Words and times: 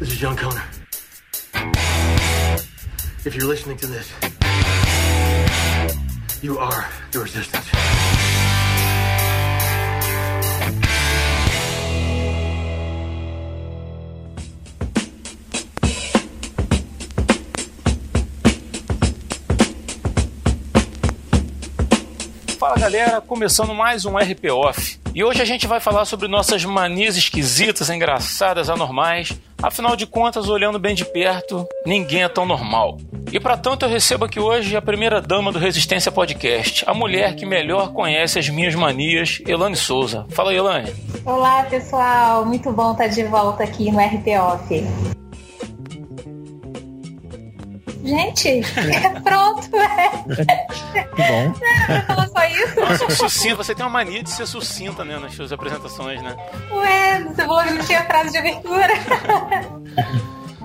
This 0.00 0.10
is 0.10 0.18
John 0.18 0.36
Connor. 0.36 0.62
If 3.24 3.36
you're 3.36 3.46
listening 3.46 3.76
to 3.76 3.86
this, 3.86 4.12
you 6.42 6.58
are 6.58 6.88
the 7.12 7.20
resistance. 7.20 8.03
Fala 22.74 22.90
galera, 22.90 23.20
começando 23.20 23.72
mais 23.72 24.04
um 24.04 24.16
RP 24.16 24.50
Off. 24.50 24.98
E 25.14 25.22
hoje 25.22 25.40
a 25.40 25.44
gente 25.44 25.64
vai 25.64 25.78
falar 25.78 26.04
sobre 26.04 26.26
nossas 26.26 26.64
manias 26.64 27.16
esquisitas, 27.16 27.88
engraçadas, 27.88 28.68
anormais. 28.68 29.32
Afinal 29.62 29.94
de 29.94 30.06
contas, 30.06 30.48
olhando 30.48 30.76
bem 30.76 30.92
de 30.92 31.04
perto, 31.04 31.64
ninguém 31.86 32.24
é 32.24 32.28
tão 32.28 32.44
normal. 32.44 32.98
E 33.30 33.38
para 33.38 33.56
tanto 33.56 33.84
eu 33.84 33.88
recebo 33.88 34.24
aqui 34.24 34.40
hoje 34.40 34.76
a 34.76 34.82
primeira 34.82 35.22
dama 35.22 35.52
do 35.52 35.58
Resistência 35.60 36.10
Podcast, 36.10 36.82
a 36.84 36.92
mulher 36.92 37.36
que 37.36 37.46
melhor 37.46 37.92
conhece 37.92 38.40
as 38.40 38.48
minhas 38.48 38.74
manias, 38.74 39.40
Elane 39.46 39.76
Souza. 39.76 40.26
Fala 40.30 40.50
aí, 40.50 40.56
Elane. 40.56 40.92
Olá 41.24 41.62
pessoal, 41.62 42.44
muito 42.44 42.72
bom 42.72 42.90
estar 42.90 43.06
de 43.06 43.22
volta 43.22 43.62
aqui 43.62 43.92
no 43.92 44.00
RP 44.00 44.36
Off. 44.36 45.23
Gente, 48.04 48.60
pronto. 49.24 49.70
Que 51.14 51.22
bom. 51.22 51.52
Você 51.88 52.02
falou 52.02 52.28
só 52.28 52.46
isso? 52.46 52.80
Nossa, 52.80 53.10
sucinta. 53.10 53.56
Você 53.56 53.74
tem 53.74 53.84
uma 53.84 53.90
mania 53.90 54.22
de 54.22 54.30
ser 54.30 54.46
sucinta, 54.46 55.04
né, 55.04 55.18
nas 55.18 55.34
suas 55.34 55.50
apresentações, 55.52 56.20
né? 56.22 56.36
Ué, 56.70 57.20
você 57.20 57.44
falou 57.44 57.62
que 57.64 57.72
não 57.72 57.84
tinha 57.84 58.04
frase 58.04 58.30
de 58.32 58.38
abertura. 58.38 58.92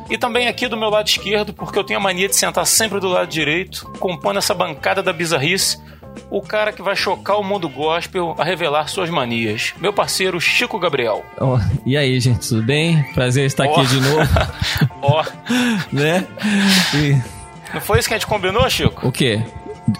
E 0.09 0.17
também 0.17 0.47
aqui 0.47 0.67
do 0.67 0.75
meu 0.75 0.89
lado 0.89 1.07
esquerdo, 1.07 1.53
porque 1.53 1.77
eu 1.77 1.83
tenho 1.83 1.99
a 1.99 2.03
mania 2.03 2.27
de 2.27 2.35
sentar 2.35 2.65
sempre 2.65 2.99
do 2.99 3.07
lado 3.07 3.27
direito, 3.27 3.89
compondo 3.99 4.39
essa 4.39 4.53
bancada 4.53 5.03
da 5.03 5.13
bizarrice, 5.13 5.79
o 6.29 6.41
cara 6.41 6.71
que 6.71 6.81
vai 6.81 6.95
chocar 6.95 7.37
o 7.39 7.43
mundo 7.43 7.67
gospel 7.69 8.35
a 8.37 8.43
revelar 8.43 8.87
suas 8.87 9.09
manias. 9.09 9.73
Meu 9.79 9.93
parceiro 9.93 10.39
Chico 10.39 10.79
Gabriel. 10.79 11.23
Ó, 11.39 11.59
e 11.85 11.97
aí, 11.97 12.19
gente, 12.19 12.47
tudo 12.47 12.63
bem? 12.63 13.03
Prazer 13.13 13.45
estar 13.45 13.63
aqui 13.65 13.79
Ó. 13.79 13.83
de 13.83 13.99
novo, 14.01 14.29
Ó, 15.01 15.23
né? 15.91 16.27
E, 16.95 17.21
não 17.73 17.81
foi 17.81 17.99
isso 17.99 18.07
que 18.07 18.13
a 18.13 18.17
gente 18.17 18.27
combinou, 18.27 18.67
Chico? 18.69 19.07
o 19.07 19.11
quê? 19.11 19.41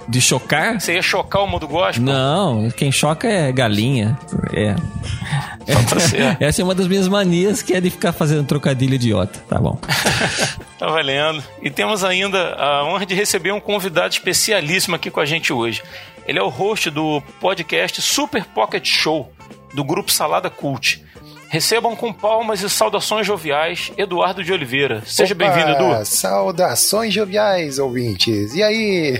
De 0.07 0.21
chocar? 0.21 0.79
Você 0.79 0.93
ia 0.93 1.01
chocar 1.01 1.43
o 1.43 1.47
mundo 1.47 1.67
gospel? 1.67 2.03
Não, 2.03 2.69
quem 2.71 2.91
choca 2.91 3.27
é 3.27 3.51
galinha. 3.51 4.17
É. 4.53 4.75
Essa 6.39 6.61
é 6.61 6.65
uma 6.65 6.75
das 6.75 6.87
minhas 6.87 7.07
manias, 7.07 7.61
que 7.61 7.73
é 7.73 7.81
de 7.81 7.89
ficar 7.89 8.11
fazendo 8.11 8.45
trocadilho 8.45 8.95
idiota. 8.95 9.39
Tá 9.47 9.59
bom. 9.59 9.79
Tá 10.79 10.87
valendo. 10.87 11.43
E 11.61 11.69
temos 11.69 12.05
ainda 12.05 12.55
a 12.55 12.85
honra 12.85 13.05
de 13.05 13.13
receber 13.13 13.51
um 13.51 13.59
convidado 13.59 14.13
especialíssimo 14.13 14.95
aqui 14.95 15.11
com 15.11 15.19
a 15.19 15.25
gente 15.25 15.51
hoje. 15.51 15.83
Ele 16.25 16.39
é 16.39 16.41
o 16.41 16.47
host 16.47 16.89
do 16.89 17.21
podcast 17.41 18.01
Super 18.01 18.45
Pocket 18.45 18.87
Show, 18.87 19.29
do 19.73 19.83
grupo 19.83 20.09
Salada 20.09 20.49
Cult. 20.49 21.03
Recebam 21.49 21.95
com 21.95 22.13
palmas 22.13 22.61
e 22.61 22.69
saudações 22.69 23.25
joviais 23.25 23.91
Eduardo 23.97 24.43
de 24.43 24.53
Oliveira. 24.53 25.01
Seja 25.05 25.33
bem-vindo, 25.33 25.71
Edu. 25.71 26.05
Saudações 26.05 27.11
joviais, 27.11 27.79
ouvintes. 27.79 28.53
E 28.53 28.61
aí? 28.61 29.19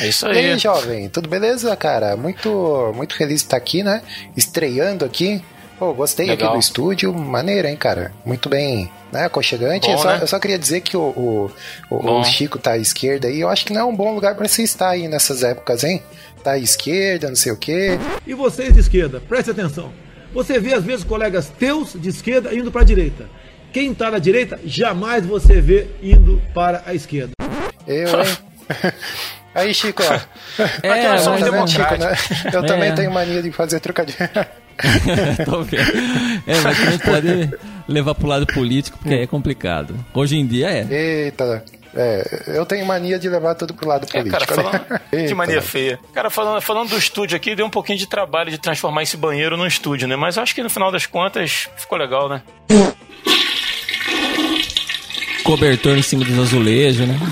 É 0.00 0.06
isso 0.06 0.24
E 0.30 0.38
aí. 0.38 0.50
aí, 0.52 0.58
jovem? 0.58 1.08
Tudo 1.08 1.28
beleza, 1.28 1.74
cara? 1.76 2.16
Muito, 2.16 2.92
muito 2.94 3.16
feliz 3.16 3.40
de 3.40 3.46
estar 3.46 3.56
aqui, 3.56 3.82
né? 3.82 4.02
Estreando 4.36 5.04
aqui. 5.04 5.42
Pô, 5.76 5.92
gostei 5.92 6.26
Legal. 6.28 6.50
aqui 6.50 6.56
do 6.56 6.60
estúdio. 6.60 7.12
Maneiro, 7.12 7.66
hein, 7.66 7.76
cara? 7.76 8.12
Muito 8.24 8.48
bem, 8.48 8.88
né? 9.10 9.24
Aconchegante. 9.24 9.88
Bom, 9.88 9.94
eu, 9.94 9.98
só, 9.98 10.08
né? 10.12 10.18
eu 10.22 10.26
só 10.28 10.38
queria 10.38 10.58
dizer 10.58 10.80
que 10.80 10.96
o, 10.96 11.00
o, 11.00 11.50
o- 11.90 12.20
o 12.20 12.24
Chico 12.24 12.56
tá 12.56 12.72
à 12.74 12.78
esquerda 12.78 13.26
aí. 13.26 13.40
Eu 13.40 13.48
acho 13.48 13.64
que 13.66 13.72
não 13.72 13.80
é 13.80 13.84
um 13.84 13.96
bom 13.96 14.14
lugar 14.14 14.36
pra 14.36 14.46
você 14.46 14.62
estar 14.62 14.90
aí 14.90 15.08
nessas 15.08 15.42
épocas, 15.42 15.82
hein? 15.82 16.00
Tá 16.44 16.52
à 16.52 16.58
esquerda, 16.58 17.28
não 17.28 17.34
sei 17.36 17.50
o 17.50 17.56
quê. 17.56 17.98
E 18.24 18.32
vocês 18.32 18.72
de 18.72 18.78
esquerda, 18.78 19.20
preste 19.28 19.50
atenção. 19.50 19.90
Você 20.34 20.58
vê 20.58 20.74
às 20.74 20.84
vezes 20.84 21.04
colegas 21.04 21.48
teus 21.58 21.92
de 21.94 22.08
esquerda 22.10 22.52
indo 22.54 22.70
para 22.70 22.82
a 22.82 22.84
direita. 22.84 23.26
Quem 23.72 23.92
está 23.92 24.10
na 24.10 24.18
direita, 24.18 24.58
jamais 24.64 25.24
você 25.24 25.60
vê 25.60 25.86
indo 26.02 26.40
para 26.52 26.82
a 26.86 26.92
esquerda. 26.94 27.30
Eu, 27.86 28.08
hein? 28.20 28.36
Aí, 29.54 29.72
Chico, 29.72 30.02
ó. 30.02 30.14
Aqui 30.14 31.08
nós 31.08 31.20
somos 31.20 31.40
Tá 31.40 31.50
vendo, 31.50 31.68
Chico, 31.70 31.96
né? 31.96 32.16
Eu 32.52 32.66
também 32.66 32.88
É. 32.90 32.92
tenho 32.92 33.10
mania 33.12 33.40
de 33.40 33.52
fazer 33.52 33.78
trocadilho. 33.78 34.18
Tô 35.46 35.62
vendo. 35.62 35.92
É, 36.46 36.60
mas 36.60 36.78
não 36.90 36.98
pode 36.98 37.50
levar 37.86 38.14
pro 38.16 38.26
lado 38.26 38.46
político, 38.48 38.98
porque 38.98 39.14
aí 39.14 39.22
é 39.22 39.26
complicado. 39.28 39.94
Hoje 40.12 40.36
em 40.36 40.44
dia 40.46 40.68
é. 40.70 40.86
Eita, 41.26 41.64
é, 41.96 42.42
eu 42.48 42.64
tenho 42.66 42.84
mania 42.86 43.18
de 43.18 43.28
levar 43.28 43.54
tudo 43.54 43.72
pro 43.74 43.88
lado 43.88 44.06
É, 44.12 44.18
político. 44.22 44.30
cara, 44.46 44.62
falando, 44.62 44.86
né? 44.90 45.00
que 45.10 45.16
Eita. 45.16 45.34
mania 45.34 45.62
feia. 45.62 45.98
Cara, 46.12 46.30
falando, 46.30 46.60
falando 46.60 46.90
do 46.90 46.98
estúdio 46.98 47.36
aqui, 47.36 47.54
deu 47.54 47.66
um 47.66 47.70
pouquinho 47.70 47.98
de 47.98 48.06
trabalho 48.06 48.50
de 48.50 48.58
transformar 48.58 49.02
esse 49.02 49.16
banheiro 49.16 49.56
num 49.56 49.66
estúdio, 49.66 50.06
né? 50.08 50.16
Mas 50.16 50.36
acho 50.38 50.54
que 50.54 50.62
no 50.62 50.70
final 50.70 50.90
das 50.92 51.06
contas 51.06 51.68
ficou 51.76 51.96
legal, 51.98 52.28
né? 52.28 52.42
Cobertor 55.44 55.96
em 55.98 56.02
cima 56.02 56.24
dos 56.24 56.38
azulejos, 56.38 57.06
né? 57.06 57.14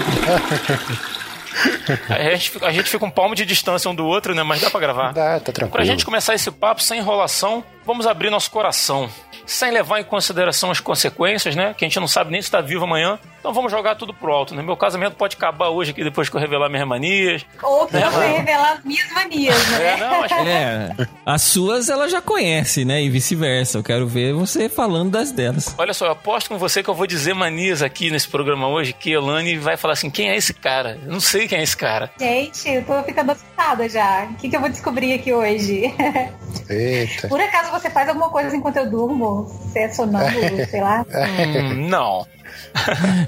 A 2.08 2.30
gente, 2.30 2.50
fica- 2.50 2.66
a 2.66 2.72
gente 2.72 2.88
fica 2.90 3.04
um 3.04 3.10
palmo 3.10 3.34
de 3.34 3.44
distância 3.44 3.90
um 3.90 3.94
do 3.94 4.06
outro, 4.06 4.34
né? 4.34 4.42
Mas 4.42 4.60
dá 4.60 4.70
pra 4.70 4.80
gravar. 4.80 5.12
Dá, 5.12 5.34
tá 5.38 5.52
tranquilo. 5.52 5.70
Pra 5.70 5.84
gente 5.84 6.04
começar 6.04 6.34
esse 6.34 6.50
papo 6.50 6.82
sem 6.82 6.98
enrolação, 6.98 7.62
vamos 7.84 8.06
abrir 8.06 8.30
nosso 8.30 8.50
coração. 8.50 9.08
Sem 9.46 9.70
levar 9.70 10.00
em 10.00 10.04
consideração 10.04 10.70
as 10.70 10.80
consequências, 10.80 11.54
né? 11.54 11.74
Que 11.76 11.84
a 11.84 11.88
gente 11.88 12.00
não 12.00 12.08
sabe 12.08 12.30
nem 12.30 12.40
se 12.40 12.50
tá 12.50 12.60
vivo 12.60 12.84
amanhã. 12.84 13.18
Então 13.42 13.52
vamos 13.52 13.72
jogar 13.72 13.96
tudo 13.96 14.14
pro 14.14 14.32
alto, 14.32 14.54
né? 14.54 14.62
Meu 14.62 14.76
casamento 14.76 15.16
pode 15.16 15.34
acabar 15.34 15.68
hoje 15.68 15.90
aqui 15.90 16.04
depois 16.04 16.28
que 16.28 16.36
eu 16.36 16.40
revelar 16.40 16.68
minhas 16.68 16.86
manias. 16.86 17.44
Ou 17.60 17.86
que 17.88 17.96
É, 17.96 18.08
você 18.08 18.16
mano. 18.18 18.36
revelar 18.36 18.72
as 18.74 18.84
minhas 18.84 19.10
manias, 19.10 19.72
É, 19.72 19.78
né? 19.78 19.96
não, 19.96 20.22
acho 20.22 20.34
que 20.36 20.48
É, 20.48 20.90
as 21.26 21.42
suas 21.42 21.88
ela 21.88 22.08
já 22.08 22.22
conhece, 22.22 22.84
né? 22.84 23.02
E 23.02 23.10
vice-versa. 23.10 23.78
Eu 23.78 23.82
quero 23.82 24.06
ver 24.06 24.32
você 24.32 24.68
falando 24.68 25.10
das 25.10 25.32
delas. 25.32 25.74
Olha 25.76 25.92
só, 25.92 26.06
eu 26.06 26.12
aposto 26.12 26.50
com 26.50 26.56
você 26.56 26.84
que 26.84 26.88
eu 26.88 26.94
vou 26.94 27.04
dizer 27.04 27.34
manias 27.34 27.82
aqui 27.82 28.12
nesse 28.12 28.28
programa 28.28 28.68
hoje, 28.68 28.92
que 28.92 29.10
Elane 29.10 29.58
vai 29.58 29.76
falar 29.76 29.94
assim, 29.94 30.08
quem 30.08 30.30
é 30.30 30.36
esse 30.36 30.54
cara? 30.54 30.96
Eu 31.04 31.10
não 31.10 31.20
sei 31.20 31.48
quem 31.48 31.58
é 31.58 31.64
esse 31.64 31.76
cara. 31.76 32.12
Gente, 32.20 32.68
eu 32.68 32.84
tô 32.84 33.02
ficando 33.02 33.32
assustada 33.32 33.88
já. 33.88 34.22
O 34.30 34.34
que, 34.34 34.48
que 34.50 34.54
eu 34.56 34.60
vou 34.60 34.68
descobrir 34.70 35.14
aqui 35.14 35.32
hoje? 35.32 35.92
Eita. 36.70 37.26
Por 37.26 37.40
acaso 37.40 37.72
você 37.72 37.90
faz 37.90 38.08
alguma 38.08 38.30
coisa 38.30 38.54
enquanto 38.56 38.76
eu 38.76 38.88
durmo? 38.88 39.44
Você 39.44 39.80
é 39.80 39.88
sonâmbulo, 39.88 40.64
sei 40.70 40.80
lá? 40.80 41.04
Hum, 41.10 41.88
não. 41.88 42.24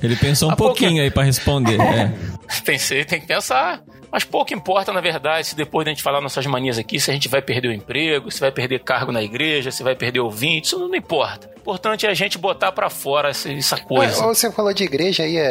Ele 0.02 0.16
pensou 0.16 0.50
um 0.50 0.56
pouquinho 0.56 1.02
aí 1.02 1.10
pra 1.10 1.22
responder. 1.22 1.80
É. 1.80 2.12
Pensei, 2.64 3.04
tem 3.04 3.20
que 3.20 3.26
pensar. 3.26 3.82
Mas 4.14 4.22
pouco 4.22 4.54
importa, 4.54 4.92
na 4.92 5.00
verdade, 5.00 5.44
se 5.48 5.56
depois 5.56 5.84
da 5.84 5.90
gente 5.90 6.00
falar 6.00 6.20
nossas 6.20 6.46
manias 6.46 6.78
aqui, 6.78 7.00
se 7.00 7.10
a 7.10 7.14
gente 7.14 7.26
vai 7.28 7.42
perder 7.42 7.66
o 7.66 7.72
emprego, 7.72 8.30
se 8.30 8.38
vai 8.38 8.52
perder 8.52 8.78
cargo 8.84 9.10
na 9.10 9.20
igreja, 9.20 9.72
se 9.72 9.82
vai 9.82 9.96
perder 9.96 10.20
ouvinte, 10.20 10.68
isso 10.68 10.78
não 10.78 10.94
importa. 10.94 11.50
O 11.56 11.60
importante 11.64 12.06
é 12.06 12.10
a 12.10 12.14
gente 12.14 12.38
botar 12.38 12.70
pra 12.70 12.88
fora 12.88 13.30
essa, 13.30 13.50
essa 13.52 13.76
coisa. 13.76 14.20
Ué, 14.24 14.32
você 14.32 14.52
falou 14.52 14.72
de 14.72 14.84
igreja 14.84 15.24
aí, 15.24 15.36
é, 15.36 15.42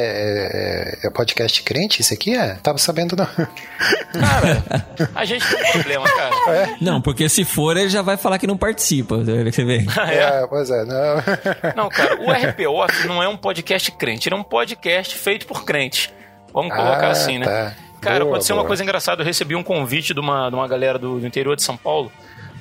é- 1.04 1.08
é 1.08 1.10
podcast 1.10 1.62
crente 1.62 2.00
isso 2.02 2.14
aqui? 2.14 2.38
É? 2.38 2.54
Tava 2.64 2.78
sabendo 2.78 3.18
não. 3.18 3.26
Cara, 3.26 4.64
a 5.14 5.26
gente 5.26 5.46
tem 5.46 5.60
um 5.62 5.72
problema, 5.74 6.06
cara. 6.10 6.78
Não, 6.80 7.02
porque 7.02 7.28
se 7.28 7.44
for, 7.44 7.76
ele 7.76 7.90
já 7.90 8.02
vai 8.02 8.16
falar 8.16 8.38
que 8.40 8.48
não 8.48 8.56
participa. 8.56 9.18
Você 9.18 9.66
vê. 9.66 9.84
É, 10.10 10.48
pois 10.48 10.70
é, 10.70 10.86
não. 10.86 11.74
Não, 11.76 11.90
cara, 11.90 12.16
o 12.22 12.32
RP 12.32 12.62
Off 12.68 13.08
não 13.08 13.22
é 13.22 13.28
um 13.28 13.36
podcast 13.36 13.92
crente, 13.92 14.30
ele 14.30 14.36
é 14.36 14.38
um 14.38 14.44
podcast 14.44 15.18
feito 15.18 15.46
por 15.46 15.66
crentes. 15.66 16.10
Vamos 16.54 16.74
colocar 16.74 17.08
Ah, 17.08 17.12
assim, 17.12 17.38
né? 17.40 17.46
tá. 17.46 17.74
Cara, 18.04 18.20
Boa, 18.24 18.32
aconteceu 18.36 18.56
uma 18.56 18.62
boa. 18.64 18.68
coisa 18.68 18.84
engraçada. 18.84 19.22
Eu 19.22 19.26
recebi 19.26 19.56
um 19.56 19.64
convite 19.64 20.14
de 20.14 20.20
uma, 20.20 20.50
de 20.50 20.56
uma 20.56 20.68
galera 20.68 21.00
do, 21.00 21.20
do 21.20 21.26
interior 21.28 21.56
de 21.56 21.64
São 21.64 21.78
Paulo. 21.78 22.12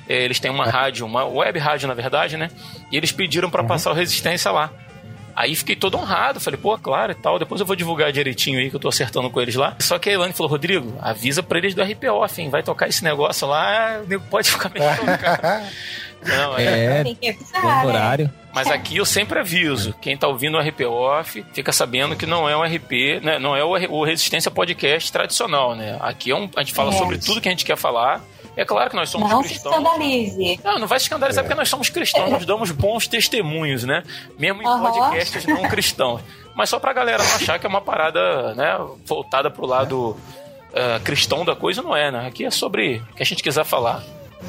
É, 0.07 0.23
Eles 0.23 0.39
têm 0.39 0.49
uma 0.51 0.65
rádio, 0.65 1.05
uma 1.05 1.25
web 1.25 1.57
rádio, 1.59 1.87
na 1.87 1.93
verdade, 1.93 2.35
né? 2.37 2.49
E 2.91 2.97
eles 2.97 3.11
pediram 3.11 3.47
Uhum. 3.47 3.51
pra 3.51 3.63
passar 3.63 3.91
o 3.91 3.93
Resistência 3.93 4.51
lá. 4.51 4.69
Aí 5.35 5.55
fiquei 5.55 5.75
todo 5.75 5.97
honrado, 5.97 6.39
falei, 6.39 6.59
pô, 6.59 6.77
claro 6.77 7.11
e 7.11 7.15
tal. 7.15 7.39
Depois 7.39 7.59
eu 7.59 7.65
vou 7.67 7.75
divulgar 7.75 8.11
direitinho 8.11 8.59
aí 8.59 8.69
que 8.69 8.75
eu 8.75 8.79
tô 8.79 8.87
acertando 8.87 9.29
com 9.29 9.41
eles 9.41 9.55
lá. 9.55 9.75
Só 9.79 9.97
que 9.97 10.09
a 10.09 10.13
Elane 10.13 10.33
falou, 10.33 10.51
Rodrigo, 10.51 10.95
avisa 11.01 11.41
pra 11.41 11.57
eles 11.57 11.73
do 11.73 11.81
RP 11.81 12.03
Off, 12.05 12.41
hein? 12.41 12.49
Vai 12.49 12.61
tocar 12.63 12.87
esse 12.87 13.03
negócio 13.03 13.47
lá, 13.47 14.01
o 14.03 14.07
nego 14.07 14.23
pode 14.29 14.49
ficar 14.49 14.69
meio 14.69 14.85
cara. 15.17 15.63
Não, 16.25 16.57
é. 16.57 16.99
É, 16.99 17.03
Tem 17.03 17.15
que 17.15 17.29
avisar, 17.29 17.63
né? 17.63 17.85
horário. 17.85 18.33
Mas 18.53 18.67
aqui 18.67 18.97
eu 18.97 19.05
sempre 19.05 19.39
aviso. 19.39 19.93
Quem 19.99 20.15
tá 20.15 20.27
ouvindo 20.27 20.57
o 20.57 20.61
RP 20.61 20.81
Off, 20.85 21.43
fica 21.53 21.71
sabendo 21.73 22.15
que 22.15 22.25
não 22.25 22.47
é 22.47 22.55
um 22.55 22.61
RP, 22.63 23.19
né? 23.23 23.39
Não 23.39 23.55
é 23.55 23.63
o 23.63 24.03
Resistência 24.05 24.51
Podcast 24.51 25.11
tradicional, 25.11 25.75
né? 25.75 25.97
Aqui 25.99 26.31
é 26.31 26.35
um, 26.35 26.47
a 26.55 26.61
gente 26.61 26.73
fala 26.73 26.93
É. 26.93 26.97
sobre 26.97 27.17
tudo 27.17 27.41
que 27.41 27.47
a 27.49 27.51
gente 27.51 27.65
quer 27.65 27.75
falar. 27.75 28.21
É 28.55 28.63
claro 28.63 28.89
que 28.89 28.95
nós 28.95 29.09
somos 29.09 29.29
Não 29.29 29.41
se 29.41 29.49
cristãos. 29.49 29.75
escandalize. 29.75 30.59
Não, 30.63 30.79
não 30.79 30.87
vai 30.87 30.99
se 30.99 31.05
escandalizar 31.05 31.43
porque 31.43 31.55
nós 31.57 31.67
somos 31.69 31.89
cristãos, 31.89 32.29
nós 32.29 32.45
damos 32.45 32.69
bons 32.71 33.07
testemunhos, 33.07 33.83
né? 33.83 34.03
Mesmo 34.37 34.61
em 34.61 34.65
Aham. 34.67 34.91
podcasts 34.91 35.45
não 35.45 35.63
cristãos. 35.63 36.21
Mas 36.55 36.69
só 36.69 36.77
pra 36.79 36.93
galera 36.93 37.23
não 37.23 37.35
achar 37.35 37.57
que 37.59 37.65
é 37.65 37.69
uma 37.69 37.81
parada, 37.81 38.53
né, 38.53 38.77
voltada 39.05 39.49
pro 39.49 39.65
lado 39.65 40.15
eh, 40.71 40.99
cristão 41.03 41.43
da 41.43 41.55
coisa, 41.55 41.81
não 41.81 41.95
é, 41.95 42.11
né? 42.11 42.27
Aqui 42.27 42.45
é 42.45 42.51
sobre 42.51 42.97
o 43.11 43.15
que 43.15 43.23
a 43.23 43.25
gente 43.25 43.41
quiser 43.41 43.63
falar. 43.65 44.03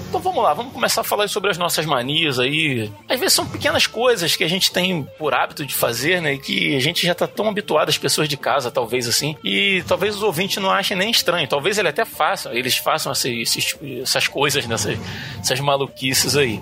Então 0.09 0.21
vamos 0.21 0.43
lá, 0.43 0.55
vamos 0.55 0.73
começar 0.73 1.01
a 1.01 1.05
falar 1.05 1.29
sobre 1.29 1.51
as 1.51 1.59
nossas 1.59 1.85
manias 1.87 2.39
aí. 2.39 2.91
Às 3.09 3.19
vezes 3.19 3.35
são 3.35 3.47
pequenas 3.47 3.87
coisas 3.87 4.37
que 4.37 4.45
a 4.45 4.49
gente 4.49 4.71
tem 4.71 5.03
por 5.19 5.35
hábito 5.35 5.67
de 5.67 5.75
fazer, 5.75 6.23
né? 6.23 6.35
E 6.35 6.39
que 6.39 6.77
a 6.77 6.81
gente 6.81 7.07
já 7.07 7.15
tá 7.15 7.27
tão 7.27 7.49
habituado, 7.49 7.89
as 7.89 7.99
pessoas 7.99 8.29
de 8.29 8.37
casa, 8.37 8.71
talvez 8.71 9.09
assim. 9.09 9.37
E 9.43 9.83
talvez 9.89 10.15
os 10.15 10.23
ouvintes 10.23 10.63
não 10.63 10.71
achem 10.71 10.97
nem 10.97 11.11
estranho. 11.11 11.49
Talvez 11.49 11.79
ele 11.79 11.89
até 11.89 12.05
faça, 12.05 12.55
eles 12.55 12.77
façam 12.77 13.13
esses, 13.13 13.77
essas 14.03 14.29
coisas, 14.29 14.67
nessas, 14.67 14.99
essas 15.41 15.61
maluquices 15.61 16.37
aí. 16.37 16.61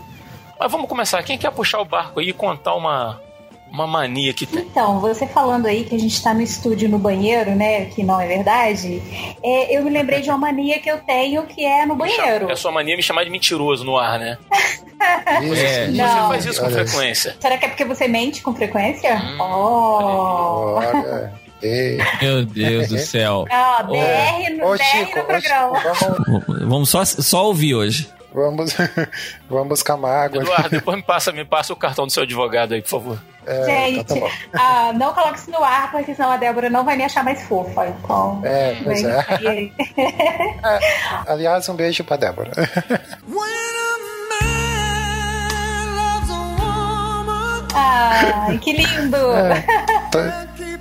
Mas 0.59 0.71
vamos 0.71 0.89
começar. 0.89 1.23
Quem 1.23 1.37
quer 1.37 1.51
puxar 1.51 1.81
o 1.81 1.85
barco 1.85 2.21
aí 2.21 2.29
e 2.29 2.33
contar 2.33 2.75
uma, 2.75 3.21
uma 3.73 3.87
mania 3.87 4.33
que 4.35 4.45
tem. 4.47 4.61
Então, 4.63 5.01
você 5.01 5.27
falando 5.27 5.67
aí 5.67 5.85
que 5.85 5.95
a 5.95 5.99
gente 5.99 6.13
está 6.15 6.35
no 6.35 6.43
estúdio 6.43 6.89
no 6.89 6.99
banheiro, 6.99 7.55
né? 7.55 7.87
Que 7.87 8.03
não 8.03 8.21
é 8.21 8.27
verdade. 8.27 9.03
É, 9.43 9.77
eu 9.77 9.83
me 9.83 9.91
lembrei 9.91 10.21
de 10.21 10.29
uma 10.29 10.39
mania 10.39 10.79
que 10.79 10.91
eu 10.91 10.99
tenho 10.99 11.45
que 11.47 11.65
é 11.65 11.87
no 11.87 11.97
banheiro. 11.97 12.49
É 12.49 12.53
a 12.53 12.57
sua 12.57 12.71
mania 12.71 12.97
me 12.97 13.03
chamar 13.03 13.25
de 13.25 13.31
mentiroso 13.31 13.85
no 13.85 13.97
ar, 13.97 14.19
né? 14.19 14.39
É. 15.03 15.41
Você 15.41 15.87
Não. 15.89 16.29
faz 16.29 16.47
isso 16.47 16.61
com 16.61 16.67
Olha. 16.67 16.87
frequência. 16.87 17.37
Será 17.41 17.59
que 17.59 17.65
é 17.65 17.69
porque 17.69 17.85
você 17.85 18.07
mente 18.07 18.41
com 18.41 18.55
frequência? 18.55 19.17
Hum. 19.17 19.37
Oh! 19.41 20.75
Olha. 20.77 21.33
Ei. 21.61 21.99
Meu 22.21 22.45
Deus 22.45 22.89
do 22.89 22.99
céu. 22.99 23.45
Ah, 23.51 23.83
DR 23.83 24.57
no, 24.57 24.65
Ô, 24.69 24.77
DR 24.77 24.85
Chico, 24.85 25.17
no 25.17 25.23
ô, 25.23 25.27
programa. 25.27 25.95
Chico, 25.95 26.25
vamos, 26.27 26.69
Vamos 26.69 26.89
só, 26.91 27.05
só 27.05 27.47
ouvir 27.47 27.75
hoje. 27.75 28.09
vamos, 28.33 28.77
vamos 29.51 29.69
buscar 29.69 29.97
uma 29.97 30.09
água. 30.09 30.41
Eduardo, 30.43 30.71
depois 30.71 30.97
me 30.97 31.03
passa, 31.03 31.33
me 31.33 31.45
passa 31.45 31.73
o 31.73 31.77
cartão 31.77 32.07
do 32.07 32.13
seu 32.13 32.23
advogado 32.23 32.75
aí, 32.75 32.81
por 32.83 32.89
favor. 32.91 33.23
É, 33.47 33.65
Gente, 33.65 34.21
tá, 34.21 34.27
tá 34.27 34.31
ah, 34.55 34.93
não 34.93 35.13
coloque 35.13 35.39
isso 35.39 35.51
no 35.51 35.63
ar, 35.65 35.91
porque 35.91 36.15
senão 36.15 36.31
a 36.31 36.37
Débora 36.37 36.71
não 36.71 36.85
vai 36.85 36.97
me 36.97 37.05
achar 37.05 37.25
mais 37.25 37.43
fofa. 37.43 37.87
Então, 37.89 38.41
É, 38.45 38.77
pois 38.85 39.03
é. 39.05 39.27
aí- 39.29 39.73
Aliás, 41.27 41.69
um 41.69 41.75
beijo 41.75 42.05
pra 42.05 42.17
Débora. 42.17 42.51
Ai, 47.75 48.59
que 48.59 48.73
lindo! 48.73 49.17
Tô 50.11 50.19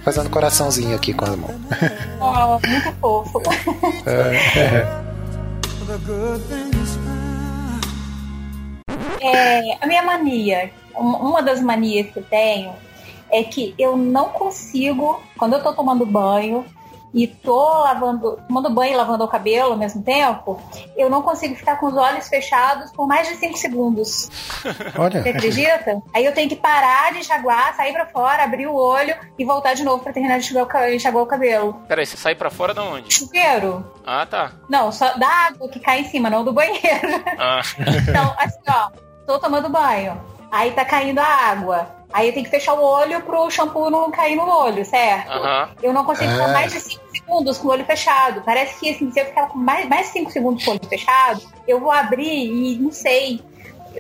fazendo 0.04 0.30
coraçãozinho 0.30 0.96
aqui 0.96 1.14
com 1.14 1.26
a 1.26 1.36
mão. 1.38 1.50
Oh, 2.20 2.60
muito 2.68 2.92
fofo. 3.00 3.42
É, 4.06 4.86
a 9.82 9.88
minha 9.88 10.04
mania, 10.04 10.72
um- 10.96 11.30
uma 11.30 11.42
das 11.42 11.62
manias 11.62 12.08
que 12.12 12.20
eu 12.20 12.24
tenho 12.24 12.74
é 13.30 13.44
que 13.44 13.74
eu 13.78 13.96
não 13.96 14.30
consigo, 14.30 15.22
quando 15.38 15.54
eu 15.54 15.64
tô 15.64 15.74
tomando 15.74 16.06
banho 16.06 16.66
e 17.14 17.28
tô 17.28 17.80
lavando, 17.80 18.40
tomando 18.48 18.70
banho 18.70 18.94
e 18.94 18.96
lavando 18.96 19.24
o 19.24 19.28
cabelo 19.28 19.72
ao 19.74 19.78
mesmo 19.78 20.02
tempo, 20.02 20.60
eu 20.96 21.10
não 21.10 21.22
consigo 21.22 21.56
ficar 21.56 21.76
com 21.78 21.88
os 21.88 21.96
olhos 21.98 22.28
fechados 22.30 22.92
por 22.92 23.06
mais 23.08 23.28
de 23.28 23.36
5 23.36 23.58
segundos. 23.58 24.30
Olha, 24.98 25.22
Você 25.22 25.30
acredita? 25.30 26.02
Aí 26.14 26.26
eu 26.26 26.34
tenho 26.34 26.48
que 26.50 26.56
parar 26.56 27.12
de 27.12 27.20
enxaguar, 27.20 27.76
sair 27.76 27.92
pra 27.94 28.06
fora, 28.06 28.44
abrir 28.44 28.68
o 28.68 28.76
olho 28.76 29.16
e 29.38 29.44
voltar 29.44 29.74
de 29.74 29.84
novo 29.84 30.02
pra 30.04 30.14
terminar 30.14 30.40
de 30.40 30.46
enxaguar 30.46 30.64
o 30.66 30.68
ca- 30.68 30.94
enxaguar 30.94 31.24
o 31.24 31.28
cabelo. 31.28 31.82
Peraí, 31.88 32.06
você 32.06 32.16
sai 32.18 32.34
pra 32.36 32.50
fora 32.50 32.74
da 32.74 32.84
onde? 32.84 33.14
Chuveiro? 33.14 33.86
Ah, 34.06 34.26
tá. 34.26 34.52
Não, 34.70 34.92
só 34.92 35.14
da 35.18 35.28
água 35.28 35.68
que 35.70 35.80
cai 35.80 36.00
em 36.02 36.06
cima, 36.06 36.30
não 36.30 36.44
do 36.46 36.54
banheiro. 36.54 36.82
Ah, 37.38 37.62
Então, 38.10 38.34
assim, 38.38 38.60
ó, 38.70 38.90
tô 39.28 39.38
tomando 39.40 39.70
banho. 39.70 40.20
Aí 40.52 40.72
tá 40.72 40.84
caindo 40.84 41.20
a 41.20 41.26
água. 41.26 41.88
Aí 42.14 42.28
eu 42.28 42.34
tenho 42.34 42.44
que 42.44 42.52
fechar 42.52 42.74
o 42.74 42.84
olho 42.84 43.22
pro 43.22 43.50
shampoo 43.50 43.90
não 43.90 44.12
cair 44.12 44.36
no 44.36 44.44
olho, 44.46 44.84
certo? 44.84 45.32
aham. 45.32 45.70
Eu 45.82 45.94
não 45.94 46.04
consigo 46.04 46.30
ficar 46.30 46.50
Ah. 46.50 46.54
mais 46.54 46.72
de 46.74 46.80
5 46.82 47.01
segundos 47.32 47.58
com 47.58 47.68
o 47.70 47.72
olho 47.72 47.86
fechado. 47.86 48.42
Parece 48.44 48.78
que 48.80 48.90
assim, 48.90 49.10
se 49.10 49.20
eu 49.20 49.26
ficar 49.26 49.56
mais, 49.56 49.88
mais 49.88 50.08
5 50.08 50.32
segundos 50.32 50.66
com 50.66 50.72
o 50.72 50.74
olho 50.74 50.86
fechado, 50.88 51.42
eu 51.66 51.80
vou 51.80 51.90
abrir 51.90 52.28
e 52.28 52.78
não 52.78 52.92
sei. 52.92 53.42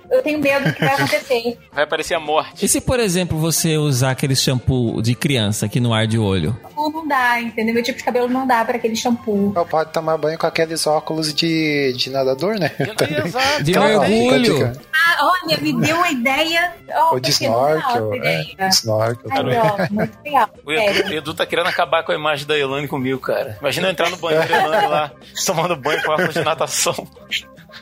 Eu 0.09 0.21
tenho 0.21 0.39
medo 0.39 0.65
do 0.65 0.73
que 0.73 0.79
vai 0.83 0.93
acontecer. 0.95 1.57
Vai 1.73 1.83
aparecer 1.83 2.13
a 2.15 2.19
morte. 2.19 2.65
E 2.65 2.67
se, 2.67 2.81
por 2.81 2.99
exemplo, 2.99 3.38
você 3.38 3.77
usar 3.77 4.11
aquele 4.11 4.35
shampoo 4.35 5.01
de 5.01 5.15
criança 5.15 5.65
aqui 5.65 5.79
no 5.79 5.93
ar 5.93 6.05
de 6.07 6.17
olho? 6.17 6.57
Shampoo 6.63 6.91
não 6.91 7.07
dá, 7.07 7.39
entendeu? 7.41 7.73
Meu 7.73 7.83
tipo 7.83 7.97
de 7.97 8.03
cabelo 8.03 8.27
não 8.27 8.45
dá 8.45 8.63
pra 8.65 8.77
aquele 8.77 8.95
shampoo. 8.95 9.53
Ou 9.55 9.65
pode 9.65 9.91
tomar 9.91 10.17
banho 10.17 10.38
com 10.38 10.47
aqueles 10.47 10.85
óculos 10.88 11.33
de, 11.33 11.93
de 11.93 12.09
nadador, 12.09 12.59
né? 12.59 12.71
Exato. 13.25 13.63
De 13.63 13.77
mergulho. 13.77 14.71
Ah, 14.93 15.31
olha, 15.43 15.57
me 15.57 15.73
deu 15.73 15.95
uma 15.97 16.09
ideia. 16.11 16.73
Oh, 16.95 17.13
Ou 17.13 17.19
de 17.19 17.31
snorkel. 17.31 18.13
É, 18.23 18.45
snorkel 18.69 19.29
também. 19.29 19.57
ó, 19.57 19.88
muito 19.91 20.17
legal. 20.23 20.49
O 20.65 20.71
Edu, 20.71 20.93
Sério. 20.93 21.09
o 21.09 21.13
Edu 21.13 21.33
tá 21.33 21.45
querendo 21.45 21.67
acabar 21.67 22.03
com 22.03 22.11
a 22.11 22.15
imagem 22.15 22.45
da 22.45 22.57
Elane 22.57 22.88
comigo, 22.88 23.19
cara. 23.19 23.57
Imagina 23.59 23.88
eu 23.88 23.91
entrar 23.91 24.09
no 24.09 24.17
banheiro 24.17 24.47
da 24.47 24.63
Elane 24.63 24.88
lá, 24.88 25.11
tomando 25.45 25.75
banho 25.75 26.01
com 26.03 26.11
óculos 26.11 26.33
de 26.33 26.43
natação. 26.43 27.07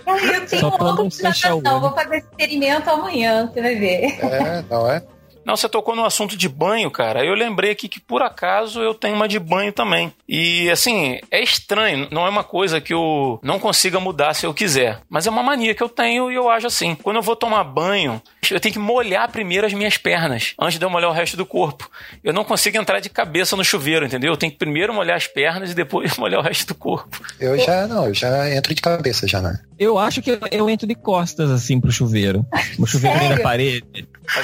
Eu 0.06 0.46
tenho 0.48 0.62
Só 0.62 0.68
um 0.68 0.72
pra 0.72 0.86
não 0.86 0.94
óculos 0.94 1.16
de 1.16 1.22
fechar 1.22 1.54
o 1.54 1.58
natação. 1.58 1.80
olho. 1.80 1.82
Vou 1.90 1.96
fazer 1.96 2.18
esse 2.18 2.28
experimento 2.28 2.90
amanhã, 2.90 3.48
você 3.48 3.62
vai 3.62 3.76
ver. 3.76 4.20
É, 4.24 4.64
não 4.70 4.90
é? 4.92 5.04
Não, 5.46 5.58
você 5.58 5.68
tocou 5.68 5.96
no 5.96 6.06
assunto 6.06 6.38
de 6.38 6.48
banho, 6.48 6.92
cara. 6.92 7.26
Eu 7.26 7.34
lembrei 7.34 7.72
aqui 7.72 7.90
que 7.90 8.00
por 8.00 8.22
acaso 8.22 8.84
eu 8.84 8.94
tenho 8.94 9.16
uma 9.16 9.28
de 9.28 9.40
banho 9.40 9.72
também. 9.74 10.14
E 10.28 10.70
assim, 10.70 11.20
é 11.32 11.42
estranho, 11.42 12.08
não 12.12 12.28
é 12.28 12.30
uma 12.30 12.44
coisa 12.44 12.80
que 12.80 12.94
eu 12.94 13.40
não 13.42 13.58
consiga 13.58 14.00
mudar 14.00 14.36
se 14.36 14.46
eu 14.46 14.54
quiser. 14.54 15.00
Mas 15.10 15.26
é 15.26 15.30
uma 15.32 15.42
mania 15.42 15.74
que 15.74 15.82
eu 15.82 15.90
tenho 15.90 16.32
e 16.32 16.36
eu 16.36 16.50
acho 16.50 16.68
assim. 16.68 16.94
Quando 16.94 17.16
eu 17.16 17.24
vou 17.24 17.36
tomar 17.36 17.64
banho, 17.64 18.22
eu 18.52 18.60
tenho 18.60 18.74
que 18.74 18.78
molhar 18.78 19.32
primeiro 19.32 19.66
as 19.66 19.74
minhas 19.74 19.98
pernas, 19.98 20.54
antes 20.60 20.78
de 20.78 20.86
eu 20.86 20.90
molhar 20.90 21.10
o 21.10 21.14
resto 21.14 21.36
do 21.36 21.48
corpo. 21.48 21.90
Eu 22.24 22.34
não 22.34 22.44
consigo 22.44 22.78
entrar 22.78 23.00
de 23.00 23.10
cabeça 23.10 23.56
no 23.56 23.64
chuveiro, 23.64 24.06
entendeu? 24.06 24.32
Eu 24.34 24.38
tenho 24.38 24.52
que 24.52 24.60
primeiro 24.60 24.94
molhar 24.94 25.18
as 25.18 25.26
pernas 25.26 25.72
e 25.72 25.74
depois 25.74 26.16
molhar 26.20 26.42
o 26.42 26.44
resto 26.44 26.68
do 26.68 26.76
corpo. 26.76 27.20
Eu 27.40 27.58
já 27.58 27.88
não, 27.88 28.06
eu 28.06 28.14
já 28.14 28.54
entro 28.54 28.76
de 28.76 28.82
cabeça 28.84 29.28
já, 29.28 29.42
né? 29.42 29.58
Eu 29.80 29.98
acho 29.98 30.22
que 30.22 30.32
eu, 30.32 30.40
eu 30.52 30.70
entro 30.70 30.86
de 30.86 30.94
costas 30.94 31.50
assim 31.50 31.80
pro 31.80 31.92
chuveiro. 31.92 32.46
O 32.78 32.86
chuveiro 32.86 33.18
vem 33.20 33.30
na 33.30 33.40
parede. 33.40 33.86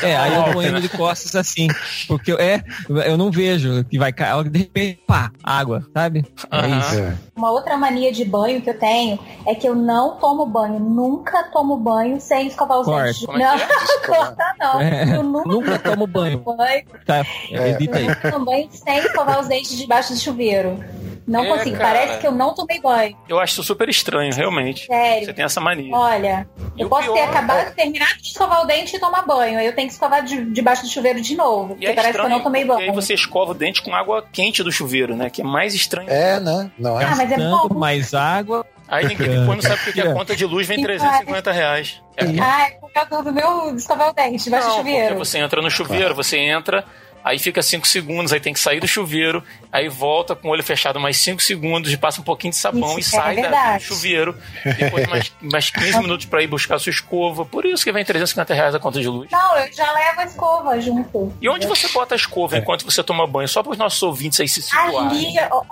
É, 0.01 0.15
uma 0.15 0.23
aí 0.23 0.33
eu 0.47 0.53
vou 0.53 0.63
indo 0.63 0.71
né? 0.73 0.79
de 0.79 0.89
costas 0.89 1.35
assim. 1.35 1.67
Porque 2.07 2.31
eu, 2.31 2.39
é, 2.39 2.63
eu 3.05 3.17
não 3.17 3.29
vejo 3.29 3.83
que 3.85 3.99
vai 3.99 4.13
cair. 4.13 4.49
De 4.49 4.59
repente, 4.59 4.99
pá, 5.05 5.31
água, 5.43 5.85
sabe? 5.93 6.25
É 6.49 6.57
Aham. 6.57 6.79
isso. 6.79 6.95
É. 6.99 7.15
Uma 7.35 7.51
outra 7.51 7.75
mania 7.77 8.11
de 8.13 8.23
banho 8.23 8.61
que 8.61 8.69
eu 8.69 8.79
tenho 8.79 9.19
é 9.45 9.53
que 9.53 9.67
eu 9.67 9.75
não 9.75 10.17
tomo 10.17 10.45
banho, 10.45 10.79
nunca 10.79 11.43
tomo 11.51 11.75
banho 11.77 12.19
sem 12.21 12.47
escovar 12.47 12.79
os 12.79 12.85
Corta. 12.85 13.03
dentes. 13.07 13.25
Como 13.25 13.37
é 13.37 13.41
não, 13.43 13.59
corta 14.07 14.55
não. 14.57 14.81
É, 14.81 15.17
Eu 15.17 15.23
nunca, 15.23 15.49
nunca 15.49 15.79
tomo 15.79 16.07
banho. 16.07 16.39
tomo 16.39 16.57
banho, 16.57 16.83
Tá, 17.05 17.25
É. 17.51 17.71
edita 17.71 17.97
aí. 17.97 18.07
nunca 18.07 18.31
tomo 18.31 18.45
banho 18.45 18.69
sem 18.71 18.97
escovar 18.99 19.39
os 19.41 19.47
dentes 19.49 19.77
debaixo 19.77 20.13
do 20.13 20.19
chuveiro. 20.19 20.79
Não 21.27 21.43
É, 21.43 21.47
consigo, 21.49 21.77
cara. 21.77 21.89
parece 21.99 22.19
que 22.19 22.27
eu 22.27 22.31
não 22.31 22.53
tomei 22.53 22.79
banho. 22.79 23.17
Eu 23.27 23.39
acho 23.39 23.53
isso 23.53 23.63
super 23.63 23.89
estranho, 23.89 24.31
realmente. 24.33 24.85
Sério. 24.85 25.25
Você 25.25 25.33
tem 25.33 25.43
essa 25.45 25.59
mania. 25.59 25.95
Olha, 25.95 26.47
E 26.77 26.81
eu 26.81 26.87
posso 26.89 27.07
ter 27.07 27.13
pior 27.13 27.29
acabado 27.29 27.69
de 27.69 27.75
terminar 27.75 28.15
de 28.17 28.27
escovar 28.27 28.61
o 28.61 28.65
dente 28.65 28.95
e 28.95 28.99
tomar 28.99 29.23
banho. 29.25 29.57
Aí 29.57 29.65
eu 29.65 29.73
tenho 29.75 29.87
que 29.87 29.93
escovar 29.93 30.23
de- 30.23 30.45
debaixo 30.51 30.83
do 30.83 30.89
chuveiro 30.89 31.19
de 31.21 31.35
novo. 31.35 31.73
E 31.73 31.75
Porque 31.75 31.85
é 31.87 31.93
parece 31.93 32.13
que 32.19 32.25
eu 32.25 32.29
não 32.29 32.41
tomei 32.41 32.63
banho. 32.63 32.79
aí 32.81 32.91
você 32.91 33.13
escova 33.15 33.51
o 33.51 33.55
dente 33.55 33.81
com 33.81 33.95
água 33.95 34.23
quente 34.31 34.61
do 34.61 34.71
chuveiro, 34.71 35.15
né? 35.15 35.29
Que 35.29 35.41
é 35.41 35.43
mais 35.43 35.73
estranho. 35.73 36.09
É, 36.09 36.39
né? 36.39 36.69
Não 36.77 36.99
é? 37.01 37.05
Ah, 37.05 37.15
mas 37.15 37.31
é 37.31 37.37
bom. 37.37 37.67
É. 37.71 37.73
mais 37.73 38.13
água. 38.13 38.65
Aí 38.87 39.07
ninguém 39.07 39.29
depois 39.29 39.47
não 39.47 39.61
sabe 39.63 39.83
porque 39.83 39.99
a 40.01 40.13
conta 40.13 40.35
de 40.35 40.45
luz 40.45 40.67
vem 40.67 40.79
350 40.79 41.51
reais. 41.51 42.03
É 42.15 42.23
Ah, 42.39 42.67
é 42.67 42.71
por 42.79 42.91
causa 42.93 43.23
do 43.23 43.33
meu 43.33 43.75
escovar 43.75 44.09
o 44.09 44.13
dente 44.13 44.43
debaixo 44.43 44.67
do 44.67 44.69
Não, 44.69 44.77
chuveiro. 44.77 45.17
você 45.17 45.39
entra 45.39 45.59
no 45.59 45.71
chuveiro, 45.71 46.13
você 46.13 46.37
entra, 46.37 46.85
aí 47.25 47.39
fica 47.39 47.61
5 47.63 47.87
segundos, 47.87 48.31
aí 48.31 48.39
tem 48.39 48.53
que 48.53 48.59
sair 48.59 48.79
do 48.79 48.87
chuveiro, 48.87 49.43
aí 49.71 49.89
volta 49.89 50.35
com 50.35 50.47
o 50.47 50.51
olho 50.51 50.63
fechado 50.63 50.99
mais 50.99 51.17
5 51.17 51.41
segundos 51.41 51.91
e 51.91 51.97
passa 51.97 52.21
um 52.21 52.23
pouquinho 52.23 52.51
de 52.51 52.57
sabão 52.57 52.99
Isso 52.99 53.15
e 53.15 53.17
é 53.17 53.21
sai 53.21 53.41
da- 53.41 53.77
do 53.77 53.83
chuveiro. 53.83 54.37
Depois 54.77 55.07
mais, 55.07 55.33
mais 55.41 55.69
15 55.71 55.99
minutos 56.01 56.25
pra 56.27 56.43
ir 56.43 56.47
buscar 56.47 56.75
a 56.75 56.79
sua 56.79 56.91
escova. 56.91 57.43
Por 57.43 57.65
isso 57.65 57.83
que 57.83 57.91
vem 57.91 58.05
350 58.05 58.53
reais 58.53 58.75
a 58.75 58.79
conta 58.79 59.01
de 59.01 59.07
luz. 59.07 59.29
Não, 59.31 59.57
eu 59.57 59.73
já 59.73 59.91
levo 59.91 60.21
a 60.21 60.23
escova 60.25 60.79
junto. 60.79 61.33
E 61.41 61.49
onde 61.49 61.65
você 61.65 61.87
bota 61.87 62.13
a 62.13 62.17
escova 62.17 62.57
enquanto 62.57 62.85
você 62.85 63.03
toma 63.03 63.25
banho? 63.25 63.47
Só 63.47 63.63
para 63.63 63.71
os 63.71 63.77
nossos 63.77 64.01
ouvintes 64.03 64.39
aí 64.39 64.47
se 64.47 64.61
situarem. 64.61 64.97
Ali, 64.99 65.33
ó, 65.49 65.63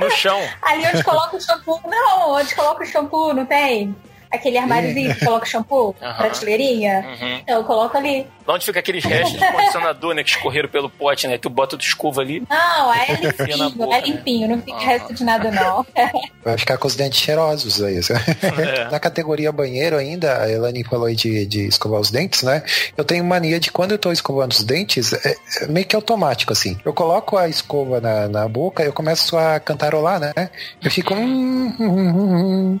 No 0.00 0.10
chão. 0.10 0.40
ali 0.62 0.84
onde 0.88 1.04
coloca 1.04 1.36
o 1.36 1.40
shampoo. 1.40 1.80
Não, 1.86 2.32
onde 2.32 2.54
coloca 2.56 2.82
o 2.82 2.86
shampoo, 2.86 3.32
não 3.32 3.46
tem? 3.46 3.94
Aquele 4.30 4.58
armáriozinho 4.58 5.14
que 5.14 5.24
coloca 5.24 5.44
o 5.44 5.48
shampoo, 5.48 5.94
prateleirinha. 5.94 7.04
Uhum. 7.06 7.36
Então 7.36 7.56
eu 7.56 7.64
coloco 7.64 7.96
ali. 7.96 8.26
Onde 8.46 8.64
fica 8.64 8.78
aqueles 8.78 9.04
restos 9.04 9.38
de 9.38 9.52
condicionador, 9.52 10.14
né? 10.14 10.22
Que 10.22 10.30
escorreram 10.30 10.68
pelo 10.68 10.88
pote, 10.88 11.26
né? 11.26 11.36
Tu 11.36 11.50
bota 11.50 11.76
de 11.76 11.84
escova 11.84 12.20
ali. 12.20 12.42
Não, 12.48 12.94
é 12.94 13.14
limpinho, 13.14 13.70
boca, 13.70 13.96
é 13.96 14.00
limpinho, 14.00 14.48
não 14.48 14.62
fica 14.62 14.78
resto 14.78 15.14
de 15.14 15.24
nada, 15.24 15.50
não. 15.50 15.84
Vai 16.44 16.56
ficar 16.56 16.78
com 16.78 16.86
os 16.86 16.94
dentes 16.94 17.18
cheirosos 17.18 17.82
aí. 17.82 17.98
É. 17.98 18.84
Na 18.90 19.00
categoria 19.00 19.50
banheiro 19.50 19.96
ainda, 19.96 20.42
a 20.42 20.50
Elane 20.50 20.84
falou 20.84 21.06
aí 21.06 21.16
de, 21.16 21.44
de 21.44 21.66
escovar 21.66 22.00
os 22.00 22.10
dentes, 22.10 22.42
né? 22.42 22.62
Eu 22.96 23.04
tenho 23.04 23.24
mania 23.24 23.58
de 23.58 23.72
quando 23.72 23.92
eu 23.92 23.98
tô 23.98 24.12
escovando 24.12 24.52
os 24.52 24.62
dentes, 24.62 25.12
é, 25.12 25.36
é 25.62 25.66
meio 25.66 25.86
que 25.86 25.96
automático, 25.96 26.52
assim. 26.52 26.78
Eu 26.84 26.92
coloco 26.92 27.36
a 27.36 27.48
escova 27.48 28.00
na, 28.00 28.28
na 28.28 28.48
boca 28.48 28.86
eu 28.86 28.92
começo 28.92 29.36
a 29.36 29.58
cantarolar, 29.60 30.20
né? 30.20 30.32
Eu 30.82 30.90
fico. 30.90 31.14
hum. 31.14 32.80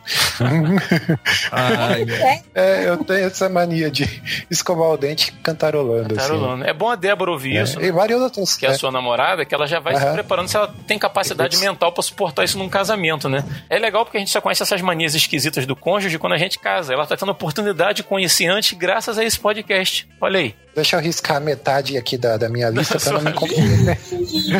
Ai, 1.52 2.06
É, 2.54 2.88
eu 2.88 3.04
tenho 3.04 3.26
essa 3.26 3.48
mania 3.48 3.90
de 3.90 4.04
escovar 4.50 4.90
o 4.90 4.96
dente 4.96 5.32
cantarolando. 5.42 6.14
Carolina. 6.14 6.66
É 6.66 6.72
bom 6.72 6.88
a 6.88 6.94
Débora 6.94 7.30
ouvir 7.30 7.58
assim. 7.58 7.72
isso. 7.72 7.80
É, 7.80 7.88
e 7.88 7.92
vários 7.92 8.20
outros. 8.20 8.56
que 8.56 8.66
é 8.66 8.68
a 8.68 8.72
né? 8.72 8.78
sua 8.78 8.90
namorada, 8.90 9.44
que 9.44 9.54
ela 9.54 9.66
já 9.66 9.80
vai 9.80 9.96
se 9.96 10.12
preparando 10.12 10.48
se 10.48 10.56
ela 10.56 10.72
tem 10.86 10.98
capacidade 10.98 11.56
mental 11.58 11.92
pra 11.92 12.02
suportar 12.02 12.44
isso 12.44 12.58
num 12.58 12.68
casamento, 12.68 13.28
né? 13.28 13.44
É 13.68 13.78
legal 13.78 14.04
porque 14.04 14.16
a 14.16 14.20
gente 14.20 14.30
só 14.30 14.40
conhece 14.40 14.62
essas 14.62 14.80
manias 14.80 15.14
esquisitas 15.14 15.66
do 15.66 15.76
cônjuge 15.76 16.18
quando 16.18 16.34
a 16.34 16.38
gente 16.38 16.58
casa. 16.58 16.92
Ela 16.92 17.06
tá 17.06 17.16
tendo 17.16 17.32
oportunidade 17.32 17.96
de 17.96 18.02
conhecer 18.02 18.46
antes 18.46 18.72
graças 18.76 19.18
a 19.18 19.24
esse 19.24 19.38
podcast. 19.38 20.08
Olha 20.20 20.40
aí. 20.40 20.54
Deixa 20.76 20.96
eu 20.96 21.00
riscar 21.00 21.40
metade 21.40 21.96
aqui 21.96 22.18
da, 22.18 22.36
da 22.36 22.50
minha 22.50 22.68
lista 22.68 23.00
pra 23.00 23.12
não 23.14 23.22
me 23.22 23.30
Sua 23.30 23.40
comprometer. 23.40 23.98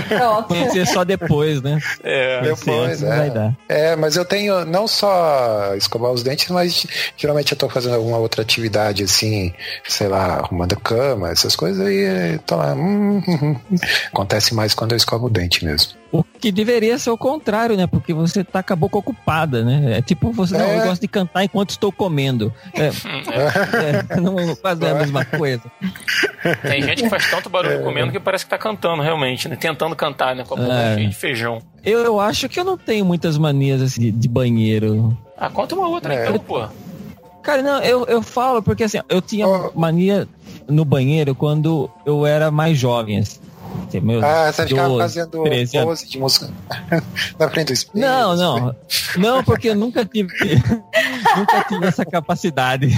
Pronto. 0.08 0.48
conhecer 0.48 0.86
só 0.86 1.04
depois, 1.04 1.60
né? 1.60 1.78
É. 2.02 2.40
Depois, 2.40 3.02
Não 3.02 3.08
vai 3.08 3.26
é. 3.26 3.30
dar. 3.30 3.56
É, 3.68 3.94
mas 3.96 4.16
eu 4.16 4.24
tenho 4.24 4.64
não 4.64 4.88
só 4.88 5.74
escovar 5.76 6.10
os 6.10 6.22
dentes, 6.22 6.48
mas 6.48 6.86
geralmente 7.18 7.52
eu 7.52 7.58
tô 7.58 7.68
fazendo 7.68 7.96
alguma 7.96 8.16
outra 8.16 8.40
atividade 8.40 9.04
assim, 9.04 9.52
sei 9.86 10.08
lá, 10.08 10.38
arrumando 10.38 10.72
a 10.72 10.76
cama, 10.76 11.30
essas 11.30 11.54
coisas 11.54 11.86
aí, 11.86 12.38
tô 12.46 12.56
lá. 12.56 12.72
hum, 12.72 13.22
hum, 13.28 13.56
hum. 13.70 13.76
Acontece 14.08 14.54
mais 14.54 14.72
quando 14.72 14.92
eu 14.92 14.96
escovo 14.96 15.26
o 15.26 15.30
dente 15.30 15.64
mesmo. 15.66 15.92
O 16.20 16.24
que 16.40 16.50
deveria 16.52 16.98
ser 16.98 17.10
o 17.10 17.16
contrário, 17.18 17.76
né? 17.76 17.86
Porque 17.86 18.12
você 18.14 18.42
tá 18.44 18.62
com 18.62 18.72
a 18.72 18.76
boca 18.76 18.98
ocupada, 18.98 19.64
né? 19.64 19.98
É 19.98 20.02
tipo 20.02 20.32
você, 20.32 20.56
não, 20.56 20.64
É. 20.64 20.78
eu 20.80 20.84
gosto 20.88 21.00
de 21.00 21.08
cantar 21.08 21.44
enquanto 21.44 21.70
estou 21.70 21.90
comendo. 21.92 22.52
É, 22.74 22.90
é, 24.16 24.20
não, 24.20 24.54
quase 24.56 24.80
não 24.80 24.88
é 24.88 24.90
a 24.92 24.94
mesma 24.94 25.24
coisa. 25.24 25.62
Tem 26.62 26.82
gente 26.82 27.02
que 27.02 27.08
faz 27.10 27.28
tanto 27.30 27.48
É. 27.48 27.52
barulho 27.52 27.82
comendo 27.82 28.12
que 28.12 28.20
parece 28.20 28.44
que 28.44 28.50
tá 28.50 28.58
cantando, 28.58 29.02
realmente, 29.02 29.48
né? 29.48 29.56
Tentando 29.56 29.94
cantar, 29.96 30.34
né? 30.36 30.44
Com 30.46 30.54
a 30.54 30.56
boca 30.58 30.72
É. 30.72 30.94
cheia 30.96 31.08
de 31.08 31.14
feijão. 31.16 31.58
Eu, 31.84 32.00
eu 32.00 32.20
acho 32.20 32.48
que 32.48 32.58
eu 32.58 32.64
não 32.64 32.76
tenho 32.78 33.04
muitas 33.04 33.38
manias 33.38 33.80
assim, 33.82 34.00
de, 34.00 34.10
de 34.12 34.28
banheiro. 34.28 35.16
Ah, 35.36 35.50
conta 35.50 35.74
uma 35.74 35.88
outra 35.88 36.14
É. 36.14 36.28
então, 36.28 36.38
pô. 36.38 36.66
Cara, 37.42 37.62
não, 37.62 37.80
eu, 37.82 38.04
eu 38.06 38.22
falo 38.22 38.60
porque 38.62 38.84
assim, 38.84 38.98
eu 39.08 39.20
tinha 39.22 39.46
mania 39.74 40.26
no 40.68 40.84
banheiro 40.84 41.32
quando 41.34 41.88
eu 42.04 42.26
era 42.26 42.50
mais 42.50 42.76
jovem. 42.76 43.18
Assim, 43.20 43.38
Assim, 43.88 44.00
meus 44.00 44.22
Ah, 44.24 44.52
você 44.52 44.66
ficava 44.66 44.88
12, 44.88 45.00
fazendo 45.02 45.42
13 45.44 45.76
anos. 45.78 45.88
pose 45.88 46.10
de 46.10 46.18
música 46.18 46.50
na 47.38 47.48
frente 47.48 47.66
do 47.68 47.72
espelho. 47.72 48.04
Não, 48.06 48.36
não. 48.36 48.76
Não, 49.16 49.44
porque 49.44 49.68
eu 49.70 49.74
nunca 49.74 50.04
tive, 50.04 50.32
nunca 51.36 51.64
tive 51.68 51.86
essa 51.86 52.04
capacidade. 52.04 52.88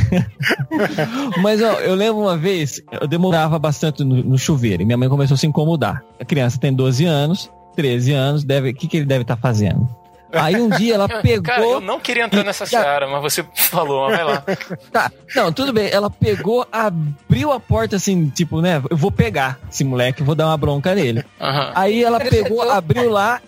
Mas 1.43 1.63
ó, 1.63 1.73
eu 1.81 1.95
lembro 1.95 2.23
uma 2.23 2.37
vez, 2.37 2.81
eu 3.01 3.07
demorava 3.07 3.59
bastante 3.59 4.03
no, 4.05 4.23
no 4.23 4.39
chuveiro 4.39 4.83
e 4.83 4.85
minha 4.87 4.97
mãe 4.99 5.09
começou 5.09 5.35
a 5.35 5.39
se 5.39 5.47
incomodar. 5.47 6.03
A 6.19 6.25
criança 6.25 6.59
tem 6.59 6.73
12 6.73 7.05
anos, 7.05 7.51
13 7.77 8.13
anos, 8.13 8.45
deve, 8.45 8.71
o 8.71 8.75
que, 8.75 8.89
que 8.89 8.97
ele 8.99 9.07
deve 9.07 9.23
estar 9.23 9.37
fazendo? 9.37 9.89
Aí 10.33 10.57
um 10.57 10.69
dia 10.69 10.95
ela 10.95 11.09
pegou. 11.23 11.43
Cara, 11.43 11.63
eu 11.63 11.81
não 11.81 11.99
queria 12.01 12.25
entrar 12.25 12.45
nessa 12.45 12.67
seara, 12.67 13.07
mas 13.07 13.23
você 13.23 13.45
falou, 13.55 14.09
mas 14.09 14.17
vai 14.17 14.25
lá. 14.25 14.45
Tá, 14.93 15.11
não, 15.35 15.53
tudo 15.53 15.73
bem. 15.73 15.89
Ela 15.91 16.11
pegou, 16.11 16.67
abriu 16.71 17.53
a 17.53 17.61
porta 17.61 17.97
assim, 17.97 18.29
tipo, 18.31 18.61
né? 18.61 18.83
Eu 18.91 18.97
vou 18.97 19.11
pegar 19.11 19.59
esse 19.71 19.85
moleque, 19.85 20.23
vou 20.23 20.35
dar 20.35 20.47
uma 20.47 20.57
bronca 20.57 20.95
nele. 20.95 21.25
Aham. 21.41 21.73
Aí 21.75 22.03
ela 22.03 22.21
pegou, 22.21 22.63
abriu 22.71 23.11
lá, 23.11 23.41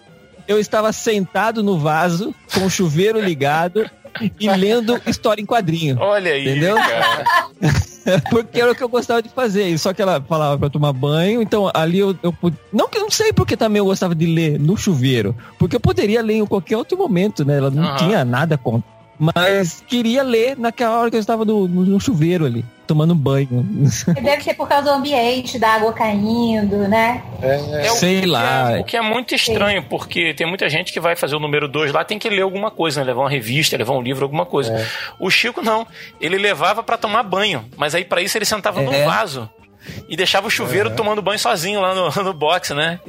eu 0.46 0.58
estava 0.58 0.92
sentado 0.92 1.62
no 1.62 1.78
vaso, 1.78 2.34
com 2.52 2.64
o 2.66 2.70
chuveiro 2.70 3.20
ligado 3.20 3.88
e 4.38 4.48
lendo 4.48 5.00
história 5.06 5.40
em 5.42 5.46
quadrinho. 5.46 5.96
Olha 5.98 6.32
aí, 6.32 6.42
Entendeu? 6.48 6.76
Porque 8.30 8.60
era 8.60 8.72
o 8.72 8.74
que 8.74 8.82
eu 8.82 8.88
gostava 8.88 9.22
de 9.22 9.28
fazer. 9.28 9.76
Só 9.78 9.92
que 9.92 10.00
ela 10.00 10.20
falava 10.20 10.56
pra 10.58 10.66
eu 10.66 10.70
tomar 10.70 10.92
banho, 10.92 11.42
então 11.42 11.70
ali 11.74 11.98
eu, 11.98 12.16
eu 12.22 12.34
Não 12.72 12.88
que 12.88 12.98
eu 12.98 13.02
não 13.02 13.10
sei 13.10 13.32
porque 13.32 13.56
também 13.56 13.78
eu 13.78 13.84
gostava 13.84 14.14
de 14.14 14.26
ler 14.26 14.58
no 14.58 14.76
chuveiro. 14.76 15.36
Porque 15.58 15.76
eu 15.76 15.80
poderia 15.80 16.22
ler 16.22 16.34
em 16.34 16.46
qualquer 16.46 16.76
outro 16.76 16.96
momento, 16.96 17.44
né? 17.44 17.58
Ela 17.58 17.70
não 17.70 17.84
Aham. 17.84 17.96
tinha 17.96 18.24
nada 18.24 18.56
contra. 18.56 18.88
Mas 19.20 19.84
queria 19.86 20.22
ler 20.22 20.56
naquela 20.58 20.98
hora 20.98 21.10
que 21.10 21.16
eu 21.16 21.20
estava 21.20 21.44
no, 21.44 21.68
no- 21.68 21.84
no 21.84 22.00
chuveiro 22.00 22.46
ali, 22.46 22.64
tomando 22.86 23.14
banho. 23.14 23.48
Deve 24.22 24.42
ser 24.42 24.54
por 24.54 24.66
causa 24.66 24.84
do 24.84 24.90
ambiente, 24.96 25.58
da 25.58 25.68
água 25.74 25.92
caindo, 25.92 26.88
né? 26.88 27.22
É, 27.42 27.86
É 27.86 27.88
Sei 27.90 28.20
que 28.22 28.26
lá. 28.26 28.72
é- 28.72 28.80
o 28.80 28.84
que 28.84 28.96
é 28.96 29.02
muito 29.02 29.34
estranho, 29.34 29.82
porque 29.82 30.32
tem 30.32 30.46
muita 30.46 30.68
gente 30.70 30.90
que 30.92 30.98
vai 30.98 31.14
fazer 31.14 31.36
o 31.36 31.40
número 31.40 31.68
2 31.68 31.92
lá, 31.92 32.02
tem 32.02 32.18
que 32.18 32.30
ler 32.30 32.40
alguma 32.42 32.70
coisa, 32.70 33.00
né? 33.00 33.06
levar 33.06 33.20
uma 33.20 33.30
revista, 33.30 33.76
levar 33.76 33.92
um 33.92 34.00
livro, 34.02 34.24
alguma 34.24 34.46
coisa. 34.46 34.72
É. 34.72 34.86
O 35.20 35.28
Chico 35.28 35.60
não. 35.62 35.86
Ele 36.20 36.38
levava 36.38 36.82
pra 36.82 36.96
tomar 36.96 37.22
banho, 37.22 37.64
mas 37.76 37.94
aí 37.94 38.04
pra 38.04 38.22
isso 38.22 38.38
ele 38.38 38.46
sentava 38.46 38.80
num 38.80 38.92
É. 38.92 39.04
vaso. 39.04 39.50
E 40.08 40.16
deixava 40.16 40.46
o 40.46 40.50
chuveiro 40.50 40.94
tomando 40.94 41.22
banho 41.22 41.38
sozinho 41.38 41.80
lá 41.80 41.94
no, 41.94 42.10
no 42.22 42.34
box, 42.34 42.75
né? 42.75 43.00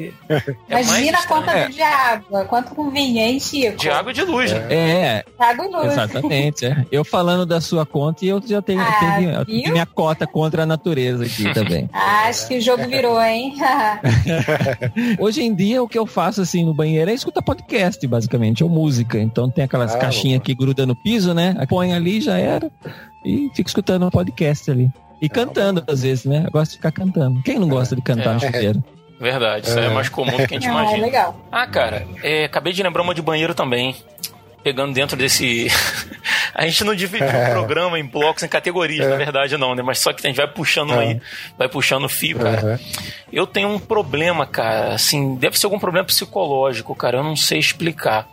É 0.69 0.81
Imagina 0.81 1.17
a 1.19 1.27
conta 1.27 1.67
de 1.69 1.81
água. 1.81 2.45
Quanto 2.45 2.73
conveniente, 2.73 3.43
Chico. 3.45 3.77
De 3.77 3.89
água 3.89 4.11
e 4.11 4.15
de 4.15 4.21
luz, 4.23 4.51
né? 4.51 4.67
É, 4.69 5.25
Água 5.37 5.65
e 5.65 5.69
luz. 5.69 5.91
exatamente. 5.91 6.65
é. 6.65 6.85
Eu 6.91 7.03
falando 7.03 7.45
da 7.45 7.59
sua 7.59 7.85
conta 7.85 8.23
e 8.25 8.29
eu 8.29 8.41
já 8.45 8.61
tenho, 8.61 8.81
Ah, 8.81 9.43
tenho- 9.45 9.71
minha 9.73 9.85
cota 9.85 10.25
contra 10.25 10.63
a 10.63 10.65
natureza 10.65 11.25
aqui 11.25 11.51
também. 11.53 11.89
Ah, 11.91 12.27
Acho 12.27 12.47
que 12.47 12.57
o 12.57 12.61
jogo 12.61 12.87
virou, 12.87 13.21
hein? 13.21 13.53
Hoje 15.19 15.41
em 15.43 15.53
dia, 15.53 15.81
o 15.83 15.87
que 15.87 15.97
eu 15.97 16.05
faço 16.05 16.41
assim 16.41 16.63
no 16.65 16.73
banheiro 16.73 17.09
é 17.09 17.13
escutar 17.13 17.41
podcast, 17.41 18.05
basicamente, 18.07 18.63
ou 18.63 18.69
música. 18.69 19.19
Então 19.19 19.49
tem 19.49 19.63
aquelas 19.63 19.93
Ah, 19.95 19.97
caixinhas 19.97 20.41
que 20.41 20.53
grudam 20.55 20.85
no 20.85 20.95
piso, 20.95 21.33
né? 21.33 21.55
Põe 21.67 21.93
ali, 21.93 22.21
já 22.21 22.37
era. 22.37 22.71
E 23.25 23.49
fico 23.53 23.67
escutando 23.69 24.05
um 24.05 24.09
podcast 24.09 24.69
ali. 24.71 24.89
E 25.21 25.29
cantando, 25.29 25.83
às 25.87 26.01
vezes, 26.01 26.25
né? 26.25 26.43
Eu 26.47 26.51
gosto 26.51 26.71
de 26.71 26.77
ficar 26.77 26.91
cantando. 26.91 27.41
Quem 27.43 27.59
não 27.59 27.69
gosta 27.69 27.95
de 27.95 28.01
cantar 28.01 28.31
É. 28.31 28.33
no 28.33 28.39
chuveiro? 28.39 28.83
Verdade, 29.19 29.67
isso 29.67 29.77
aí 29.77 29.85
é 29.85 29.89
mais 29.89 30.09
comum 30.09 30.31
do 30.35 30.47
que 30.47 30.55
a 30.55 30.59
gente 30.59 30.67
é 30.67 30.71
imagina. 30.71 31.05
legal. 31.05 31.39
Ah, 31.51 31.67
cara, 31.67 32.07
é, 32.23 32.45
acabei 32.45 32.73
de 32.73 32.81
lembrar 32.81 33.03
uma 33.03 33.13
de 33.13 33.21
banheiro 33.21 33.53
também. 33.53 33.95
Pegando 34.63 34.93
dentro 34.93 35.15
desse. 35.17 35.67
a 36.55 36.65
gente 36.67 36.83
não 36.83 36.93
dividiu 36.95 37.27
o 37.27 37.51
programa 37.51 37.99
em 37.99 38.05
blocos, 38.05 38.43
em 38.43 38.47
categorias, 38.47 39.07
na 39.09 39.15
verdade, 39.15 39.57
não, 39.57 39.73
né? 39.75 39.81
Mas 39.83 39.99
só 39.99 40.11
que 40.13 40.25
a 40.25 40.29
gente 40.29 40.37
vai 40.37 40.47
puxando 40.47 40.93
aí, 40.93 41.19
vai 41.57 41.67
puxando 41.69 42.05
o 42.05 42.09
fio, 42.09 42.37
cara. 42.39 42.79
Eu 43.33 43.45
tenho 43.47 43.69
um 43.69 43.79
problema, 43.79 44.45
cara. 44.45 44.93
Assim, 44.93 45.35
deve 45.35 45.57
ser 45.59 45.65
algum 45.67 45.79
problema 45.79 46.05
psicológico, 46.05 46.95
cara. 46.95 47.17
Eu 47.17 47.23
não 47.23 47.35
sei 47.35 47.57
explicar. 47.59 48.27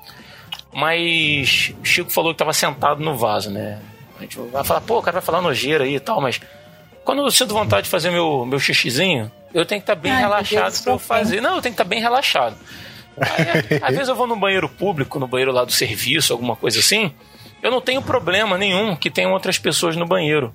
Mas 0.72 1.72
o 1.80 1.84
Chico 1.84 2.10
falou 2.10 2.32
que 2.32 2.38
tava 2.38 2.52
sentado 2.52 3.02
no 3.02 3.16
vaso, 3.16 3.50
né? 3.50 3.78
A 4.18 4.22
gente 4.22 4.38
vai 4.52 4.64
falar, 4.64 4.80
pô, 4.82 4.98
o 4.98 5.02
cara 5.02 5.14
vai 5.14 5.22
falar 5.22 5.40
nojeira 5.40 5.84
aí 5.84 5.96
e 5.96 6.00
tal, 6.00 6.20
mas 6.20 6.40
quando 7.08 7.22
eu 7.22 7.30
sinto 7.30 7.54
vontade 7.54 7.84
de 7.84 7.88
fazer 7.88 8.10
meu, 8.10 8.44
meu 8.44 8.60
xixizinho, 8.60 9.32
eu 9.54 9.64
tenho 9.64 9.80
que 9.80 9.84
estar 9.84 9.94
bem 9.94 10.12
Ai, 10.12 10.20
relaxado 10.20 10.82
pra 10.82 10.92
eu 10.92 10.98
fazer. 10.98 11.40
Não, 11.40 11.56
eu 11.56 11.62
tenho 11.62 11.74
que 11.74 11.80
estar 11.80 11.84
bem 11.88 12.00
relaxado. 12.02 12.54
Aí, 13.18 13.80
às 13.82 13.92
vezes 13.94 14.08
eu 14.10 14.14
vou 14.14 14.26
no 14.26 14.36
banheiro 14.36 14.68
público, 14.68 15.18
no 15.18 15.26
banheiro 15.26 15.50
lá 15.50 15.64
do 15.64 15.72
serviço, 15.72 16.34
alguma 16.34 16.54
coisa 16.54 16.80
assim. 16.80 17.10
Eu 17.62 17.70
não 17.70 17.80
tenho 17.80 18.02
problema 18.02 18.58
nenhum 18.58 18.94
que 18.94 19.10
tenham 19.10 19.32
outras 19.32 19.58
pessoas 19.58 19.96
no 19.96 20.04
banheiro. 20.04 20.54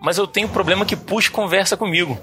Mas 0.00 0.16
eu 0.16 0.26
tenho 0.26 0.48
problema 0.48 0.86
que 0.86 0.96
puxe 0.96 1.30
conversa 1.30 1.76
comigo. 1.76 2.18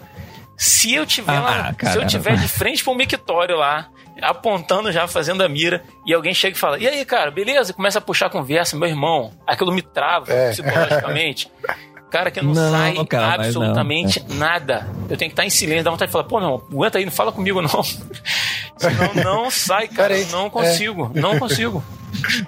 Se 0.58 0.96
eu 0.96 1.06
tiver 1.06 1.38
Ah, 1.38 1.72
lá, 1.80 1.92
se 1.92 2.00
eu 2.00 2.08
tiver 2.08 2.36
de 2.36 2.48
frente 2.48 2.84
pro 2.84 2.96
mictório 2.96 3.56
lá, 3.58 3.90
apontando 4.20 4.92
já, 4.92 5.08
fazendo 5.08 5.44
a 5.44 5.48
mira, 5.48 5.84
e 6.04 6.16
alguém 6.16 6.34
chega 6.34 6.58
e 6.58 6.60
fala: 6.60 6.80
E 6.80 6.88
aí, 6.88 7.06
cara, 7.06 7.30
beleza? 7.30 7.70
E 7.70 7.74
começa 7.76 8.00
a 8.00 8.02
puxar 8.02 8.26
a 8.26 8.30
conversa, 8.32 8.76
meu 8.76 8.88
irmão. 8.90 9.32
Aquilo 9.46 9.72
me 9.72 9.84
trava 9.84 10.34
É. 10.34 10.50
psicologicamente. 10.50 11.52
Cara, 12.10 12.32
que 12.32 12.42
não, 12.42 12.54
Não, 12.54 12.72
sai 12.72 13.06
cara, 13.06 13.38
mas 13.38 13.54
não. 13.56 13.62
absolutamente 13.62 14.24
nada. 14.34 14.88
Eu 15.10 15.18
tenho 15.18 15.30
que 15.30 15.34
estar 15.34 15.46
em 15.46 15.50
silêncio, 15.50 15.84
dá 15.84 15.92
vontade 15.92 16.10
de 16.10 16.14
falar, 16.14 16.24
pô, 16.24 16.40
não, 16.40 16.56
aguenta 16.72 16.98
aí, 16.98 17.06
não 17.06 17.12
fala 17.12 17.32
comigo, 17.32 17.62
não. 17.62 17.84
Senão 18.78 19.14
não 19.24 19.52
sai, 19.52 19.88
cara. 19.88 20.16
Não 20.32 20.50
consigo, 20.50 21.12
não 21.14 21.38
consigo. 21.38 21.84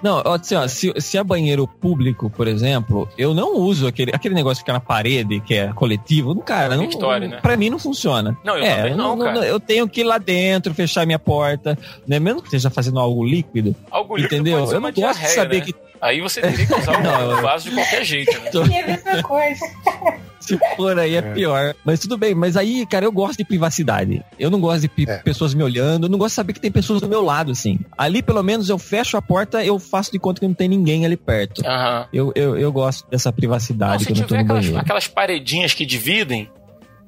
Não, 0.01 0.19
assim, 0.19 0.55
ó, 0.55 0.67
se, 0.67 0.93
se 0.97 1.17
é 1.17 1.23
banheiro 1.23 1.67
público, 1.67 2.29
por 2.29 2.47
exemplo, 2.47 3.07
eu 3.17 3.33
não 3.33 3.57
uso 3.57 3.87
aquele, 3.87 4.11
aquele 4.13 4.33
negócio 4.35 4.63
que 4.63 4.71
fica 4.71 4.73
na 4.73 4.79
parede, 4.79 5.39
que 5.41 5.53
é 5.55 5.67
coletivo. 5.73 6.35
Cara, 6.41 6.75
não, 6.75 6.83
Victória, 6.87 7.27
né? 7.27 7.37
pra 7.41 7.57
mim 7.57 7.69
não 7.69 7.79
funciona. 7.79 8.37
Não, 8.43 8.57
eu 8.57 8.63
é, 8.63 8.75
também 8.77 8.95
não, 8.95 9.17
cara. 9.17 9.45
Eu 9.45 9.59
tenho 9.59 9.87
que 9.87 10.01
ir 10.01 10.03
lá 10.03 10.17
dentro, 10.17 10.73
fechar 10.73 11.05
minha 11.05 11.19
porta, 11.19 11.77
né? 12.07 12.19
Mesmo 12.19 12.41
que 12.41 12.47
esteja 12.47 12.69
fazendo 12.69 12.99
algo 12.99 13.23
líquido, 13.25 13.75
Algo 13.91 14.15
líquido 14.15 14.35
entendeu? 14.35 14.59
Eu 14.71 14.79
não 14.79 14.91
gosto 14.91 15.19
de 15.19 15.27
saber 15.29 15.59
né? 15.59 15.65
que 15.65 15.75
Aí 16.01 16.21
você 16.21 16.39
teria 16.39 16.65
que 16.65 16.73
usar 16.73 16.99
Não, 17.03 17.27
o 17.27 17.31
eu- 17.31 17.41
vaso 17.41 17.69
de 17.69 17.75
qualquer 17.75 18.05
jeito, 18.05 18.31
né? 18.31 18.49
E 18.69 18.73
é 18.73 18.83
a 18.83 18.87
mesma 18.87 19.23
coisa. 19.23 19.65
se 20.39 20.57
for 20.77 20.97
aí 20.97 21.15
é 21.15 21.21
pior. 21.21 21.75
Mas 21.83 21.99
tudo 21.99 22.17
bem, 22.17 22.33
mas 22.33 22.55
aí, 22.55 22.85
cara, 22.85 23.03
eu 23.05 23.11
gosto 23.11 23.37
de 23.37 23.43
privacidade. 23.43 24.23
Eu 24.39 24.49
não 24.49 24.59
gosto 24.61 24.87
de 24.87 25.09
É. 25.09 25.17
pessoas 25.17 25.53
me 25.53 25.61
olhando, 25.61 26.05
eu 26.05 26.09
não 26.09 26.17
gosto 26.17 26.29
de 26.31 26.35
saber 26.35 26.53
que 26.53 26.61
tem 26.61 26.71
pessoas 26.71 27.01
do 27.01 27.07
meu 27.09 27.21
lado, 27.21 27.51
assim. 27.51 27.77
Ali, 27.97 28.21
pelo 28.23 28.41
menos, 28.41 28.69
eu 28.69 28.77
fecho 28.77 29.17
a 29.17 29.21
porta, 29.21 29.48
eu 29.53 29.77
faço 29.79 30.11
de 30.11 30.19
conta 30.19 30.39
que 30.39 30.47
não 30.47 30.53
tem 30.53 30.67
ninguém 30.67 31.05
ali 31.05 31.17
perto. 31.17 31.61
Aham. 31.65 32.07
Eu, 32.13 32.31
eu, 32.35 32.57
eu 32.57 32.71
gosto 32.71 33.09
dessa 33.09 33.29
Não, 33.29 33.35
privacidade 33.35 34.03
se 34.03 34.09
quando 34.09 34.17
eu 34.17 34.23
tô 34.23 34.27
tiver 34.27 34.37
no 34.39 34.43
aquelas, 34.45 34.65
banheiro. 34.65 34.81
aquelas 34.81 35.07
paredinhas 35.07 35.73
que 35.73 35.85
dividem, 35.85 36.49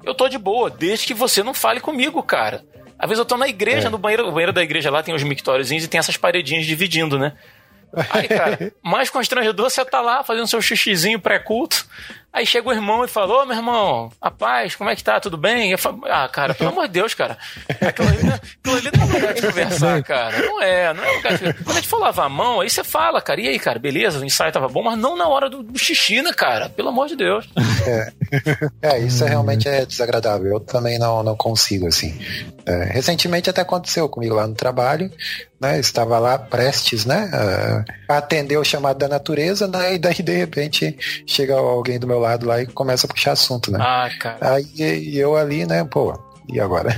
eu 0.04 0.14
tô 0.14 0.28
de 0.28 0.38
boa, 0.38 0.68
desde 0.70 1.06
que 1.06 1.14
você 1.14 1.42
não 1.42 1.54
fale 1.54 1.80
comigo, 1.80 2.22
cara. 2.22 2.64
Às 2.98 3.08
vezes 3.08 3.18
eu 3.20 3.24
tô 3.24 3.36
na 3.36 3.48
igreja, 3.48 3.88
É. 3.88 3.90
no 3.90 3.98
banheiro, 3.98 4.28
o 4.28 4.32
banheiro 4.32 4.52
da 4.52 4.62
igreja 4.62 4.90
lá 4.90 5.02
tem 5.02 5.14
os 5.14 5.22
mictóriozinhos 5.22 5.84
e 5.84 5.88
tem 5.88 5.98
essas 5.98 6.16
paredinhas 6.16 6.66
dividindo, 6.66 7.18
né? 7.18 7.32
Aí, 8.10 8.26
cara, 8.28 8.72
mais 8.82 9.10
constrangedor 9.10 9.68
você 9.68 9.84
tá 9.84 10.00
lá 10.00 10.22
fazendo 10.24 10.46
seu 10.46 10.62
xixizinho 10.62 11.20
pré-culto. 11.20 11.84
Aí 12.32 12.46
chega 12.46 12.66
o 12.66 12.72
irmão 12.72 13.04
e 13.04 13.08
fala, 13.08 13.42
ô 13.42 13.44
meu 13.44 13.56
irmão, 13.56 14.10
rapaz, 14.22 14.74
como 14.74 14.88
é 14.88 14.96
que 14.96 15.04
tá? 15.04 15.20
Tudo 15.20 15.36
bem? 15.36 15.70
Eu 15.70 15.76
falo, 15.78 16.00
ah, 16.06 16.26
cara, 16.28 16.54
pelo 16.54 16.70
amor 16.70 16.86
de 16.86 16.94
Deus, 16.94 17.12
cara. 17.12 17.36
Aquilo 17.78 18.08
ali, 18.08 18.18
aquilo 18.18 18.76
ali 18.76 18.90
não 18.96 19.04
é 19.04 19.14
lugar 19.14 19.34
de 19.34 19.42
conversar, 19.46 20.02
cara. 20.02 20.38
Não 20.38 20.62
é, 20.62 20.94
não 20.94 21.04
é 21.04 21.10
lugar 21.12 21.36
de 21.36 21.52
Quando 21.52 21.70
a 21.70 21.74
gente 21.74 21.88
for 21.88 21.98
lavar 21.98 22.26
a 22.26 22.30
mão, 22.30 22.62
aí 22.62 22.70
você 22.70 22.82
fala, 22.82 23.20
cara, 23.20 23.38
e 23.38 23.48
aí, 23.48 23.58
cara, 23.58 23.78
beleza, 23.78 24.18
o 24.18 24.24
ensaio 24.24 24.50
tava 24.50 24.66
bom, 24.66 24.82
mas 24.82 24.98
não 24.98 25.14
na 25.14 25.28
hora 25.28 25.50
do, 25.50 25.62
do 25.62 25.78
xixi, 25.78 26.22
né, 26.22 26.32
cara? 26.32 26.70
Pelo 26.70 26.88
amor 26.88 27.06
de 27.06 27.16
Deus. 27.16 27.46
É, 27.86 28.12
é 28.96 28.98
isso 29.00 29.24
realmente 29.26 29.68
é 29.68 29.84
desagradável. 29.84 30.52
Eu 30.52 30.60
também 30.60 30.98
não, 30.98 31.22
não 31.22 31.36
consigo, 31.36 31.86
assim. 31.86 32.18
É, 32.64 32.84
recentemente 32.84 33.50
até 33.50 33.60
aconteceu 33.60 34.08
comigo 34.08 34.34
lá 34.34 34.46
no 34.46 34.54
trabalho, 34.54 35.12
né? 35.62 35.78
Estava 35.78 36.18
lá 36.18 36.36
prestes, 36.38 37.06
né? 37.06 37.30
A 38.08 38.18
atender 38.18 38.56
o 38.58 38.64
chamado 38.64 38.98
da 38.98 39.08
natureza, 39.08 39.66
né? 39.68 39.94
E 39.94 39.98
daí, 39.98 40.14
de 40.14 40.36
repente, 40.36 40.96
chega 41.26 41.54
alguém 41.54 41.98
do 41.98 42.06
meu 42.06 42.18
lado 42.18 42.44
lá 42.46 42.60
e 42.60 42.66
começa 42.66 43.06
a 43.06 43.08
puxar 43.08 43.32
assunto, 43.32 43.70
né? 43.70 43.78
Ah, 43.80 44.10
cara. 44.20 44.54
Aí 44.56 44.66
e 44.76 45.18
eu 45.18 45.36
ali, 45.36 45.64
né? 45.64 45.84
Pô, 45.84 46.18
e 46.52 46.60
agora? 46.60 46.90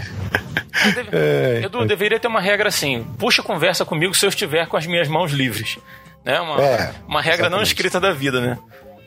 Deve... 0.94 1.11
É, 1.12 1.62
Edu, 1.64 1.85
deveria 1.87 2.18
ter 2.18 2.26
uma 2.26 2.40
regra 2.40 2.68
assim: 2.68 3.04
puxa 3.18 3.42
conversa 3.42 3.85
comigo 3.85 4.12
se 4.14 4.25
eu 4.26 4.28
estiver 4.30 4.66
com 4.66 4.76
as 4.76 4.87
minhas 4.87 5.06
mãos 5.06 5.30
livres. 5.30 5.78
Né? 6.25 6.40
Uma, 6.40 6.61
É, 6.62 6.90
uma 7.06 7.21
regra 7.23 7.42
não 7.50 7.59
exatamente. 7.59 7.66
escrita 7.68 8.00
da 8.00 8.12
vida, 8.12 8.40
né? 8.40 8.59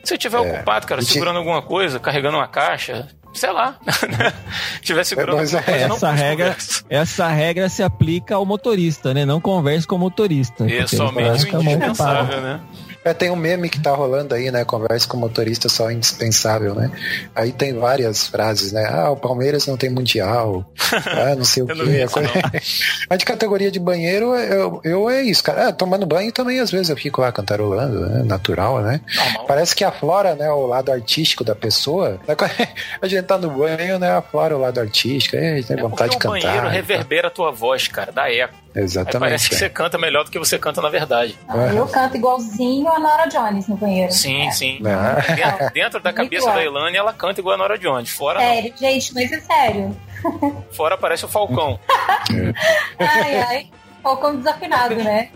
Se 0.04 0.14
eu 0.14 0.16
estiver 0.16 0.38
É. 0.38 0.40
ocupado, 0.40 0.86
cara, 0.86 1.02
segurando 1.02 1.36
alguma 1.38 1.60
coisa, 1.60 1.98
carregando 1.98 2.36
uma 2.38 2.46
caixa, 2.48 3.08
sei 3.32 3.52
lá. 3.52 3.76
Estiver 4.80 5.04
segurando 5.04 5.36
mas 5.36 5.54
alguma 5.54 5.72
coisa, 5.72 5.88
não 5.88 5.96
Essa 5.96 6.10
regra, 6.12 6.46
conversa. 6.48 6.84
essa 6.88 7.28
regra 7.28 7.68
se 7.68 7.82
aplica 7.82 8.34
ao 8.34 8.46
motorista, 8.46 9.12
né? 9.14 9.24
Não 9.24 9.40
converse 9.40 9.86
com 9.86 9.96
o 9.96 9.98
motorista. 9.98 10.64
É 10.64 10.66
porque 10.66 10.76
ele 10.76 10.88
somente 10.88 11.54
o 11.54 11.62
indispensável, 11.62 12.40
né? 12.40 12.60
É, 13.08 13.14
tem 13.14 13.30
um 13.30 13.36
meme 13.36 13.68
que 13.68 13.80
tá 13.80 13.90
rolando 13.92 14.34
aí, 14.34 14.50
né? 14.50 14.64
Conversa 14.64 15.08
com 15.08 15.16
o 15.16 15.20
motorista 15.20 15.68
só 15.68 15.90
indispensável, 15.90 16.74
né? 16.74 16.90
Aí 17.34 17.52
tem 17.52 17.72
várias 17.74 18.26
frases, 18.26 18.72
né? 18.72 18.86
Ah, 18.90 19.10
o 19.10 19.16
Palmeiras 19.16 19.66
não 19.66 19.76
tem 19.76 19.90
mundial. 19.90 20.64
Ah, 21.18 21.34
não 21.34 21.44
sei 21.44 21.62
o 21.62 21.66
vi 21.66 22.02
isso, 22.02 22.14
Mas 23.10 23.18
de 23.18 23.24
categoria 23.24 23.70
de 23.70 23.78
banheiro, 23.78 24.34
eu, 24.34 24.80
eu 24.84 25.10
é 25.10 25.22
isso, 25.22 25.42
cara. 25.42 25.68
Ah, 25.68 25.72
tomando 25.72 26.06
banho 26.06 26.32
também, 26.32 26.60
às 26.60 26.70
vezes 26.70 26.88
eu 26.88 26.96
fico 26.96 27.20
lá 27.20 27.30
cantarolando, 27.30 28.06
né? 28.08 28.22
Natural, 28.24 28.80
né? 28.80 29.00
Normal. 29.14 29.46
Parece 29.46 29.74
que 29.74 29.84
aflora, 29.84 30.34
né, 30.34 30.50
o 30.50 30.66
lado 30.66 30.90
artístico 30.90 31.44
da 31.44 31.54
pessoa. 31.54 32.18
A 33.02 33.06
gente 33.06 33.22
tá 33.24 33.36
no 33.38 33.50
banho, 33.50 33.98
né, 33.98 34.12
aflora 34.12 34.56
o 34.56 34.60
lado 34.60 34.80
artístico, 34.80 35.36
aí 35.36 35.62
tem 35.62 35.78
É 35.78 35.80
vontade 35.80 36.10
de 36.10 36.16
porque 36.16 36.28
o 36.28 36.32
cantar. 36.32 36.46
banheiro 36.48 36.68
reverbera 36.68 37.28
a 37.28 37.30
tua 37.30 37.50
voz, 37.50 37.86
cara, 37.88 38.10
dá 38.12 38.30
eco. 38.32 38.54
Aí 38.78 38.84
Exatamente. 38.84 39.18
parece 39.18 39.48
que 39.48 39.54
é. 39.54 39.58
você 39.58 39.68
canta 39.70 39.98
melhor 39.98 40.24
do 40.24 40.30
que 40.30 40.38
você 40.38 40.58
canta 40.58 40.80
na 40.80 40.88
verdade. 40.88 41.38
Ah, 41.48 41.56
Eu 41.74 41.86
canto 41.88 42.16
igualzinho 42.16 42.88
a 42.88 42.98
Nora 42.98 43.26
Jones 43.26 43.66
no 43.66 43.76
banheiro. 43.76 44.12
Sim, 44.12 44.46
É. 44.46 44.50
sim. 44.52 44.80
Ah, 44.86 45.20
Dentro, 45.34 45.70
dentro 45.72 46.00
da 46.00 46.12
cabeça 46.14 46.50
da 46.52 46.62
Ilane, 46.64 46.96
ela 46.96 47.12
canta 47.12 47.40
igual 47.40 47.54
a 47.54 47.58
Nora 47.58 47.76
Jones. 47.78 48.10
Fora, 48.10 48.38
não. 48.40 48.46
Sério, 48.46 48.74
gente, 48.78 49.14
mas 49.14 49.32
é 49.32 49.40
sério. 49.40 49.96
Fora 50.72 50.94
aparece 50.94 51.24
o 51.24 51.28
Falcão. 51.28 51.78
Ai, 52.98 53.36
ai. 53.40 53.66
Falcão 54.02 54.36
desafinado, 54.36 54.94
né? 54.94 55.28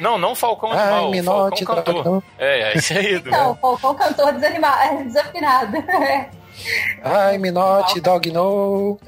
Não, 0.00 0.16
não 0.18 0.34
Falcão 0.34 0.72
Ai, 0.72 0.78
animal, 0.80 1.10
Minote, 1.10 1.64
Falcão 1.64 1.94
cantor. 1.94 2.22
É, 2.38 2.72
é 2.72 2.76
isso 2.78 2.92
aí. 2.94 3.14
Então, 3.16 3.54
Falcão 3.56 3.94
cantor 3.94 4.32
desanima- 4.32 4.82
é, 4.84 5.04
Ai, 7.02 7.38
Minote, 7.38 8.00
Dog 8.00 8.30
No. 8.30 8.98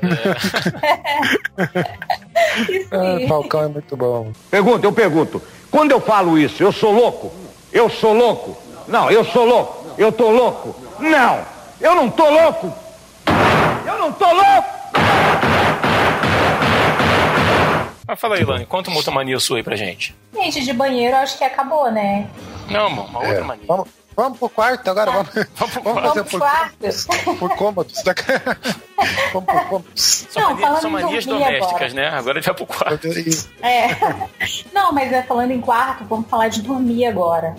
Isso 2.68 2.88
Ah. 2.92 3.28
Falcão 3.28 3.62
é 3.64 3.68
muito 3.68 3.96
bom. 3.96 4.32
Pergunta, 4.50 4.86
eu 4.86 4.92
pergunto. 4.92 5.42
Quando 5.70 5.90
eu 5.92 6.00
falo 6.00 6.38
isso, 6.38 6.62
eu 6.62 6.72
sou 6.72 6.92
louco? 6.92 7.32
Eu 7.72 7.88
sou 7.88 8.12
louco? 8.12 8.56
Não, 8.88 9.10
eu 9.10 9.24
sou 9.24 9.44
louco. 9.44 9.86
Eu 9.96 10.10
tô 10.12 10.30
louco? 10.30 10.74
Não, 10.98 11.40
eu 11.80 11.94
não 11.94 12.10
tô 12.10 12.28
louco. 12.28 12.72
Eu 13.86 13.98
não 13.98 14.12
tô 14.12 14.26
louco. 14.26 14.68
Mas 18.06 18.20
fala 18.20 18.34
aí, 18.34 18.42
Ilane, 18.42 18.66
conta 18.66 18.90
uma 18.90 18.96
outra 18.98 19.12
mania 19.12 19.38
sua 19.38 19.58
aí 19.58 19.62
pra 19.62 19.76
gente. 19.76 20.14
Gente, 20.34 20.62
de 20.64 20.72
banheiro 20.72 21.16
acho 21.16 21.38
que 21.38 21.44
acabou, 21.44 21.90
né? 21.90 22.26
Não, 22.68 22.88
uma 22.88 23.18
outra 23.18 23.34
É. 23.38 23.40
mania. 23.42 23.64
Vamos, 23.66 23.88
vamos 24.16 24.38
pro 24.38 24.48
quarto 24.48 24.90
agora, 24.90 25.10
vamos, 25.10 25.28
Vamos 25.56 25.74
pro 25.74 25.82
vamos 25.82 26.02
quarto. 26.02 26.12
fazer 26.14 26.14
Vamos 26.14 26.30
pro 26.30 26.38
por, 26.38 26.40
quarto. 26.40 27.38
por 27.38 27.56
cômodos. 27.56 28.02
da- 28.02 28.14
vamos 29.32 29.46
por 29.52 29.64
cômodos. 29.68 30.26
São, 30.30 30.42
Não, 30.42 30.50
mania- 30.50 30.66
falando 30.66 30.80
são 30.80 30.90
em 30.90 30.92
manias 30.92 31.26
domésticas, 31.26 31.92
agora. 31.92 31.94
né? 31.94 32.08
Agora 32.08 32.40
vai 32.40 32.54
pro 32.54 32.66
quarto. 32.66 33.08
É. 33.62 33.88
Não, 34.72 34.92
mas 34.92 35.12
é 35.12 35.22
falando 35.22 35.50
em 35.52 35.60
quarto, 35.60 36.04
vamos 36.04 36.28
falar 36.28 36.48
de 36.48 36.62
dormir 36.62 37.06
agora. 37.06 37.56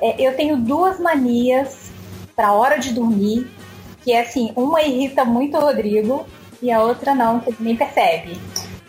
É, 0.00 0.20
eu 0.20 0.36
tenho 0.36 0.56
duas 0.56 1.00
manias 1.00 1.90
pra 2.34 2.52
hora 2.52 2.78
de 2.78 2.92
dormir, 2.92 3.50
que 4.04 4.12
é 4.12 4.20
assim, 4.20 4.52
uma 4.54 4.82
irrita 4.82 5.24
muito 5.24 5.56
o 5.56 5.60
Rodrigo 5.60 6.26
e 6.62 6.70
a 6.70 6.80
outra 6.82 7.14
não, 7.14 7.40
que 7.40 7.48
ele 7.50 7.56
nem 7.60 7.76
percebe. 7.76 8.38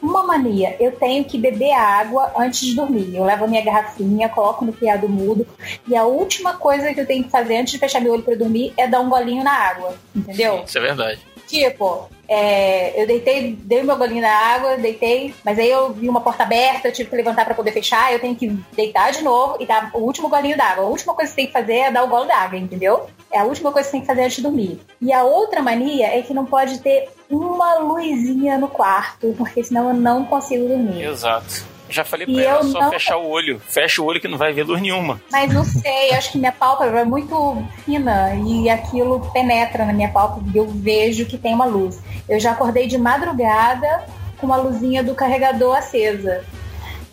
Uma 0.08 0.24
mania, 0.24 0.74
eu 0.80 0.94
tenho 0.94 1.26
que 1.26 1.38
beber 1.38 1.74
água 1.74 2.32
antes 2.38 2.62
de 2.62 2.74
dormir. 2.74 3.14
Eu 3.14 3.26
levo 3.26 3.44
a 3.44 3.48
minha 3.48 3.62
garrafinha, 3.62 4.30
coloco 4.30 4.64
no 4.64 4.72
criado 4.72 5.10
mudo 5.10 5.46
e 5.86 5.98
a 5.98 6.06
última 6.06 6.54
coisa 6.54 6.94
que 6.94 7.02
eu 7.02 7.06
tenho 7.06 7.26
que 7.26 7.30
fazer 7.30 7.58
antes 7.58 7.74
de 7.74 7.78
fechar 7.78 8.00
meu 8.00 8.14
olho 8.14 8.24
pra 8.24 8.34
dormir 8.34 8.74
é 8.78 8.88
dar 8.88 9.02
um 9.02 9.10
golinho 9.10 9.44
na 9.44 9.52
água, 9.52 9.96
entendeu? 10.16 10.64
Isso 10.66 10.78
é 10.78 10.82
verdade. 10.82 11.20
Tipo, 11.46 12.10
é, 12.26 13.02
eu 13.02 13.06
deitei, 13.06 13.58
dei 13.62 13.82
o 13.82 13.86
meu 13.86 13.98
golinho 13.98 14.22
na 14.22 14.32
água, 14.32 14.78
deitei, 14.78 15.34
mas 15.44 15.60
aí 15.60 15.70
eu 15.70 15.92
vi 15.92 16.08
uma 16.08 16.22
porta 16.22 16.44
aberta, 16.44 16.88
eu 16.88 16.94
tive 16.94 17.10
que 17.10 17.16
levantar 17.18 17.44
pra 17.44 17.54
poder 17.54 17.74
fechar, 17.74 18.14
eu 18.14 18.20
tenho 18.20 18.36
que 18.36 18.48
deitar 18.78 19.12
de 19.12 19.22
novo 19.22 19.58
e 19.60 19.66
dar 19.66 19.92
o 19.94 20.00
último 20.00 20.30
golinho 20.30 20.56
d'água. 20.56 20.86
A 20.86 20.88
última 20.88 21.14
coisa 21.14 21.30
que 21.30 21.36
você 21.36 21.42
tem 21.42 21.48
que 21.48 21.54
fazer 21.54 21.76
é 21.76 21.92
dar 21.92 22.04
o 22.06 22.08
golo 22.08 22.26
d'água, 22.26 22.58
entendeu? 22.58 23.08
É 23.30 23.40
a 23.40 23.44
última 23.44 23.74
coisa 23.74 23.88
que 23.88 23.92
você 23.92 23.98
tem 23.98 24.02
que 24.02 24.08
fazer 24.08 24.24
antes 24.24 24.38
de 24.38 24.44
dormir. 24.44 24.80
E 25.02 25.12
a 25.12 25.24
outra 25.24 25.62
mania 25.62 26.08
é 26.18 26.22
que 26.22 26.34
não 26.34 26.46
pode 26.46 26.80
ter 26.80 27.10
uma 27.30 27.76
luzinha 27.80 28.58
no 28.58 28.68
quarto, 28.68 29.34
porque 29.38 29.64
senão 29.64 29.90
eu 29.90 29.94
não 29.94 30.26
consigo 30.26 30.68
dormir. 30.68 31.04
Exato. 31.04 31.66
Já 31.90 32.04
falei 32.04 32.26
pra 32.28 32.36
E 32.36 32.44
ela, 32.44 32.64
só 32.64 32.82
não- 32.82 32.90
fechar 32.90 33.16
o 33.18 33.30
olho. 33.30 33.62
Fecha 33.66 34.02
o 34.02 34.06
olho 34.06 34.20
que 34.20 34.28
não 34.28 34.38
vai 34.38 34.52
ver 34.52 34.64
luz 34.64 34.82
nenhuma. 34.82 35.22
Mas 35.32 35.54
não 35.54 35.64
sei, 35.64 36.12
acho 36.12 36.34
que 36.34 36.38
minha 36.38 36.52
pálpebra 36.52 37.00
é 37.00 37.06
muito 37.06 37.64
fina 37.86 38.36
e 38.46 38.70
aquilo 38.70 39.22
penetra 39.32 39.86
na 39.86 39.94
minha 39.94 40.10
pálpebra 40.10 40.52
e 40.54 40.58
eu 40.58 40.68
vejo 40.68 41.26
que 41.26 41.38
tem 41.38 41.54
uma 41.54 41.66
luz. 41.66 42.00
Eu 42.28 42.40
já 42.42 42.52
acordei 42.52 42.88
de 42.88 42.98
madrugada 42.98 44.04
com 44.38 44.48
uma 44.48 44.58
luzinha 44.58 45.02
do 45.02 45.16
carregador 45.16 45.78
acesa. 45.78 46.44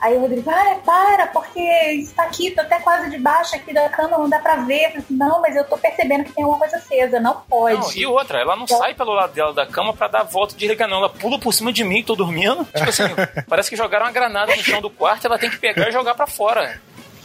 Aí 0.05 0.15
o 0.19 0.21
Rodrigo, 0.21 0.51
ah, 0.51 0.77
para, 0.85 1.29
porque 1.29 1.61
está 1.63 2.25
aqui, 2.25 2.51
tô 2.51 2.61
até 2.61 2.79
quase 2.79 3.09
debaixo 3.09 3.57
aqui 3.57 3.73
da 3.73 3.89
cama, 3.89 4.19
não 4.19 4.29
dá 4.29 4.39
pra 4.39 4.57
ver. 4.57 4.89
Falei 4.89 4.99
assim, 4.99 5.15
não, 5.17 5.41
mas 5.41 5.57
eu 5.57 5.65
tô 5.65 5.79
percebendo 5.79 6.25
que 6.25 6.33
tem 6.33 6.45
alguma 6.45 6.61
coisa 6.61 6.77
acesa, 6.77 7.19
não 7.19 7.41
pode. 7.49 7.81
Não, 7.81 7.93
e 7.97 8.05
outra, 8.07 8.39
ela 8.39 8.55
não 8.55 8.65
Então- 8.65 8.77
sai 8.77 8.93
pelo 8.93 9.15
lado 9.15 9.33
dela 9.33 9.55
da 9.55 9.65
cama 9.65 9.95
pra 9.95 10.07
dar 10.09 10.21
a 10.21 10.25
volta 10.25 10.53
e 10.53 10.59
desligar, 10.59 10.87
não. 10.91 10.99
Ela 10.99 11.09
pula 11.09 11.39
por 11.39 11.55
cima 11.55 11.73
de 11.73 11.83
mim, 11.85 12.03
tô 12.03 12.15
dormindo. 12.15 12.67
Tipo 12.77 12.91
assim, 12.91 13.05
parece 13.49 13.71
que 13.71 13.77
jogaram 13.77 14.05
uma 14.05 14.13
granada 14.13 14.55
no 14.55 14.63
chão 14.63 14.83
do 14.83 14.91
quarto 14.91 15.27
ela 15.27 15.39
tem 15.39 15.49
que 15.49 15.57
pegar 15.57 15.89
e 15.89 15.93
jogar 15.93 16.15
pra 16.15 16.27
fora. 16.27 16.79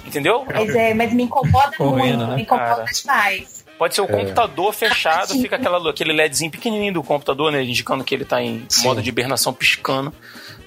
Entendeu? 0.06 0.46
Mas, 0.48 0.74
é, 0.74 0.94
mas 0.94 1.14
me 1.14 1.24
incomoda 1.24 1.76
Correndo, 1.76 2.18
muito, 2.20 2.28
né, 2.28 2.36
me 2.38 2.42
incomoda 2.44 2.76
cara? 2.76 2.86
demais. 2.86 3.59
Pode 3.80 3.94
É. 3.94 3.96
ser 3.96 4.02
o 4.02 4.08
computador 4.08 4.74
fechado, 4.74 5.34
fica 5.40 5.56
aquela, 5.56 5.90
aquele 5.90 6.12
LEDzinho 6.14 6.52
pequenininho 6.52 6.94
do 6.94 7.02
computador, 7.02 7.52
né? 7.52 7.64
Indicando 7.64 8.04
que 8.04 8.14
ele 8.14 8.26
tá 8.26 8.44
em 8.44 8.66
Sim. 8.70 8.84
modo 8.88 9.02
de 9.02 9.08
hibernação 9.10 9.54
piscando. 9.54 10.14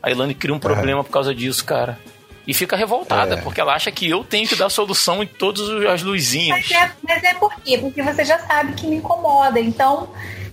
A 0.02 0.10
Ilane 0.10 0.34
cria 0.34 0.54
um 0.54 0.58
problema 0.58 1.04
por 1.04 1.10
causa 1.10 1.34
disso, 1.34 1.64
cara. 1.64 1.98
E 2.44 2.52
fica 2.54 2.74
revoltada, 2.74 3.34
É. 3.34 3.40
porque 3.40 3.60
ela 3.60 3.72
acha 3.74 3.92
que 3.92 4.08
eu 4.10 4.24
tenho 4.24 4.48
que 4.48 4.56
dar 4.56 4.68
solução 4.68 5.22
em 5.22 5.26
todas 5.26 5.68
as 5.86 6.02
luzinhas. 6.02 6.58
Mas 6.58 6.70
é, 6.72 6.90
mas 7.06 7.22
é 7.22 7.34
por 7.34 7.54
quê? 7.60 7.78
Porque 7.78 8.02
você 8.02 8.24
já 8.24 8.38
sabe 8.40 8.72
que 8.72 8.86
me 8.86 8.96
incomoda. 8.96 9.60
Então, 9.60 10.08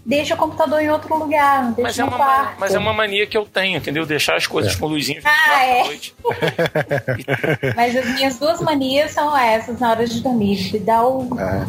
deixa 0.09 0.33
o 0.33 0.37
computador 0.37 0.81
em 0.81 0.89
outro 0.89 1.15
lugar, 1.17 1.63
não 1.65 1.71
deixa 1.73 1.83
Mas 1.87 1.99
é, 1.99 2.03
uma, 2.03 2.17
quarto. 2.17 2.55
mas 2.59 2.73
é 2.73 2.79
uma 2.79 2.91
mania 2.93 3.27
que 3.27 3.37
eu 3.37 3.45
tenho, 3.45 3.77
entendeu? 3.77 4.07
Deixar 4.07 4.35
as 4.35 4.47
coisas 4.47 4.75
com 4.75 4.87
luzinhas 4.87 5.23
no 5.23 5.29
Ah, 5.29 5.63
é. 5.63 5.81
à 5.81 5.85
noite. 5.85 6.15
Mas 7.75 7.95
as 7.95 8.05
minhas 8.15 8.39
duas 8.39 8.59
manias 8.59 9.11
são 9.11 9.37
essas 9.37 9.79
na 9.79 9.91
hora 9.91 10.07
de 10.07 10.19
dormir. 10.21 10.55
De 10.71 10.79
dar 10.79 11.05
o. 11.05 11.29
É. 11.39 11.65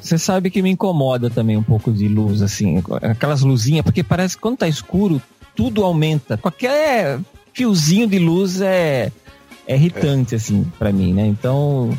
Você 0.00 0.16
sabe 0.18 0.50
que 0.50 0.62
me 0.62 0.70
incomoda 0.70 1.28
também 1.28 1.56
um 1.56 1.62
pouco 1.62 1.92
de 1.92 2.08
luz, 2.08 2.40
assim, 2.40 2.82
aquelas 3.02 3.42
luzinhas, 3.42 3.82
porque 3.84 4.02
parece 4.02 4.36
que 4.36 4.42
quando 4.42 4.56
tá 4.58 4.68
escuro, 4.68 5.20
tudo 5.54 5.84
aumenta. 5.84 6.36
Qualquer 6.38 7.18
fiozinho 7.52 8.06
de 8.06 8.18
luz 8.18 8.60
é, 8.60 9.12
é 9.66 9.74
irritante, 9.74 10.34
assim, 10.34 10.64
pra 10.78 10.92
mim, 10.92 11.12
né? 11.12 11.26
Então, 11.26 11.90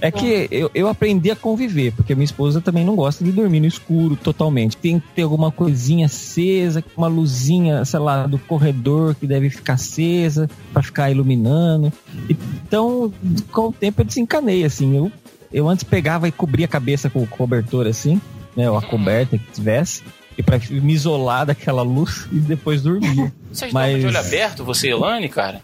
é 0.00 0.10
que 0.10 0.48
eu, 0.50 0.70
eu 0.74 0.88
aprendi 0.88 1.30
a 1.30 1.36
conviver, 1.36 1.92
porque 1.92 2.14
minha 2.14 2.24
esposa 2.24 2.60
também 2.60 2.84
não 2.84 2.94
gosta 2.94 3.24
de 3.24 3.32
dormir 3.32 3.60
no 3.60 3.66
escuro 3.66 4.16
totalmente. 4.16 4.76
Tem 4.76 5.00
que 5.00 5.08
ter 5.14 5.22
alguma 5.22 5.50
coisinha 5.50 6.06
acesa, 6.06 6.84
uma 6.96 7.08
luzinha, 7.08 7.84
sei 7.84 8.00
lá, 8.00 8.26
do 8.26 8.38
corredor 8.38 9.14
que 9.14 9.26
deve 9.26 9.48
ficar 9.50 9.74
acesa 9.74 10.48
pra 10.72 10.82
ficar 10.82 11.10
iluminando. 11.10 11.92
Então, 12.28 13.12
com 13.50 13.68
o 13.68 13.72
tempo 13.72 14.02
eu 14.02 14.04
desencanei, 14.04 14.64
assim, 14.64 14.96
eu 14.96 15.10
eu 15.52 15.68
antes 15.68 15.84
pegava 15.84 16.28
e 16.28 16.32
cobria 16.32 16.66
a 16.66 16.68
cabeça 16.68 17.08
com 17.08 17.22
o 17.22 17.26
cobertor 17.26 17.86
assim, 17.86 18.20
né? 18.56 18.70
Ou 18.70 18.76
a 18.76 18.82
coberta 18.82 19.38
que 19.38 19.52
tivesse, 19.52 20.02
e 20.38 20.42
pra 20.42 20.58
me 20.68 20.92
isolar 20.92 21.46
daquela 21.46 21.82
luz 21.82 22.26
e 22.30 22.36
depois 22.38 22.82
dormia. 22.82 23.32
Vocês 23.52 23.72
Mas- 23.72 24.00
de 24.00 24.06
olho 24.06 24.18
aberto, 24.18 24.64
você 24.64 24.88
e 24.88 24.90
Elane, 24.90 25.28
cara? 25.28 25.62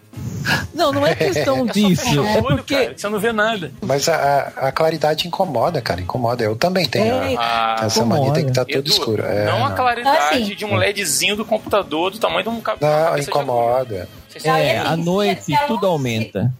Não, 0.74 0.92
não 0.92 1.06
é 1.06 1.14
questão 1.14 1.64
disso. 1.68 2.06
É, 2.24 2.36
É 2.38 2.40
olho, 2.42 2.56
porque. 2.56 2.74
cara, 2.74 2.94
você 2.96 3.08
não 3.08 3.18
vê 3.20 3.32
nada. 3.32 3.70
Mas 3.82 4.08
a, 4.08 4.14
a- 4.16 4.68
a 4.68 4.72
claridade 4.72 5.28
incomoda, 5.28 5.80
cara, 5.80 6.00
incomoda. 6.00 6.42
Eu 6.42 6.56
também 6.56 6.86
tenho 6.86 7.04
É, 7.14 7.34
Ah, 7.38 7.76
essa 7.82 8.04
mania, 8.04 8.32
tem 8.32 8.44
que 8.44 8.50
estar 8.50 8.62
Edu, 8.62 8.82
tudo 8.82 8.88
escuro. 8.90 9.22
É, 9.24 9.44
não 9.46 9.64
a 9.64 9.68
não. 9.68 9.76
claridade 9.76 10.42
Assim. 10.42 10.54
de 10.54 10.64
um 10.64 10.74
LEDzinho 10.76 11.36
do 11.36 11.44
computador 11.44 12.10
do 12.10 12.18
tamanho 12.18 12.42
de 12.42 12.48
um 12.48 12.60
ca- 12.60 12.76
Não, 12.80 13.18
incomoda. 13.18 14.08
É, 14.44 14.78
à 14.78 14.96
noite 14.96 15.54
a 15.54 15.66
tudo 15.66 15.86
aumenta. 15.86 16.52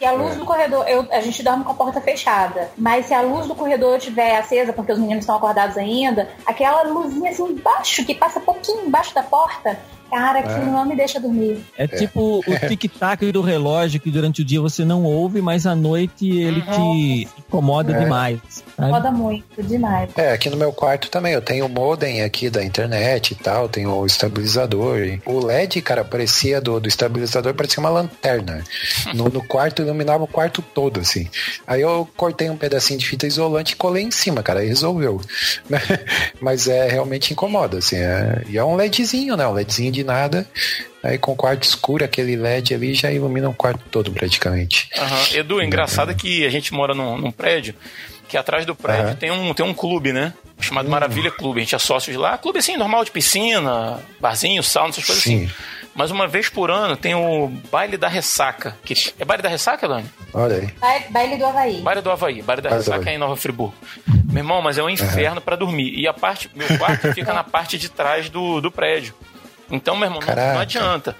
Se 0.00 0.06
a 0.06 0.12
luz 0.12 0.34
do 0.34 0.46
corredor, 0.46 0.88
eu- 0.88 1.06
a 1.12 1.20
gente 1.20 1.42
dorme 1.42 1.62
com 1.62 1.72
a 1.72 1.74
porta 1.74 2.00
fechada, 2.00 2.70
mas 2.78 3.04
se 3.04 3.12
a 3.12 3.20
luz 3.20 3.46
do 3.46 3.54
corredor 3.54 3.98
estiver 3.98 4.34
acesa, 4.34 4.72
porque 4.72 4.90
os 4.92 4.98
meninos 4.98 5.24
estão 5.24 5.36
acordados 5.36 5.76
ainda, 5.76 6.26
aquela 6.46 6.84
luzinha 6.84 7.30
assim 7.30 7.44
embaixo, 7.44 8.02
que 8.06 8.14
passa 8.14 8.40
pouquinho 8.40 8.86
embaixo 8.86 9.14
da 9.14 9.22
porta, 9.22 9.78
cara, 10.10 10.40
aquilo 10.40 10.66
não 10.72 10.84
me 10.84 10.96
deixa 10.96 11.20
dormir. 11.20 11.64
É 11.76 11.86
tipo 11.86 12.40
o 12.40 12.42
tic-tac 12.68 13.30
do 13.32 13.40
relógio 13.40 14.00
que 14.00 14.10
durante 14.10 14.42
o 14.42 14.44
dia 14.44 14.60
você 14.60 14.84
não 14.84 15.04
ouve, 15.04 15.40
mas 15.40 15.66
à 15.66 15.74
noite 15.74 16.28
ele 16.28 16.60
te 16.62 17.28
incomoda 17.38 17.92
É. 17.92 17.98
demais. 18.00 18.38
sabe? 18.76 18.90
Roda 18.90 19.10
muito, 19.10 19.62
demais. 19.62 20.10
É, 20.16 20.32
aqui 20.32 20.48
no 20.50 20.56
meu 20.56 20.72
quarto 20.72 21.10
também, 21.10 21.32
eu 21.32 21.42
tenho 21.42 21.66
o 21.66 21.68
modem 21.68 22.22
aqui 22.22 22.50
da 22.50 22.62
internet 22.64 23.32
e 23.32 23.34
tal, 23.34 23.68
tenho 23.68 23.90
o 23.92 24.06
estabilizador. 24.06 24.98
e 24.98 25.20
O 25.26 25.44
LED, 25.44 25.80
cara, 25.82 26.04
parecia 26.04 26.60
do, 26.60 26.80
do 26.80 26.88
estabilizador, 26.88 27.54
parecia 27.54 27.80
uma 27.80 27.90
lanterna. 27.90 28.62
No, 29.14 29.24
no 29.28 29.42
quarto, 29.46 29.82
iluminava 29.82 30.24
o 30.24 30.26
quarto 30.26 30.62
todo, 30.62 31.00
assim. 31.00 31.28
Aí 31.66 31.80
eu 31.80 32.08
cortei 32.16 32.48
um 32.50 32.56
pedacinho 32.56 32.98
de 32.98 33.06
fita 33.06 33.26
isolante 33.26 33.72
e 33.74 33.76
colei 33.76 34.02
em 34.04 34.10
cima, 34.10 34.42
cara, 34.42 34.60
aí 34.60 34.68
resolveu. 34.68 35.20
Mas 36.40 36.68
é, 36.68 36.88
realmente 36.88 37.32
incomoda, 37.32 37.78
assim. 37.78 37.96
é- 37.96 38.42
e 38.48 38.56
é 38.58 38.64
um 38.64 38.74
LEDzinho, 38.76 39.36
né? 39.36 39.46
Um 39.46 39.52
LEDzinho 39.52 39.92
de 39.92 39.99
nada. 40.04 40.46
Aí 41.02 41.16
com 41.16 41.32
o 41.32 41.36
quarto 41.36 41.62
escuro, 41.62 42.04
aquele 42.04 42.36
LED 42.36 42.74
ali 42.74 42.94
já 42.94 43.10
ilumina 43.10 43.48
o 43.48 43.54
quarto 43.54 43.80
todo 43.90 44.12
praticamente. 44.12 44.88
Aham. 44.98 45.22
Edu, 45.34 45.62
engraçado 45.62 46.10
é 46.10 46.14
que 46.14 46.44
a 46.44 46.50
gente 46.50 46.72
mora 46.74 46.94
num, 46.94 47.16
num 47.16 47.30
prédio 47.32 47.74
que 48.28 48.36
atrás 48.36 48.64
do 48.66 48.74
prédio 48.76 49.06
Aham. 49.06 49.14
tem, 49.16 49.30
um, 49.30 49.52
tem 49.54 49.64
um 49.66 49.74
clube, 49.74 50.12
né? 50.12 50.32
Chamado 50.60 50.88
Maravilha 50.90 51.30
Clube. 51.30 51.60
A 51.60 51.62
gente 51.64 51.74
é 51.74 51.78
sócio 51.78 52.12
de 52.12 52.18
lá. 52.18 52.36
Clube 52.38 52.58
assim, 52.58 52.76
normal 52.76 53.04
de 53.04 53.10
piscina, 53.10 53.98
barzinho, 54.20 54.62
sauna, 54.62 54.90
essas 54.90 55.04
coisas 55.04 55.24
Sim. 55.24 55.44
assim. 55.46 55.54
Mas 55.94 56.10
uma 56.12 56.28
vez 56.28 56.48
por 56.48 56.70
ano 56.70 56.96
tem 56.96 57.14
o 57.14 57.48
baile 57.72 57.96
da 57.96 58.06
ressaca. 58.06 58.76
Que 58.84 58.94
é 59.18 59.24
baile 59.24 59.42
da 59.42 59.48
ressaca, 59.48 59.84
Elane? 59.86 60.06
Olha 60.32 60.56
aí. 60.56 60.66
Ba- 60.78 61.02
Baile 61.10 61.36
do 61.36 61.46
Havaí. 61.46 61.80
Baile 61.80 62.00
do 62.02 62.10
Havaí, 62.10 62.42
Baile 62.42 62.62
da 62.62 62.68
Baile 62.68 62.84
Ressaca 62.84 63.00
Havaí. 63.00 63.12
é 63.14 63.16
em 63.16 63.18
Nova 63.18 63.36
Friburgo. 63.36 63.74
Meu 64.26 64.38
irmão, 64.44 64.62
mas 64.62 64.78
é 64.78 64.82
um 64.84 64.88
inferno 64.90 65.40
pra 65.40 65.56
dormir. 65.56 65.92
E 65.98 66.06
a 66.06 66.12
parte, 66.12 66.48
meu 66.54 66.68
quarto 66.78 67.12
fica 67.12 67.32
na 67.32 67.42
parte 67.42 67.76
de 67.78 67.88
trás 67.88 68.28
do, 68.28 68.60
do 68.60 68.70
prédio. 68.70 69.12
Então, 69.70 69.96
meu 69.96 70.06
irmão, 70.06 70.20
não, 70.20 70.54
não 70.54 70.60
adianta. 70.60 71.16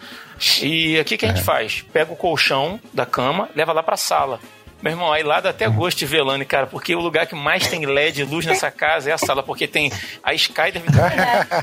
E 0.63 0.99
aqui 0.99 1.17
que 1.17 1.27
a 1.27 1.29
gente 1.29 1.43
faz? 1.43 1.85
Pega 1.93 2.13
o 2.13 2.17
colchão 2.17 2.81
da 2.93 3.05
cama, 3.07 3.49
leva 3.55 3.73
lá 3.73 3.83
pra 3.83 3.97
sala. 3.97 4.41
Meu 4.83 4.93
irmão, 4.93 5.13
aí 5.13 5.23
lá 5.23 5.41
dá 5.41 5.51
até 5.51 5.69
gosto 5.69 5.99
de 5.99 6.07
velane, 6.07 6.43
cara, 6.47 6.67
porque 6.67 6.95
o 6.95 7.01
lugar 7.01 7.27
que 7.27 7.35
mais 7.35 7.67
tem 7.67 7.85
LED, 7.85 8.25
luz 8.25 8.47
nessa 8.47 8.71
casa 8.71 9.11
é 9.11 9.13
a 9.13 9.19
sala, 9.19 9.43
porque 9.43 9.69
tem 9.69 9.93
a 10.23 10.33
Sky 10.33 10.73
deve 10.73 10.91
ter, 10.91 10.99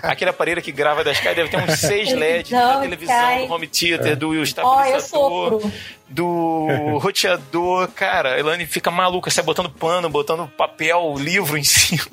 aquele 0.07 0.29
aparelho 0.29 0.61
que 0.61 0.71
grava 0.71 1.03
da 1.03 1.11
Sky 1.13 1.33
deve 1.33 1.49
ter 1.49 1.57
uns 1.57 1.79
seis 1.79 2.13
LEDs 2.13 2.51
da 2.51 2.79
Televisão, 2.79 3.31
Sky. 3.33 3.47
do 3.47 3.53
home 3.53 3.67
theater, 3.67 4.15
do 4.15 4.29
Ó, 4.29 4.33
eu 4.35 4.43
estabilizador 4.43 5.01
sofro. 5.01 5.71
do 6.07 6.99
roteador, 6.99 7.87
cara, 7.87 8.35
a 8.35 8.39
Elane 8.39 8.67
fica 8.67 8.91
maluca, 8.91 9.31
sai 9.31 9.43
botando 9.43 9.71
pano, 9.71 10.07
botando 10.09 10.47
papel, 10.55 11.15
livro 11.17 11.57
em 11.57 11.63
cima. 11.63 12.05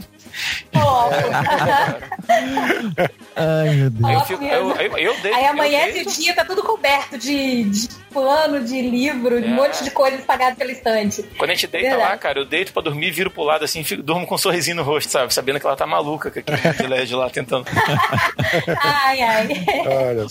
Ai, 3.37 3.71
meu 3.75 3.91
Deus. 3.91 4.13
Eu, 4.13 4.21
fico, 4.21 4.45
eu, 4.45 4.71
eu, 4.77 4.99
eu 4.99 5.21
deito, 5.21 5.37
Aí 5.37 5.47
amanhece 5.47 6.03
o 6.03 6.07
dia, 6.11 6.35
tá 6.35 6.45
tudo 6.45 6.63
coberto 6.63 7.19
de, 7.19 7.65
de 7.65 7.89
pano, 8.13 8.65
de 8.65 8.81
livro, 8.81 9.41
de 9.41 9.47
É. 9.47 9.51
um 9.51 9.55
monte 9.55 9.83
de 9.83 9.91
coisa 9.91 10.17
espalhada 10.17 10.57
pela 10.57 10.71
estante. 10.73 11.23
Quando 11.37 11.51
a 11.51 11.55
gente 11.55 11.67
deita 11.67 11.89
Verdade. 11.89 12.11
lá, 12.11 12.17
cara, 12.19 12.39
eu 12.41 12.45
deito 12.45 12.73
pra 12.73 12.83
dormir, 12.83 13.11
viro 13.11 13.31
pro 13.31 13.43
lado 13.43 13.65
assim, 13.65 13.83
fico, 13.85 14.03
durmo 14.03 14.27
com 14.27 14.35
um 14.35 14.39
sorrisinho 14.39 14.77
no 14.77 14.83
rosto, 14.83 15.11
sabe? 15.11 15.33
Sabendo 15.35 15.59
que 15.61 15.67
ela 15.67 15.77
tá 15.77 15.87
maluca 15.87 16.31
com 16.31 16.39
aquele 16.39 16.89
LED 16.89 17.15
lá 17.15 17.31
tentando. 17.31 17.67
Ai, 18.83 19.21
ai. 19.21 19.49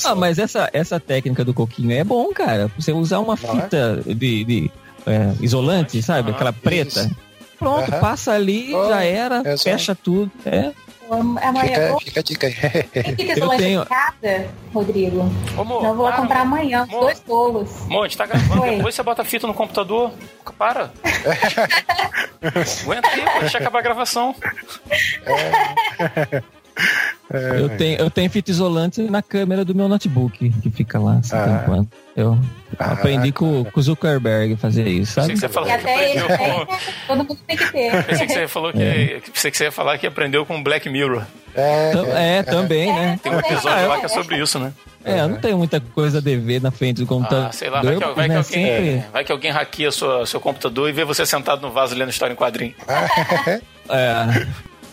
Ah, 0.03 0.15
mas 0.15 0.39
essa, 0.39 0.69
essa 0.73 0.99
técnica 0.99 1.43
do 1.43 1.53
coquinho 1.53 1.91
é 1.91 2.03
bom, 2.03 2.27
cara. 2.33 2.69
Você 2.77 2.91
usar 2.91 3.19
uma 3.19 3.33
é? 3.33 3.37
fita 3.37 4.01
de, 4.05 4.43
de, 4.43 4.71
é, 5.05 5.33
isolante, 5.41 6.01
sabe? 6.01 6.31
Aquela 6.31 6.53
preta. 6.53 7.01
isso. 7.01 7.15
Pronto, 7.63 7.91
Aham. 7.91 7.99
passa 8.01 8.31
ali, 8.33 8.73
Oh, 8.75 8.87
já 8.89 9.03
era, 9.03 9.41
é 9.45 9.55
só- 9.57 9.63
fecha 9.63 9.95
tudo. 9.95 10.31
É. 10.45 10.71
Amanhã. 11.09 11.61
Fica, 11.61 11.93
Ô, 11.95 11.99
fica 11.99 12.19
a 12.19 12.23
dica 12.23 12.47
aí. 12.47 12.53
Que 13.15 13.35
ter 13.35 13.57
tenho- 13.57 13.81
em 13.83 13.85
casa, 13.85 14.47
Rodrigo. 14.73 15.19
Ô, 15.55 15.61
amor, 15.61 15.83
Não, 15.83 15.89
eu 15.89 15.95
vou 15.95 16.05
lá 16.05 16.13
comprar 16.13 16.39
amanhã, 16.41 16.83
os 16.83 16.89
Amor. 16.89 17.01
dois 17.01 17.19
tolos. 17.19 17.81
Amor, 17.83 18.05
a 18.05 18.07
gente 18.07 18.17
tá 18.17 18.25
gravando, 18.25 18.61
Oi. 18.63 18.75
depois 18.77 18.95
você 18.95 19.03
bota 19.03 19.21
a 19.21 19.25
fita 19.25 19.45
no 19.45 19.53
computador. 19.53 20.11
Para. 20.57 20.91
Aguenta 22.83 23.07
aí, 23.09 23.21
pô, 23.21 23.39
deixa 23.41 23.57
acabar 23.59 23.79
a 23.79 23.81
gravação. 23.81 24.35
Eu, 27.31 27.69
tenho, 27.77 27.97
eu 27.99 28.11
tenho 28.11 28.29
fita 28.29 28.51
isolante 28.51 29.01
na 29.03 29.21
câmera 29.21 29.65
do 29.65 29.73
meu 29.73 29.87
notebook, 29.87 30.51
que 30.61 30.69
fica 30.69 30.99
lá, 30.99 31.15
assim, 31.15 31.35
Ah. 31.35 31.83
Eu 32.15 32.37
Ah, 32.77 32.91
aprendi 32.91 33.31
com, 33.31 33.63
com 33.65 33.79
o 33.79 33.81
Zuckerberg 33.83 34.55
fazer 34.57 34.87
isso, 34.87 35.15
Pensei 35.15 35.23
sabe? 35.23 35.33
que 35.33 35.39
você 35.39 35.49
falou 35.49 35.67
E 35.69 35.71
que 35.71 35.77
aprendeu 35.89 36.27
com... 36.37 36.71
né? 36.71 36.79
todo 37.07 37.17
mundo 37.19 37.37
tem 37.47 37.57
que 37.57 37.71
ter. 37.71 38.03
Pensei 38.05 38.27
que 38.27 38.33
você 38.33 38.47
falou 38.47 38.71
que. 38.71 39.21
Pensei 39.33 39.49
que 39.51 39.57
você 39.57 39.63
ia 39.63 39.71
falar 39.71 39.97
que 39.97 40.05
aprendeu 40.05 40.45
com 40.45 40.61
Black 40.61 40.87
Mirror. 40.89 41.23
É, 41.55 41.91
é, 42.15 42.37
É, 42.37 42.43
também, 42.43 42.93
né? 42.93 43.19
Tem 43.23 43.31
um 43.31 43.39
episódio 43.39 43.87
lá 43.87 43.99
que 43.99 44.05
é 44.05 44.09
sobre 44.09 44.37
isso, 44.37 44.59
né? 44.59 44.71
É, 45.03 45.21
eu 45.21 45.27
não 45.29 45.37
tenho 45.37 45.57
muita 45.57 45.79
coisa 45.79 46.19
a 46.19 46.21
dever 46.21 46.61
na 46.61 46.69
frente 46.71 46.97
do 47.01 47.07
computador. 47.07 47.47
Ah, 47.47 47.51
sei 47.51 47.69
lá, 47.69 47.81
vai 47.81 47.95
que, 47.97 48.05
vai 48.05 48.13
que 48.13 48.29
né? 48.29 48.37
alguém, 48.37 48.43
Sempre- 48.43 49.05
vai 49.11 49.23
que 49.23 49.31
alguém 49.31 49.51
hackeia 49.51 49.91
sua, 49.91 50.25
seu 50.27 50.39
computador 50.39 50.87
e 50.89 50.91
vê 50.93 51.03
você 51.03 51.25
sentado 51.25 51.61
no 51.61 51.71
vaso 51.71 51.95
lendo 51.95 52.09
história 52.09 52.33
em 52.33 52.35
quadrinho. 52.37 52.73
É, 53.89 54.45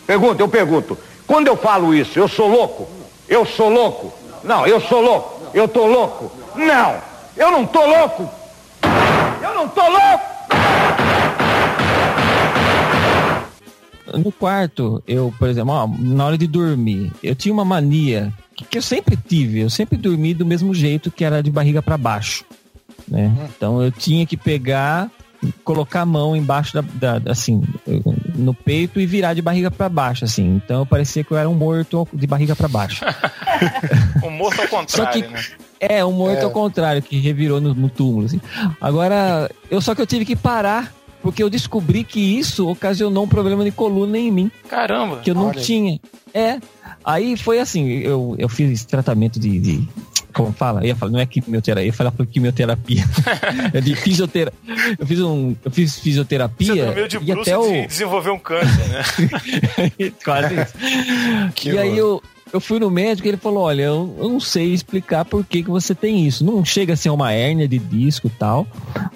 Pergunta, 0.07 0.43
eu 0.43 0.49
pergunto. 0.49 0.99
Quando 1.31 1.47
eu 1.47 1.57
falo 1.57 1.95
isso, 1.95 2.19
eu 2.19 2.27
sou 2.27 2.49
louco? 2.49 2.89
Eu 3.29 3.47
sou 3.47 3.71
louco? 3.71 4.13
Não, 4.43 4.67
eu 4.67 4.81
sou 4.81 5.01
louco. 5.01 5.41
Eu 5.55 5.69
tô 5.69 5.87
louco? 5.87 6.29
Não, 6.57 7.01
eu 7.37 7.53
não 7.53 7.65
tô 7.65 7.87
louco. 7.87 8.29
Eu 9.41 9.55
não 9.55 9.69
tô 9.69 9.81
louco. 9.81 10.25
no 14.13 14.33
quarto, 14.33 15.01
eu, 15.07 15.33
por 15.39 15.49
exemplo, 15.49 15.73
ó, 15.73 15.87
na 16.01 16.27
hora 16.27 16.37
de 16.37 16.49
dormir, 16.49 17.13
eu 17.23 17.37
tinha 17.37 17.55
uma 17.55 17.65
mania 17.65 18.33
que, 18.57 18.65
que 18.65 18.79
eu 18.79 18.83
sempre 18.83 19.17
tive, 19.17 19.61
eu 19.61 19.71
sempre 19.71 19.97
dormi 19.97 20.35
do 20.35 20.45
mesmo 20.45 20.75
jeito 20.75 21.13
que 21.13 21.25
era 21.25 21.41
de 21.41 21.51
barriga 21.51 21.81
para 21.81 21.97
baixo, 21.97 22.45
né? 23.07 23.33
Então 23.57 23.81
eu 23.81 23.93
tinha 23.93 24.27
que 24.27 24.37
pegar, 24.37 25.09
colocar 25.65 26.03
a 26.03 26.07
mão 26.07 26.37
embaixo 26.37 26.75
da, 26.75 26.81
da- 27.19 27.31
assim, 27.33 27.63
no 28.37 28.53
peito 28.55 29.01
e 29.01 29.07
virar 29.07 29.35
de 29.35 29.43
barriga 29.43 29.71
para 29.71 29.89
baixo, 29.89 30.25
assim. 30.25 30.61
Então 30.65 30.85
parecia 30.87 31.25
que 31.25 31.31
eu 31.33 31.37
era 31.39 31.49
um 31.49 31.55
morto 31.55 32.07
de 32.13 32.27
barriga 32.27 32.55
para 32.55 32.69
baixo. 32.69 33.05
O 34.23 34.31
morto 34.31 34.61
ao 34.61 34.69
Só 34.69 34.77
contrário, 34.79 35.23
que- 35.23 35.29
né? 35.29 35.43
É, 35.81 36.05
um 36.05 36.13
morto 36.13 36.41
É. 36.41 36.45
ao 36.45 36.51
contrário, 36.51 37.01
que 37.01 37.19
revirou 37.19 37.59
no, 37.61 37.73
no 37.75 37.89
túmulo. 37.89 38.27
Assim. 38.27 38.41
Agora, 38.81 39.51
eu 39.71 39.81
só 39.81 39.95
que 39.95 40.03
eu 40.03 40.07
tive 40.07 40.27
que 40.27 40.37
parar, 40.37 40.93
porque 41.23 41.43
eu 41.43 41.49
descobri 41.49 42.05
que 42.05 42.21
isso 42.21 42.69
ocasionou 42.69 43.25
um 43.25 43.29
problema 43.29 43.65
de 43.65 43.71
coluna 43.71 44.19
em 44.19 44.31
mim, 44.31 44.51
Caramba. 44.69 45.17
que 45.21 45.31
eu 45.31 45.35
não 45.35 45.47
Olha 45.49 45.61
tinha. 45.61 45.99
É. 46.35 46.59
Aí 47.03 47.35
foi 47.37 47.59
assim, 47.61 47.89
eu, 47.89 48.35
eu 48.39 48.49
fiz 48.49 48.85
tratamento 48.85 49.41
de. 49.41 49.59
de- 49.59 49.89
como 50.33 50.53
fala? 50.53 50.81
Eu 50.81 50.87
ia 50.87 50.97
falar, 50.97 51.13
não 51.13 51.21
é 51.21 51.27
quimioterapia, 51.27 51.83
eu 51.85 51.87
ia 51.87 51.93
falar 51.93 52.11
por 52.13 52.27
quimioterapia. 52.27 53.05
é 53.75 53.81
de 53.81 53.95
fisioterapia. 53.95 54.61
Eu 54.99 55.07
fiz 55.07 55.21
um. 55.21 55.55
Eu 55.65 55.71
fiz 55.71 55.99
fisioterapia. 55.99 56.75
Você 56.75 56.85
dormiu 56.85 57.09
de 57.09 57.19
e 57.23 57.33
até 57.33 57.59
o. 57.59 57.75
e 57.75 57.87
desenvolveu 57.87 58.35
um 58.35 58.39
câncer, 58.39 58.89
né? 58.89 60.11
Quase 60.25 60.55
isso. 60.61 60.75
Que 61.55 61.71
e 61.71 61.79
aí 61.79 61.97
eu, 61.97 62.23
eu 62.53 62.61
fui 62.61 62.79
no 62.79 62.91
médico 62.91 63.27
e 63.27 63.31
ele 63.31 63.37
falou: 63.37 63.65
Olha, 63.65 63.83
eu, 63.83 64.15
eu 64.19 64.29
não 64.29 64.41
sei 64.41 64.73
explicar 64.73 65.25
por 65.25 65.45
que, 65.45 65.63
que 65.63 65.71
você 65.71 65.95
tem 65.95 66.27
isso. 66.27 66.45
Não 66.45 66.65
chega 66.65 66.95
a 66.95 66.97
ser 66.97 67.11
uma 67.11 67.33
hérnia 67.33 67.69
de 67.69 67.79
disco 67.79 68.27
e 68.27 68.31
tal, 68.31 68.67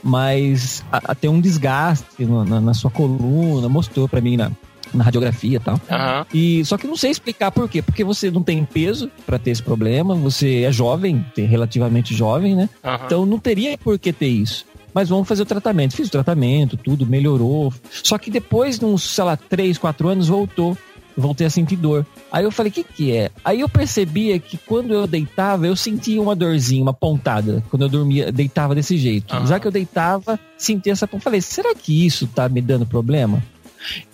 mas 0.03 0.85
a, 0.93 1.13
a- 1.13 1.15
tem 1.15 1.31
um 1.31 1.41
desgaste 1.41 2.05
na, 2.25 2.61
na 2.61 2.75
sua 2.75 2.91
coluna, 2.91 3.69
mostrou 3.69 4.09
pra 4.09 4.21
mim 4.21 4.37
na, 4.37 4.51
na 4.95 5.05
radiografia 5.05 5.57
e 5.57 5.61
tal. 5.61 5.81
Aham. 5.91 6.27
E 6.33 6.65
só 6.65 6.77
que 6.79 6.87
não 6.87 6.97
sei 6.97 7.11
explicar 7.11 7.51
por 7.51 7.69
quê. 7.69 7.83
Porque 7.83 8.05
você 8.05 8.31
não 8.31 8.43
tem 8.43 8.65
peso 8.65 9.11
pra 9.27 9.39
ter 9.39 9.51
esse 9.51 9.63
problema, 9.63 10.15
você 10.15 10.63
é 10.63 10.73
jovem, 10.73 11.25
tem- 11.35 11.47
relativamente 11.47 12.15
jovem, 12.15 12.55
né? 12.55 12.69
aham. 12.83 13.01
Então 13.07 13.27
não 13.27 13.39
teria 13.39 13.77
por 13.79 13.99
que 13.99 14.13
ter 14.13 14.29
isso. 14.29 14.65
Mas 14.93 15.09
vamos 15.09 15.27
fazer 15.27 15.43
o 15.43 15.47
tratamento. 15.47 15.97
Fiz 15.97 16.07
o 16.07 16.13
tratamento, 16.13 16.77
tudo 16.77 17.05
melhorou. 17.05 17.73
Só 17.91 18.17
que 18.17 18.31
depois, 18.31 18.79
de 18.79 18.85
uns, 18.85 19.03
sei 19.03 19.25
lá, 19.25 19.37
3, 19.37 19.77
4 19.77 20.09
anos, 20.09 20.29
voltou. 20.29 20.79
Voltei 21.17 21.47
a 21.47 21.51
sentir 21.51 21.77
dor. 21.77 22.05
Aí 22.31 22.45
eu 22.45 22.51
falei, 22.51 22.71
o 22.71 22.73
que 22.73 22.83
que 22.83 23.13
é? 23.17 23.31
Aí 23.45 23.61
eu 23.61 23.69
percebia 23.69 24.37
que 24.41 24.57
quando 24.57 24.93
eu 24.93 25.07
deitava, 25.07 25.65
eu 25.65 25.77
sentia 25.77 26.21
uma 26.21 26.35
dorzinha, 26.35 26.83
uma 26.83 26.93
pontada. 26.93 27.63
Quando 27.71 27.83
eu 27.83 27.89
dormia, 27.89 28.33
deitava 28.33 28.75
desse 28.75 28.97
jeito. 28.97 29.33
Aham. 29.33 29.47
Já 29.47 29.61
que 29.61 29.67
eu 29.69 29.71
deitava, 29.71 30.39
sentia 30.59 30.93
essa 30.93 31.07
pontada. 31.07 31.23
Falei, 31.25 31.41
será 31.41 31.73
que 31.75 32.05
isso 32.05 32.27
tá 32.27 32.49
me 32.49 32.61
dando 32.61 32.85
problema? 32.85 33.41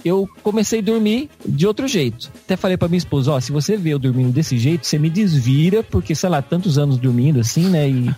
Eu 0.04 0.28
comecei 0.42 0.80
a 0.80 0.82
dormir 0.82 1.28
de 1.46 1.66
outro 1.66 1.86
jeito. 1.86 2.30
Até 2.44 2.56
falei 2.56 2.76
pra 2.76 2.88
minha 2.88 2.98
esposa, 2.98 3.32
ó, 3.32 3.40
se 3.40 3.52
você 3.52 3.76
vê 3.76 3.90
eu 3.90 3.98
dormindo 3.98 4.32
desse 4.32 4.58
jeito, 4.58 4.86
você 4.86 4.98
me 4.98 5.10
desvira, 5.10 5.82
porque, 5.82 6.14
sei 6.14 6.28
lá, 6.28 6.42
tantos 6.42 6.78
anos 6.78 6.98
dormindo 6.98 7.40
assim, 7.40 7.68
né? 7.68 7.88
E, 7.88 8.14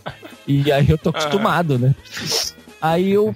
e 0.47 0.73
aí 0.73 0.89
eu 0.89 0.99
tô 0.99 1.11
acostumado, 1.11 1.79
né? 1.79 1.95
Aí 2.81 3.11
eu. 3.11 3.35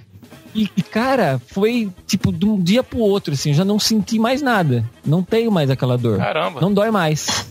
E, 0.55 0.67
cara, 0.81 1.39
foi 1.47 1.91
tipo 2.07 2.31
de 2.31 2.45
um 2.45 2.59
dia 2.59 2.81
pro 2.81 2.97
outro, 2.97 3.33
assim, 3.33 3.49
eu 3.49 3.55
já 3.55 3.65
não 3.65 3.77
senti 3.79 4.17
mais 4.17 4.41
nada. 4.41 4.83
Não 5.05 5.21
tenho 5.21 5.51
mais 5.51 5.69
aquela 5.69 5.97
dor. 5.97 6.17
Caramba. 6.17 6.59
Não 6.59 6.73
dói 6.73 6.89
mais. 6.89 7.45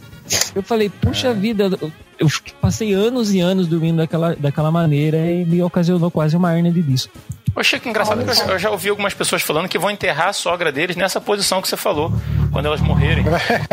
Eu 0.54 0.62
falei, 0.62 0.88
puxa 0.88 1.32
vida, 1.32 1.70
eu, 1.80 1.92
eu 2.18 2.28
passei 2.60 2.92
anos 2.92 3.32
e 3.32 3.38
anos 3.38 3.68
dormindo 3.68 3.98
daquela, 3.98 4.34
daquela 4.34 4.72
maneira 4.72 5.18
e 5.30 5.44
me 5.44 5.62
ocasionou 5.62 6.10
quase 6.10 6.36
uma 6.36 6.52
hernia 6.52 6.72
de 6.72 6.82
disco. 6.82 7.16
Eu 7.56 7.60
achei 7.60 7.80
que 7.80 7.88
engraçado 7.88 8.22
que 8.22 8.50
eu 8.50 8.58
já 8.58 8.70
ouvi 8.70 8.90
algumas 8.90 9.14
pessoas 9.14 9.40
falando 9.40 9.66
que 9.66 9.78
vão 9.78 9.90
enterrar 9.90 10.28
a 10.28 10.32
sogra 10.34 10.70
deles 10.70 10.94
nessa 10.94 11.18
posição 11.18 11.62
que 11.62 11.68
você 11.68 11.76
falou, 11.76 12.12
quando 12.52 12.66
elas 12.66 12.82
morrerem. 12.82 13.24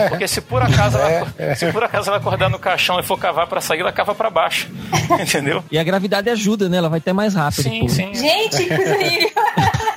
Porque 0.07 0.25
se 0.25 0.39
por 0.39 0.61
acaso 0.61 0.97
ela, 0.97 1.27
se 1.53 1.69
por 1.69 1.83
acaso 1.83 2.09
ela 2.09 2.17
acordar 2.17 2.49
no 2.49 2.57
caixão 2.57 2.97
e 2.97 3.03
for 3.03 3.19
cavar 3.19 3.45
pra 3.45 3.59
sair, 3.59 3.81
ela 3.81 3.91
cava 3.91 4.15
pra 4.15 4.29
baixo. 4.29 4.69
Entendeu? 5.19 5.61
E 5.69 5.77
a 5.77 5.83
gravidade 5.83 6.29
ajuda, 6.29 6.69
né? 6.69 6.77
Ela 6.77 6.87
vai 6.87 6.99
até 6.99 7.11
mais 7.11 7.33
rápido. 7.35 7.63
Sim, 7.63 7.81
pô. 7.81 7.89
sim. 7.89 8.13
Gente, 8.13 8.63
que 8.63 8.73
horrível. 8.73 9.31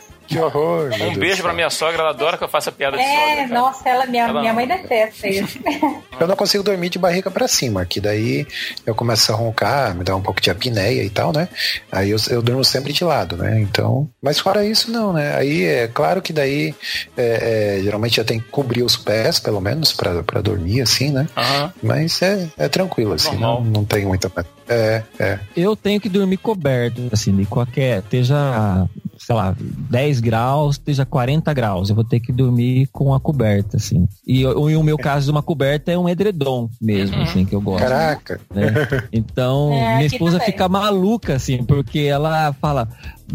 Que 0.27 0.39
horror. 0.39 0.91
Um 1.01 1.15
beijo 1.15 1.43
pra 1.43 1.53
minha 1.53 1.71
sogra, 1.71 2.01
ela 2.03 2.11
adora 2.11 2.37
que 2.37 2.45
eu 2.45 2.49
faça 2.49 2.73
piada 2.73 2.97
de 2.97 3.03
sogra. 3.03 3.21
É, 3.21 3.47
nossa, 3.47 3.89
ela, 3.89 4.07
minha, 4.07 4.25
Ela 4.25 4.41
minha 4.41 4.53
mãe 4.53 4.67
detesta 4.67 5.29
isso. 5.29 5.59
Eu 6.19 6.27
não 6.27 6.35
consigo 6.35 6.65
dormir 6.65 6.89
de 6.89 6.99
barriga 6.99 7.31
pra 7.31 7.47
cima, 7.47 7.85
que 7.85 8.01
daí 8.01 8.47
eu 8.87 8.95
começo 8.95 9.31
a 9.31 9.37
roncar, 9.37 9.95
me 9.95 10.03
dá 10.03 10.17
um 10.17 10.23
pouco 10.23 10.41
de 10.41 10.51
apneia 10.51 11.03
e 11.03 11.11
tal, 11.11 11.31
né? 11.31 11.47
Aí 11.93 12.09
eu, 12.09 12.17
eu 12.31 12.41
durmo 12.41 12.65
sempre 12.65 12.91
de 12.91 13.05
lado, 13.05 13.37
né? 13.37 13.61
Então, 13.61 14.09
mas 14.23 14.39
fora 14.39 14.65
isso, 14.65 14.91
não, 14.91 15.13
né? 15.13 15.37
Aí 15.37 15.65
é 15.65 15.87
claro 15.87 16.23
que 16.23 16.33
daí 16.33 16.75
é, 17.19 17.77
é, 17.77 17.83
geralmente 17.83 18.17
eu 18.19 18.25
tenho 18.25 18.41
que 18.41 18.49
cobrir 18.49 18.83
os 18.83 18.97
pés, 18.97 19.39
pelo 19.39 19.61
menos, 19.61 19.93
pra, 19.93 20.23
pra 20.23 20.41
dormir, 20.41 20.81
assim, 20.81 21.11
né? 21.11 21.29
Aham. 21.37 21.73
Mas 21.83 22.23
é, 22.23 22.49
é 22.57 22.67
tranquilo, 22.67 23.13
assim, 23.13 23.33
Normal. 23.33 23.63
não, 23.63 23.71
não 23.71 23.85
tem 23.85 24.07
muita. 24.07 24.31
É, 24.69 25.03
é. 25.19 25.39
Eu 25.57 25.77
tenho 25.77 26.01
que 26.01 26.09
dormir 26.09 26.37
coberto, 26.39 27.03
assim, 27.13 27.35
de 27.35 27.45
qualquer. 27.47 27.99
Esteja, 28.01 28.89
sei 29.19 29.35
lá, 29.35 29.55
10 29.59 30.21
graus, 30.21 30.77
esteja 30.77 31.05
40 31.07 31.53
graus. 31.55 31.89
Eu 31.89 31.95
vou 31.95 32.05
ter 32.05 32.19
que 32.21 32.33
dormir 32.33 32.89
com 32.93 33.15
a 33.15 33.21
coberta, 33.21 33.77
assim. 33.77 34.09
E, 34.27 34.45
o- 34.45 34.69
e 34.71 34.77
o 34.77 34.83
meu 34.83 34.99
caso, 34.99 35.31
uma 35.31 35.43
coberta 35.43 35.93
é 35.93 35.99
um 35.99 36.09
edredom 36.09 36.69
mesmo, 36.81 37.17
assim, 37.23 37.45
que 37.45 37.55
eu 37.55 37.61
gosto. 37.61 37.83
Caraca. 37.83 38.41
né? 38.55 38.73
Então, 39.13 39.73
É, 39.73 39.95
minha 39.97 40.07
esposa 40.07 40.39
fica 40.41 40.69
maluca, 40.69 41.35
assim, 41.35 41.63
porque 41.65 42.01
ela 42.01 42.53
fala. 42.55 42.89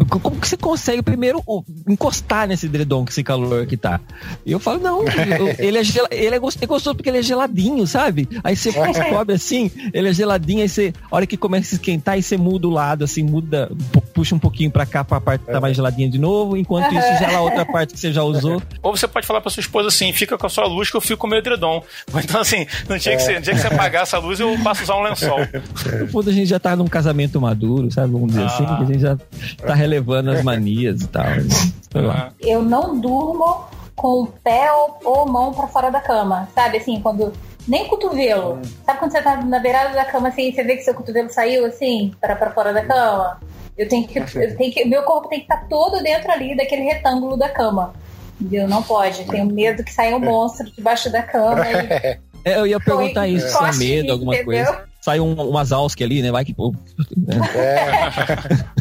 "Co- 0.08 0.18
Como 0.20 0.40
que 0.40 0.48
você 0.48 0.56
consegue 0.56 1.02
primeiro 1.02 1.42
encostar 1.88 2.46
nesse 2.48 2.66
edredom 2.66 3.04
com 3.04 3.10
esse 3.10 3.22
calor 3.22 3.66
que 3.66 3.76
tá? 3.76 4.00
E 4.44 4.52
eu 4.52 4.58
falo, 4.58 4.80
não, 4.80 5.02
ele 5.58 5.78
é, 5.78 5.84
gel, 5.84 6.06
ele 6.10 6.34
é 6.34 6.36
é 6.36 6.66
gostoso 6.66 6.94
porque 6.94 7.08
ele 7.08 7.18
é 7.18 7.22
geladinho, 7.22 7.86
sabe? 7.86 8.28
Aí 8.42 8.56
você 8.56 8.70
descobre 8.92 9.34
assim, 9.34 9.70
ele 9.92 10.08
é 10.08 10.12
geladinho, 10.12 10.62
aí 10.62 10.68
você, 10.68 10.92
a 11.10 11.16
hora 11.16 11.26
que 11.26 11.36
começa 11.36 11.74
a 11.74 11.76
esquentar, 11.76 12.14
aí 12.14 12.22
você 12.22 12.36
muda 12.36 12.66
o 12.66 12.70
lado, 12.70 13.04
assim, 13.04 13.22
muda, 13.22 13.70
pu- 13.92 14.00
puxa 14.00 14.34
um 14.34 14.38
pouquinho 14.38 14.70
pra 14.70 14.84
cá, 14.86 15.04
pra 15.04 15.20
parte 15.20 15.44
que 15.44 15.50
tá 15.52 15.60
mais 15.60 15.74
geladinha 15.76 16.08
de 16.08 16.18
novo, 16.18 16.56
enquanto 16.56 16.92
isso 16.94 17.18
gela 17.18 17.38
a 17.38 17.40
outra 17.42 17.64
parte 17.64 17.94
que 17.94 18.00
você 18.00 18.12
já 18.12 18.22
usou. 18.22 18.62
Ou 18.82 18.96
você 18.96 19.06
pode 19.08 19.26
falar 19.26 19.40
pra 19.40 19.50
sua 19.50 19.60
esposa 19.60 19.88
assim, 19.88 20.12
fica 20.12 20.36
com 20.38 20.46
a 20.46 20.50
sua 20.50 20.66
luz 20.66 20.90
que 20.90 20.96
eu 20.96 21.00
fico 21.00 21.18
com 21.18 21.26
o 21.26 21.30
meu 21.30 21.38
edredom. 21.38 21.82
Então 22.22 22.40
assim, 22.40 22.66
no 22.88 22.98
dia, 22.98 23.16
que 23.16 23.22
você, 23.22 23.34
no 23.34 23.40
dia 23.42 23.54
que 23.54 23.60
você 23.60 23.66
apagar 23.68 24.02
essa 24.02 24.18
luz, 24.18 24.40
eu 24.40 24.56
passo 24.62 24.80
a 24.80 24.84
usar 24.84 24.96
um 24.96 25.02
lençol. 25.02 25.38
No 26.00 26.08
fundo, 26.08 26.30
a 26.30 26.32
gente 26.32 26.46
já 26.48 26.58
tá 26.58 26.74
num 26.76 26.86
casamento 26.86 27.40
maduro, 27.40 27.90
sabe? 27.90 28.12
Vamos 28.12 28.28
dizer 28.28 28.44
assim, 28.44 28.64
Ah. 28.66 28.76
que 28.76 28.82
a 28.82 28.86
gente 28.86 29.00
já 29.00 29.16
tá 29.66 29.74
relevando 29.82 30.30
as 30.30 30.42
manias 30.42 31.02
e 31.02 31.08
tal. 31.08 31.24
Sei 31.92 32.00
lá. 32.00 32.28
Ah, 32.30 32.32
Eu 32.40 32.62
não 32.62 32.98
durmo 32.98 33.64
com 33.94 34.22
o 34.22 34.26
pé 34.26 34.72
ou, 34.72 34.98
ou 35.04 35.26
mão 35.26 35.52
pra 35.52 35.66
fora 35.66 35.90
da 35.90 36.00
cama, 36.00 36.48
sabe? 36.54 36.78
Assim, 36.78 37.00
quando. 37.00 37.32
Nem 37.68 37.86
cotovelo. 37.86 38.60
Sabe 38.84 38.98
quando 38.98 39.12
você 39.12 39.22
tá 39.22 39.36
na 39.36 39.60
beirada 39.60 39.94
da 39.94 40.04
cama 40.04 40.28
assim, 40.28 40.50
você 40.52 40.64
vê 40.64 40.74
que 40.76 40.82
seu 40.82 40.94
cotovelo 40.94 41.30
saiu 41.30 41.64
assim, 41.64 42.12
para 42.20 42.34
pra 42.34 42.50
fora 42.50 42.72
da 42.72 42.84
cama? 42.84 43.38
Eu 43.78 43.88
tenho 43.88 44.06
que. 44.06 44.18
Eu 44.18 44.56
tenho 44.56 44.72
que 44.72 44.84
meu 44.84 45.02
corpo 45.04 45.28
tem 45.28 45.38
que 45.38 45.44
estar 45.44 45.68
todo 45.68 46.02
dentro 46.02 46.30
ali 46.32 46.56
daquele 46.56 46.82
retângulo 46.82 47.36
da 47.36 47.48
cama. 47.48 47.92
Entendeu? 48.40 48.66
Não 48.68 48.82
pode. 48.82 49.24
Tenho 49.26 49.46
medo 49.46 49.84
que 49.84 49.92
saia 49.92 50.16
um 50.16 50.20
monstro 50.20 50.68
debaixo 50.72 51.10
da 51.10 51.22
cama 51.22 51.64
e 51.70 52.18
É, 52.44 52.58
eu 52.58 52.66
ia 52.66 52.80
perguntar 52.80 53.28
isso, 53.28 53.46
se 53.46 53.54
é 53.54 53.56
encoste 53.56 53.84
em 53.84 53.88
medo, 53.88 54.12
alguma 54.12 54.34
entendeu? 54.34 54.64
coisa. 54.64 54.84
Sai 55.02 55.20
um, 55.20 55.34
umas 55.34 55.72
alsque 55.72 56.04
ali, 56.04 56.22
né? 56.22 56.30
Vai 56.30 56.44
que. 56.44 56.54
pô, 56.54 56.72
né? 57.16 57.36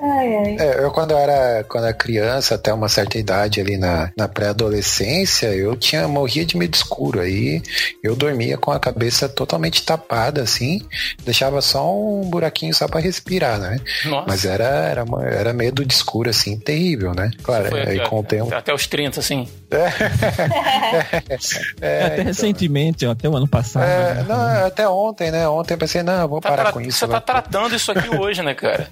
Ai, 0.00 0.36
ai. 0.36 0.56
É, 0.58 0.84
eu 0.84 0.90
quando 0.90 1.12
era, 1.12 1.64
quando 1.64 1.84
era 1.84 1.92
criança, 1.92 2.54
até 2.54 2.72
uma 2.72 2.88
certa 2.88 3.18
idade 3.18 3.60
ali 3.60 3.76
na, 3.76 4.10
na 4.16 4.26
pré-adolescência, 4.26 5.48
eu 5.48 5.76
tinha 5.76 6.08
morria 6.08 6.44
de 6.44 6.56
medo 6.56 6.74
escuro. 6.74 7.20
Aí 7.20 7.62
eu 8.02 8.16
dormia 8.16 8.56
com 8.56 8.70
a 8.70 8.80
cabeça 8.80 9.28
totalmente 9.28 9.84
tapada, 9.84 10.42
assim, 10.42 10.80
deixava 11.24 11.60
só 11.60 11.94
um 11.94 12.22
buraquinho 12.22 12.74
só 12.74 12.88
pra 12.88 13.00
respirar, 13.00 13.58
né? 13.58 13.78
Nossa. 14.06 14.24
Mas 14.26 14.44
era, 14.44 14.64
era, 14.64 15.04
era 15.30 15.52
medo 15.52 15.84
de 15.84 15.92
escuro, 15.92 16.30
assim, 16.30 16.58
terrível, 16.58 17.12
né? 17.14 17.30
Claro, 17.42 17.74
aí 17.74 17.98
até, 17.98 18.08
com 18.08 18.20
o 18.20 18.24
tempo. 18.24 18.54
até 18.54 18.72
os 18.72 18.86
30, 18.86 19.20
assim. 19.20 19.46
É, 21.80 22.04
até 22.04 22.14
então, 22.14 22.24
recentemente, 22.24 23.06
até 23.06 23.28
o 23.28 23.36
ano 23.36 23.48
passado. 23.48 23.84
é, 23.84 24.14
né? 24.14 24.24
não, 24.28 24.66
até 24.66 24.88
ontem, 24.88 25.30
né? 25.30 25.48
Ontem 25.48 25.74
eu 25.74 25.78
pensei, 25.78 26.02
não, 26.02 26.20
eu 26.22 26.28
vou 26.28 26.40
Tá 26.40 26.50
parar 26.50 26.62
tra- 26.64 26.72
com 26.72 26.80
isso. 26.80 26.98
você 26.98 27.08
tá 27.08 27.20
tratando 27.20 27.74
isso 27.74 27.90
aqui 27.92 28.14
hoje, 28.16 28.42
né, 28.42 28.54
cara? 28.54 28.88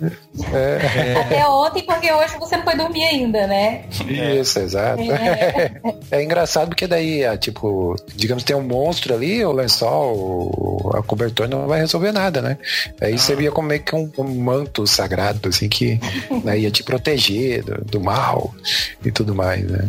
Até 1.27 1.47
ontem, 1.47 1.83
porque 1.83 2.11
hoje 2.12 2.35
você 2.38 2.57
não 2.57 2.64
foi 2.64 2.77
dormir 2.77 3.05
ainda, 3.05 3.47
né? 3.47 3.83
Isso, 4.09 4.59
exato. 4.59 5.01
É. 5.03 5.73
É 6.11 6.23
engraçado 6.23 6.69
porque 6.69 6.87
daí, 6.87 7.25
ah, 7.25 7.37
tipo, 7.37 7.95
digamos, 8.14 8.43
tem 8.45 8.57
um 8.57 8.62
monstro 8.62 9.14
ali, 9.14 9.45
o 9.45 9.53
lençol, 9.53 10.93
a 10.95 11.03
cobertor 11.03 11.49
não 11.49 11.66
vai 11.66 11.81
resolver 11.81 12.12
nada, 12.12 12.40
né? 12.43 12.59
Aí 13.01 13.19
você 13.19 13.35
via 13.35 13.51
como 13.53 13.69
meio 13.69 13.83
que 13.83 13.95
um, 13.95 14.11
um 14.19 14.25
manto 14.40 14.87
sagrado, 14.87 15.49
assim, 15.49 15.69
que 15.69 16.01
né, 16.45 16.59
ia 16.59 16.71
te 16.71 16.83
proteger 16.83 17.62
do, 17.64 17.85
do 17.85 18.01
mal 18.01 18.53
e 19.05 19.11
tudo 19.11 19.35
mais, 19.35 19.64
né? 19.64 19.88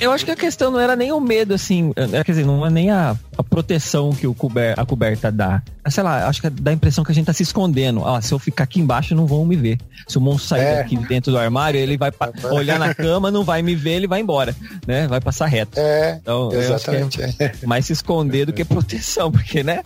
Eu 0.00 0.10
acho 0.12 0.24
que 0.24 0.30
a 0.30 0.36
questão 0.36 0.70
não 0.70 0.78
era 0.80 0.94
nem 0.96 1.12
o 1.12 1.20
medo, 1.20 1.54
assim, 1.54 1.92
é, 1.96 2.06
quer 2.24 2.32
dizer, 2.32 2.44
não 2.46 2.64
é 2.66 2.70
nem 2.70 2.90
a, 2.90 3.16
a 3.36 3.42
proteção 3.42 4.12
que 4.12 4.26
o 4.26 4.34
cober, 4.34 4.74
a 4.78 4.84
coberta 4.86 5.30
dá. 5.30 5.62
É, 5.84 5.90
Sei 5.90 6.02
lá, 6.02 6.26
acho 6.28 6.40
que 6.40 6.48
dá 6.50 6.70
a 6.70 6.74
impressão 6.74 7.02
que 7.04 7.12
a 7.12 7.14
gente 7.14 7.26
tá 7.26 7.32
se 7.32 7.42
escondendo. 7.42 8.04
Ah, 8.06 8.20
se 8.20 8.32
eu 8.32 8.38
ficar 8.38 8.64
aqui 8.64 8.80
embaixo, 8.80 9.14
não 9.14 9.26
vão 9.26 9.44
me 9.44 9.56
ver. 9.56 9.78
Se 10.08 10.18
o 10.18 10.20
monstro 10.20 10.48
sair 10.48 10.62
É. 10.64 10.76
daqui 10.76 10.96
dentro 10.96 11.30
do 11.32 11.38
armário, 11.38 11.78
ele 11.78 11.96
vai 11.96 12.10
pa- 12.12 12.30
olhar 12.50 12.78
na 12.78 12.94
cama, 12.94 13.30
não 13.30 13.44
vai 13.44 13.62
me 13.62 13.74
ver, 13.74 13.92
ele 13.92 14.06
vai 14.06 14.20
embora, 14.20 14.54
né? 14.86 15.06
Vai 15.08 15.20
passar 15.20 15.46
reto. 15.46 15.78
É, 15.78 16.18
Então, 16.22 16.48
que 16.50 16.56
exatamente. 16.56 17.22
é 17.22 17.52
mais 17.66 17.86
se 17.86 17.92
esconder 17.92 18.46
do 18.46 18.52
que 18.52 18.64
proteção, 18.64 19.30
porque, 19.32 19.62
né? 19.62 19.82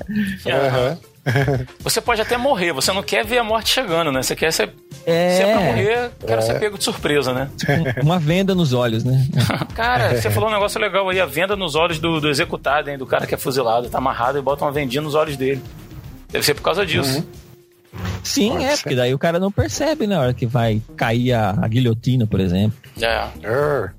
Aham. 0.46 0.98
Você 1.80 2.00
pode 2.00 2.20
até 2.20 2.36
morrer, 2.36 2.72
você 2.72 2.92
não 2.92 3.02
quer 3.02 3.24
ver 3.24 3.38
a 3.38 3.44
morte 3.44 3.70
chegando, 3.70 4.12
né? 4.12 4.22
Você 4.22 4.36
quer 4.36 4.52
ser. 4.52 4.72
É. 5.04 5.36
Se 5.36 5.42
é 5.42 5.52
pra 5.52 5.60
morrer, 5.60 6.10
quero 6.26 6.42
ser 6.42 6.58
pego 6.58 6.78
de 6.78 6.84
surpresa, 6.84 7.32
né? 7.32 7.50
Uma 8.02 8.18
venda 8.18 8.54
nos 8.54 8.72
olhos, 8.72 9.04
né? 9.04 9.26
Cara, 9.74 10.14
você 10.14 10.30
falou 10.30 10.48
um 10.48 10.52
negócio 10.52 10.80
legal 10.80 11.08
aí, 11.08 11.20
a 11.20 11.26
venda 11.26 11.56
nos 11.56 11.74
olhos 11.74 11.98
do, 11.98 12.20
do 12.20 12.28
executado, 12.28 12.90
hein? 12.90 12.98
Do 12.98 13.06
cara 13.06 13.26
que 13.26 13.34
é 13.34 13.38
fuzilado, 13.38 13.88
tá 13.88 13.98
amarrado 13.98 14.38
e 14.38 14.42
bota 14.42 14.64
uma 14.64 14.72
vendinha 14.72 15.02
nos 15.02 15.14
olhos 15.14 15.36
dele. 15.36 15.62
Deve 16.30 16.44
ser 16.44 16.54
por 16.54 16.62
causa 16.62 16.84
disso. 16.84 17.26
Sim, 18.22 18.52
Pode 18.52 18.64
é, 18.64 18.76
ser. 18.76 18.82
porque 18.82 18.96
daí 18.96 19.14
o 19.14 19.18
cara 19.18 19.38
não 19.38 19.50
percebe 19.50 20.06
na 20.06 20.20
hora 20.20 20.34
que 20.34 20.46
vai 20.46 20.82
cair 20.96 21.32
a, 21.32 21.50
a 21.50 21.68
guilhotina, 21.68 22.26
por 22.26 22.40
exemplo. 22.40 22.76
É. 23.00 23.90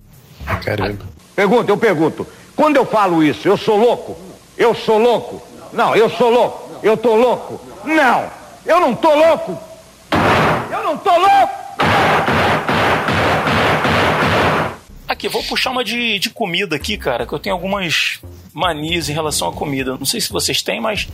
Caramba. 0.63 1.05
Pergunta, 1.35 1.71
eu 1.71 1.77
pergunto. 1.77 2.27
Quando 2.55 2.75
eu 2.75 2.85
falo 2.85 3.23
isso, 3.23 3.47
eu 3.47 3.57
sou 3.57 3.77
louco? 3.77 4.17
Eu 4.57 4.73
sou 4.73 4.97
louco? 4.97 5.41
Não, 5.71 5.95
eu 5.95 6.09
sou 6.09 6.29
louco. 6.29 6.66
Eu 6.83 6.95
tô 6.97 7.15
louco? 7.15 7.59
Não, 7.85 8.29
eu 8.65 8.79
não 8.79 8.95
tô 8.95 9.13
louco. 9.13 9.57
Eu 10.71 10.83
não 10.83 10.97
tô 10.97 11.11
louco. 11.11 11.67
Aqui, 15.07 15.29
vou 15.29 15.41
puxar 15.43 15.71
uma 15.71 15.83
de, 15.83 16.19
de 16.19 16.29
comida 16.29 16.75
aqui, 16.75 16.97
cara, 16.97 17.25
que 17.25 17.33
eu 17.33 17.39
tenho 17.39 17.55
algumas 17.55 18.19
manias 18.53 19.09
em 19.09 19.13
relação 19.13 19.47
à 19.47 19.53
comida. 19.53 19.95
Não 19.97 20.05
sei 20.05 20.19
se 20.19 20.29
vocês 20.31 20.61
têm, 20.61 20.81
mas 20.81 21.07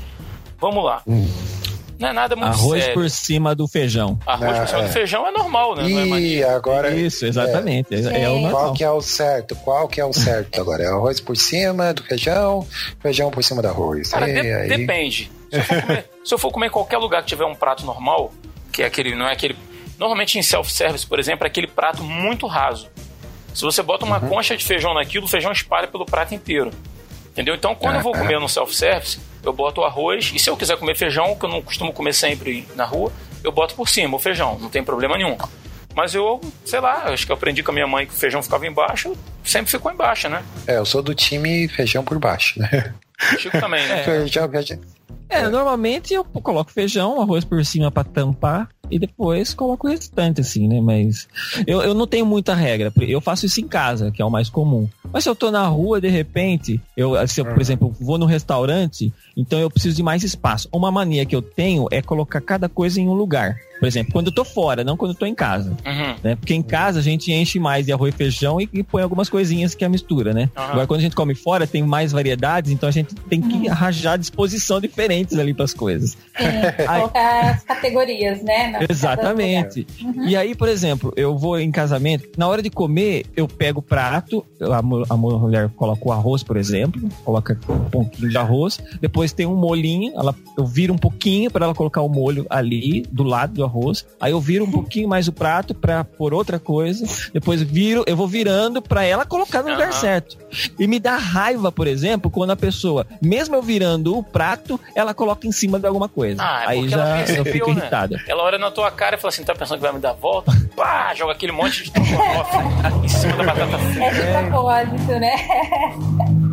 vamos 0.60 0.84
lá. 0.84 1.04
Não 1.06 2.10
é 2.10 2.12
nada 2.12 2.36
muito 2.36 2.50
Arroz 2.52 2.82
sério. 2.84 3.00
por 3.00 3.10
cima 3.10 3.54
do 3.56 3.68
feijão. 3.68 4.18
Arroz 4.26 4.52
por 4.58 4.64
Ah, 4.64 4.68
cima 4.68 4.80
é. 4.80 4.84
do 4.88 4.90
feijão 4.90 5.28
é 5.28 5.32
normal, 5.32 5.76
né? 5.76 5.84
Não 5.88 6.00
é 6.00 6.06
E 6.06 6.10
mania. 6.10 6.56
agora. 6.56 6.90
Isso, 6.94 7.24
exatamente. 7.26 7.94
É, 7.94 8.24
é 8.24 8.30
o 8.30 8.40
normal. 8.40 8.52
Qual 8.52 8.74
que 8.74 8.84
é 8.84 8.90
o 8.90 9.00
certo? 9.02 9.56
Qual 9.58 9.88
que 9.88 10.02
é 10.02 10.06
o 10.06 10.12
certo 10.12 10.60
agora? 10.60 10.84
É 10.84 10.88
arroz 10.88 11.22
por 11.22 11.38
cima 11.38 11.94
do 11.94 12.04
feijão, 12.04 12.68
feijão 13.00 13.30
por 13.30 13.44
cima 13.44 13.62
do 13.62 13.68
arroz. 13.68 14.10
Cara, 14.10 14.26
de- 14.26 14.40
aí? 14.54 14.68
depende. 14.70 15.32
Se 15.54 15.60
eu, 15.60 15.64
for 15.64 15.82
comer, 15.82 16.10
se 16.26 16.34
eu 16.34 16.38
for 16.38 16.52
comer 16.52 16.68
em 16.68 16.72
qualquer 16.72 16.98
lugar 16.98 17.22
que 17.22 17.28
tiver 17.28 17.46
um 17.46 17.56
prato 17.56 17.86
normal, 17.86 18.34
que 18.72 18.82
é 18.82 18.86
aquele, 18.86 19.16
não 19.16 19.28
é 19.28 19.34
aquele. 19.34 19.56
Normalmente 20.00 20.38
em 20.40 20.42
self-service, 20.42 21.06
por 21.06 21.20
exemplo, 21.20 21.46
é 21.46 21.48
aquele 21.48 21.68
prato 21.68 22.04
muito 22.04 22.48
raso. 22.48 22.90
Se 23.54 23.62
você 23.62 23.84
bota 23.84 24.04
uma 24.04 24.20
concha 24.20 24.58
de 24.58 24.66
feijão 24.66 24.94
naquilo, 24.96 25.26
o 25.26 25.30
feijão 25.30 25.52
espalha 25.52 25.88
pelo 25.88 26.06
prato 26.06 26.34
inteiro. 26.34 26.72
Entendeu? 27.32 27.56
Então, 27.56 27.76
quando 27.76 27.96
eu 27.96 28.02
vou 28.02 28.14
comer 28.14 28.40
no 28.40 28.50
self-service, 28.50 29.20
eu 29.44 29.54
boto 29.54 29.82
o 29.82 29.84
arroz, 29.84 30.32
e 30.34 30.40
se 30.40 30.50
eu 30.50 30.58
quiser 30.58 30.78
comer 30.78 30.96
feijão, 30.96 31.36
que 31.36 31.46
eu 31.46 31.50
não 31.50 31.62
costumo 31.62 31.92
comer 31.94 32.14
sempre 32.14 32.68
na 32.76 32.86
rua, 32.86 33.12
eu 33.44 33.52
boto 33.52 33.76
por 33.76 33.90
cima 33.90 34.16
o 34.16 34.20
feijão, 34.20 34.58
não 34.60 34.70
tem 34.70 34.84
problema 34.84 35.18
nenhum. 35.18 35.38
Mas 35.96 36.16
eu, 36.16 36.42
sei 36.66 36.80
lá, 36.80 37.04
acho 37.06 37.26
que 37.26 37.32
eu 37.32 37.36
aprendi 37.36 37.62
com 37.62 37.72
a 37.72 37.74
minha 37.74 37.88
mãe 37.88 38.06
que 38.06 38.14
o 38.14 38.16
feijão 38.16 38.42
ficava 38.42 38.66
embaixo, 38.66 39.16
sempre 39.44 39.70
ficou 39.70 39.92
embaixo, 39.92 40.28
né? 40.30 40.44
É, 40.66 40.78
eu 40.78 40.86
sou 40.86 41.02
do 41.02 41.14
time 41.14 41.68
feijão 41.68 42.04
por 42.04 42.18
baixo, 42.18 42.60
né? 42.60 42.94
Chico 43.40 43.60
também, 43.60 43.88
né? 43.88 44.04
Feijão, 44.06 44.50
feijão. 44.50 44.80
É, 45.30 45.48
normalmente 45.50 46.14
eu 46.14 46.24
coloco 46.24 46.72
feijão, 46.72 47.20
arroz 47.22 47.44
por 47.44 47.64
cima 47.66 47.92
pra 47.92 48.04
tampar 48.04 48.70
e 48.92 49.00
depois 49.00 49.54
coloco 49.54 49.88
o 49.88 49.90
restante, 49.90 50.42
assim, 50.42 50.68
né? 50.68 50.80
Mas 50.80 51.28
eu, 51.66 51.82
eu 51.82 51.94
não 51.94 52.06
tenho 52.06 52.26
muita 52.26 52.54
regra. 52.54 52.94
Eu 53.02 53.20
faço 53.20 53.46
isso 53.46 53.60
em 53.60 53.68
casa, 53.68 54.12
que 54.12 54.22
é 54.22 54.26
o 54.26 54.30
mais 54.30 54.50
comum. 54.50 54.88
Mas 55.12 55.24
se 55.24 55.30
eu 55.30 55.36
tô 55.36 55.50
na 55.50 55.66
rua, 55.66 56.00
de 56.00 56.10
repente, 56.10 56.80
eu, 56.96 57.16
se 57.28 57.42
eu, 57.42 57.46
por 57.46 57.60
exemplo, 57.60 57.96
vou 58.00 58.18
no 58.18 58.26
restaurante, 58.26 59.12
então 59.36 59.60
eu 59.60 59.72
preciso 59.72 59.96
de 59.96 60.04
mais 60.04 60.24
espaço. 60.24 60.70
Uma 60.72 60.92
mania 60.92 61.26
que 61.26 61.36
eu 61.36 61.42
tenho 61.42 61.88
é 61.90 62.02
colocar 62.02 62.42
cada 62.42 62.70
coisa 62.70 63.02
em 63.02 63.08
um 63.08 63.14
lugar. 63.14 63.56
Por 63.84 63.88
exemplo, 63.88 64.14
quando 64.14 64.28
eu 64.28 64.32
tô 64.32 64.46
fora, 64.46 64.82
não 64.82 64.96
quando 64.96 65.12
eu 65.12 65.18
tô 65.18 65.26
em 65.26 65.36
casa. 65.36 65.72
Uhum. 65.86 66.16
Né? 66.24 66.36
Porque 66.38 66.54
em 66.54 66.62
casa 66.62 67.00
a 67.00 67.04
gente 67.04 67.34
enche 67.34 67.60
mais 67.60 67.86
de 67.86 67.92
arroz 67.92 68.14
e 68.14 68.18
feijão 68.18 68.62
e, 68.62 68.70
e 68.72 68.82
põe 68.82 69.04
algumas 69.04 69.30
coisinhas 69.30 69.76
que 69.76 69.84
é 69.84 69.88
a 69.88 69.90
mistura, 69.90 70.34
né? 70.34 70.50
Aham. 70.56 70.72
Agora 70.72 70.88
quando 70.88 71.00
a 71.00 71.04
gente 71.04 71.16
come 71.18 71.36
fora, 71.36 71.68
tem 71.68 71.84
mais 71.84 72.14
variedades, 72.14 72.72
então 72.72 72.88
a 72.88 72.92
gente 72.94 73.14
tem 73.14 73.42
que 73.42 73.68
arranjar 73.68 74.18
disposição 74.18 74.80
diferentes 74.80 75.38
ali 75.38 75.54
para 75.54 75.66
as 75.66 75.74
coisas. 75.74 76.12
Sim, 76.12 76.46
Ai. 76.88 77.00
colocar 77.02 77.50
as 77.56 77.64
categorias, 77.64 78.42
né? 78.42 78.68
na- 78.72 78.80
Exatamente. 78.90 79.86
E 80.26 80.34
aí, 80.38 80.56
por 80.56 80.70
exemplo, 80.70 81.12
eu 81.18 81.38
vou 81.38 81.60
em 81.60 81.70
casamento, 81.70 82.30
na 82.38 82.48
hora 82.48 82.62
de 82.62 82.70
comer, 82.70 83.26
eu 83.36 83.50
pego 83.50 83.80
o 83.80 83.84
prato, 83.84 84.46
a, 84.62 84.78
a 85.14 85.18
mulher 85.18 85.70
coloca 85.76 86.08
o 86.08 86.12
arroz, 86.14 86.42
por 86.42 86.56
exemplo, 86.56 87.02
coloca 87.26 87.60
um 87.68 87.90
pouquinho 87.90 88.30
de 88.30 88.38
arroz, 88.38 88.80
depois 89.02 89.34
tem 89.34 89.46
um 89.46 89.58
molhinho, 89.58 90.14
ela, 90.16 90.34
eu 90.58 90.66
viro 90.66 90.94
um 90.94 90.98
pouquinho 90.98 91.52
para 91.52 91.66
ela 91.66 91.76
colocar 91.76 92.02
o 92.02 92.08
molho 92.08 92.46
ali 92.50 93.06
do 93.12 93.24
lado 93.24 93.56
do 93.56 93.64
arroz, 93.64 93.73
aí 94.20 94.32
eu 94.32 94.40
viro 94.40 94.66
um 94.66 94.72
pouquinho 94.72 95.08
mais 95.08 95.28
o 95.28 95.32
prato 95.32 95.74
para 95.74 96.04
pôr 96.04 96.34
outra 96.34 96.60
coisa, 96.60 97.06
depois 97.34 97.62
viro, 97.62 98.04
eu 98.06 98.16
vou 98.16 98.28
virando 98.28 98.82
para 98.82 99.04
ela 99.04 99.26
colocar 99.26 99.64
no 99.64 99.72
lugar 99.72 99.90
Aham. 99.90 100.00
certo. 100.00 100.38
E 100.80 100.88
me 100.88 101.00
dá 101.00 101.18
raiva, 101.18 101.72
por 101.72 101.88
exemplo, 101.88 102.30
quando 102.30 102.52
a 102.52 102.56
pessoa, 102.56 103.06
mesmo 103.22 103.56
eu 103.56 103.62
virando 103.62 104.18
o 104.18 104.24
prato, 104.24 104.80
ela 104.96 105.14
coloca 105.14 105.48
em 105.48 105.52
cima 105.52 105.80
de 105.80 105.88
alguma 105.88 106.08
coisa. 106.08 106.42
Ah, 106.44 106.64
é 106.66 106.68
aí 106.70 106.90
já 106.90 107.22
eu 107.30 107.46
fico 107.46 107.72
né? 107.74 107.82
irritada. 107.82 108.22
Ela 108.28 108.44
olha 108.44 108.58
na 108.58 108.70
tua 108.72 108.92
cara 108.92 109.16
e 109.16 109.20
fala 109.20 109.30
assim: 109.30 109.44
tá 109.44 109.56
pensando 109.56 109.78
que 109.78 109.84
vai 109.84 109.94
me 109.94 110.00
dar 110.00 110.12
a 110.12 110.14
volta? 110.14 110.52
Pá, 110.76 111.14
joga 111.16 111.34
aquele 111.34 111.52
monte 111.52 111.84
de 111.84 111.92
em 113.04 113.08
cima 113.08 113.36
da 113.38 113.44
batata 113.44 113.78
frita. 113.78 114.04
É 114.04 114.12
de 114.12 114.50
propósito, 114.50 115.20
né? 115.20 115.36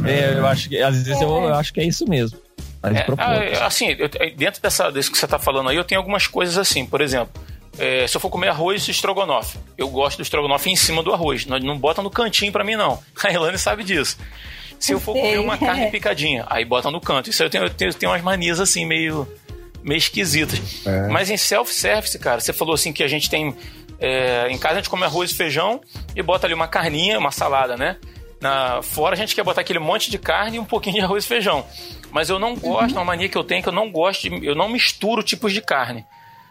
É, 0.04 0.38
eu 0.38 0.46
acho 0.46 0.68
que 0.68 0.80
às 0.80 0.96
vezes 0.96 1.20
eu, 1.20 1.28
eu 1.28 1.54
acho 1.54 1.72
que 1.72 1.80
é 1.80 1.84
isso 1.84 2.06
mesmo. 2.08 2.38
É, 2.82 3.02
propósito. 3.02 3.58
ah, 3.62 3.66
assim, 3.66 3.96
eu- 3.98 4.08
dentro 4.36 4.60
dessa, 4.62 4.90
disso 4.90 5.10
que 5.12 5.18
você 5.18 5.26
tá 5.26 5.38
falando 5.38 5.68
aí, 5.68 5.76
eu 5.76 5.84
tenho 5.84 6.00
algumas 6.00 6.26
coisas 6.26 6.56
assim, 6.58 6.86
por 6.86 7.00
exemplo. 7.00 7.30
é, 7.78 8.06
se 8.06 8.16
eu 8.16 8.20
for 8.20 8.28
comer 8.30 8.48
arroz 8.48 8.86
e 8.88 8.90
estrogonofe, 8.90 9.56
eu 9.78 9.88
gosto 9.88 10.16
do 10.18 10.22
estrogonofe 10.22 10.68
em 10.70 10.76
cima 10.76 11.02
do 11.02 11.12
arroz. 11.14 11.46
Não, 11.46 11.58
não 11.58 11.78
bota 11.78 12.02
no 12.02 12.10
cantinho 12.10 12.50
pra 12.52 12.64
mim, 12.64 12.74
não. 12.76 12.98
A 13.24 13.32
Elane 13.32 13.58
sabe 13.58 13.84
disso. 13.84 14.16
Se 14.78 14.92
eu 14.92 15.00
for 15.00 15.12
Sei. 15.12 15.22
comer 15.22 15.38
uma 15.38 15.56
carne 15.58 15.88
picadinha, 15.92 16.44
aí 16.48 16.64
bota 16.64 16.90
no 16.90 17.00
canto. 17.00 17.30
Isso 17.30 17.42
aí 17.42 17.46
eu 17.46 17.50
tenho, 17.50 17.64
eu 17.64 17.70
tenho, 17.70 17.90
eu 17.90 17.94
tenho 17.94 18.12
umas 18.12 18.22
manias 18.22 18.58
assim, 18.60 18.84
meio, 18.86 19.26
meio 19.82 19.98
esquisitas. 19.98 20.58
É. 20.86 21.06
Mas 21.08 21.30
em 21.30 21.36
self-service, 21.36 22.18
cara, 22.18 22.40
você 22.40 22.52
falou 22.52 22.74
assim 22.74 22.92
que 22.92 23.02
a 23.04 23.08
gente 23.08 23.28
tem. 23.30 23.54
é, 24.00 24.48
em 24.50 24.58
casa 24.58 24.74
a 24.74 24.76
gente 24.78 24.88
come 24.90 25.04
arroz 25.04 25.30
e 25.30 25.34
feijão 25.34 25.80
e 26.16 26.22
bota 26.22 26.46
ali 26.46 26.54
uma 26.54 26.66
carninha, 26.66 27.18
uma 27.18 27.30
salada, 27.30 27.76
né? 27.76 27.96
Na, 28.40 28.80
fora 28.82 29.14
a 29.14 29.16
gente 29.16 29.34
quer 29.34 29.44
botar 29.44 29.60
aquele 29.60 29.78
monte 29.78 30.10
de 30.10 30.18
carne 30.18 30.56
e 30.56 30.60
um 30.60 30.64
pouquinho 30.64 30.96
de 30.96 31.02
arroz 31.02 31.24
e 31.24 31.28
feijão. 31.28 31.64
Mas 32.10 32.28
eu 32.28 32.38
não 32.38 32.54
gosto, 32.56 32.92
uma 32.94 33.04
mania 33.04 33.28
que 33.28 33.36
eu 33.38 33.44
tenho 33.44 33.60
é 33.60 33.62
que 33.62 33.68
eu 33.68 33.72
não 33.72 33.90
gosto, 33.90 34.28
de, 34.28 34.44
eu 34.46 34.54
não 34.54 34.68
misturo 34.68 35.22
tipos 35.22 35.52
de 35.52 35.60
carne. 35.62 36.04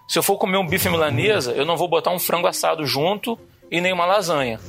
Se 0.07 0.17
eu 0.17 0.23
for 0.23 0.37
comer 0.37 0.57
um 0.57 0.65
bife 0.65 0.89
milanesa, 0.89 1.51
eu 1.51 1.65
não 1.65 1.77
vou 1.77 1.87
botar 1.87 2.11
um 2.11 2.19
frango 2.19 2.47
assado 2.47 2.85
junto 2.85 3.37
e 3.69 3.79
nem 3.81 3.93
uma 3.93 4.05
lasanha. 4.05 4.59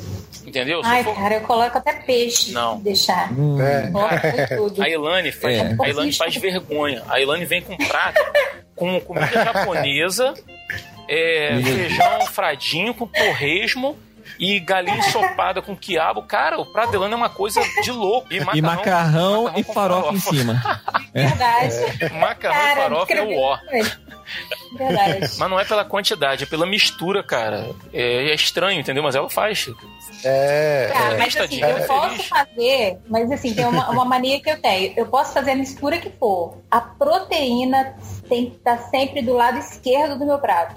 Entendeu? 0.47 0.81
Ai, 0.85 1.03
for- 1.05 1.15
cara, 1.15 1.35
eu 1.37 1.41
coloco 1.43 1.79
até 1.79 1.93
peixe. 1.93 2.53
Não. 2.53 2.79
Deixar. 2.81 3.31
É. 3.61 3.91
Coloco 3.91 4.57
tudo. 4.71 4.83
A 4.83 4.89
Elane 4.89 5.31
faz, 5.33 5.59
É. 5.59 5.77
a 5.81 5.89
Elane 5.89 6.13
faz 6.13 6.35
vergonha. 6.37 7.03
A 7.09 7.21
Elane 7.21 7.45
vem 7.45 7.63
com 7.63 7.77
prato 7.77 8.21
com 8.75 9.01
comida 9.01 9.45
japonesa, 9.45 10.35
é, 11.09 11.61
feijão 11.63 12.21
fradinho 12.27 12.95
com 12.95 13.07
torresmo 13.07 13.97
e 14.41 14.59
galinha 14.59 14.97
ensopada 14.97 15.61
com 15.61 15.77
quiabo. 15.77 16.23
Cara, 16.23 16.59
o 16.59 16.67
Elane 16.95 17.13
é 17.13 17.17
uma 17.17 17.29
coisa 17.29 17.61
de 17.83 17.93
louco. 17.93 18.27
E 18.33 18.63
macarrão, 18.63 19.53
e 19.55 19.63
com 19.63 19.73
farofa 19.75 20.15
em 20.15 20.21
cima. 20.21 20.81
Verdade. 21.13 21.75
Macarrão 22.19 22.73
e 22.73 22.75
farofa 22.75 23.13
é 23.13 23.23
o 23.23 23.39
ó. 23.39 23.59
Verdade. 24.79 25.21
Mas 25.39 25.51
não 25.51 25.61
é 25.61 25.65
pela 25.65 25.85
quantidade, 25.85 26.45
é 26.45 26.47
pela 26.47 26.65
mistura, 26.65 27.23
cara. 27.23 27.69
É, 27.93 28.31
é 28.31 28.35
estranho, 28.35 28.81
entendeu? 28.81 29.03
Mas 29.03 29.15
ela 29.15 29.29
faz. 29.29 29.69
É, 30.25 30.91
é. 30.95 31.17
mas 31.19 31.37
assim, 31.37 31.61
eu 31.61 31.77
é 31.77 31.87
posso 31.87 32.23
fazer, 32.29 32.99
mas 33.09 33.31
assim, 33.31 33.55
tem 33.55 33.67
uma, 33.67 33.91
uma 33.91 34.05
mania 34.05 34.41
que 34.41 34.51
eu 34.51 34.61
tenho. 34.61 34.95
Eu 34.97 35.07
posso 35.07 35.35
fazer 35.35 35.51
a 35.51 35.57
mistura 35.57 35.99
que 35.99 36.11
for. 36.11 36.59
A 36.71 36.81
proteína 36.81 37.95
tem 38.29 38.51
que 38.51 38.57
estar 38.57 38.79
sempre 38.91 39.21
do 39.21 39.35
lado 39.35 39.59
esquerdo 39.59 40.19
do 40.19 40.25
meu 40.25 40.39
prato. 40.39 40.77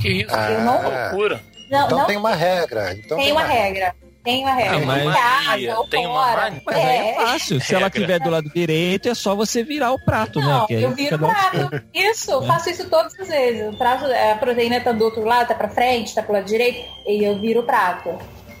Que 0.00 0.08
isso? 0.08 0.34
Ah. 0.34 0.50
Eu 0.50 0.60
não- 0.60 0.82
Loucura. 0.82 1.51
Não, 1.72 1.86
Então 1.86 1.98
não 1.98 2.06
tem 2.06 2.16
uma 2.16 2.34
regra. 2.34 2.92
Então 2.94 3.16
tem 3.18 3.32
uma 3.32 3.44
regra. 3.44 3.94
Tem 4.22 4.40
uma 4.44 4.52
regra. 4.54 4.76
Ah, 4.76 4.86
mas- 4.86 5.02
Em 5.02 5.12
casa, 5.12 5.44
Mania, 5.50 5.78
ou 5.78 5.88
tem 5.88 6.06
uma 6.06 6.24
fora. 6.26 6.40
mania. 6.42 6.62
Mas 6.64 6.76
aí 6.76 6.82
é 6.84 7.10
É. 7.10 7.14
fácil. 7.16 7.60
Se 7.60 7.74
ela 7.74 7.84
Regra. 7.86 8.00
tiver 8.00 8.18
do 8.20 8.30
lado 8.30 8.50
direito, 8.54 9.08
é 9.08 9.14
só 9.14 9.34
você 9.34 9.64
virar 9.64 9.90
o 9.90 9.98
prato, 10.04 10.38
né? 10.38 10.46
Não, 10.46 10.66
Que 10.68 10.76
aí 10.76 10.82
eu 10.84 10.90
viro 10.92 11.16
o 11.16 11.20
lado 11.26 11.68
prato. 11.70 11.84
Isso, 11.92 12.30
eu 12.30 12.42
faço 12.46 12.70
isso 12.70 12.88
todas 12.88 13.18
as 13.18 13.26
vezes. 13.26 13.74
O 13.74 13.76
prato, 13.76 14.04
a 14.04 14.36
proteína 14.36 14.80
tá 14.80 14.92
do 14.92 15.04
outro 15.04 15.24
lado, 15.24 15.48
tá 15.48 15.54
pra 15.56 15.68
frente, 15.70 16.14
tá 16.14 16.22
pro 16.22 16.34
lado 16.34 16.44
direito, 16.44 16.88
e 17.04 17.24
eu 17.24 17.40
viro 17.40 17.60
o 17.60 17.64
prato. 17.64 18.16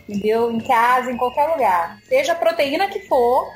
Entendeu? 0.08 0.50
Em 0.50 0.58
casa, 0.58 1.12
em 1.12 1.16
qualquer 1.16 1.46
lugar. 1.46 1.96
Seja 2.08 2.32
a 2.32 2.34
proteína 2.34 2.88
que 2.88 2.98
for, 3.06 3.46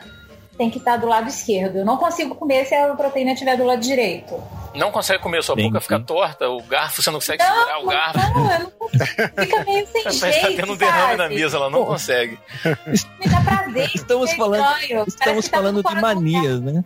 tem 0.56 0.70
que 0.70 0.78
estar 0.78 0.96
do 0.96 1.06
lado 1.06 1.28
esquerdo. 1.28 1.78
Eu 1.78 1.84
não 1.84 1.96
consigo 1.96 2.34
comer 2.34 2.64
se 2.66 2.74
a 2.74 2.94
proteína 2.94 3.32
estiver 3.32 3.56
do 3.56 3.64
lado 3.64 3.80
direito. 3.80 4.42
Não 4.74 4.90
consegue 4.90 5.22
comer, 5.22 5.42
sua 5.42 5.56
boca 5.56 5.80
fica 5.80 5.98
torta, 6.00 6.48
o 6.50 6.62
garfo, 6.62 7.02
você 7.02 7.10
não 7.10 7.18
consegue 7.18 7.42
segurar 7.42 7.78
o 7.82 7.86
garfo. 7.86 8.18
Não, 8.18 8.52
eu 8.52 8.58
não 8.60 8.70
consigo. 8.70 9.04
Fica 9.38 9.64
meio 9.64 9.86
sem 9.92 10.02
que 10.02 10.10
jeito, 10.12 10.40
tá 10.40 10.48
tendo 10.56 10.72
um 10.72 10.76
derrame 10.76 11.16
na 11.16 11.22
sabe? 11.24 11.34
mesa, 11.34 11.56
ela 11.56 11.70
não 11.70 11.78
Pô. 11.80 11.86
consegue. 11.86 12.38
Me 13.18 13.28
dá 13.28 13.40
prazer. 13.40 13.90
Estamos 13.94 14.30
é 14.32 14.36
falando- 14.36 14.66
Estamos 15.06 15.48
tá 15.48 15.56
falando 15.56 15.82
de 15.82 15.94
manias, 16.00 16.60
né? 16.60 16.84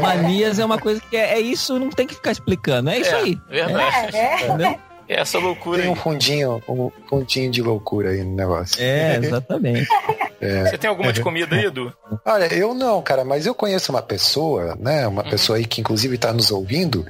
Manias 0.00 0.58
é 0.58 0.64
uma 0.64 0.78
coisa 0.78 1.00
que 1.00 1.16
é, 1.16 1.32
é 1.34 1.40
isso, 1.40 1.78
não 1.78 1.90
tem 1.90 2.06
que 2.06 2.14
ficar 2.14 2.30
explicando. 2.32 2.90
É 2.90 2.98
isso 2.98 3.10
É, 3.14 3.18
aí. 3.18 3.38
verdade. 3.48 4.16
É, 4.16 4.42
é. 4.46 4.78
É 5.08 5.20
essa 5.20 5.40
loucura 5.40 5.78
Tem 5.78 5.86
aí. 5.88 5.92
um 5.92 5.96
fundinho, 5.96 6.62
um 6.68 6.88
fundinho 7.08 7.50
de 7.50 7.60
loucura 7.60 8.10
aí 8.10 8.22
no 8.22 8.36
negócio. 8.36 8.80
É, 8.80 9.16
exatamente. 9.16 9.88
Você 10.40 10.78
tem 10.78 10.88
alguma 10.88 11.12
de 11.12 11.20
comida 11.20 11.54
aí, 11.54 11.66
Edu? 11.66 11.92
Olha, 12.24 12.52
eu 12.54 12.72
não, 12.74 13.02
cara, 13.02 13.24
mas 13.24 13.44
eu 13.46 13.54
conheço 13.54 13.92
uma 13.92 14.02
pessoa, 14.02 14.76
né? 14.80 15.06
Uma 15.06 15.22
Uhum. 15.22 15.30
pessoa 15.30 15.58
aí 15.58 15.66
que 15.66 15.80
inclusive 15.80 16.14
está 16.14 16.32
nos 16.32 16.50
ouvindo, 16.50 17.04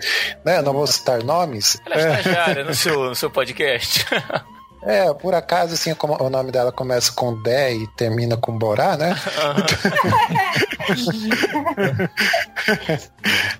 né? 0.44 0.60
Não 0.62 0.72
vou 0.72 0.86
citar 0.86 1.22
nomes. 1.22 1.80
Ela 1.86 1.94
é 1.94 1.98
estagiária 2.20 2.64
no 2.64 2.74
seu, 2.74 3.04
no 3.04 3.14
seu 3.14 3.30
podcast. 3.30 4.04
É, 4.82 5.12
por 5.12 5.34
acaso, 5.34 5.74
assim, 5.74 5.94
como 5.94 6.16
o 6.22 6.30
nome 6.30 6.50
dela 6.50 6.72
começa 6.72 7.12
com 7.12 7.40
Dé 7.42 7.74
e 7.74 7.86
termina 7.88 8.36
com 8.36 8.56
Borá, 8.56 8.96
né? 8.96 9.14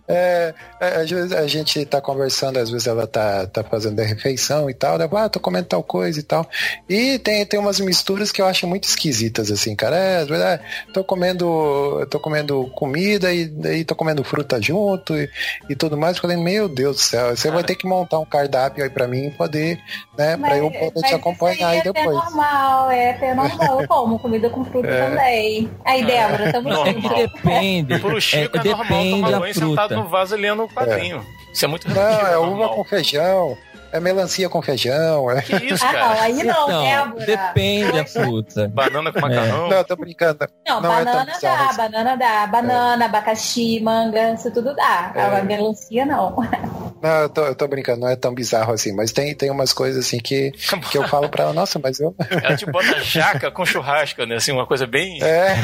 É, 0.09 0.52
é, 0.80 0.87
às 0.96 1.09
vezes 1.09 1.33
a 1.33 1.46
gente 1.46 1.85
tá 1.85 2.00
conversando, 2.00 2.59
às 2.59 2.70
vezes 2.70 2.87
ela 2.88 3.06
tá, 3.06 3.46
tá 3.46 3.62
fazendo 3.62 4.00
a 4.00 4.04
refeição 4.04 4.68
e 4.68 4.74
tal, 4.74 4.98
né? 4.98 5.09
ah, 5.12 5.28
tô 5.28 5.38
comendo 5.38 5.66
tal 5.66 5.83
coisa 5.83 6.18
e 6.18 6.22
tal. 6.22 6.48
E 6.88 7.18
tem, 7.20 7.46
tem 7.46 7.61
umas 7.61 7.78
misturas 7.78 8.33
que 8.33 8.42
eu 8.42 8.46
acho 8.46 8.66
muito 8.66 8.85
esquisitas, 8.85 9.50
assim, 9.50 9.76
cara. 9.76 9.96
É, 9.96 10.16
às 10.18 10.28
vezes, 10.28 10.44
ah, 10.44 10.61
tô 10.92 11.04
comendo, 11.04 12.04
tô 12.11 12.18
comendo 12.18 12.68
comida 12.74 13.33
e 13.33 13.46
daí 13.46 13.85
tô 13.85 13.94
comendo 13.94 14.24
fruta 14.24 14.61
junto 14.61 15.16
e, 15.16 15.30
e 15.68 15.76
tudo 15.76 15.96
mais. 15.96 16.18
Falei, 16.18 16.37
meu 16.37 16.68
Deus 16.68 16.96
do 16.96 17.02
céu, 17.02 17.37
você 17.37 17.50
vai 17.50 17.62
ter 17.62 17.76
que 17.76 17.87
montar 17.87 18.18
um 18.18 18.26
cardápio 18.26 18.83
aí 18.83 18.90
pra 18.90 19.06
mim 19.06 19.30
poder, 19.30 19.78
né, 20.18 20.37
pra 20.37 20.56
eu 20.59 20.70
poder 20.70 21.09
mas 21.09 21.09
te 21.10 21.14
acompanhar 21.16 21.68
aí 21.68 21.78
é 21.78 21.82
depois. 21.82 22.06
normal, 22.16 22.90
é 22.90 23.10
até 23.10 23.34
normal. 23.34 23.80
Eu 23.82 23.88
como 23.88 24.18
comida 24.18 24.48
com 24.50 24.64
fruta 24.64 24.88
também. 24.88 25.70
Aí, 25.84 26.04
Débora, 26.04 26.52
tamo 26.52 26.72
É 26.86 26.94
que 26.94 27.00
junto. 27.02 27.14
depende. 27.14 27.98
Pro 27.98 28.20
Chico 28.20 28.56
é, 28.56 28.60
é, 28.60 28.64
normal 28.64 28.86
depende 28.88 29.20
tomar 29.22 29.38
banho 29.40 29.54
sentado 29.54 29.88
fruta. 29.88 29.96
no 29.96 30.08
vaso 30.08 30.36
lendo 30.36 30.62
o 30.64 30.68
quadrinho. 30.68 31.24
Isso 31.52 31.64
é 31.64 31.68
muito 31.68 31.88
Não, 31.90 32.00
é 32.26 32.38
uva 32.38 32.68
com 32.68 32.84
feijão, 32.84 33.58
é 33.92 33.98
melancia 33.98 34.48
com 34.48 34.62
feijão, 34.62 35.28
é... 35.32 35.42
Que 35.42 35.56
isso, 35.56 35.84
Ah, 35.84 35.92
não, 35.92 35.98
cara? 36.00 36.22
aí 36.22 36.42
não, 36.44 36.68
Não, 36.68 36.82
Débora. 36.84 37.26
depende 37.26 37.92
da 37.92 38.04
fruta. 38.06 38.68
Banana 38.68 39.12
com 39.12 39.20
macarrão. 39.20 39.68
Não, 39.68 39.82
tô 39.84 39.96
brincando. 39.96 40.46
Não, 40.66 40.80
Não 40.80 40.92
é 40.94 41.04
banana 41.04 41.32
bizarro 41.32 41.58
dá, 41.58 41.66
assim. 41.66 41.76
banana 41.76 42.16
dá. 42.16 42.46
Banana, 42.46 43.04
abacaxi, 43.06 43.80
manga, 43.80 44.32
isso 44.34 44.48
tudo 44.52 44.74
dá. 44.76 45.10
É. 45.14 45.22
A 45.38 45.42
melancia 45.42 46.06
não. 46.06 46.36
Não, 47.02 47.10
eu 47.22 47.28
tô, 47.28 47.40
eu 47.46 47.54
tô 47.54 47.66
brincando, 47.66 48.00
não 48.00 48.08
é 48.08 48.16
tão 48.16 48.34
bizarro 48.34 48.72
assim, 48.72 48.92
mas 48.94 49.10
tem, 49.12 49.34
tem 49.34 49.50
umas 49.50 49.72
coisas 49.72 50.04
assim 50.06 50.18
que, 50.18 50.52
que 50.90 50.98
eu 50.98 51.08
falo 51.08 51.28
pra 51.28 51.44
ela, 51.44 51.52
nossa, 51.52 51.78
mas 51.82 51.98
eu. 52.00 52.14
Ela 52.30 52.56
te 52.56 52.66
bota 52.66 53.00
jaca 53.02 53.50
com 53.50 53.64
churrasco, 53.64 54.24
né? 54.26 54.36
Assim, 54.36 54.52
uma 54.52 54.66
coisa 54.66 54.86
bem. 54.86 55.18
É, 55.22 55.56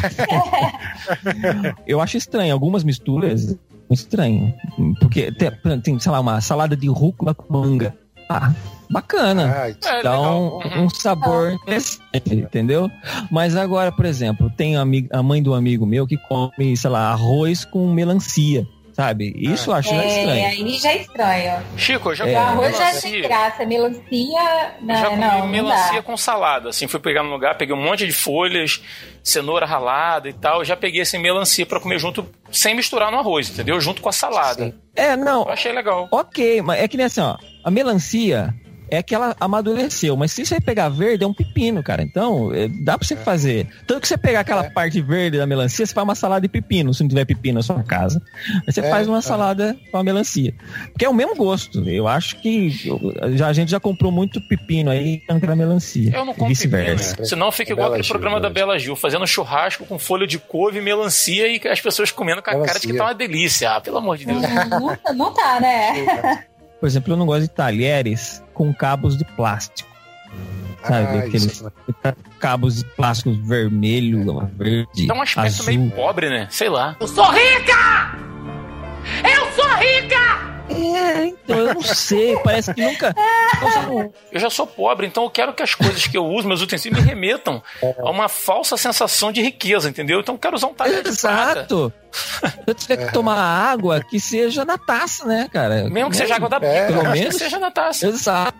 Eu 1.87 2.01
acho 2.01 2.17
estranho, 2.17 2.53
algumas 2.53 2.83
misturas 2.85 3.57
estranho. 3.91 4.53
Porque 5.01 5.31
tem, 5.33 5.81
tem, 5.81 5.99
sei 5.99 6.13
lá, 6.13 6.21
uma 6.21 6.41
salada 6.41 6.77
de 6.77 6.89
rúcula 6.89 7.35
com 7.35 7.53
manga. 7.53 7.95
Ah, 8.29 8.53
bacana. 8.91 9.55
Ah, 9.57 9.69
É, 9.69 10.03
Dá 10.03 10.13
legal. 10.19 10.61
um, 10.65 10.83
um 10.85 10.91
sabor 10.91 11.53
interessante, 11.53 12.35
entendeu? 12.35 12.91
Mas 13.31 13.55
agora, 13.55 13.93
por 13.93 14.05
exemplo, 14.05 14.51
tem 14.57 14.77
a, 14.77 14.83
a 15.13 15.23
mãe 15.23 15.43
do 15.43 15.55
amigo 15.55 15.87
meu 15.87 16.07
que 16.07 16.17
come, 16.17 16.77
sei 16.77 16.91
lá, 16.91 17.11
arroz 17.11 17.65
com 17.65 17.93
melancia, 17.93 18.67
sabe? 18.97 19.31
Isso 19.37 19.71
eu 19.71 19.75
acho 19.75 19.93
É, 19.93 20.07
estranho. 20.07 20.47
aí 20.47 20.79
já 20.79 20.91
é 20.91 20.97
estranho. 21.03 21.63
Chico, 21.77 22.11
eu 22.11 22.15
já 22.15 22.27
É. 22.27 22.31
O 22.31 22.35
comi 22.47 22.47
arroz 22.65 22.73
já 22.79 22.79
tem 22.79 23.13
melancia. 23.13 23.23
graça, 23.29 23.67
melancia. 23.67 24.07
Eu 24.81 24.87
já 24.97 25.03
Não, 25.03 25.11
comi 25.11 25.21
não, 25.21 25.47
melancia 25.49 25.97
dá. 25.97 26.03
com 26.03 26.17
salada. 26.17 26.71
Assim, 26.71 26.87
fui 26.89 26.99
pegar 26.99 27.23
no 27.23 27.31
lugar, 27.31 27.57
peguei 27.59 27.75
um 27.75 27.83
monte 27.83 28.07
de 28.07 28.13
folhas, 28.13 28.83
cenoura 29.23 29.67
ralada 29.67 30.29
e 30.29 30.33
tal. 30.33 30.65
Já 30.65 30.77
peguei 30.77 31.03
assim, 31.03 31.19
melancia 31.19 31.67
pra 31.67 31.79
comer 31.79 31.99
junto, 31.99 32.27
sem 32.51 32.75
misturar 32.75 33.13
no 33.13 33.19
arroz, 33.19 33.51
entendeu? 33.51 33.79
Junto 33.81 34.01
com 34.01 34.09
a 34.09 34.13
salada. 34.13 34.75
É, 34.95 35.15
não, 35.15 35.43
Eu 35.45 35.51
achei 35.53 35.73
legal. 35.73 36.09
ok, 36.11 36.63
mas 36.63 36.81
é 36.81 36.89
que 36.89 36.97
nem 36.97 37.05
assim, 37.07 37.21
ó, 37.21 37.37
a 37.63 37.71
melancia 37.71 38.55
é 38.91 39.03
que 39.03 39.15
ela 39.15 39.37
amadureceu, 39.41 40.17
mas 40.17 40.33
se 40.33 40.45
você 40.45 40.61
pegar 40.61 40.89
verde 40.89 41.25
é 41.25 41.27
um 41.27 41.33
pepino, 41.35 41.83
cara. 41.83 42.03
Então, 42.03 42.53
é, 42.55 42.69
dá 42.69 42.97
pra 42.99 43.07
você 43.07 43.17
fazer. 43.17 43.67
Tanto 43.87 44.03
que 44.03 44.09
você 44.09 44.17
pegar 44.17 44.41
aquela 44.41 44.65
É. 44.67 44.71
parte 44.71 45.01
verde 45.01 45.39
da 45.39 45.47
melancia, 45.47 45.85
você 45.87 45.93
faz 45.93 46.05
uma 46.05 46.15
salada 46.15 46.43
de 46.43 46.49
pepino, 46.49 46.93
se 46.95 47.03
não 47.03 47.09
tiver 47.09 47.25
pepino 47.25 47.57
na 47.57 47.63
sua 47.63 47.83
casa. 47.83 48.23
Aí 48.67 48.73
você 48.73 48.81
É, 48.81 48.91
faz 48.91 49.09
uma 49.09 49.19
é. 49.19 49.23
salada 49.23 49.77
com 49.91 49.99
a 49.99 50.05
melancia. 50.05 50.55
Porque 50.93 51.05
é 51.05 51.09
o 51.09 51.15
mesmo 51.15 51.35
gosto. 51.35 51.89
Eu 51.89 52.07
acho 52.09 52.37
que 52.41 52.71
já, 53.35 53.49
a 53.49 53.53
gente 53.53 53.71
já 53.71 53.81
comprou 53.81 54.11
muito 54.13 54.41
pepino 54.49 54.91
aí 54.91 55.23
na 55.29 55.57
melancia. 55.57 56.13
Eu 56.15 56.25
não 56.25 56.33
e 56.33 56.37
como 56.37 56.49
vice-versa. 56.49 57.11
pepino. 57.11 57.27
Senão 57.27 57.51
fica 57.53 57.71
É 57.71 57.75
igual 57.75 57.89
aquele 57.89 58.03
Gil, 58.03 58.13
programa 58.13 58.41
da 58.41 58.51
Bela 58.51 58.79
Gil, 58.79 58.97
fazendo 58.97 59.27
churrasco 59.27 59.85
com 59.87 59.99
folha 59.99 60.27
de 60.27 60.39
couve, 60.39 60.81
melancia 60.81 61.49
e 61.49 61.61
as 61.69 61.81
pessoas 61.81 62.11
comendo 62.11 62.43
com 62.43 62.51
a 62.51 62.53
cara 62.65 62.79
de 62.79 62.87
que 62.87 62.93
Melancia. 62.93 62.99
tá 62.99 63.05
uma 63.07 63.15
delícia. 63.15 63.71
Ah, 63.73 63.81
pelo 63.81 63.99
amor 63.99 64.17
de 64.17 64.27
Deus. 64.27 64.43
Não, 64.43 64.81
não, 64.81 64.99
não 65.15 65.35
tá, 65.35 65.59
né? 65.61 66.45
Por 66.81 66.87
exemplo, 66.87 67.13
eu 67.13 67.17
não 67.17 67.27
gosto 67.27 67.43
de 67.43 67.49
talheres 67.49 68.43
com 68.55 68.73
cabos 68.75 69.17
de 69.17 69.25
plástico. 69.25 69.89
Sabe, 70.83 71.07
Ah, 71.07 71.19
aqueles 71.21 71.45
isso. 71.47 71.73
cabos 72.39 72.77
de 72.77 72.85
plástico 72.85 73.33
vermelho, 73.33 74.49
verde, 74.57 75.07
Dá 75.07 75.15
um 75.15 75.23
aspecto 75.23 75.47
azul. 75.63 75.67
meio 75.67 75.91
pobre, 75.91 76.29
né? 76.31 76.47
Sei 76.51 76.69
lá. 76.69 76.95
É, 80.69 81.27
então, 81.27 81.59
eu 81.59 81.75
não 81.75 81.83
sei, 81.83 82.37
parece 82.39 82.75
que 82.75 82.83
nunca. 82.83 83.15
Eu 84.33 84.41
já 84.41 84.51
sou 84.51 84.67
pobre, 84.67 85.07
então 85.07 85.23
eu 85.25 85.31
quero 85.31 85.53
que 85.55 85.63
as 85.63 85.75
coisas 85.75 86.07
que 86.07 86.17
eu 86.19 86.25
uso, 86.27 86.47
meus 86.49 86.61
utensílios, 86.61 87.01
me 87.01 87.07
remetam 87.09 87.63
a 88.05 88.11
uma 88.11 88.29
falsa 88.29 88.77
sensação 88.77 89.31
de 89.31 89.41
riqueza, 89.43 89.89
entendeu? 89.89 90.21
Então 90.21 90.35
eu 90.35 90.39
quero 90.39 90.57
usar 90.57 90.67
um 90.67 90.75
talher. 90.75 91.07
Exato! 91.07 91.93
Eu 92.67 92.75
tiver 92.75 92.97
que 93.07 93.13
tomar 93.13 93.37
água, 93.39 94.01
que 94.03 94.19
seja 94.19 94.65
na 94.65 94.77
taça, 94.79 95.25
né, 95.25 95.49
cara? 95.53 95.89
Mesmo 95.89 96.11
que 96.11 96.17
seja 96.17 96.35
água 96.37 96.49
da 96.49 96.57
É. 96.57 96.61
pica, 96.61 96.87
Pelo 96.87 97.05
mas 97.05 97.13
que 97.15 97.19
menos. 97.21 97.37
seja 97.37 97.59
na 97.59 97.71
taça. 97.71 98.07
Exato. 98.09 98.59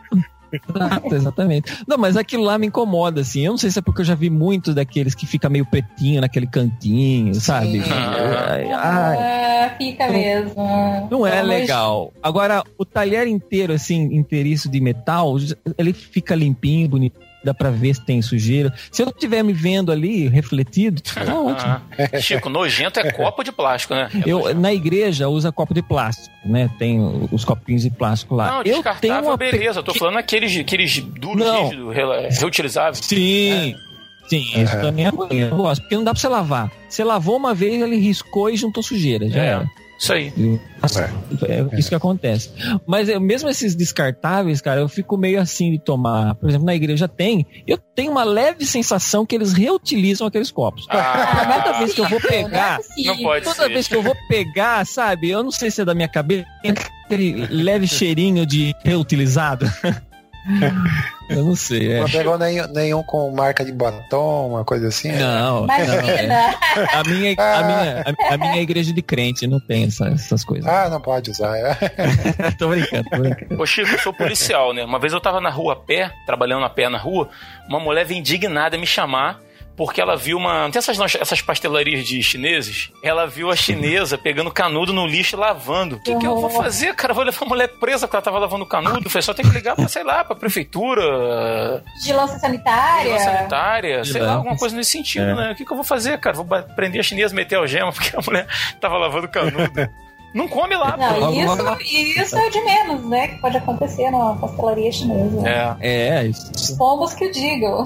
Exato, 0.53 1.15
exatamente. 1.15 1.73
Não, 1.87 1.99
mas 1.99 2.17
aquilo 2.17 2.45
lá 2.45 2.59
me 2.59 2.67
incomoda, 2.67 3.21
assim. 3.21 3.45
Eu 3.45 3.53
não 3.53 3.59
sei 3.59 3.71
se 3.71 3.79
é 3.79 3.83
porque 3.83 4.01
eu 4.01 4.05
já 4.05 4.15
vi 4.15 4.31
muitos 4.31 4.75
daqueles 4.75 5.15
que 5.15 5.27
fica 5.27 5.49
meio 5.49 5.67
pretinho 5.67 6.21
naquele 6.21 6.47
cantinho, 6.47 7.35
sabe? 7.35 7.83
Ah. 7.91 8.47
Ai, 8.51 8.73
ai, 8.73 9.17
Ah, 9.19 9.75
fica 9.77 10.09
mesmo. 10.09 11.09
não 11.11 11.27
é 11.27 11.43
de 11.43 11.49
legal. 11.49 12.13
Agora, 12.23 12.63
o 12.79 12.85
talher 12.85 13.27
inteiro, 13.27 13.73
assim, 13.73 14.03
inteiriço 14.15 14.69
de 14.71 14.81
metal, 14.81 15.37
ele 15.77 15.93
fica 15.93 16.35
limpinho, 16.35 16.89
bonito. 16.89 17.19
Dá 17.45 17.55
pra 17.55 17.71
ver 17.71 17.95
se 17.95 18.05
tem 18.05 18.21
sujeira. 18.21 18.73
Se 18.91 19.03
eu 19.03 19.09
estiver 19.09 19.43
me 19.45 19.53
vendo 19.53 19.93
ali, 19.93 20.27
refletido, 20.29 21.01
tá 21.15 21.21
ótimo. 21.39 21.55
Ah, 21.71 21.81
Chico, 22.21 22.49
nojento 22.49 22.99
é 22.99 23.11
copo 23.13 23.45
de 23.45 23.53
plástico, 23.53 23.95
né? 23.95 24.09
É 24.15 24.23
Eu, 24.31 24.39
nojento. 24.41 24.61
na 24.61 24.73
igreja, 24.75 25.29
usa 25.29 25.53
copo 25.53 25.73
de 25.73 25.83
plástico, 25.83 26.35
né? 26.45 26.69
Tem 26.79 26.99
os 27.31 27.45
copinhos 27.45 27.83
de 27.83 27.91
plástico 27.91 28.35
lá. 28.35 28.51
Não, 28.51 28.63
eu 28.63 28.83
tenho 29.01 29.21
uma 29.23 29.37
beleza. 29.37 29.79
Eu 29.81 29.85
tô 29.85 29.95
falando 29.95 30.17
aqueles, 30.19 30.57
aqueles 30.59 30.99
duros, 31.01 31.47
Não. 31.47 31.69
rígidos, 31.69 31.95
re- 31.95 32.29
reutilizáveis. 32.41 33.05
Sim. 33.05 33.75
Sim, 34.29 34.39
isso 34.61 34.75
Aham. 34.75 34.81
também 34.83 35.05
é 35.05 35.09
ruim. 35.09 35.29
Eu 35.39 35.57
gosto, 35.57 35.83
porque 35.83 35.95
não 35.95 36.03
dá 36.03 36.11
pra 36.13 36.21
você 36.21 36.27
lavar. 36.27 36.69
Você 36.89 37.05
lavou 37.05 37.37
uma 37.37 37.55
vez, 37.55 37.81
ele 37.81 37.97
riscou 37.97 38.51
e 38.51 38.57
juntou 38.57 38.83
sujeira. 38.83 39.29
Já 39.29 39.41
É. 39.41 39.47
era. 39.47 39.71
Isso 39.99 40.13
aí. 40.13 40.33
É 41.49 41.79
isso 41.79 41.89
que 41.89 41.95
acontece. 41.95 42.51
Mas 42.87 43.09
eu, 43.09 43.21
mesmo 43.21 43.49
esses 43.49 43.75
descartáveis, 43.75 44.61
cara, 44.61 44.81
eu 44.81 44.89
fico 44.89 45.17
meio 45.17 45.41
assim 45.41 45.73
de 45.73 45.79
tomar. 45.79 46.35
Por 46.35 46.49
exemplo, 46.49 46.67
na 46.67 46.75
igreja 46.75 47.09
tem. 47.09 47.47
Eu 47.67 47.79
tenho 47.79 48.13
uma 48.13 48.25
leve 48.25 48.65
sensação 48.67 49.25
que 49.25 49.35
eles 49.35 49.53
reutilizam 49.53 50.27
aqueles 50.27 50.51
copos. 50.51 50.87
Ah, 50.91 51.61
Toda 51.65 51.79
vez 51.79 51.95
que 51.95 52.01
eu 52.01 52.09
vou 52.09 52.21
pegar, 52.21 52.79
Não, 52.99 53.15
é 53.15 53.23
pode 53.23 53.45
toda 53.45 53.57
ser. 53.63 53.69
vez 53.69 53.89
que 53.89 53.97
eu 53.97 54.03
vou 54.03 54.17
pegar, 54.29 54.85
sabe? 54.87 55.31
Eu 55.31 55.43
não 55.43 55.51
sei 55.51 55.71
se 55.71 55.81
é 55.81 55.85
da 55.85 55.95
minha 55.95 56.09
cabeça, 56.09 56.47
tem 56.63 56.73
aquele 57.05 57.47
leve 57.47 57.87
cheirinho 57.87 58.45
de 58.45 58.75
reutilizado. 58.85 59.67
eu 61.29 61.45
não 61.45 61.57
sei. 61.57 61.93
É. 61.93 62.01
Não 62.01 62.09
pegou 62.09 62.39
nenhum, 62.39 62.67
nenhum 62.69 63.03
com 63.03 63.31
marca 63.35 63.65
de 63.65 63.73
batom, 63.73 64.49
uma 64.51 64.65
coisa 64.65 64.89
assim? 64.89 65.11
Não, 65.13 65.67
não. 65.67 65.75
é. 65.75 66.55
A 66.93 67.03
minha, 67.05 67.35
a, 67.39 67.63
minha, 67.65 68.05
a, 68.31 68.35
a 68.35 68.39
minha 68.39 68.63
igreja 68.63 68.93
de 68.93 69.03
crente 69.03 69.47
não 69.47 69.59
tem 69.61 69.85
essa- 69.85 70.09
essas 70.09 70.45
coisas. 70.45 70.67
Ah, 70.67 70.89
não 70.89 71.01
pode 71.01 71.31
usar. 71.31 71.57
é. 71.57 71.75
tô 72.59 72.69
brincando, 72.69 73.11
tô 73.11 73.19
brincando. 73.19 73.61
Ô 73.61 73.67
Chico, 73.67 73.91
eu 73.91 73.99
sou 73.99 74.13
policial, 74.13 74.73
né? 74.73 74.85
Uma 74.85 74.99
vez 74.99 75.13
eu 75.13 75.21
tava 75.21 75.41
na 75.41 75.51
rua 75.51 75.73
a 75.73 75.77
pé, 75.77 76.13
trabalhando 76.27 76.65
a 76.65 76.71
pé 76.71 76.89
na 76.89 76.99
rua, 76.99 77.29
uma 77.69 77.81
mulher 77.81 78.05
veio 78.05 78.19
indignada 78.21 78.79
me 78.79 78.87
chamar 78.87 79.41
porque 79.77 80.01
ela 80.01 80.17
viu 80.17 80.39
uma. 80.39 80.63
Não 80.63 80.71
tem 80.71 80.79
essas, 80.79 80.99
essas 81.17 81.41
pastelarias 81.43 82.05
de 82.07 82.23
chineses? 82.23 82.91
Ela 83.03 83.27
viu 83.27 83.51
a 83.51 83.57
chinesa 83.57 84.17
pegando 84.17 84.51
canudo 84.51 84.93
no 84.93 85.07
lixo 85.07 85.37
e 85.37 85.39
lavando. 85.39 85.97
O 85.97 86.01
que, 86.01 86.17
que 86.17 86.27
eu 86.27 86.35
vou 86.41 86.49
fazer, 86.51 86.95
cara? 86.95 87.11
Eu 87.11 87.15
vou 87.15 87.25
levar 87.25 87.45
a 87.45 87.49
mulher 87.49 87.69
presa 87.79 88.07
porque 88.07 88.17
ela 88.17 88.23
tava 88.23 88.39
lavando 88.39 88.65
canudo. 88.67 89.07
Eu 89.07 89.11
falei, 89.11 89.23
só 89.23 89.35
tem 89.35 89.45
que 89.45 89.53
ligar 89.55 89.77
pra, 89.77 89.87
sei 89.89 90.03
lá, 90.03 90.25
pra 90.25 90.35
prefeitura, 90.35 91.83
Vigilância 91.97 92.39
sanitária. 92.39 93.03
vigilância 93.13 93.33
sanitária, 93.33 94.05
sei 94.05 94.23
lá, 94.23 94.33
alguma 94.35 94.57
coisa 94.57 94.75
nesse 94.77 94.91
sentido, 94.93 95.25
É. 95.27 95.35
né? 95.35 95.53
O 95.53 95.55
que, 95.55 95.65
que 95.65 95.71
eu 95.73 95.77
vou 95.77 95.85
fazer, 95.85 96.19
cara? 96.21 96.37
Vou 96.37 96.47
prender 96.75 97.01
a 97.01 97.05
chinesa, 97.05 97.35
meter 97.35 97.57
algema 97.57 97.93
porque 97.93 98.17
a 98.17 98.21
mulher 98.21 98.47
tava 98.81 98.97
lavando 98.97 99.29
canudo. 99.29 99.89
Não 100.37 100.47
come 100.47 100.77
lá. 100.77 100.97
Não, 100.97 101.33
isso, 101.33 102.21
isso 102.23 102.37
é 102.37 102.47
o 102.47 102.51
de 102.51 102.61
menos, 102.63 103.09
né? 103.09 103.29
Que 103.29 103.41
pode 103.41 103.57
acontecer 103.57 104.11
na 104.11 104.35
pastelaria 104.35 104.93
chinesa. 104.93 105.49
É. 105.49 105.77
É, 105.81 106.25
isso. 106.27 106.77
Pombos 106.77 107.15
que 107.15 107.25
o 107.27 107.33
digam. 107.33 107.85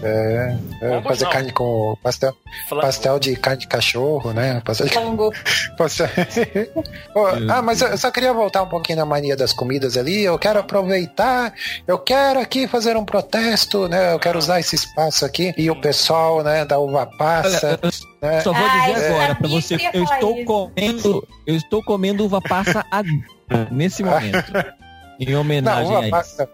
É, 0.00 0.56
é, 0.80 0.88
Vamos 0.90 1.08
fazer 1.08 1.24
não. 1.24 1.32
carne 1.32 1.50
com 1.52 1.96
pastel, 2.00 2.32
Fala- 2.68 2.82
pastel 2.82 3.18
de 3.18 3.34
carne 3.34 3.58
de 3.58 3.66
cachorro, 3.66 4.32
né? 4.32 4.62
Pastel 4.64 4.86
de 4.86 4.92
Flango. 4.92 5.32
pastel- 5.76 6.08
ah, 7.50 7.60
mas 7.62 7.80
eu 7.80 7.98
só 7.98 8.08
queria 8.12 8.32
voltar 8.32 8.62
um 8.62 8.68
pouquinho 8.68 8.98
na 8.98 9.04
mania 9.04 9.36
das 9.36 9.52
comidas 9.52 9.96
ali. 9.96 10.22
Eu 10.22 10.38
quero 10.38 10.60
aproveitar, 10.60 11.52
eu 11.84 11.98
quero 11.98 12.38
aqui 12.38 12.68
fazer 12.68 12.96
um 12.96 13.04
protesto, 13.04 13.88
né? 13.88 14.12
Eu 14.12 14.20
quero 14.20 14.38
usar 14.38 14.60
esse 14.60 14.76
espaço 14.76 15.24
aqui 15.24 15.52
e 15.58 15.68
o 15.68 15.80
pessoal, 15.80 16.44
né, 16.44 16.64
da 16.64 16.78
uva 16.78 17.04
passa, 17.18 17.76
Olha, 17.82 17.92
né? 18.20 18.40
só 18.40 18.52
vou 18.52 18.68
dizer 18.68 19.06
agora 19.06 19.34
pra 19.34 19.48
sabia 19.48 19.60
você, 19.60 19.90
eu 19.92 20.04
estou 20.04 20.36
isso. 20.36 20.44
comendo, 20.44 21.28
eu 21.46 21.56
estou 21.56 21.82
comendo 21.82 22.24
uva 22.24 22.40
passa 22.40 22.84
agora, 22.90 23.68
nesse 23.70 24.02
momento. 24.02 24.52
Em 25.20 25.32
Não, 25.32 25.40
homenagem 25.40 25.94
a 25.94 25.98
uva 25.98 26.02
isso. 26.02 26.10
passa. 26.10 26.50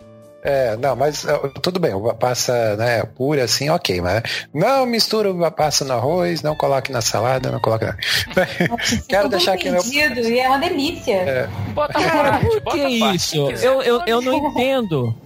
É, 0.47 0.77
não, 0.77 0.95
mas 0.95 1.25
uh, 1.25 1.51
tudo 1.63 1.81
bem, 1.81 1.95
uva 1.95 2.15
passa, 2.15 2.77
né, 2.77 3.03
pura 3.03 3.45
assim, 3.45 3.71
ok, 3.71 4.03
mas 4.03 4.23
não 4.53 4.85
mistura 4.85 5.31
uva 5.31 5.51
passa 5.51 5.87
no 5.87 5.95
arroz, 5.95 6.43
não 6.43 6.55
coloque 6.55 6.93
na 6.93 7.01
salada, 7.01 7.51
não 7.51 7.59
coloque 7.61 7.87
na... 7.87 7.97
Quero 9.09 9.31
deixar 9.31 9.55
aqui 9.55 9.71
meu... 9.71 9.83
E 9.83 10.39
é 10.39 10.47
uma 10.47 10.59
delícia. 10.59 11.49
Bota 11.73 11.95
Cara, 11.95 12.33
parte, 12.33 12.47
por 12.47 12.61
bota 12.61 12.77
que 12.77 12.99
parte, 13.01 13.17
isso? 13.17 13.51
Eu, 13.63 13.81
eu, 13.81 14.03
eu 14.07 14.21
não 14.21 14.35
entendo. 14.35 15.19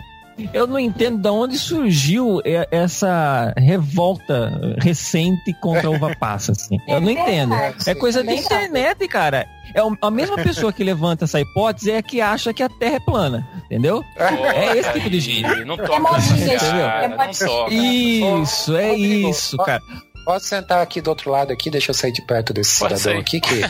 Eu 0.53 0.67
não 0.67 0.79
entendo 0.79 1.19
de 1.19 1.29
onde 1.29 1.59
surgiu 1.59 2.41
essa 2.71 3.53
revolta 3.57 4.77
recente 4.79 5.53
contra 5.61 5.89
a 5.89 5.91
uva 5.91 6.15
passa, 6.17 6.53
assim. 6.53 6.79
Eu 6.87 7.01
não 7.01 7.11
entendo. 7.11 7.55
É 7.87 7.95
coisa 7.95 8.23
de 8.23 8.35
internet, 8.35 9.07
cara. 9.09 9.47
É 9.75 9.81
a 10.01 10.11
mesma 10.11 10.37
pessoa 10.37 10.73
que 10.73 10.83
levanta 10.83 11.25
essa 11.25 11.41
hipótese 11.41 11.91
é 11.91 11.99
a 11.99 12.03
que 12.03 12.21
acha 12.21 12.55
que 12.55 12.63
a 12.63 12.69
Terra 12.69 12.97
é 12.97 13.01
plana, 13.01 13.47
entendeu? 13.67 14.03
É 14.17 14.79
esse 14.79 14.93
tipo 14.93 15.11
de 15.11 15.21
gente. 15.21 15.65
Não 15.65 15.75
É 15.75 15.87
toca 15.87 16.21
Chico, 16.21 16.59
cara, 16.59 17.05
é 17.05 17.09
não 17.09 17.31
toca. 17.33 17.75
Isso, 17.75 18.77
é 18.77 18.95
isso, 18.95 19.57
cara. 19.59 19.83
Pode 20.29 20.45
sentar 20.45 20.83
aqui 20.83 21.01
do 21.01 21.09
outro 21.09 21.31
lado 21.31 21.51
aqui, 21.55 21.71
deixa 21.71 21.91
eu 21.91 21.95
sair 21.95 22.13
de 22.13 22.21
perto 22.21 22.53
desse 22.53 22.79
Pode 22.79 22.99
cidadão 22.99 23.15
sair. 23.15 23.23
aqui 23.23 23.41
que... 23.41 23.63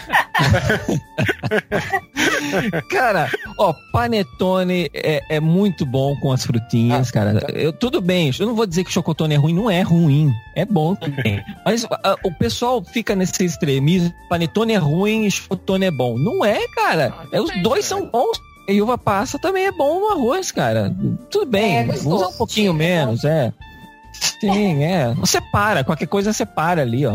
Cara, 2.90 3.30
ó, 3.56 3.72
panetone 3.92 4.90
é, 4.92 5.20
é 5.36 5.38
muito 5.38 5.86
bom 5.86 6.16
com 6.16 6.32
as 6.32 6.44
frutinhas, 6.44 7.10
Ah, 7.10 7.12
cara. 7.12 7.40
tá. 7.40 7.46
Eu, 7.52 7.72
tudo 7.72 8.00
bem, 8.00 8.32
eu 8.40 8.44
não 8.48 8.56
vou 8.56 8.66
dizer 8.66 8.82
que 8.82 8.90
chocotone 8.90 9.34
é 9.34 9.38
ruim, 9.38 9.54
não 9.54 9.70
é 9.70 9.82
ruim. 9.82 10.32
É 10.56 10.64
bom 10.64 10.96
também. 10.98 11.40
Mas 11.64 11.86
ah, 12.02 12.16
o 12.24 12.32
pessoal 12.36 12.82
fica 12.82 13.14
nesse 13.14 13.44
extremismo, 13.44 14.12
panetone 14.28 14.72
é 14.72 14.78
ruim 14.78 15.26
e 15.26 15.30
chocotone 15.30 15.84
é 15.86 15.90
bom. 15.92 16.18
Não 16.18 16.44
é, 16.44 16.58
cara. 16.74 17.14
Ah, 17.16 17.24
É, 17.30 17.40
os 17.40 17.46
depende, 17.46 17.62
dois 17.62 17.84
né? 17.84 17.88
são 17.88 18.04
bons. 18.10 18.36
E 18.68 18.82
uva 18.82 18.98
passa 18.98 19.38
também 19.38 19.64
é 19.64 19.70
bom 19.72 20.00
no 20.00 20.08
arroz, 20.08 20.50
cara. 20.50 20.92
Tudo 21.30 21.46
bem, 21.46 21.76
É 21.76 21.86
usa 22.04 22.26
um 22.26 22.32
pouquinho 22.32 22.74
menos, 22.74 23.24
é. 23.24 23.52
Sim, 24.40 24.84
é. 24.84 25.12
Você 25.14 25.40
para, 25.40 25.82
qualquer 25.84 26.06
coisa 26.06 26.32
você 26.32 26.46
para 26.46 26.82
ali, 26.82 27.04
ó. 27.06 27.12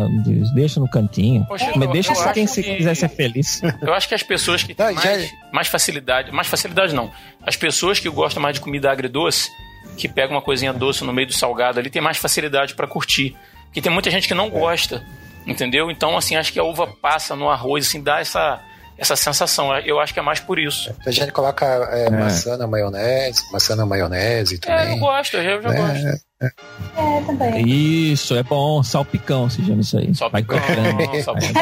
Deixa 0.54 0.80
no 0.80 0.90
cantinho. 0.90 1.46
Poxa, 1.48 1.72
Mas 1.76 1.86
eu- 1.88 1.92
deixa 1.94 2.12
eu 2.12 2.16
só 2.16 2.34
quem 2.34 2.46
se 2.48 2.62
que- 2.64 2.76
quiser 2.76 2.96
ser 2.96 3.10
feliz. 3.10 3.62
Eu 3.82 3.94
acho 3.94 4.08
que 4.08 4.16
as 4.16 4.24
pessoas 4.24 4.64
que 4.64 4.74
têm 4.74 4.94
mais, 4.94 5.34
mais 5.52 5.68
facilidade, 5.68 6.32
mais 6.32 6.48
facilidade 6.48 6.94
não, 6.94 7.12
as 7.46 7.56
pessoas 7.56 8.00
que 8.00 8.10
gostam 8.10 8.42
mais 8.42 8.56
de 8.56 8.62
comida 8.62 8.92
agridoce, 8.92 9.50
que 9.98 10.08
pegam 10.08 10.36
uma 10.36 10.42
coisinha 10.42 10.74
doce 10.74 11.04
no 11.04 11.14
meio 11.14 11.28
do 11.28 11.34
salgado 11.34 11.80
ali, 11.80 11.90
tem 11.90 12.02
mais 12.02 12.18
facilidade 12.18 12.74
pra 12.76 12.88
curtir. 12.88 13.36
Porque 13.66 13.82
tem 13.82 13.92
muita 13.92 14.10
gente 14.12 14.28
que 14.28 14.34
não 14.34 14.50
gosta, 14.50 15.04
entendeu? 15.48 15.90
Então, 15.92 16.18
assim, 16.18 16.36
acho 16.36 16.52
que 16.54 16.60
a 16.60 16.64
uva 16.64 16.88
passa 17.02 17.36
no 17.36 17.50
arroz, 17.50 17.88
assim, 17.88 18.02
dá 18.02 18.20
essa, 18.20 18.60
essa 18.98 19.16
sensação. 19.16 19.76
Eu 19.80 20.00
acho 20.00 20.14
que 20.14 20.20
é 20.20 20.24
mais 20.24 20.40
por 20.40 20.60
isso. 20.60 20.94
A 21.06 21.12
gente 21.12 21.32
coloca 21.32 21.66
é, 21.66 22.10
maçã 22.10 22.56
na 22.58 22.68
maionese, 22.68 23.44
maçã 23.52 23.76
na 23.76 23.86
maionese 23.86 24.60
É, 24.66 24.74
eu 24.74 24.80
também. 24.84 25.00
gosto, 25.00 25.38
eu 25.38 25.44
já 25.62 25.70
né? 25.70 25.78
gosto. 25.78 26.23
É, 26.42 27.22
também. 27.26 27.66
Isso, 28.12 28.36
é 28.36 28.44
bom. 28.44 28.84
Salpicão 28.84 29.50
se 29.50 29.64
chama 29.66 29.82
isso 29.82 29.98
aí. 29.98 30.14
Salpicão, 30.14 30.58
salpicão. 31.24 31.62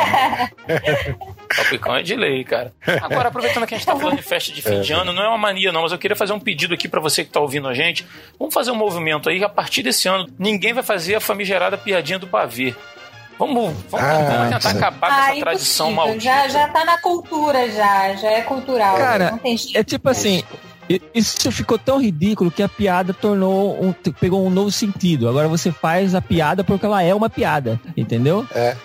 Salpicão 1.53 1.95
é 1.97 2.01
de 2.03 2.15
lei, 2.15 2.43
cara. 2.43 2.73
Agora, 3.01 3.27
aproveitando 3.29 3.67
que 3.67 3.75
a 3.75 3.77
gente 3.77 3.85
tá 3.85 3.95
falando 3.95 4.17
de 4.17 4.23
festa 4.23 4.51
de 4.51 4.61
fim 4.61 4.81
de 4.81 4.93
ano, 4.93 5.13
não 5.13 5.23
é 5.23 5.27
uma 5.27 5.37
mania 5.37 5.71
não, 5.71 5.83
mas 5.83 5.91
eu 5.91 5.97
queria 5.99 6.15
fazer 6.15 6.33
um 6.33 6.39
pedido 6.39 6.73
aqui 6.73 6.87
pra 6.87 6.99
você 6.99 7.23
que 7.23 7.29
tá 7.29 7.39
ouvindo 7.39 7.67
a 7.67 7.73
gente. 7.73 8.05
Vamos 8.39 8.53
fazer 8.53 8.71
um 8.71 8.75
movimento 8.75 9.29
aí, 9.29 9.43
a 9.43 9.49
partir 9.49 9.83
desse 9.83 10.07
ano, 10.07 10.27
ninguém 10.39 10.73
vai 10.73 10.83
fazer 10.83 11.15
a 11.15 11.19
famigerada 11.21 11.77
piadinha 11.77 12.17
do 12.17 12.27
pavê. 12.27 12.73
Vamos, 13.37 13.73
vamos, 13.89 14.05
Ah, 14.07 14.17
vamos 14.17 14.53
tentar 14.53 14.61
sim. 14.61 14.77
acabar 14.77 15.09
com 15.09 15.15
Ah, 15.15 15.31
essa 15.31 15.39
tradição 15.41 15.91
maldita. 15.91 16.21
Já, 16.21 16.47
já 16.47 16.67
tá 16.69 16.85
na 16.85 16.97
cultura, 17.01 17.69
já. 17.71 18.15
Já 18.15 18.31
é 18.31 18.41
cultural. 18.41 18.95
Cara, 18.97 19.31
não 19.31 19.37
tem 19.39 19.57
jeito. 19.57 19.77
É 19.77 19.83
tipo 19.83 20.09
assim, 20.09 20.43
isso 21.13 21.51
ficou 21.51 21.77
tão 21.77 22.01
ridículo 22.01 22.49
que 22.49 22.63
a 22.63 22.69
piada 22.69 23.13
tornou 23.13 23.83
um, 23.83 23.93
pegou 23.93 24.45
um 24.45 24.49
novo 24.49 24.71
sentido. 24.71 25.29
Agora 25.29 25.47
você 25.47 25.71
faz 25.71 26.15
a 26.15 26.21
piada 26.21 26.63
porque 26.63 26.85
ela 26.85 27.03
é 27.03 27.13
uma 27.13 27.29
piada, 27.29 27.79
entendeu? 27.95 28.45
É 28.53 28.75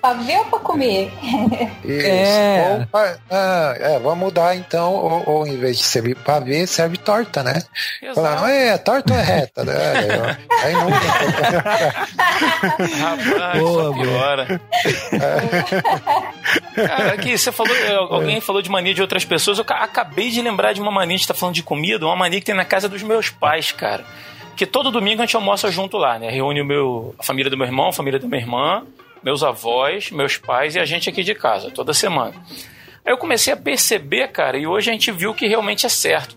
pra 0.00 0.12
ver 0.14 0.38
ou 0.38 0.44
pra 0.46 0.58
comer? 0.60 1.12
Isso. 1.84 2.06
É. 2.06 2.76
Ou 2.80 2.86
pa- 2.86 3.16
ah, 3.30 3.74
é, 3.78 3.98
vamos 3.98 4.18
mudar 4.18 4.56
então, 4.56 4.92
ou, 4.92 5.22
ou 5.28 5.46
em 5.46 5.56
vez 5.58 5.78
de 5.78 5.84
servir 5.84 6.16
pavê, 6.16 6.66
serve 6.66 6.96
torta, 6.96 7.42
né? 7.42 7.62
Falar, 8.14 8.50
é, 8.50 8.78
torta 8.78 9.14
é 9.14 9.22
reta, 9.22 9.64
né? 9.64 9.74
Aí 10.62 10.74
muda. 10.76 10.96
Rapaz, 12.98 13.58
Boa, 13.60 13.82
só 13.84 13.92
boa. 13.92 14.04
piora. 14.04 14.60
Cara, 16.74 17.12
aqui, 17.14 17.36
você 17.36 17.52
falou, 17.52 17.74
eh, 17.76 17.94
alguém 17.94 18.40
falou 18.40 18.62
de 18.62 18.70
mania 18.70 18.94
de 18.94 19.00
outras 19.02 19.24
pessoas. 19.24 19.58
Eu 19.58 19.64
ca- 19.64 19.82
acabei 19.82 20.30
de 20.30 20.40
lembrar 20.42 20.72
de 20.72 20.80
uma 20.80 20.90
mania, 20.90 21.14
a 21.14 21.18
gente 21.18 21.28
tá 21.28 21.34
falando 21.34 21.54
de 21.54 21.62
comida, 21.62 22.06
uma 22.06 22.16
mania 22.16 22.40
que 22.40 22.46
tem 22.46 22.54
na 22.54 22.64
casa 22.64 22.88
dos 22.88 23.02
meus 23.02 23.30
pais, 23.30 23.72
cara. 23.72 24.04
Que 24.56 24.66
todo 24.66 24.90
domingo 24.90 25.22
a 25.22 25.26
gente 25.26 25.36
almoça 25.36 25.70
junto 25.70 25.96
lá, 25.96 26.18
né? 26.18 26.30
Reúne 26.30 26.60
o 26.60 26.64
meu, 26.64 27.14
a 27.18 27.22
família 27.22 27.50
do 27.50 27.56
meu 27.56 27.66
irmão, 27.66 27.88
a 27.88 27.92
família 27.92 28.20
da 28.20 28.26
minha 28.26 28.40
irmã, 28.40 28.84
meus 29.22 29.42
avós, 29.42 30.10
meus 30.10 30.36
pais 30.36 30.76
e 30.76 30.80
a 30.80 30.84
gente 30.84 31.08
aqui 31.08 31.22
de 31.22 31.34
casa, 31.34 31.70
toda 31.70 31.92
semana. 31.92 32.34
Aí 33.04 33.12
eu 33.12 33.18
comecei 33.18 33.52
a 33.52 33.56
perceber, 33.56 34.28
cara, 34.28 34.56
e 34.56 34.66
hoje 34.66 34.90
a 34.90 34.92
gente 34.92 35.10
viu 35.10 35.34
que 35.34 35.46
realmente 35.46 35.86
é 35.86 35.88
certo. 35.88 36.36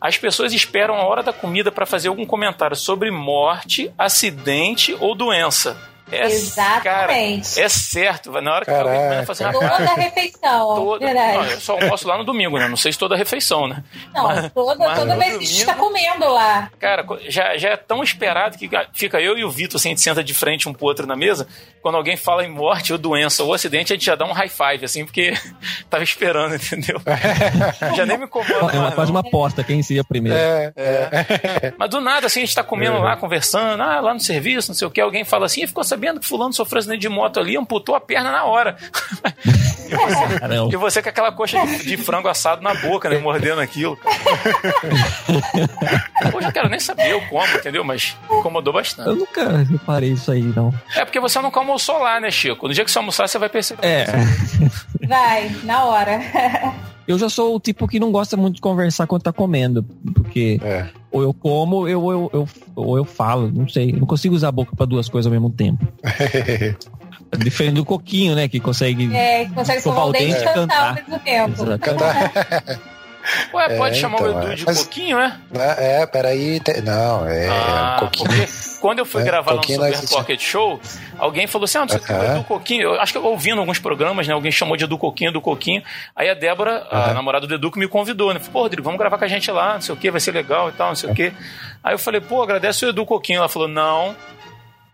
As 0.00 0.16
pessoas 0.16 0.52
esperam 0.54 0.94
a 0.94 1.04
hora 1.04 1.22
da 1.22 1.32
comida 1.32 1.70
para 1.70 1.84
fazer 1.84 2.08
algum 2.08 2.24
comentário 2.24 2.74
sobre 2.74 3.10
morte, 3.10 3.92
acidente 3.98 4.96
ou 4.98 5.14
doença. 5.14 5.76
É, 6.12 6.26
Exatamente. 6.26 7.54
Cara, 7.54 7.64
é 7.66 7.68
certo. 7.68 8.30
Na 8.40 8.54
hora 8.54 8.64
que 8.64 8.70
Caraca. 8.70 8.96
começa 8.96 9.20
a 9.22 9.26
fazer 9.26 9.52
Toda 9.52 9.66
rapaz, 9.66 9.96
refeição. 9.96 10.74
toda. 10.74 11.14
Não, 11.14 11.44
eu 11.46 11.60
só 11.60 11.72
almoço 11.80 12.06
lá 12.08 12.18
no 12.18 12.24
domingo, 12.24 12.58
né? 12.58 12.68
Não 12.68 12.76
sei 12.76 12.92
se 12.92 12.98
toda 12.98 13.16
refeição, 13.16 13.66
né? 13.68 13.82
Não, 14.14 14.24
Mas- 14.24 14.52
toda, 14.52 14.74
mas 14.86 14.98
toda 14.98 15.16
vez 15.16 15.38
que 15.38 15.44
a 15.44 15.46
gente 15.46 15.66
tá 15.66 15.74
comendo 15.74 16.28
lá. 16.32 16.70
Cara, 16.78 17.04
já, 17.28 17.56
já 17.56 17.70
é 17.70 17.76
tão 17.76 18.02
esperado 18.02 18.56
que 18.58 18.68
fica 18.92 19.20
eu 19.20 19.38
e 19.38 19.44
o 19.44 19.50
Vitor, 19.50 19.76
assim, 19.76 19.88
a 19.88 19.92
gente 19.92 20.00
senta 20.00 20.22
de 20.24 20.34
frente 20.34 20.68
um 20.68 20.72
pro 20.72 20.86
outro 20.86 21.06
na 21.06 21.16
mesa. 21.16 21.46
Quando 21.82 21.94
alguém 21.96 22.16
fala 22.16 22.44
em 22.44 22.50
morte 22.50 22.92
ou 22.92 22.98
doença 22.98 23.42
ou 23.42 23.54
acidente, 23.54 23.92
a 23.92 23.96
gente 23.96 24.04
já 24.04 24.14
dá 24.14 24.24
um 24.24 24.32
high 24.32 24.48
five, 24.48 24.84
assim, 24.84 25.04
porque 25.04 25.32
tava 25.88 26.02
esperando, 26.04 26.54
entendeu? 26.54 27.00
já 27.96 28.04
nem 28.04 28.18
me 28.18 28.24
incomoda. 28.24 28.72
É 28.74 28.78
uma, 28.78 28.92
faz 28.92 29.08
não. 29.08 29.16
uma 29.16 29.20
aposta 29.20 29.64
quem 29.64 29.82
seria 29.82 30.04
primeiro. 30.04 30.38
É, 30.38 31.72
Mas 31.78 31.90
do 31.90 32.00
nada, 32.00 32.26
assim, 32.26 32.40
a 32.40 32.44
gente 32.44 32.54
tá 32.54 32.62
comendo 32.62 32.98
lá, 32.98 33.16
conversando, 33.16 33.82
ah, 33.82 34.00
lá 34.00 34.12
no 34.12 34.20
serviço, 34.20 34.68
não 34.68 34.74
sei 34.74 34.86
o 34.86 34.90
que, 34.90 35.00
alguém 35.00 35.24
fala 35.24 35.46
assim, 35.46 35.62
e 35.62 35.66
ficou 35.66 35.82
sabendo 35.84 36.20
que 36.20 36.26
fulano 36.26 36.52
sofreu 36.52 36.80
acidente 36.80 37.00
de 37.00 37.08
moto 37.08 37.40
ali, 37.40 37.56
amputou 37.56 37.94
a 37.94 38.00
perna 38.00 38.30
na 38.30 38.44
hora. 38.44 38.76
E 40.70 40.76
você 40.76 41.02
com 41.02 41.08
aquela 41.08 41.32
coxa 41.32 41.58
de, 41.66 41.84
de 41.84 41.96
frango 41.96 42.28
assado 42.28 42.62
na 42.62 42.74
boca, 42.74 43.08
né? 43.08 43.18
Mordendo 43.18 43.60
aquilo. 43.60 43.98
Poxa, 46.30 46.48
eu 46.48 46.52
quero 46.52 46.68
nem 46.68 46.78
saber 46.78 47.10
eu 47.10 47.20
como, 47.28 47.52
entendeu? 47.56 47.82
Mas 47.84 48.16
incomodou 48.30 48.72
Eu 48.72 48.78
bastante. 48.78 49.18
nunca 49.18 49.58
reparei 49.58 50.12
isso 50.12 50.30
aí, 50.30 50.42
não. 50.42 50.72
É 50.94 51.04
porque 51.04 51.18
você 51.18 51.40
nunca 51.40 51.62
almoçou 51.70 51.98
lá, 51.98 52.20
né, 52.20 52.30
Chico? 52.30 52.66
No 52.68 52.74
dia 52.74 52.84
que 52.84 52.90
você 52.90 52.98
almoçar, 52.98 53.28
você 53.28 53.38
vai 53.38 53.48
perceber. 53.48 53.84
É. 53.86 54.06
Vai, 55.06 55.50
na 55.64 55.84
hora. 55.84 56.20
Eu 57.08 57.18
já 57.18 57.28
sou 57.28 57.56
o 57.56 57.60
tipo 57.60 57.88
que 57.88 57.98
não 57.98 58.12
gosta 58.12 58.36
muito 58.36 58.56
de 58.56 58.60
conversar 58.60 59.04
quando 59.06 59.22
tá 59.22 59.32
comendo. 59.32 59.82
Porque 60.14 60.60
é. 60.62 60.86
ou 61.10 61.22
eu 61.22 61.34
como, 61.34 61.76
ou 61.76 61.88
eu, 61.88 62.08
eu, 62.12 62.30
eu- 62.32 62.48
ou 62.76 62.96
eu 62.96 63.04
falo, 63.04 63.50
não 63.50 63.68
sei. 63.68 63.90
Eu 63.90 63.96
não 63.98 64.06
consigo 64.06 64.32
usar 64.32 64.48
a 64.48 64.52
boca 64.52 64.76
pra 64.76 64.86
duas 64.86 65.08
coisas 65.08 65.26
ao 65.26 65.32
mesmo 65.32 65.50
tempo. 65.50 65.84
Diferente 67.38 67.74
do 67.74 67.84
coquinho, 67.84 68.36
né? 68.36 68.46
Que 68.46 68.60
consegue. 68.60 69.12
É, 69.12 69.44
consegue 69.46 69.78
Escovar 69.78 70.06
o 70.06 70.12
dente 70.12 70.36
e 70.40 70.44
cantar 70.44 70.54
cantar. 70.54 70.88
ao 70.88 70.94
mesmo 70.94 71.18
tempo. 71.18 71.62
Exato. 71.62 71.78
Cantar. 71.80 72.80
Ué, 73.54 73.76
pode 73.76 73.96
É, 73.96 74.00
chamar 74.00 74.20
então, 74.20 74.34
o 74.34 74.38
Edu 74.42 74.52
é. 74.52 74.54
de 74.54 74.64
Mas- 74.66 74.78
coquinho, 74.82 75.18
é? 75.18 75.36
É, 75.78 76.06
peraí. 76.06 76.60
te- 76.60 76.80
Não, 76.80 77.26
é 77.26 77.48
Ah, 77.48 77.94
um 77.96 77.98
pouquinho. 78.00 78.28
porque 78.30 78.48
quando 78.80 78.98
eu 79.00 79.04
fui 79.06 79.22
É, 79.22 79.24
gravar 79.24 79.50
lá 79.52 79.56
no 79.56 79.60
Coquinho 79.62 79.78
Super 79.82 79.96
nós- 80.00 80.10
Pocket 80.10 80.40
Show, 80.40 80.80
alguém 81.18 81.46
falou 81.46 81.64
assim: 81.64 81.78
ah, 81.78 81.80
não 81.82 81.88
sei 81.88 81.98
o 81.98 82.02
que, 82.02 82.12
o 82.12 82.16
Aham. 82.16 82.34
Edu 82.36 82.44
Coquinho. 82.44 82.82
Eu 82.82 83.00
acho 83.00 83.12
que 83.12 83.18
eu 83.18 83.24
ouvindo 83.24 83.58
alguns 83.60 83.78
programas, 83.78 84.26
né? 84.26 84.34
Alguém 84.34 84.50
chamou 84.52 84.76
de 84.76 84.84
Edu 84.84 84.96
Coquinho, 84.98 85.30
Edu 85.30 85.40
Coquinho. 85.40 85.82
Aí 86.16 86.28
a 86.28 86.34
Débora, 86.34 86.86
a 86.90 86.98
Aham. 87.06 87.14
namorada 87.14 87.46
do 87.46 87.54
Edu, 87.54 87.70
que 87.70 87.78
me 87.78 87.88
convidou, 87.88 88.32
né? 88.32 88.40
Falei, 88.40 88.52
pô, 88.52 88.60
Rodrigo, 88.62 88.82
vamos 88.84 88.98
gravar 88.98 89.18
com 89.18 89.24
a 89.24 89.28
gente 89.28 89.50
lá, 89.50 89.74
não 89.74 89.80
sei 89.80 89.94
o 89.94 89.98
que, 89.98 90.10
vai 90.10 90.20
ser 90.20 90.32
legal 90.32 90.68
e 90.68 90.72
tal, 90.72 90.88
não 90.88 90.96
sei 90.96 91.10
o 91.10 91.14
que. 91.14 91.32
Aí 91.84 91.94
eu 91.94 91.98
falei, 91.98 92.20
pô, 92.20 92.42
agradece 92.42 92.84
o 92.86 92.88
Edu 92.90 93.04
Coquinho. 93.06 93.38
Ela 93.38 93.48
falou, 93.48 93.68
não. 93.68 94.14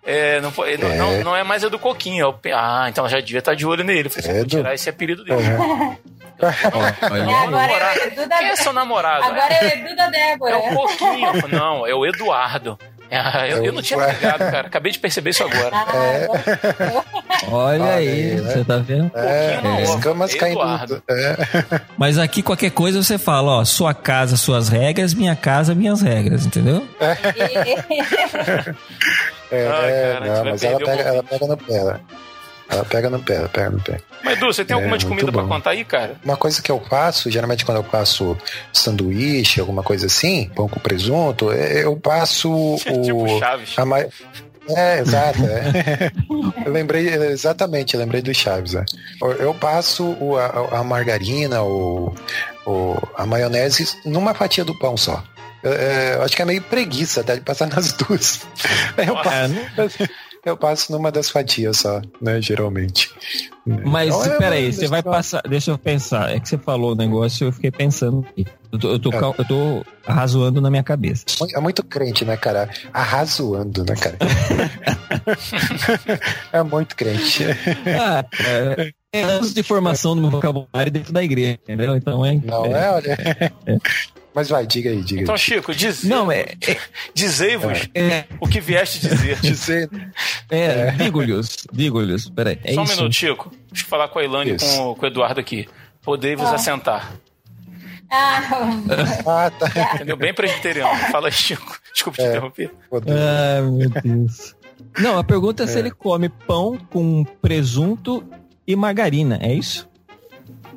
É, 0.09 0.41
não, 0.41 0.53
É. 0.65 0.77
não, 0.97 1.25
não 1.25 1.37
é 1.37 1.43
mais 1.43 1.65
Edu 1.65 1.79
Coquinho. 1.81 2.27
Eu, 2.27 2.33
pe- 2.33 2.53
ah, 2.53 2.87
então 2.89 3.03
ela 3.03 3.09
já 3.11 3.19
devia 3.21 3.41
estar 3.41 3.55
de 3.55 3.67
olho 3.67 3.83
nele. 3.83 4.09
Falei, 4.09 4.29
É, 4.31 4.33
vou 4.35 4.41
Edu. 4.43 4.51
tirar 4.57 4.73
esse 4.75 4.89
apelido 4.89 5.25
dele. 5.25 5.43
Uhum. 5.43 5.97
Olha 6.43 7.31
É, 7.31 7.35
agora 7.47 7.73
é 7.73 7.99
o 7.99 8.03
Edu 8.09 8.29
da 8.29 8.39
Quem 8.39 8.49
é 8.49 8.57
seu 8.57 8.73
namorado? 8.73 9.25
Agora 9.25 9.55
é 9.55 9.65
o 9.65 9.69
Edu 9.79 9.95
da 9.97 10.05
É 10.07 10.11
Débora. 10.11 10.59
o 10.59 10.75
Coquinho. 10.75 11.27
Eu 11.29 11.35
falei, 11.41 11.59
não, 11.59 11.87
é 11.87 11.95
o 11.95 12.05
Eduardo. 12.07 12.77
É, 13.09 13.53
eu, 13.53 13.65
eu 13.67 13.73
não 13.73 13.81
tinha 13.81 14.05
ligado, 14.05 14.39
cara. 14.39 14.67
Acabei 14.67 14.91
de 14.91 14.99
perceber 14.99 15.31
isso 15.31 15.45
agora. 15.45 15.71
Ah, 15.73 15.83
agora- 15.89 17.05
Olha 17.53 17.85
Olha 17.85 17.93
aí, 17.95 18.35
né? 18.35 18.43
você 18.53 18.65
tá 18.65 18.79
vendo? 18.79 19.13
É, 19.15 19.55
Coquinho 19.55 19.63
não, 19.63 19.81
escamas 19.81 20.35
Eduardo. 20.35 21.01
caindo. 21.07 21.23
É. 21.73 21.81
Mas 21.97 22.19
aqui 22.19 22.43
qualquer 22.43 22.71
coisa 22.73 23.01
você 23.01 23.17
fala, 23.17 23.61
ó, 23.61 23.65
sua 23.65 23.95
casa, 23.95 24.37
suas 24.37 24.69
regras, 24.69 25.15
minha 25.15 25.37
casa, 25.37 25.73
minhas 25.73 26.03
regras, 26.03 26.47
entendeu? 26.47 26.85
É, 26.99 27.13
é, 29.53 29.69
cara, 29.69 30.21
não, 30.27 30.45
mas 30.51 30.65
ela 30.65 30.79
pega, 30.81 31.03
ela 31.03 31.23
pega 31.23 31.47
no 31.47 31.57
pé. 31.57 32.01
Ela, 32.69 32.85
pega 32.85 33.09
no 33.09 33.23
pé, 33.23 33.37
ela 33.37 33.49
pega 33.49 33.71
no 33.71 33.81
pé. 33.81 34.01
Mas, 34.25 34.37
Edu, 34.39 34.47
você 34.47 34.65
tem 34.65 34.75
alguma 34.75 34.97
É, 34.97 34.99
de 34.99 35.07
muito 35.07 35.21
comida 35.21 35.33
pra 35.33 35.43
bom. 35.43 35.49
contar 35.49 35.71
aí, 35.71 35.85
cara? 35.85 36.17
Uma 36.25 36.37
coisa 36.37 36.61
que 36.61 36.71
eu 36.71 36.81
faço, 36.91 37.31
geralmente 37.31 37.65
quando 37.65 37.77
eu 37.79 37.85
passo 37.85 38.37
sanduíche, 38.73 39.61
alguma 39.61 39.83
coisa 39.83 40.07
assim, 40.07 40.51
pão 40.55 40.69
com 40.69 40.81
presunto, 40.81 41.53
é, 41.53 41.85
eu 41.85 41.97
passo 41.97 42.75
tipo 42.83 43.25
o. 43.25 43.39
Chaves. 43.39 43.79
a 43.79 43.85
mai- 43.85 44.09
É, 44.69 44.99
exato. 44.99 45.39
é. 45.45 46.11
eu 46.67 46.73
lembrei, 46.73 47.07
exatamente, 47.09 47.95
eu 47.95 48.01
lembrei 48.01 48.21
do 48.21 48.35
Chaves. 48.35 48.75
é. 48.75 48.85
Eu- 49.39 49.55
passo 49.55 50.05
o- 50.21 50.37
a, 50.37 50.81
a 50.81 50.85
margarina, 50.85 51.63
o, 51.63 52.13
o- 52.67 52.97
a 53.17 53.25
maionese 53.25 53.97
numa 54.05 54.35
fatia 54.35 54.65
do 54.65 54.77
pão 54.77 54.97
só. 54.97 55.23
Eu, 55.63 55.73
é, 55.73 56.15
eu 56.17 56.23
acho 56.23 56.35
que 56.37 56.43
é 56.43 56.45
meio 56.45 56.63
preguiça 56.63 57.21
até 57.21 57.35
de 57.37 57.41
passar 57.43 57.67
nas 57.71 57.93
duas. 57.93 58.41
Eu 58.99 59.15
passo, 59.17 59.55
eu 60.51 60.57
passo 60.57 60.93
numa 60.93 61.11
das 61.11 61.29
fatias 61.29 61.79
só, 61.79 62.01
né, 62.21 62.41
geralmente. 62.41 63.11
Mas 63.67 64.15
Então, 64.15 64.35
é, 64.35 64.39
peraí, 64.39 64.73
você 64.73 64.87
vai 64.87 65.03
passar. 65.03 65.43
Deixa 65.49 65.73
eu 65.73 65.79
pensar. 65.79 66.31
É 66.31 66.39
que 66.39 66.49
você 66.49 66.57
falou 66.57 66.93
o 66.93 66.95
negócio 66.95 67.49
eu 67.49 67.53
fiquei 67.53 67.71
pensando. 67.71 68.25
aqui. 68.31 68.47
Eu 68.73 68.79
tô, 68.79 68.89
eu 68.91 68.99
tô, 68.99 69.13
É. 69.13 69.35
eu 69.39 69.45
tô 69.45 69.85
arrazoando 70.07 70.61
na 70.61 70.71
minha 70.71 70.83
cabeça. 70.83 71.25
É 71.55 71.61
muito 71.61 71.83
crente, 71.83 72.25
né, 72.25 72.37
cara? 72.37 72.71
Arrazoando, 72.93 73.85
né, 73.85 73.95
cara? 73.97 74.17
é 76.53 76.63
muito 76.63 76.95
crente. 76.95 77.45
Ah, 78.01 78.25
é, 78.41 78.93
é 79.13 79.23
anos 79.23 79.53
de 79.53 79.63
formação 79.63 80.15
do 80.15 80.23
meu 80.23 80.31
vocabulário 80.31 80.93
dentro 80.93 81.13
da 81.13 81.23
igreja, 81.25 81.59
entendeu? 81.63 81.97
Então 81.97 82.25
é. 82.25 82.35
Não 82.45 82.67
é, 82.67 82.91
olha. 82.93 83.19
Mas 84.37 84.51
vai, 84.51 84.67
diga 84.67 84.91
aí, 84.91 85.01
diga 85.03 85.23
Então, 85.23 85.35
aí. 85.35 85.39
Chico, 85.41 85.75
diz, 85.75 86.05
Não, 86.05 86.31
é. 86.31 86.45
dizei-vos 87.15 87.89
É, 87.95 88.25
o 88.39 88.47
que 88.47 88.61
vieste 88.61 89.01
dizer. 89.01 89.41
Dizer. 89.41 89.91
é, 90.51 90.91
digo-lhes, 90.91 91.57
digo-lhes, 91.73 92.29
peraí. 92.29 92.61
É 92.63 92.75
Só 92.75 92.83
um 92.83 92.85
isso. 92.85 92.97
minuto, 92.97 93.15
Chico. 93.15 93.51
Deixa 93.73 93.85
eu 93.87 93.89
falar 93.89 94.09
com 94.09 94.19
a 94.19 94.25
Ilane 94.25 94.51
e 94.53 94.57
com, 94.59 94.91
o- 94.91 94.95
com 94.95 95.05
o 95.07 95.09
Eduardo 95.09 95.41
aqui. 95.41 95.67
Podei-vos 96.03 96.47
Ah. 96.47 96.55
assentar. 96.57 97.13
Ah, 98.11 98.43
Ah, 99.27 99.51
tá. 99.51 99.67
Entendeu? 99.97 100.17
Bem 100.19 100.33
presbiteriano. 100.35 100.97
Fala 101.11 101.29
aí, 101.29 101.33
Chico. 101.33 101.81
Desculpa 101.93 102.19
te 102.19 102.25
É. 102.25 102.29
interromper. 102.29 102.71
Ai, 102.93 103.63
meu 103.63 103.89
Deus. 103.89 104.55
Não, 104.99 105.19
a 105.19 105.25
pergunta 105.25 105.65
é 105.65 105.67
se 105.67 105.79
ele 105.79 105.91
come 105.91 106.29
pão 106.29 106.77
com 106.91 107.25
presunto 107.25 108.23
e 108.67 108.77
margarina, 108.77 109.39
é 109.41 109.53
isso? 109.55 109.89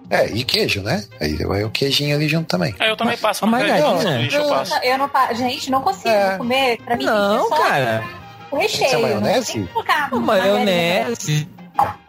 É, 0.09 0.25
e 0.27 0.43
queijo, 0.43 0.81
né? 0.81 1.03
Aí 1.21 1.35
vai 1.43 1.63
o 1.63 1.69
queijinho 1.69 2.15
ali 2.15 2.27
junto 2.27 2.47
também. 2.47 2.73
É, 2.79 2.89
eu 2.89 2.97
também 2.97 3.15
passo 3.17 3.45
a 3.45 3.47
margarina 3.47 3.77
no 3.79 3.85
margarina- 3.95 4.11
sanduíche, 4.11 4.35
eu 4.37 4.43
Eu, 4.43 4.49
passo. 4.49 4.73
eu 4.83 4.97
não, 4.97 5.09
gente, 5.35 5.71
não 5.71 5.81
consigo 5.81 6.09
É. 6.09 6.37
comer. 6.37 6.77
Pra 6.83 6.97
mim 6.97 7.05
Não, 7.05 7.43
ser 7.43 7.49
só 7.49 7.55
cara. 7.63 8.03
o 8.51 8.57
recheio. 8.57 8.85
Isso 8.87 8.95
é 8.95 8.99
maionese? 9.01 9.69
Não 10.11 10.17
Uma 10.19 10.33
maionese, 10.33 11.47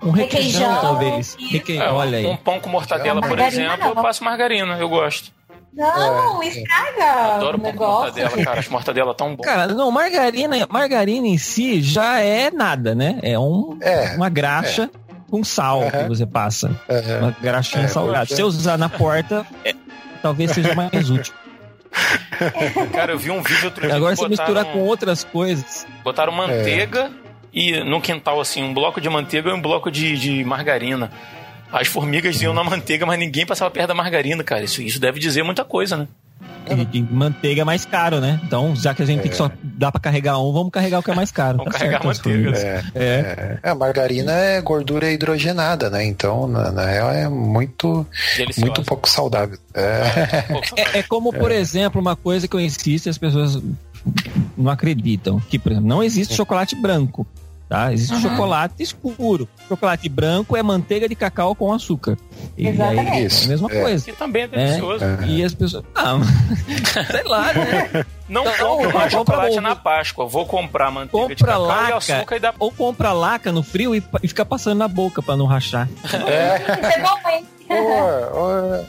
um 0.02 0.10
requeijão, 0.10 0.68
Requeijão, 0.70 0.80
talvez. 0.80 1.26
isso. 1.28 1.36
Reque... 1.52 1.78
É, 1.78 1.88
Olha 1.90 2.26
um 2.28 2.30
aí. 2.32 2.38
pão 2.38 2.58
com 2.58 2.68
mortadela, 2.70 3.20
por 3.20 3.38
exemplo, 3.38 3.88
eu 3.88 3.94
não. 3.94 4.02
passo 4.02 4.24
margarina, 4.24 4.76
eu 4.78 4.88
gosto. 4.88 5.30
Não, 5.72 6.42
estraga 6.42 7.34
Adoro 7.36 7.58
o 7.58 7.60
pão 7.60 7.72
com 7.74 7.84
mortadela, 7.86 8.30
cara. 8.44 8.58
As 8.60 8.68
mortadela 8.68 9.14
tão 9.14 9.36
bom. 9.36 9.42
Cara, 9.44 9.68
não, 9.68 9.88
margarina, 9.92 10.66
margarina 10.68 11.28
em 11.28 11.38
si 11.38 11.80
já 11.80 12.18
é 12.18 12.50
nada, 12.50 12.92
né? 12.94 13.20
É, 13.22 13.38
um, 13.38 13.78
É. 13.80 14.16
uma 14.16 14.28
graxa 14.28 14.90
com 15.30 15.44
sal 15.44 15.88
que 15.90 15.96
Aham. 15.96 16.08
você 16.08 16.26
passa. 16.26 16.70
Aham. 16.88 17.18
Uma 17.20 17.36
graxinha 17.40 17.84
É, 17.84 17.88
salgada. 17.88 18.18
porque- 18.20 18.34
Se 18.36 18.42
eu 18.42 18.46
usar 18.46 18.76
na 18.76 18.88
porta, 18.88 19.46
é, 19.64 19.74
talvez 20.22 20.50
seja 20.50 20.74
mais 20.74 21.08
útil. 21.08 21.32
Cara, 22.92 23.12
eu 23.12 23.18
vi 23.18 23.30
um 23.30 23.42
vídeo 23.42 23.64
outro 23.66 23.84
dia 23.86 23.94
Agora 23.96 24.14
que 24.14 24.20
você 24.20 24.28
misturar 24.28 24.64
com 24.66 24.78
outras 24.80 25.24
coisas. 25.24 25.86
botaram 26.04 26.32
manteiga 26.32 27.10
e 27.52 27.82
no 27.82 28.00
quintal, 28.00 28.40
assim, 28.40 28.62
um 28.62 28.72
bloco 28.72 29.00
de 29.00 29.08
manteiga 29.08 29.50
e 29.50 29.52
um 29.52 29.60
bloco 29.60 29.90
de, 29.90 30.16
de 30.16 30.44
margarina. 30.44 31.10
As 31.72 31.86
formigas 31.88 32.40
iam 32.42 32.52
na 32.54 32.64
manteiga, 32.64 33.06
mas 33.06 33.18
ninguém 33.18 33.46
passava 33.46 33.70
perto 33.70 33.88
da 33.88 33.94
margarina, 33.94 34.42
cara. 34.42 34.62
Isso, 34.64 34.82
isso 34.82 35.00
deve 35.00 35.18
dizer 35.20 35.42
muita 35.42 35.64
coisa, 35.64 35.96
né? 35.96 36.08
E, 36.92 36.98
e 36.98 37.02
manteiga 37.02 37.62
é 37.62 37.64
mais 37.64 37.84
caro, 37.84 38.20
né? 38.20 38.40
Então, 38.44 38.74
já 38.76 38.94
que 38.94 39.02
a 39.02 39.06
gente 39.06 39.22
tem 39.22 39.30
que 39.30 39.36
só 39.36 39.50
dá 39.62 39.90
pra 39.90 40.00
carregar 40.00 40.38
um, 40.38 40.52
vamos 40.52 40.70
carregar 40.70 40.98
o 40.98 41.02
que 41.02 41.10
é 41.10 41.14
mais 41.14 41.30
caro. 41.30 41.58
Vamos 41.58 41.72
Tá 41.72 41.78
carregar 41.78 42.04
manteiga. 42.04 42.22
formigas. 42.52 42.64
É. 42.64 42.82
É. 42.94 43.58
É, 43.62 43.70
a 43.70 43.74
margarina 43.74 44.32
é 44.32 44.60
gordura 44.60 45.10
hidrogenada, 45.10 45.90
né? 45.90 46.04
Então, 46.04 46.46
na, 46.46 46.70
na 46.70 46.84
real, 46.86 47.10
é 47.10 47.28
muito, 47.28 48.06
Deliciosa. 48.36 48.60
muito 48.66 48.82
pouco 48.84 49.08
saudável. 49.08 49.58
É. 49.74 50.42
Pô, 50.42 50.60
É, 50.76 50.98
é 50.98 51.02
como, 51.02 51.32
por 51.32 51.50
exemplo, 51.50 52.00
uma 52.00 52.14
coisa 52.16 52.46
que 52.46 52.54
eu 52.54 52.60
insisto 52.60 53.06
e 53.06 53.10
as 53.10 53.18
pessoas 53.18 53.60
não 54.56 54.70
acreditam. 54.70 55.40
Que, 55.48 55.58
por 55.58 55.72
exemplo, 55.72 55.88
não 55.88 56.02
existe 56.02 56.34
chocolate 56.34 56.74
branco. 56.76 57.26
Tá? 57.70 57.92
Existe 57.92 58.14
Uhum. 58.14 58.20
chocolate 58.22 58.82
escuro. 58.82 59.48
Chocolate 59.68 60.08
branco 60.08 60.56
é 60.56 60.62
manteiga 60.62 61.08
de 61.08 61.14
cacau 61.14 61.54
com 61.54 61.72
açúcar. 61.72 62.18
E 62.58 62.66
Exatamente. 62.66 63.10
aí, 63.12 63.22
é 63.22 63.44
a 63.44 63.46
mesma 63.46 63.68
é. 63.70 63.80
coisa. 63.80 64.04
Que 64.04 64.12
também 64.12 64.42
é 64.42 64.48
delicioso. 64.48 65.04
É. 65.04 65.24
E 65.28 65.44
as 65.44 65.54
pessoas. 65.54 65.84
Ah, 65.94 66.18
sei 67.08 67.22
lá, 67.22 67.52
né? 67.54 68.04
Não 68.28 68.42
Não, 68.44 68.52
compro 68.54 68.92
mais 68.92 69.14
compra 69.14 69.34
chocolate 69.36 69.60
na 69.60 69.76
Páscoa. 69.76 70.26
Vou 70.26 70.44
comprar 70.46 70.90
manteiga 70.90 71.28
de 71.28 71.36
Compra 71.36 71.52
cacau 71.52 71.64
e 71.64 71.68
laca. 71.68 71.96
açúcar 71.96 72.36
e 72.36 72.40
dá... 72.40 72.54
Ou 72.58 72.72
compra 72.72 73.12
laca 73.12 73.52
no 73.52 73.62
frio 73.62 73.94
e, 73.94 74.02
e 74.20 74.26
fica 74.26 74.44
passando 74.44 74.78
na 74.78 74.88
boca 74.88 75.22
pra 75.22 75.36
não 75.36 75.46
rachar. 75.46 75.88
Isso 76.04 76.16
é 76.16 76.98
bom, 77.00 77.28
hein? 77.30 77.46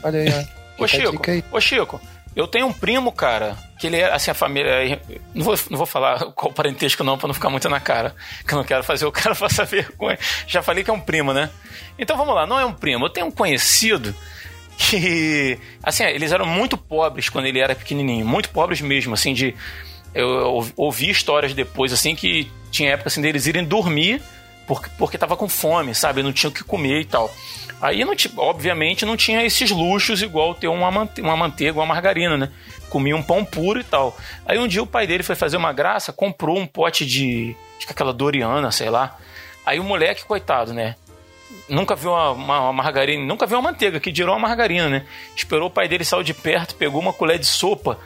Olha 0.03 0.19
aí, 0.19 0.33
ó. 0.79 0.83
Ô, 0.83 0.87
Chico, 0.87 1.21
ô, 1.51 1.61
Chico, 1.61 2.01
eu 2.35 2.47
tenho 2.47 2.65
um 2.65 2.73
primo, 2.73 3.11
cara, 3.11 3.55
que 3.81 3.87
ele 3.87 3.97
é, 3.97 4.13
assim, 4.13 4.29
a 4.29 4.35
família... 4.35 5.01
Não 5.33 5.43
vou, 5.43 5.55
não 5.71 5.77
vou 5.79 5.87
falar 5.87 6.19
qual 6.35 6.53
parentesco 6.53 7.03
não, 7.03 7.17
pra 7.17 7.27
não 7.27 7.33
ficar 7.33 7.49
muito 7.49 7.67
na 7.67 7.79
cara, 7.79 8.15
que 8.47 8.53
eu 8.53 8.57
não 8.59 8.63
quero 8.63 8.83
fazer 8.83 9.07
o 9.07 9.11
cara 9.11 9.33
passar 9.35 9.65
vergonha. 9.65 10.19
Já 10.45 10.61
falei 10.61 10.83
que 10.83 10.91
é 10.91 10.93
um 10.93 10.99
primo, 10.99 11.33
né? 11.33 11.49
Então 11.97 12.15
vamos 12.15 12.35
lá, 12.35 12.45
não 12.45 12.59
é 12.59 12.65
um 12.65 12.73
primo. 12.73 13.05
Eu 13.05 13.09
tenho 13.09 13.25
um 13.25 13.31
conhecido 13.31 14.15
que, 14.77 15.57
assim, 15.81 16.03
eles 16.03 16.31
eram 16.31 16.45
muito 16.45 16.77
pobres 16.77 17.27
quando 17.27 17.47
ele 17.47 17.59
era 17.59 17.73
pequenininho, 17.73 18.23
muito 18.23 18.49
pobres 18.49 18.81
mesmo, 18.81 19.15
assim, 19.15 19.33
de... 19.33 19.55
Eu, 20.13 20.29
eu 20.29 20.73
ouvi 20.77 21.09
histórias 21.09 21.55
depois, 21.55 21.91
assim, 21.91 22.15
que 22.15 22.51
tinha 22.69 22.91
época, 22.91 23.07
assim, 23.07 23.21
deles 23.21 23.47
irem 23.47 23.65
dormir 23.65 24.21
porque, 24.67 24.89
porque 24.95 25.17
tava 25.17 25.35
com 25.35 25.49
fome, 25.49 25.95
sabe? 25.95 26.21
Não 26.21 26.31
tinha 26.31 26.49
o 26.49 26.53
que 26.53 26.63
comer 26.63 27.01
e 27.01 27.05
tal. 27.05 27.33
Aí, 27.81 28.05
não 28.05 28.13
obviamente, 28.37 29.05
não 29.05 29.17
tinha 29.17 29.43
esses 29.43 29.71
luxos 29.71 30.21
igual 30.21 30.53
ter 30.53 30.67
uma, 30.67 30.87
uma 30.89 31.35
manteiga, 31.35 31.79
uma 31.79 31.85
margarina, 31.85 32.37
né? 32.37 32.49
Comia 32.91 33.15
um 33.15 33.23
pão 33.23 33.43
puro 33.43 33.79
e 33.79 33.83
tal. 33.83 34.15
Aí 34.45 34.59
um 34.59 34.67
dia 34.67 34.83
o 34.83 34.87
pai 34.87 35.07
dele 35.07 35.23
foi 35.23 35.35
fazer 35.35 35.57
uma 35.57 35.73
graça, 35.73 36.13
comprou 36.13 36.59
um 36.59 36.67
pote 36.67 37.05
de. 37.05 37.55
Acho 37.77 37.87
que 37.87 37.93
aquela 37.93 38.13
Doriana, 38.13 38.69
sei 38.71 38.89
lá. 38.91 39.17
Aí 39.65 39.79
o 39.79 39.83
moleque, 39.83 40.25
coitado, 40.25 40.73
né? 40.73 40.95
Nunca 41.67 41.95
viu 41.95 42.11
uma, 42.11 42.31
uma- 42.31 42.59
uma 42.61 42.73
margarina, 42.73 43.23
nunca 43.25 43.45
viu 43.47 43.57
uma 43.57 43.71
manteiga, 43.71 43.99
que 43.99 44.11
dirou 44.11 44.35
uma 44.35 44.47
margarina, 44.47 44.89
né? 44.89 45.05
Esperou 45.35 45.67
o 45.69 45.71
pai 45.71 45.87
dele 45.87 46.03
sair 46.03 46.23
de 46.23 46.33
perto, 46.33 46.75
pegou 46.75 46.99
uma 47.01 47.13
colher 47.13 47.39
de 47.39 47.45
sopa 47.45 47.97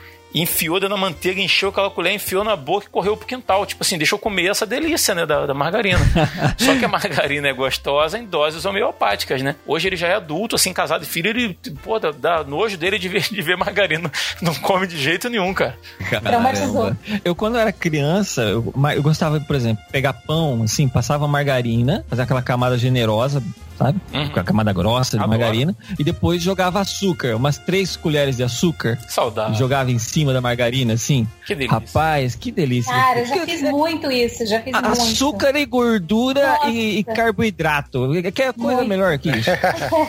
enfiou 0.41 0.79
dentro 0.79 0.95
da 0.95 1.01
manteiga, 1.01 1.41
encheu 1.41 1.69
aquela 1.69 1.89
colher, 1.89 2.13
enfiou 2.13 2.43
na 2.43 2.55
boca 2.55 2.87
e 2.87 2.89
correu 2.89 3.15
pro 3.15 3.25
quintal. 3.25 3.65
Tipo 3.65 3.83
assim, 3.83 3.97
deixou 3.97 4.19
comer 4.19 4.47
essa 4.47 4.65
delícia, 4.65 5.15
né, 5.15 5.25
da, 5.25 5.45
da 5.45 5.53
margarina. 5.53 5.99
Só 6.57 6.75
que 6.75 6.83
a 6.83 6.87
margarina 6.87 7.47
é 7.47 7.53
gostosa 7.53 8.17
em 8.19 8.25
doses 8.25 8.65
homeopáticas, 8.65 9.41
né? 9.41 9.55
Hoje 9.65 9.87
ele 9.87 9.95
já 9.95 10.07
é 10.07 10.15
adulto, 10.15 10.55
assim, 10.55 10.73
casado 10.73 11.03
e 11.03 11.05
filho, 11.05 11.29
ele, 11.29 11.57
pô, 11.83 11.97
dá, 11.99 12.11
dá 12.11 12.43
nojo 12.43 12.77
dele 12.77 12.99
de 12.99 13.07
ver, 13.07 13.21
de 13.21 13.41
ver 13.41 13.55
margarina. 13.55 14.11
Não 14.41 14.53
come 14.55 14.85
de 14.87 14.97
jeito 14.97 15.29
nenhum, 15.29 15.53
cara. 15.53 15.77
Traumatizou. 16.21 16.95
Eu, 17.23 17.35
quando 17.35 17.57
era 17.57 17.71
criança, 17.71 18.41
eu, 18.41 18.73
eu 18.93 19.01
gostava, 19.01 19.39
por 19.39 19.55
exemplo, 19.55 19.83
pegar 19.91 20.13
pão, 20.13 20.63
assim, 20.63 20.87
passava 20.87 21.27
margarina, 21.27 22.05
fazer 22.09 22.23
aquela 22.23 22.41
camada 22.41 22.77
generosa, 22.77 23.41
sabe? 23.77 23.99
Uhum. 24.13 24.29
Com 24.29 24.39
a 24.39 24.43
camada 24.43 24.73
grossa 24.73 25.17
de 25.17 25.23
Adoro. 25.23 25.29
margarina. 25.29 25.75
E 25.97 26.03
depois 26.03 26.41
jogava 26.41 26.79
açúcar, 26.79 27.35
umas 27.35 27.57
três 27.57 27.95
colheres 27.95 28.37
de 28.37 28.43
açúcar. 28.43 28.97
Saudável. 29.07 29.53
E 29.53 29.57
jogava 29.57 29.91
em 29.91 29.99
cima 29.99 30.33
da 30.33 30.41
margarina, 30.41 30.93
assim. 30.93 31.27
Que 31.45 31.55
delícia. 31.55 31.73
Rapaz, 31.73 32.35
que 32.35 32.51
delícia. 32.51 32.93
Cara, 32.93 33.19
eu 33.19 33.25
já 33.25 33.35
Porque 33.35 33.51
fiz 33.51 33.61
muito 33.69 34.11
isso, 34.11 34.45
já 34.45 34.61
fiz 34.61 34.73
muito. 34.73 34.87
Açúcar 34.87 35.55
e 35.55 35.65
gordura 35.65 36.59
e, 36.67 36.99
e 36.99 37.03
carboidrato. 37.03 38.09
Que 38.33 38.43
é 38.43 38.53
coisa 38.53 38.77
Muito. 38.77 38.89
melhor 38.89 39.17
que 39.17 39.29
isso. 39.29 39.49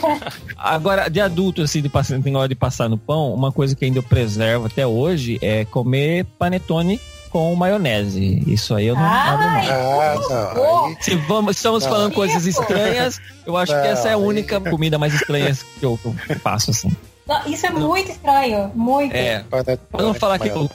Agora, 0.56 1.08
de 1.08 1.20
adulto, 1.20 1.62
assim, 1.62 1.82
de 1.82 1.88
passar, 1.88 2.20
tem 2.20 2.34
hora 2.36 2.48
de 2.48 2.54
passar 2.54 2.88
no 2.88 2.98
pão, 2.98 3.32
uma 3.32 3.52
coisa 3.52 3.74
que 3.74 3.84
ainda 3.84 3.98
eu 3.98 4.02
preservo 4.02 4.66
até 4.66 4.86
hoje 4.86 5.38
é 5.42 5.64
comer 5.64 6.24
panetone 6.38 7.00
com 7.37 7.55
maionese. 7.55 8.43
Isso 8.47 8.74
aí 8.74 8.87
eu 8.87 8.95
não 8.95 9.05
abro. 9.05 9.45
Ai, 9.47 9.68
Ah, 9.68 10.14
por 10.14 10.22
não. 10.22 10.28
favor. 10.28 10.87
Aí, 10.89 10.97
Se 11.01 11.14
vamos, 11.16 11.57
estamos 11.57 11.84
Não. 11.84 11.91
falando 11.91 12.14
coisas 12.14 12.47
estranhas, 12.47 13.20
eu 13.45 13.55
acho 13.59 13.72
que 13.78 13.87
essa 13.89 14.09
é 14.09 14.12
a 14.12 14.16
Não, 14.16 14.22
aí- 14.22 14.26
única 14.28 14.59
comida 14.59 14.99
mais 14.99 15.12
estranha 15.12 15.55
que 15.78 15.84
eu, 15.84 15.99
que 16.03 16.32
eu 16.32 16.39
faço, 16.41 16.70
assim. 16.70 16.91
Não, 17.28 17.47
isso 17.47 17.66
é 17.66 17.70
muito 17.70 18.11
estranho, 18.11 18.70
muito. 18.74 19.14
É. 19.14 19.45
Pra 19.51 20.03
não 20.03 20.14
falar 20.14 20.39
que 20.39 20.49
eu- 20.49 20.70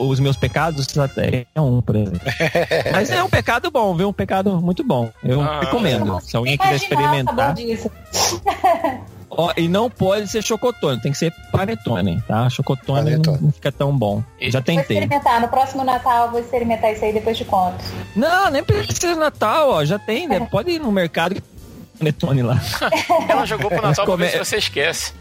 os 0.00 0.20
meus 0.20 0.36
pecados 0.36 0.96
até 0.96 1.44
é 1.52 1.60
um, 1.60 1.80
por 1.82 1.96
exemplo. 1.96 2.20
Mas 2.92 3.10
é 3.10 3.20
um 3.22 3.28
pecado 3.28 3.68
bom, 3.70 3.96
viu? 3.96 4.08
Um 4.08 4.12
pecado 4.12 4.60
muito 4.62 4.84
bom. 4.84 5.10
Eu 5.24 5.40
Ah. 5.40 5.58
recomendo. 5.60 6.20
Se 6.20 6.36
alguém 6.36 6.56
quiser 6.56 6.76
experimentar. 6.76 7.52
Ó, 9.28 9.52
e 9.56 9.68
não 9.68 9.90
pode 9.90 10.28
ser 10.28 10.42
chocotone, 10.42 11.00
tem 11.00 11.10
que 11.12 11.18
ser 11.18 11.32
panetone, 11.50 12.22
tá? 12.28 12.48
Chocotone 12.48 12.98
não, 12.98 13.04
Panetone. 13.22 13.38
não 13.42 13.52
fica 13.52 13.72
tão 13.72 13.96
bom. 13.96 14.22
Já 14.40 14.60
Vou 14.60 14.62
tentei. 14.64 14.96
experimentar. 14.98 15.40
No 15.40 15.48
próximo 15.48 15.82
Natal 15.84 16.26
eu 16.26 16.30
vou 16.30 16.40
experimentar 16.40 16.92
isso 16.92 17.04
aí 17.04 17.12
depois 17.12 17.36
de 17.36 17.44
conto. 17.44 17.84
Não, 18.14 18.50
nem 18.50 18.62
precisa 18.62 19.08
de 19.14 19.14
Natal, 19.16 19.68
ó. 19.70 19.84
Já 19.84 19.98
tem, 19.98 20.28
né? 20.28 20.46
Pode 20.50 20.70
ir 20.70 20.78
no 20.78 20.92
mercado 20.92 21.34
que 21.34 21.40
tem 21.40 21.50
panetone 21.98 22.42
lá. 22.42 22.58
Ela 23.28 23.44
jogou 23.44 23.68
pro 23.68 23.82
Natal 23.82 24.04
pra 24.06 24.16
ver 24.16 24.30
se 24.30 24.38
você 24.38 24.56
esquece. 24.58 25.12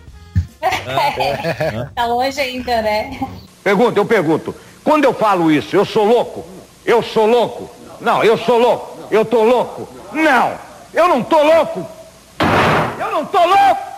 Tá 1.96 2.06
longe 2.06 2.40
ainda, 2.40 2.82
né? 2.82 3.20
Pergunta, 3.64 4.00
eu 4.00 4.06
pergunto. 4.06 4.56
Quando 4.84 5.04
eu 5.04 5.14
falo 5.14 5.52
isso, 5.52 5.76
eu 5.76 5.84
sou 5.86 6.06
louco? 6.06 6.46
Eu 6.86 7.02
sou 7.02 7.26
louco? 7.26 7.70
Não, 8.00 8.24
eu 8.24 8.38
sou 8.38 8.58
louco. 8.60 9.08
Eu 9.10 9.26
tô 9.26 9.44
louco? 9.44 9.88
Não, 10.14 10.54
eu 10.94 11.08
não 11.08 11.24
tô 11.24 11.42
louco. 11.42 11.86
Eu 13.00 13.12
não 13.12 13.26
tô 13.26 13.40
louco. 13.40 13.95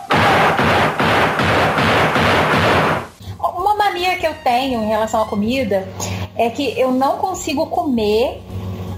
Uma 3.40 3.74
mania 3.74 4.16
que 4.16 4.26
eu 4.26 4.34
tenho 4.42 4.82
em 4.82 4.88
relação 4.88 5.22
à 5.22 5.26
comida 5.26 5.88
é 6.36 6.48
que 6.50 6.78
eu 6.78 6.90
não 6.92 7.18
consigo 7.18 7.66
comer, 7.66 8.42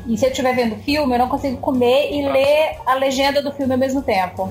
e 0.06 0.16
se 0.16 0.26
eu 0.26 0.30
estiver 0.30 0.54
vendo 0.54 0.76
filme, 0.76 1.14
eu 1.14 1.18
não 1.18 1.28
consigo 1.28 1.56
comer 1.58 2.12
e 2.12 2.26
ler 2.28 2.76
a 2.86 2.94
legenda 2.94 3.42
do 3.42 3.52
filme 3.52 3.72
ao 3.72 3.78
mesmo 3.78 4.02
tempo. 4.02 4.50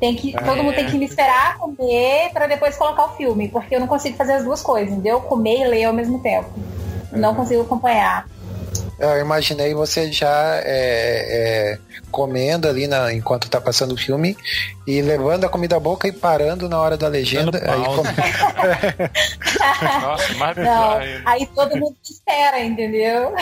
Tem 0.00 0.16
que, 0.16 0.32
todo 0.32 0.64
mundo 0.64 0.74
tem 0.74 0.86
que 0.86 0.98
me 0.98 1.04
esperar 1.04 1.58
comer 1.58 2.30
para 2.32 2.46
depois 2.46 2.76
colocar 2.76 3.04
o 3.04 3.08
filme, 3.10 3.48
porque 3.48 3.76
eu 3.76 3.80
não 3.80 3.86
consigo 3.86 4.16
fazer 4.16 4.32
as 4.32 4.44
duas 4.44 4.60
coisas, 4.60 4.92
entendeu? 4.92 5.20
Comer 5.20 5.60
e 5.60 5.64
ler 5.68 5.84
ao 5.84 5.92
mesmo 5.92 6.18
tempo. 6.20 6.50
Não 7.12 7.34
consigo 7.34 7.62
acompanhar. 7.62 8.26
Eu 9.02 9.18
imaginei 9.20 9.74
você 9.74 10.12
já 10.12 10.56
é, 10.64 11.72
é, 11.74 11.78
comendo 12.10 12.68
ali 12.68 12.86
na, 12.86 13.12
enquanto 13.12 13.50
tá 13.50 13.60
passando 13.60 13.92
o 13.94 13.96
filme 13.96 14.36
e 14.86 15.02
levando 15.02 15.44
a 15.44 15.48
comida 15.48 15.76
à 15.76 15.80
boca 15.80 16.06
e 16.06 16.12
parando 16.12 16.68
na 16.68 16.80
hora 16.80 16.96
da 16.96 17.08
legenda. 17.08 17.58
Aí 17.58 17.84
come- 17.84 18.08
Nossa, 20.02 20.34
mais 20.34 20.56
Não, 20.56 20.98
aí 21.24 21.46
todo 21.46 21.76
mundo 21.76 21.96
espera, 22.02 22.60
entendeu? 22.60 23.34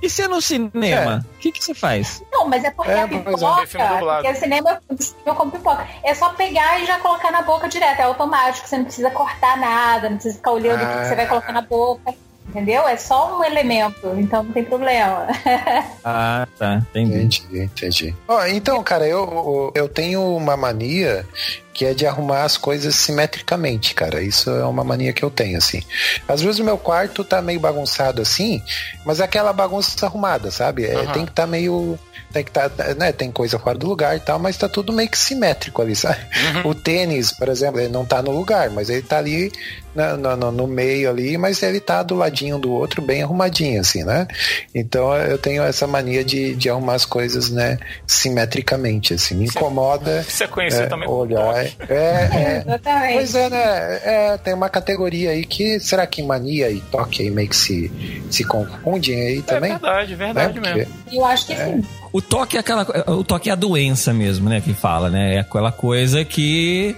E 0.00 0.08
se 0.08 0.22
é 0.22 0.28
no 0.28 0.40
cinema? 0.40 1.26
O 1.36 1.38
que, 1.38 1.50
que 1.50 1.62
você 1.64 1.74
faz? 1.74 2.22
Não, 2.30 2.46
mas 2.48 2.62
é 2.62 2.70
porque 2.70 2.92
É, 2.92 3.00
a 3.00 3.04
é. 3.04 3.06
pipoca, 3.08 3.66
porque 3.66 4.30
o 4.30 4.36
cinema 4.36 4.80
eu 5.26 5.34
como 5.34 5.50
pipoca. 5.50 5.86
É 6.04 6.14
só 6.14 6.30
pegar 6.30 6.80
e 6.80 6.86
já 6.86 6.98
colocar 7.00 7.32
na 7.32 7.42
boca 7.42 7.68
direto, 7.68 7.98
é 7.98 8.04
automático, 8.04 8.68
você 8.68 8.76
não 8.76 8.84
precisa 8.84 9.10
cortar 9.10 9.56
nada, 9.58 10.08
não 10.08 10.16
precisa 10.16 10.36
ficar 10.36 10.52
olhando 10.52 10.82
o 10.84 10.86
que 11.00 11.08
você 11.08 11.14
vai 11.16 11.26
colocar 11.26 11.52
na 11.52 11.62
boca. 11.62 12.14
Entendeu? 12.50 12.86
É 12.86 12.96
só 12.96 13.38
um 13.38 13.44
elemento, 13.44 14.12
então 14.18 14.42
não 14.42 14.52
tem 14.52 14.64
problema. 14.64 15.26
Ah, 16.02 16.48
tá. 16.58 16.82
Entendi. 16.94 17.14
Entendi, 17.14 17.60
entendi. 17.62 18.16
Ó, 18.26 18.46
então, 18.46 18.82
cara, 18.82 19.06
eu, 19.06 19.70
eu 19.74 19.86
tenho 19.86 20.34
uma 20.34 20.56
mania 20.56 21.26
que 21.74 21.84
é 21.84 21.94
de 21.94 22.06
arrumar 22.06 22.44
as 22.44 22.56
coisas 22.56 22.94
simetricamente, 22.94 23.94
cara. 23.94 24.22
Isso 24.22 24.50
é 24.50 24.64
uma 24.64 24.82
mania 24.82 25.12
que 25.12 25.22
eu 25.22 25.30
tenho, 25.30 25.58
assim. 25.58 25.82
Às 26.26 26.40
vezes 26.40 26.58
o 26.58 26.64
meu 26.64 26.78
quarto 26.78 27.22
tá 27.22 27.42
meio 27.42 27.60
bagunçado 27.60 28.22
assim, 28.22 28.62
mas 29.04 29.20
é 29.20 29.24
aquela 29.24 29.52
bagunça 29.52 30.06
arrumada, 30.06 30.50
sabe? 30.50 30.86
É, 30.86 30.94
Aham. 30.94 31.12
Tem 31.12 31.24
que 31.24 31.32
estar 31.32 31.46
meio. 31.46 31.98
Tem 32.32 32.44
que 32.44 32.50
tá, 32.52 32.70
né? 32.96 33.10
Tem 33.12 33.30
coisa 33.32 33.58
fora 33.58 33.76
do 33.76 33.88
lugar 33.88 34.16
e 34.16 34.20
tal, 34.20 34.38
mas 34.38 34.56
tá 34.56 34.68
tudo 34.68 34.92
meio 34.92 35.08
que 35.08 35.18
simétrico 35.18 35.82
ali, 35.82 35.96
sabe? 35.96 36.18
O 36.64 36.74
tênis, 36.74 37.32
por 37.32 37.48
exemplo, 37.48 37.80
ele 37.80 37.88
não 37.92 38.04
tá 38.04 38.22
no 38.22 38.30
lugar, 38.30 38.70
mas 38.70 38.88
ele 38.88 39.02
tá 39.02 39.18
ali 39.18 39.50
no, 39.94 40.36
no- 40.36 40.52
no 40.52 40.66
meio 40.68 41.10
ali, 41.10 41.36
mas 41.36 41.60
ele 41.62 41.80
tá 41.80 42.04
do 42.04 42.14
ladinho 42.14 42.56
do 42.58 42.70
outro, 42.70 43.02
bem 43.02 43.22
arrumadinho, 43.24 43.80
assim, 43.80 44.04
né? 44.04 44.28
Então 44.72 45.12
eu 45.16 45.36
tenho 45.38 45.64
essa 45.64 45.88
mania 45.88 46.22
de, 46.22 46.54
de 46.54 46.70
arrumar 46.70 46.94
as 46.94 47.04
coisas, 47.04 47.50
né, 47.50 47.78
simetricamente, 48.06 49.14
assim. 49.14 49.34
Me 49.34 49.46
incomoda. 49.46 50.24
É 50.40 50.46
conhecido 50.46 50.84
é, 50.84 50.86
também 50.86 51.08
olhar. 51.08 51.56
É, 51.56 51.72
é, 51.88 52.62
Exatamente. 52.66 53.14
Pois 53.14 53.34
é, 53.34 53.50
né? 53.50 54.00
É, 54.04 54.38
tem 54.38 54.54
uma 54.54 54.68
categoria 54.68 55.30
aí 55.30 55.44
que 55.44 55.80
será 55.80 56.06
que 56.06 56.22
mania 56.22 56.70
e 56.70 56.80
toque 56.80 57.22
aí 57.22 57.30
meio 57.30 57.48
que 57.48 57.56
se, 57.56 57.90
se 58.30 58.44
confundem 58.44 59.20
aí 59.20 59.38
É 59.38 59.42
também? 59.42 59.72
verdade, 59.72 60.14
verdade 60.14 60.60
né? 60.60 60.74
mesmo. 60.74 60.94
Eu 61.10 61.24
acho 61.24 61.46
que 61.46 61.56
sim. 61.56 61.82
O 62.12 62.20
toque 62.20 62.56
é 62.56 62.60
aquela. 62.60 62.82
O 63.08 63.22
toque 63.24 63.48
é 63.48 63.52
a 63.52 63.56
doença 63.56 64.12
mesmo, 64.12 64.48
né? 64.48 64.60
Que 64.60 64.74
fala, 64.74 65.08
né? 65.10 65.36
É 65.36 65.38
aquela 65.40 65.70
coisa 65.70 66.24
que 66.24 66.96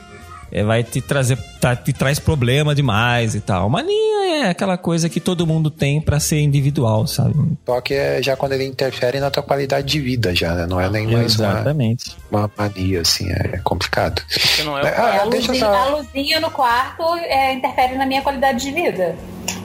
é, 0.50 0.62
vai 0.64 0.82
te 0.82 1.00
trazer. 1.00 1.36
tá- 1.60 1.76
te 1.76 1.92
traz 1.92 2.18
problema 2.18 2.74
demais 2.74 3.34
e 3.34 3.40
tal. 3.40 3.68
Mania 3.68 4.44
é 4.44 4.48
aquela 4.50 4.76
coisa 4.78 5.08
que 5.08 5.20
todo 5.20 5.46
mundo 5.46 5.70
tem 5.70 6.00
pra 6.00 6.18
ser 6.18 6.40
individual, 6.40 7.06
sabe? 7.06 7.34
Toque 7.64 7.94
é 7.94 8.22
já 8.22 8.36
quando 8.36 8.52
ele 8.52 8.64
interfere 8.64 9.20
na 9.20 9.30
tua 9.30 9.42
qualidade 9.42 9.86
de 9.86 10.00
vida, 10.00 10.34
já, 10.34 10.54
né? 10.54 10.66
Não 10.66 10.80
é 10.80 10.88
nem 10.90 11.06
mais 11.06 11.38
uma, 11.38 11.48
Exatamente. 11.50 12.16
uma 12.30 12.50
mania, 12.56 13.00
assim, 13.02 13.30
é 13.30 13.58
complicado. 13.62 14.22
Que 14.56 14.62
não 14.64 14.76
é 14.78 14.82
o 14.82 14.86
É, 14.86 14.94
ah, 14.98 15.14
É, 15.14 15.18
a, 15.20 15.26
deixa 15.26 15.48
eu 15.48 15.52
luzinha, 15.52 15.58
só- 15.58 15.74
a 15.74 15.88
luzinha 15.96 16.40
no 16.40 16.50
quarto 16.50 17.02
é, 17.18 17.52
interfere 17.52 17.96
na 17.96 18.06
minha 18.06 18.22
qualidade 18.22 18.64
de 18.64 18.72
vida. 18.72 19.14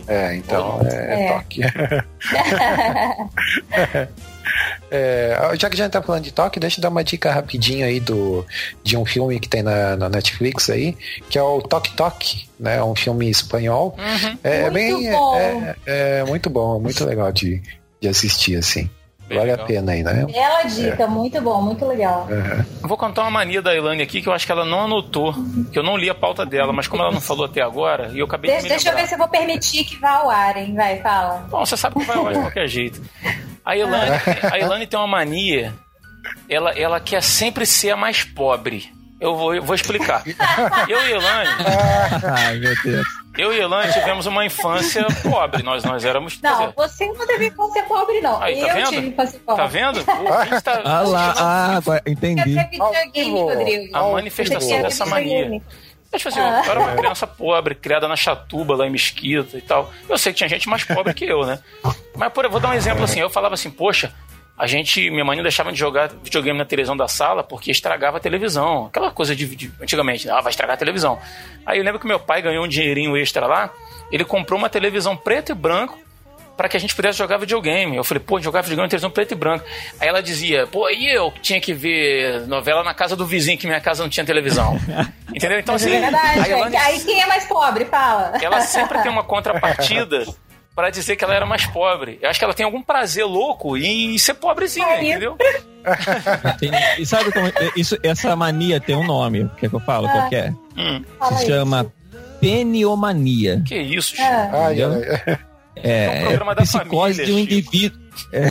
É, 0.07 0.35
então 0.35 0.79
é, 0.85 1.25
É. 1.25 1.33
toque. 1.33 1.61
É, 4.89 5.37
já 5.59 5.69
que 5.69 5.75
a 5.75 5.83
gente 5.83 5.91
tá 5.91 6.01
falando 6.01 6.23
de 6.23 6.31
toque, 6.31 6.59
deixa 6.59 6.79
eu 6.79 6.81
dar 6.81 6.89
uma 6.89 7.03
dica 7.03 7.31
rapidinho 7.31 7.85
aí 7.85 7.99
do, 7.99 8.45
de 8.83 8.95
um 8.97 9.05
filme 9.05 9.39
que 9.39 9.49
tem 9.49 9.61
na, 9.61 9.95
na 9.97 10.09
Netflix 10.09 10.69
aí, 10.69 10.95
que 11.29 11.37
é 11.37 11.41
o 11.43 11.61
Toque 11.61 11.93
Toque, 11.95 12.47
né? 12.59 12.77
É 12.77 12.83
um 12.83 12.95
filme 12.95 13.29
espanhol. 13.29 13.95
É, 14.43 14.61
é 14.61 14.69
Muito 14.69 14.73
bem. 14.73 15.11
bom. 15.11 15.35
É, 15.37 15.75
é 15.85 16.23
muito 16.23 16.49
bom, 16.49 16.79
muito 16.79 17.03
legal 17.05 17.31
de, 17.31 17.61
de 17.99 18.07
assistir, 18.07 18.55
assim. 18.57 18.89
Bem 19.27 19.37
vale 19.39 19.51
legal. 19.51 19.65
a 19.65 19.67
pena 19.67 19.91
aí, 19.91 20.03
né? 20.03 20.25
Bela 20.25 20.63
dica, 20.63 21.05
muito 21.05 21.41
bom, 21.41 21.61
muito 21.61 21.85
legal. 21.85 22.27
Eu 22.81 22.87
Vou 22.87 22.97
contar 22.97 23.23
uma 23.23 23.31
mania 23.31 23.61
da 23.61 23.75
Ilane 23.75 24.01
aqui 24.01 24.21
que 24.21 24.29
eu 24.29 24.31
acho 24.31 24.45
que 24.45 24.51
ela 24.53 24.63
não 24.63 24.85
anotou, 24.85 25.35
que 25.69 25.77
eu 25.77 25.83
não 25.83 25.97
li 25.97 26.09
a 26.09 26.15
pauta 26.15 26.45
dela, 26.45 26.71
mas 26.71 26.87
como 26.87 27.03
ela 27.03 27.11
não 27.11 27.19
falou 27.19 27.45
até 27.45 27.61
agora, 27.61 28.09
e 28.13 28.19
eu 28.19 28.25
acabei 28.25 28.49
Deixa, 28.51 28.61
de 28.61 28.69
me 28.69 28.69
deixa 28.69 28.87
eu 28.87 28.91
lembrar. 28.91 29.01
ver 29.01 29.07
se 29.09 29.13
eu 29.15 29.17
vou 29.19 29.27
permitir 29.27 29.83
que 29.83 29.97
vá 29.97 30.11
ao 30.11 30.29
ar, 30.29 30.55
hein? 30.55 30.73
Vai, 30.73 31.01
fala. 31.01 31.45
Bom, 31.49 31.65
você 31.65 31.75
sabe 31.75 31.99
que 31.99 32.05
vai 32.05 32.17
lá 32.17 32.31
de 32.31 32.39
qualquer 32.39 32.67
jeito. 32.69 33.01
A 33.67 33.75
Ilane, 33.75 34.11
a 34.49 34.57
Ilane 34.59 34.87
tem 34.87 34.97
uma 34.97 35.07
mania, 35.07 35.73
ela, 36.49 36.71
ela 36.71 36.99
quer 37.01 37.21
sempre 37.21 37.65
ser 37.65 37.91
a 37.91 37.97
mais 37.97 38.23
pobre. 38.23 38.89
Eu 39.19 39.35
vou, 39.35 39.53
eu 39.53 39.61
vou 39.63 39.75
explicar. 39.75 40.23
Eu 40.87 41.01
e 41.05 41.11
Ilane, 41.11 41.49
Ai, 42.23 42.59
meu 42.59 42.73
Deus. 42.83 43.07
eu 43.37 43.51
e 43.51 43.59
Ilane 43.59 43.91
tivemos 43.91 44.25
uma 44.25 44.45
infância 44.45 45.05
pobre. 45.23 45.63
Nós, 45.63 45.83
nós 45.83 46.05
éramos. 46.05 46.39
Não, 46.41 46.59
dizer, 46.59 46.73
você 46.77 47.05
não 47.07 47.27
teve 47.27 47.47
infância 47.47 47.83
pobre, 47.83 48.21
não. 48.21 48.41
Aí, 48.41 48.61
tá 48.61 48.67
eu 48.67 48.73
vendo? 48.75 48.89
tive 48.89 49.07
infância 49.07 49.39
pobre. 49.45 49.61
Tá 49.63 49.67
vendo? 49.67 49.99
O 49.99 50.61
tá- 50.61 50.81
Ah 50.85 51.01
lá, 51.01 51.33
ah, 51.37 51.75
agora 51.77 51.99
Quer 52.01 52.11
entendi. 52.11 52.55
ter 52.55 52.69
videogame. 52.69 53.31
Rodrigo. 53.31 53.97
A 53.97 54.11
manifestação 54.13 54.81
dessa 54.81 55.05
mania. 55.07 55.61
Mas, 56.11 56.21
tipo 56.21 56.29
assim, 56.29 56.39
eu 56.39 56.45
era 56.71 56.79
uma 56.79 56.95
criança 56.95 57.27
pobre, 57.27 57.75
criada 57.75 58.07
na 58.07 58.15
chatuba, 58.15 58.75
lá 58.75 58.87
em 58.87 58.89
Mesquita 58.89 59.57
e 59.57 59.61
tal. 59.61 59.91
Eu 60.07 60.17
sei 60.17 60.31
que 60.31 60.37
tinha 60.37 60.49
gente 60.49 60.67
mais 60.69 60.83
pobre 60.83 61.13
que 61.13 61.25
eu, 61.25 61.45
né? 61.45 61.59
Mas, 62.15 62.31
por, 62.31 62.45
eu 62.45 62.51
vou 62.51 62.59
dar 62.59 62.69
um 62.69 62.73
exemplo 62.73 63.03
assim. 63.03 63.19
Eu 63.19 63.29
falava 63.29 63.53
assim, 63.55 63.69
poxa, 63.69 64.13
a 64.57 64.65
gente, 64.65 65.09
minha 65.11 65.25
mãe 65.25 65.35
não 65.35 65.43
deixava 65.43 65.71
de 65.71 65.77
jogar 65.77 66.09
videogame 66.23 66.57
na 66.57 66.65
televisão 66.65 66.95
da 66.97 67.07
sala 67.07 67.43
porque 67.43 67.69
estragava 67.71 68.17
a 68.17 68.19
televisão. 68.19 68.85
Aquela 68.87 69.11
coisa 69.11 69.35
de, 69.35 69.45
de- 69.55 69.71
antigamente, 69.81 70.29
ah, 70.29 70.41
vai 70.41 70.49
estragar 70.49 70.75
a 70.75 70.77
televisão. 70.77 71.19
Aí 71.65 71.77
eu 71.77 71.83
lembro 71.83 71.99
que 71.99 72.07
meu 72.07 72.19
pai 72.19 72.41
ganhou 72.41 72.63
um 72.65 72.67
dinheirinho 72.67 73.15
extra 73.17 73.45
lá, 73.45 73.69
ele 74.11 74.23
comprou 74.23 74.57
uma 74.57 74.69
televisão 74.69 75.15
preto 75.15 75.51
e 75.51 75.55
branco 75.55 75.99
para 76.57 76.67
que 76.67 76.75
a 76.75 76.79
gente 76.79 76.95
pudesse 76.95 77.17
jogar 77.19 77.37
videogame. 77.37 77.95
Eu 77.95 78.03
falei, 78.03 78.21
pô, 78.21 78.41
jogar 78.41 78.61
videogame 78.61 78.87
em 78.87 78.89
televisão 78.89 79.11
preto 79.11 79.31
e 79.33 79.35
branco. 79.35 79.63
Aí 79.99 80.07
ela 80.07 80.21
dizia, 80.23 80.65
pô, 80.67 80.89
e 80.89 81.07
eu 81.15 81.31
que 81.31 81.39
tinha 81.39 81.61
que 81.61 81.71
ver 81.73 82.47
novela 82.47 82.83
na 82.83 82.93
casa 82.95 83.15
do 83.15 83.25
vizinho, 83.25 83.57
que 83.57 83.67
minha 83.67 83.79
casa 83.79 84.01
não 84.03 84.09
tinha 84.09 84.25
televisão. 84.25 84.75
Entendeu? 85.33 85.59
Então, 85.59 85.75
Mas 85.75 85.83
assim, 85.85 85.95
é 85.95 85.99
verdade, 86.01 86.39
a 86.39 86.47
Ilane, 86.49 86.71
gente. 86.71 86.83
Aí 86.83 86.99
quem 87.05 87.21
é 87.21 87.27
mais 87.27 87.45
pobre? 87.45 87.85
Fala. 87.85 88.33
ela 88.41 88.59
sempre 88.61 88.99
tem 89.03 89.11
uma 89.11 89.23
contrapartida 89.23 90.25
para 90.75 90.89
dizer 90.89 91.15
que 91.15 91.23
ela 91.23 91.35
era 91.35 91.45
mais 91.45 91.65
pobre. 91.67 92.17
Eu 92.21 92.29
acho 92.29 92.39
que 92.39 92.45
ela 92.45 92.53
tem 92.53 92.65
algum 92.65 92.81
prazer 92.81 93.25
louco 93.25 93.77
em 93.77 94.17
ser 94.17 94.33
pobrezinha, 94.35 94.85
Aí- 94.87 95.09
entendeu? 95.11 95.37
E 96.99 97.05
sabe 97.05 97.31
como 97.31 97.47
isso, 97.75 97.97
essa 98.03 98.35
mania 98.35 98.79
tem 98.79 98.95
um 98.95 99.05
nome? 99.05 99.49
Quer 99.57 99.69
que 99.69 99.75
eu 99.75 99.79
falo? 99.79 100.09
Qual 100.09 100.27
que 100.29 100.35
é? 100.35 100.49
Hum, 100.75 101.03
Se 101.29 101.33
aí. 101.33 101.45
chama 101.45 101.91
peniomania. 102.41 103.61
que 103.65 103.75
isso, 103.79 104.09
gente. 104.15 104.21
Ah, 104.21 104.49
Ai, 104.53 104.73
Entendeu? 104.81 105.01
ai, 105.25 105.37
É, 105.83 106.05
É 106.05 106.19
um 106.19 106.25
programa 106.27 106.55
da 106.55 106.61
psicose 106.63 106.89
família, 106.89 107.25
de 107.25 107.31
um 107.33 107.37
Chico. 107.39 107.53
indivíduo. 107.53 108.07
É, 108.33 108.47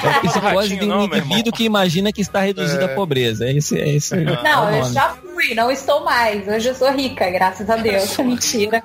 programa 0.00 0.20
do 0.22 0.28
psicose 0.28 0.56
Ratinho, 0.56 0.78
de 0.80 0.84
um 0.84 0.88
não, 0.88 0.96
meu 0.96 1.18
indivíduo 1.18 1.38
irmão. 1.38 1.52
que 1.52 1.64
imagina 1.64 2.12
que 2.12 2.20
está 2.22 2.40
reduzido 2.40 2.84
à 2.84 2.88
pobreza. 2.88 3.46
É 3.46 3.52
esse, 3.52 3.78
é 3.78 3.88
esse 3.88 4.14
é 4.14 4.18
o 4.18 4.42
Não, 4.42 4.74
eu 4.74 4.84
já 4.92 5.10
fui, 5.10 5.54
não 5.54 5.70
estou 5.70 6.04
mais. 6.04 6.46
Hoje 6.48 6.68
eu 6.70 6.74
sou 6.74 6.90
rica, 6.92 7.28
graças 7.30 7.68
a 7.68 7.76
Deus. 7.76 8.16
Mentira. 8.18 8.82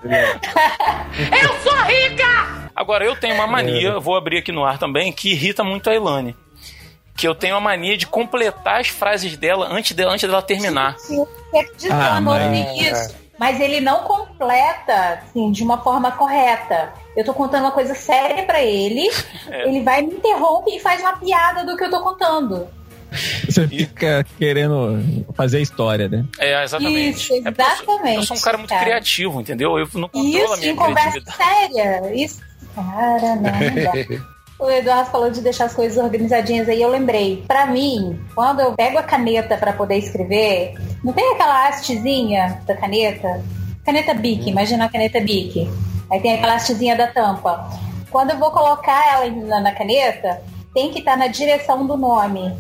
Agora, 2.76 3.06
eu 3.06 3.16
tenho 3.16 3.36
uma 3.36 3.48
mania, 3.48 3.90
eu 3.90 4.02
vou 4.02 4.16
abrir 4.16 4.40
aqui 4.40 4.52
no 4.52 4.66
ar 4.66 4.78
também, 4.78 5.12
que 5.12 5.32
irrita 5.32 5.64
muito 5.64 5.90
a 5.90 5.94
Elane. 5.96 6.36
Que 7.16 7.28
eu 7.28 7.36
tenho 7.36 7.56
a 7.56 7.60
mania 7.60 7.96
de 7.96 8.08
completar 8.08 8.82
as 8.82 8.88
frases 8.88 9.38
dela 9.38 9.68
antes 9.72 9.92
dela, 9.96 10.12
antes 10.14 10.28
dela 10.28 10.42
terminar. 10.42 10.96
Quer 11.52 11.66
dizer, 11.76 11.92
Ah, 11.92 12.20
mas- 12.20 12.78
isso. 12.82 13.16
Mas 13.44 13.60
ele 13.60 13.82
não 13.82 14.04
completa, 14.06 15.20
assim, 15.22 15.52
de 15.52 15.64
uma 15.64 15.78
forma 15.84 16.14
correta. 16.14 16.94
Eu 17.14 17.26
tô 17.26 17.34
contando 17.34 17.64
uma 17.64 17.72
coisa 17.74 17.94
séria 17.94 18.44
pra 18.46 18.62
ele, 18.62 19.06
É. 19.50 19.68
ele 19.68 19.82
vai 19.84 20.02
me 20.02 20.14
interrompe 20.14 20.72
e 20.74 20.80
faz 20.80 21.02
uma 21.02 21.18
piada 21.18 21.66
do 21.66 21.76
que 21.76 21.84
eu 21.84 21.90
tô 21.90 22.00
contando. 22.02 22.66
Você 23.46 23.68
fica 23.68 24.26
querendo 24.40 25.26
fazer 25.36 25.60
história, 25.60 26.08
né? 26.08 26.24
É, 26.40 26.64
exatamente. 26.64 27.18
Isso, 27.20 27.34
É 27.46 27.52
porque 27.52 27.62
eu 27.62 27.66
sou- 27.66 27.76
exatamente, 27.84 28.16
Eu 28.16 28.24
sou 28.24 28.38
um 28.38 28.42
cara 28.42 28.58
muito 28.58 28.70
cara. 28.70 28.82
criativo, 28.86 29.42
entendeu? 29.42 29.78
Eu 29.78 29.88
não 29.96 30.08
controlo 30.08 30.26
a 30.38 30.40
Isso, 30.54 30.60
minha 30.62 30.72
em 30.72 30.76
conversa 30.78 31.22
séria. 31.36 32.16
Isso, 32.16 32.42
cara, 32.74 33.36
dá. 33.44 34.33
O 34.60 34.70
Eduardo 34.70 35.10
falou 35.10 35.30
de 35.30 35.42
deixar 35.42 35.66
as 35.66 35.74
coisas 35.74 36.02
organizadinhas 36.02 36.70
aí, 36.70 36.82
eu 36.82 36.90
lembrei. 36.90 37.44
Pra 37.48 37.66
mim, 37.66 38.20
quando 38.34 38.62
eu 38.62 38.74
pego 38.74 38.98
a 38.98 39.04
caneta 39.04 39.58
pra 39.58 39.74
poder 39.74 39.98
escrever, 39.98 40.76
não 41.04 41.12
tem 41.12 41.34
aquela 41.34 41.68
hastezinha 41.68 42.62
da 42.66 42.76
caneta? 42.76 43.44
Caneta 43.86 44.14
Bic, 44.14 44.50
imagina 44.50 44.86
a 44.86 44.90
caneta 44.90 45.20
Bic. 45.20 45.70
Aí 46.12 46.20
tem 46.22 46.36
aquela 46.36 46.56
hastezinha 46.56 46.96
da 46.96 47.08
tampa. 47.08 47.70
Quando 48.10 48.30
eu 48.32 48.38
vou 48.38 48.52
colocar 48.52 49.06
ela 49.14 49.30
na, 49.30 49.60
na 49.60 49.72
caneta, 49.74 50.42
tem 50.74 50.92
que 50.92 51.00
estar 51.00 51.18
na 51.18 51.28
direção 51.28 51.86
do 51.86 51.98
nome, 51.98 52.56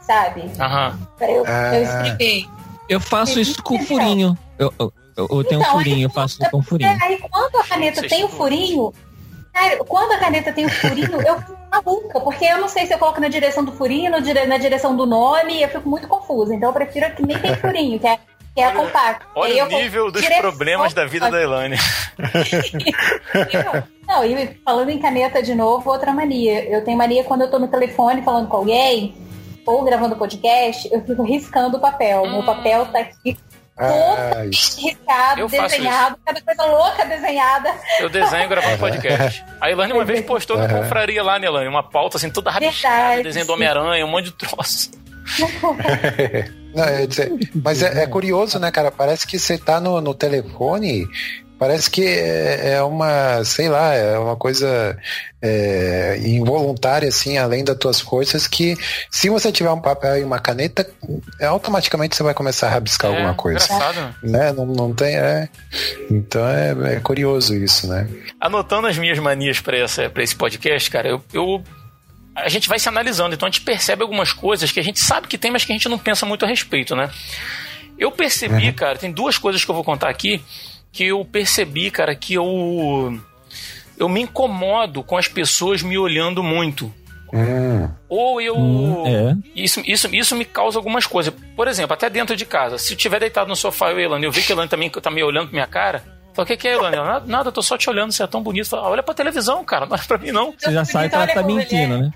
sabe? 0.00 0.44
Aham. 0.60 0.98
Pra 1.18 1.30
eu, 1.30 1.44
Ah. 1.46 1.74
eu 1.74 1.82
escrever. 1.82 2.44
Eu 2.88 3.00
faço 3.00 3.40
isso 3.40 3.60
com 3.62 3.78
furinho. 3.84 4.36
Eu, 4.58 4.72
eu, 4.78 4.92
eu- 5.16 5.44
tenho 5.44 5.60
um 5.60 5.64
Então, 5.64 5.72
furinho, 5.78 5.96
aí 5.96 6.02
eu 6.02 6.10
faço 6.10 6.38
com 6.50 6.62
furinho. 6.62 6.90
é, 6.90 6.98
Aí 7.04 7.18
quando 7.18 7.56
a 7.56 7.64
caneta 7.64 8.00
Vocês 8.00 8.12
tem 8.12 8.24
o 8.24 8.28
são 8.28 8.36
furinho, 8.36 8.92
cara, 9.52 9.76
quando 9.84 10.12
a 10.12 10.18
caneta 10.18 10.52
tem 10.52 10.66
o 10.66 10.70
furinho, 10.70 11.20
eu 11.22 11.38
fico 11.40 11.58
maluca, 11.70 12.20
porque 12.20 12.44
eu 12.44 12.58
não 12.58 12.68
sei 12.68 12.86
se 12.86 12.92
eu 12.94 12.98
coloco 12.98 13.20
na 13.20 13.28
direção 13.28 13.64
do 13.64 13.72
furinho, 13.72 14.10
na 14.10 14.58
direção 14.58 14.96
do 14.96 15.06
nome, 15.06 15.62
eu 15.62 15.68
fico 15.68 15.88
muito 15.88 16.06
confusa. 16.08 16.54
Então 16.54 16.68
eu 16.70 16.72
prefiro 16.72 17.10
que 17.14 17.22
nem 17.24 17.38
tem 17.38 17.54
furinho, 17.56 17.98
que 17.98 18.06
é, 18.06 18.18
que 18.54 18.60
é 18.60 18.66
a 18.66 18.72
compacta. 18.72 19.26
Olha 19.34 19.64
o 19.64 19.68
nível 19.68 20.10
dos 20.10 20.20
direção- 20.22 20.42
problemas 20.42 20.92
da 20.94 21.04
vida 21.06 21.30
da 21.30 21.40
Elane. 21.42 21.76
Não, 24.06 24.24
e 24.24 24.58
falando 24.64 24.90
em 24.90 24.98
caneta 24.98 25.42
de 25.42 25.54
novo, 25.54 25.90
outra 25.90 26.12
mania. 26.12 26.64
Eu 26.68 26.84
tenho 26.84 26.98
mania 26.98 27.24
quando 27.24 27.42
eu 27.42 27.50
tô 27.50 27.58
no 27.58 27.68
telefone 27.68 28.22
falando 28.22 28.48
com 28.48 28.56
alguém, 28.56 29.14
ou 29.66 29.84
gravando 29.84 30.16
podcast, 30.16 30.88
eu 30.92 31.00
fico 31.04 31.22
riscando 31.22 31.76
o 31.76 31.80
papel. 31.80 32.28
Meu 32.28 32.42
papel 32.42 32.86
tá 32.86 33.00
aqui 33.00 33.36
ai. 33.80 34.50
faço 35.48 35.76
desenhado, 35.76 36.16
cada 36.24 36.40
coisa 36.40 36.64
louca 36.66 37.04
desenhada. 37.06 37.74
Eu 37.98 38.08
desenho 38.08 38.48
gravando 38.48 38.78
podcast. 38.78 39.44
A 39.60 39.70
Elane 39.70 39.92
uma 39.92 40.04
vez 40.04 40.24
postou 40.24 40.58
na 40.58 40.68
confraria 40.68 41.22
lá, 41.22 41.38
né, 41.38 41.46
Elane? 41.46 41.68
Uma 41.68 41.82
pauta 41.82 42.16
assim, 42.16 42.30
toda 42.30 42.50
rabiscada, 42.50 42.96
Verdade, 42.96 43.22
desenho 43.22 43.46
do. 43.46 43.52
Homem-Aranha, 43.52 44.04
um 44.04 44.10
monte 44.10 44.26
de 44.26 44.32
troço. 44.32 44.90
Não, 46.74 47.06
dizer, 47.06 47.32
mas 47.62 47.82
é, 47.82 48.04
é 48.04 48.06
curioso, 48.06 48.58
né, 48.58 48.70
cara? 48.70 48.90
Parece 48.90 49.26
que 49.26 49.38
você 49.38 49.58
tá 49.58 49.80
no, 49.80 50.00
no 50.00 50.14
telefone 50.14 51.08
Parece 51.60 51.90
que 51.90 52.02
é 52.04 52.70
é 52.72 52.82
uma, 52.82 53.44
sei 53.44 53.68
lá, 53.68 53.94
é 53.94 54.18
uma 54.18 54.34
coisa 54.34 54.96
é, 55.42 56.18
involuntária, 56.24 57.06
assim, 57.06 57.36
além 57.36 57.62
das 57.62 57.76
tuas 57.76 58.00
forças, 58.00 58.46
que 58.46 58.74
se 59.10 59.28
você 59.28 59.52
tiver 59.52 59.70
um 59.70 59.80
papel 59.80 60.18
e 60.18 60.24
uma 60.24 60.38
caneta, 60.38 60.88
é, 61.38 61.44
automaticamente 61.44 62.16
você 62.16 62.22
vai 62.22 62.32
começar 62.32 62.68
a 62.68 62.70
rabiscar 62.70 63.10
É, 63.10 63.14
alguma 63.14 63.34
coisa. 63.34 63.62
Engraçado. 63.62 64.14
Né? 64.22 64.52
Não, 64.52 64.64
não 64.64 64.94
tem. 64.94 65.16
É. 65.16 65.48
Então 66.10 66.48
é, 66.48 66.94
é 66.96 67.00
curioso 67.00 67.54
isso, 67.54 67.86
né? 67.86 68.08
Anotando 68.40 68.86
as 68.86 68.96
minhas 68.96 69.18
manias 69.18 69.60
pra 69.60 69.76
esse 70.22 70.34
podcast, 70.34 70.90
cara, 70.90 71.08
eu, 71.10 71.22
eu- 71.34 71.62
A 72.34 72.48
gente 72.48 72.70
vai 72.70 72.78
se 72.78 72.88
analisando, 72.88 73.34
então 73.34 73.46
a 73.46 73.50
gente 73.50 73.60
percebe 73.62 74.02
algumas 74.02 74.32
coisas 74.32 74.72
que 74.72 74.80
a 74.80 74.84
gente 74.84 74.98
sabe 74.98 75.28
que 75.28 75.36
tem, 75.36 75.50
mas 75.50 75.62
que 75.64 75.72
a 75.72 75.74
gente 75.74 75.90
não 75.90 75.98
pensa 75.98 76.24
muito 76.24 76.42
a 76.44 76.48
respeito, 76.48 76.96
né? 76.96 77.10
Eu 77.98 78.10
percebi, 78.10 78.72
cara, 78.72 78.96
tem 78.96 79.12
duas 79.12 79.36
coisas 79.36 79.62
que 79.62 79.70
eu 79.70 79.74
vou 79.74 79.84
contar 79.84 80.08
aqui 80.08 80.42
que 80.92 81.04
eu 81.04 81.24
percebi, 81.24 81.90
cara, 81.90 82.14
que 82.14 82.34
eu. 82.34 83.20
Eu 83.98 84.08
me 84.08 84.22
incomodo 84.22 85.02
com 85.02 85.16
as 85.16 85.28
pessoas 85.28 85.82
me 85.82 85.98
olhando 85.98 86.42
muito. 86.42 86.92
Hum, 87.32 87.88
Ou 88.08 88.40
eu. 88.40 88.56
Hum, 88.56 89.04
é. 89.06 89.36
Isso, 89.54 89.80
isso, 89.86 90.08
isso 90.14 90.34
me 90.34 90.44
causa 90.44 90.78
algumas 90.78 91.06
coisas. 91.06 91.32
Por 91.54 91.68
exemplo, 91.68 91.94
até 91.94 92.10
dentro 92.10 92.34
de 92.34 92.44
casa. 92.44 92.76
Se 92.78 92.92
eu 92.92 92.96
estiver 92.96 93.20
deitado 93.20 93.48
no 93.48 93.54
sofá 93.54 93.90
eu 93.90 94.00
e 94.00 94.04
Elane, 94.04 94.24
eu 94.24 94.32
vi 94.32 94.42
que 94.42 94.52
a 94.52 94.54
Elane 94.54 94.68
também 94.68 94.90
tá 94.90 95.10
me 95.10 95.22
olhando 95.22 95.48
pra 95.48 95.52
minha 95.52 95.66
cara. 95.66 96.02
Fala, 96.32 96.44
o 96.44 96.46
que, 96.46 96.56
que 96.56 96.68
é, 96.68 96.72
Elane? 96.72 96.96
Ela, 96.96 97.06
nada, 97.06 97.26
nada, 97.26 97.48
eu 97.48 97.52
tô 97.52 97.62
só 97.62 97.76
te 97.76 97.88
olhando, 97.88 98.12
você 98.12 98.22
é 98.22 98.26
tão 98.26 98.42
bonito. 98.42 98.68
Fala, 98.68 98.88
olha 98.88 99.02
pra 99.02 99.14
televisão, 99.14 99.64
cara, 99.64 99.86
não 99.86 99.96
é 99.96 100.00
pra 100.00 100.18
mim, 100.18 100.32
não. 100.32 100.54
Você 100.58 100.72
já 100.72 100.84
sabe 100.84 101.08
que 101.08 101.14
ela 101.14 101.26
tá 101.26 101.42
mentindo, 101.42 101.98
né? 101.98 102.10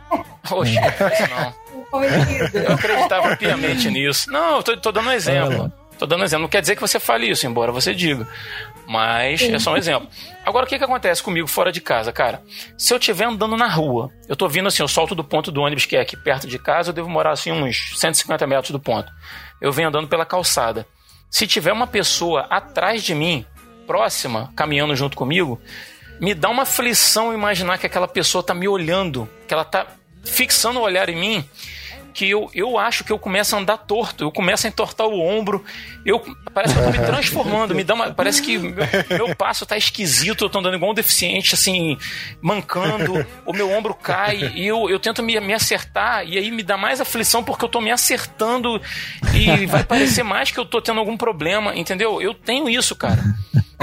Poxa, 0.48 0.70
isso 0.80 1.30
não. 1.30 1.64
Eu 1.94 2.72
acreditava 2.72 3.36
piamente 3.36 3.88
nisso. 3.88 4.28
Não, 4.30 4.56
eu 4.56 4.62
tô, 4.64 4.76
tô 4.76 4.90
dando 4.90 5.10
um 5.10 5.12
exemplo. 5.12 5.72
Tô 5.98 6.06
dando 6.06 6.22
um 6.22 6.24
exemplo. 6.24 6.42
Não 6.42 6.48
quer 6.48 6.60
dizer 6.60 6.74
que 6.74 6.80
você 6.80 6.98
fale 6.98 7.28
isso, 7.28 7.46
embora 7.46 7.70
você 7.70 7.94
diga. 7.94 8.26
Mas 8.86 9.42
é 9.42 9.58
só 9.58 9.72
um 9.72 9.76
exemplo. 9.76 10.08
Agora, 10.44 10.66
o 10.66 10.68
que, 10.68 10.76
que 10.76 10.84
acontece 10.84 11.22
comigo 11.22 11.46
fora 11.46 11.72
de 11.72 11.80
casa, 11.80 12.12
cara? 12.12 12.42
Se 12.76 12.92
eu 12.92 12.98
estiver 12.98 13.24
andando 13.24 13.56
na 13.56 13.68
rua, 13.68 14.10
eu 14.28 14.36
tô 14.36 14.48
vindo 14.48 14.68
assim, 14.68 14.82
eu 14.82 14.88
solto 14.88 15.14
do 15.14 15.24
ponto 15.24 15.50
do 15.50 15.62
ônibus 15.62 15.86
que 15.86 15.96
é 15.96 16.00
aqui 16.00 16.16
perto 16.16 16.46
de 16.46 16.58
casa, 16.58 16.90
eu 16.90 16.94
devo 16.94 17.08
morar 17.08 17.32
assim 17.32 17.50
uns 17.52 17.92
150 17.96 18.46
metros 18.46 18.70
do 18.70 18.80
ponto. 18.80 19.10
Eu 19.60 19.72
venho 19.72 19.88
andando 19.88 20.08
pela 20.08 20.26
calçada. 20.26 20.86
Se 21.30 21.46
tiver 21.46 21.72
uma 21.72 21.86
pessoa 21.86 22.46
atrás 22.50 23.02
de 23.02 23.14
mim, 23.14 23.46
próxima, 23.86 24.52
caminhando 24.54 24.94
junto 24.94 25.16
comigo, 25.16 25.60
me 26.20 26.34
dá 26.34 26.48
uma 26.48 26.62
aflição 26.62 27.32
imaginar 27.32 27.78
que 27.78 27.86
aquela 27.86 28.06
pessoa 28.08 28.42
tá 28.42 28.54
me 28.54 28.68
olhando, 28.68 29.28
que 29.48 29.54
ela 29.54 29.64
tá 29.64 29.86
fixando 30.24 30.78
o 30.78 30.82
olhar 30.82 31.08
em 31.08 31.16
mim, 31.16 31.48
que 32.14 32.30
eu, 32.30 32.48
eu 32.54 32.78
acho 32.78 33.02
que 33.02 33.10
eu 33.10 33.18
começo 33.18 33.56
a 33.56 33.58
andar 33.58 33.76
torto, 33.76 34.22
eu 34.22 34.30
começo 34.30 34.66
a 34.66 34.70
entortar 34.70 35.06
o 35.08 35.20
ombro, 35.20 35.64
eu 36.06 36.20
parece 36.54 36.72
que 36.72 36.80
eu 36.80 36.84
tô 36.84 36.90
me 36.92 37.04
transformando, 37.04 37.74
me 37.74 37.82
dá 37.82 37.94
uma, 37.94 38.14
parece 38.14 38.40
que 38.40 38.56
meu, 38.56 38.86
meu 39.10 39.36
passo 39.36 39.66
tá 39.66 39.76
esquisito, 39.76 40.44
eu 40.44 40.48
tô 40.48 40.60
andando 40.60 40.76
igual 40.76 40.92
um 40.92 40.94
deficiente, 40.94 41.54
assim, 41.54 41.98
mancando, 42.40 43.26
o 43.44 43.52
meu 43.52 43.68
ombro 43.68 43.92
cai 43.94 44.52
e 44.54 44.64
eu, 44.64 44.88
eu 44.88 45.00
tento 45.00 45.24
me, 45.24 45.38
me 45.40 45.52
acertar 45.52 46.24
e 46.24 46.38
aí 46.38 46.52
me 46.52 46.62
dá 46.62 46.76
mais 46.76 47.00
aflição 47.00 47.42
porque 47.42 47.64
eu 47.64 47.68
tô 47.68 47.80
me 47.80 47.90
acertando 47.90 48.80
e 49.34 49.66
vai 49.66 49.82
parecer 49.82 50.22
mais 50.22 50.52
que 50.52 50.58
eu 50.58 50.64
tô 50.64 50.80
tendo 50.80 51.00
algum 51.00 51.16
problema, 51.16 51.76
entendeu? 51.76 52.22
Eu 52.22 52.32
tenho 52.32 52.70
isso, 52.70 52.94
cara. 52.94 53.22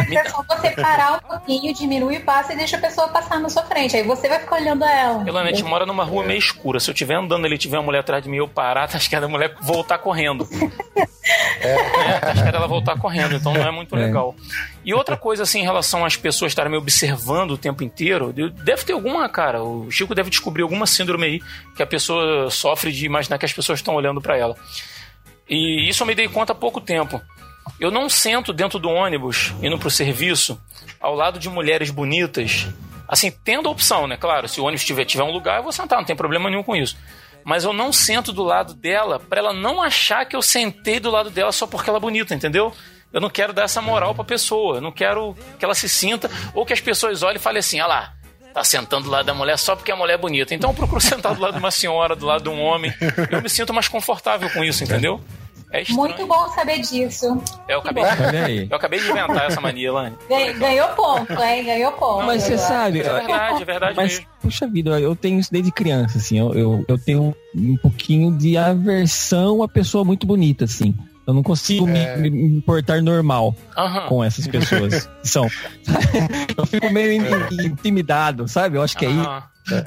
Me 0.07 0.15
É 0.15 0.23
só 0.29 0.43
você 0.43 0.71
parar 0.71 1.13
um 1.17 1.19
pouquinho, 1.19 1.73
diminui 1.73 2.17
o 2.17 2.21
passo 2.23 2.51
e 2.51 2.55
deixa 2.55 2.77
a 2.77 2.79
pessoa 2.79 3.07
passar 3.09 3.39
na 3.39 3.49
sua 3.49 3.63
frente. 3.63 3.95
Aí 3.95 4.03
você 4.03 4.27
vai 4.29 4.39
ficar 4.39 4.55
olhando 4.55 4.83
ela. 4.85 5.27
Elane, 5.27 5.49
a 5.49 5.51
gente 5.53 5.63
mora 5.63 5.85
numa 5.85 6.03
rua 6.03 6.23
meio 6.23 6.39
escura. 6.39 6.79
Se 6.79 6.89
eu 6.89 6.93
estiver 6.93 7.15
andando 7.15 7.45
ali 7.45 7.55
e 7.55 7.57
tiver 7.57 7.77
uma 7.77 7.83
mulher 7.83 7.99
atrás 7.99 8.23
de 8.23 8.29
mim 8.29 8.37
e 8.37 8.39
eu 8.39 8.47
parar, 8.47 8.87
tá 8.89 8.97
esquerda 8.97 9.25
a 9.25 9.29
mulher 9.29 9.55
voltar 9.61 9.97
correndo. 9.97 10.47
É, 11.61 12.19
tá 12.19 12.31
esquerda 12.31 12.57
ela 12.57 12.67
voltar 12.67 12.97
correndo, 12.97 13.35
então 13.35 13.53
não 13.53 13.61
é 13.61 13.69
muito 13.71 13.95
legal. 13.95 14.35
E 14.83 14.91
outra 14.93 15.15
coisa, 15.15 15.43
assim, 15.43 15.59
em 15.59 15.63
relação 15.63 16.03
às 16.03 16.15
pessoas 16.17 16.51
estarem 16.51 16.71
me 16.71 16.77
observando 16.77 17.51
o 17.51 17.57
tempo 17.57 17.83
inteiro, 17.83 18.33
eu- 18.35 18.49
deve 18.49 18.83
ter 18.83 18.93
alguma, 18.93 19.29
cara. 19.29 19.63
O 19.63 19.89
Chico 19.91 20.15
deve 20.15 20.31
descobrir 20.31 20.63
alguma 20.63 20.87
síndrome 20.87 21.25
aí 21.25 21.41
que 21.75 21.83
a 21.83 21.85
pessoa 21.85 22.49
sofre 22.49 22.91
de 22.91 23.05
imaginar 23.05 23.37
que 23.37 23.45
as 23.45 23.53
pessoas 23.53 23.77
estão 23.79 23.93
olhando 23.93 24.19
pra 24.19 24.35
ela. 24.35 24.55
E 25.47 25.87
isso 25.87 26.01
eu 26.01 26.07
me 26.07 26.15
dei 26.15 26.27
conta 26.27 26.53
há 26.53 26.55
pouco 26.55 26.81
tempo. 26.81 27.21
Eu 27.81 27.89
não 27.89 28.07
sento 28.07 28.53
dentro 28.53 28.77
do 28.77 28.87
ônibus, 28.87 29.55
indo 29.59 29.75
pro 29.75 29.89
serviço, 29.89 30.61
ao 30.99 31.15
lado 31.15 31.39
de 31.39 31.49
mulheres 31.49 31.89
bonitas. 31.89 32.67
Assim, 33.07 33.31
tendo 33.31 33.67
a 33.67 33.71
opção, 33.71 34.05
né? 34.05 34.15
Claro, 34.15 34.47
se 34.47 34.61
o 34.61 34.65
ônibus 34.65 34.85
tiver, 34.85 35.03
tiver 35.03 35.23
um 35.23 35.31
lugar, 35.31 35.57
eu 35.57 35.63
vou 35.63 35.71
sentar, 35.71 35.97
não 35.97 36.05
tem 36.05 36.15
problema 36.15 36.47
nenhum 36.47 36.61
com 36.61 36.75
isso. 36.75 36.95
Mas 37.43 37.63
eu 37.63 37.73
não 37.73 37.91
sento 37.91 38.31
do 38.31 38.43
lado 38.43 38.75
dela 38.75 39.19
pra 39.19 39.39
ela 39.39 39.51
não 39.51 39.81
achar 39.81 40.25
que 40.27 40.35
eu 40.35 40.43
sentei 40.43 40.99
do 40.99 41.09
lado 41.09 41.31
dela 41.31 41.51
só 41.51 41.65
porque 41.65 41.89
ela 41.89 41.97
é 41.97 41.99
bonita, 41.99 42.35
entendeu? 42.35 42.71
Eu 43.11 43.19
não 43.19 43.31
quero 43.31 43.51
dar 43.51 43.63
essa 43.63 43.81
moral 43.81 44.13
pra 44.13 44.23
pessoa. 44.23 44.75
Eu 44.75 44.81
não 44.81 44.91
quero 44.91 45.35
que 45.57 45.65
ela 45.65 45.73
se 45.73 45.89
sinta, 45.89 46.29
ou 46.53 46.63
que 46.63 46.73
as 46.73 46.79
pessoas 46.79 47.23
olhem 47.23 47.37
e 47.37 47.39
falem 47.39 47.61
assim, 47.61 47.79
ah 47.79 47.87
lá, 47.87 48.13
tá 48.53 48.63
sentando 48.63 49.05
do 49.05 49.09
lado 49.09 49.25
da 49.25 49.33
mulher 49.33 49.57
só 49.57 49.75
porque 49.75 49.91
a 49.91 49.95
mulher 49.95 50.13
é 50.13 50.17
bonita. 50.17 50.53
Então 50.53 50.69
eu 50.69 50.75
procuro 50.75 51.01
sentar 51.01 51.33
do 51.33 51.41
lado 51.41 51.53
de 51.53 51.59
uma 51.59 51.71
senhora, 51.71 52.15
do 52.15 52.27
lado 52.27 52.43
de 52.43 52.49
um 52.49 52.61
homem. 52.61 52.93
Eu 53.31 53.41
me 53.41 53.49
sinto 53.49 53.73
mais 53.73 53.87
confortável 53.87 54.51
com 54.51 54.63
isso, 54.63 54.83
entendeu? 54.83 55.19
É 55.73 55.81
estranho. 55.81 55.99
Muito 56.01 56.27
bom 56.27 56.49
saber 56.49 56.79
disso. 56.81 57.41
Eu 57.67 57.79
acabei, 57.79 58.03
aí. 58.03 58.67
eu 58.69 58.75
acabei 58.75 58.99
de 58.99 59.09
inventar 59.09 59.45
essa 59.45 59.61
mania, 59.61 59.87
Elane. 59.87 60.15
Ganhou, 60.29 60.59
ganhou 60.59 60.89
ponto, 60.89 61.41
hein? 61.41 61.63
Ganhou 61.63 61.91
ponto. 61.93 62.25
Mas 62.25 62.43
você 62.43 62.57
sabe, 62.57 62.99
É 62.99 63.03
verdade, 63.03 63.61
é 63.61 63.65
verdade 63.65 63.95
Mas, 63.95 64.13
mesmo. 64.15 64.25
puxa 64.41 64.67
vida, 64.67 64.99
eu 64.99 65.15
tenho 65.15 65.39
isso 65.39 65.51
desde 65.51 65.71
criança, 65.71 66.17
assim. 66.17 66.37
Eu, 66.37 66.53
eu, 66.53 66.85
eu 66.87 66.97
tenho 66.97 67.33
um 67.55 67.77
pouquinho 67.77 68.37
de 68.37 68.57
aversão 68.57 69.63
a 69.63 69.67
pessoa 69.67 70.03
muito 70.03 70.27
bonita, 70.27 70.65
assim. 70.65 70.93
Eu 71.25 71.33
não 71.35 71.43
consigo 71.43 71.85
me, 71.87 72.05
me- 72.17 72.29
me 72.29 72.61
portar 72.61 73.01
normal 73.01 73.55
Aham. 73.77 74.07
com 74.07 74.23
essas 74.23 74.45
pessoas. 74.47 75.07
São. 75.23 75.47
eu 76.57 76.65
fico 76.65 76.89
meio 76.89 77.13
in- 77.13 77.65
intimidado, 77.67 78.47
sabe? 78.47 78.77
Eu 78.77 78.81
acho 78.81 78.97
que 78.97 79.05
é 79.05 79.09
isso. 79.09 79.19
Aham. 79.21 79.43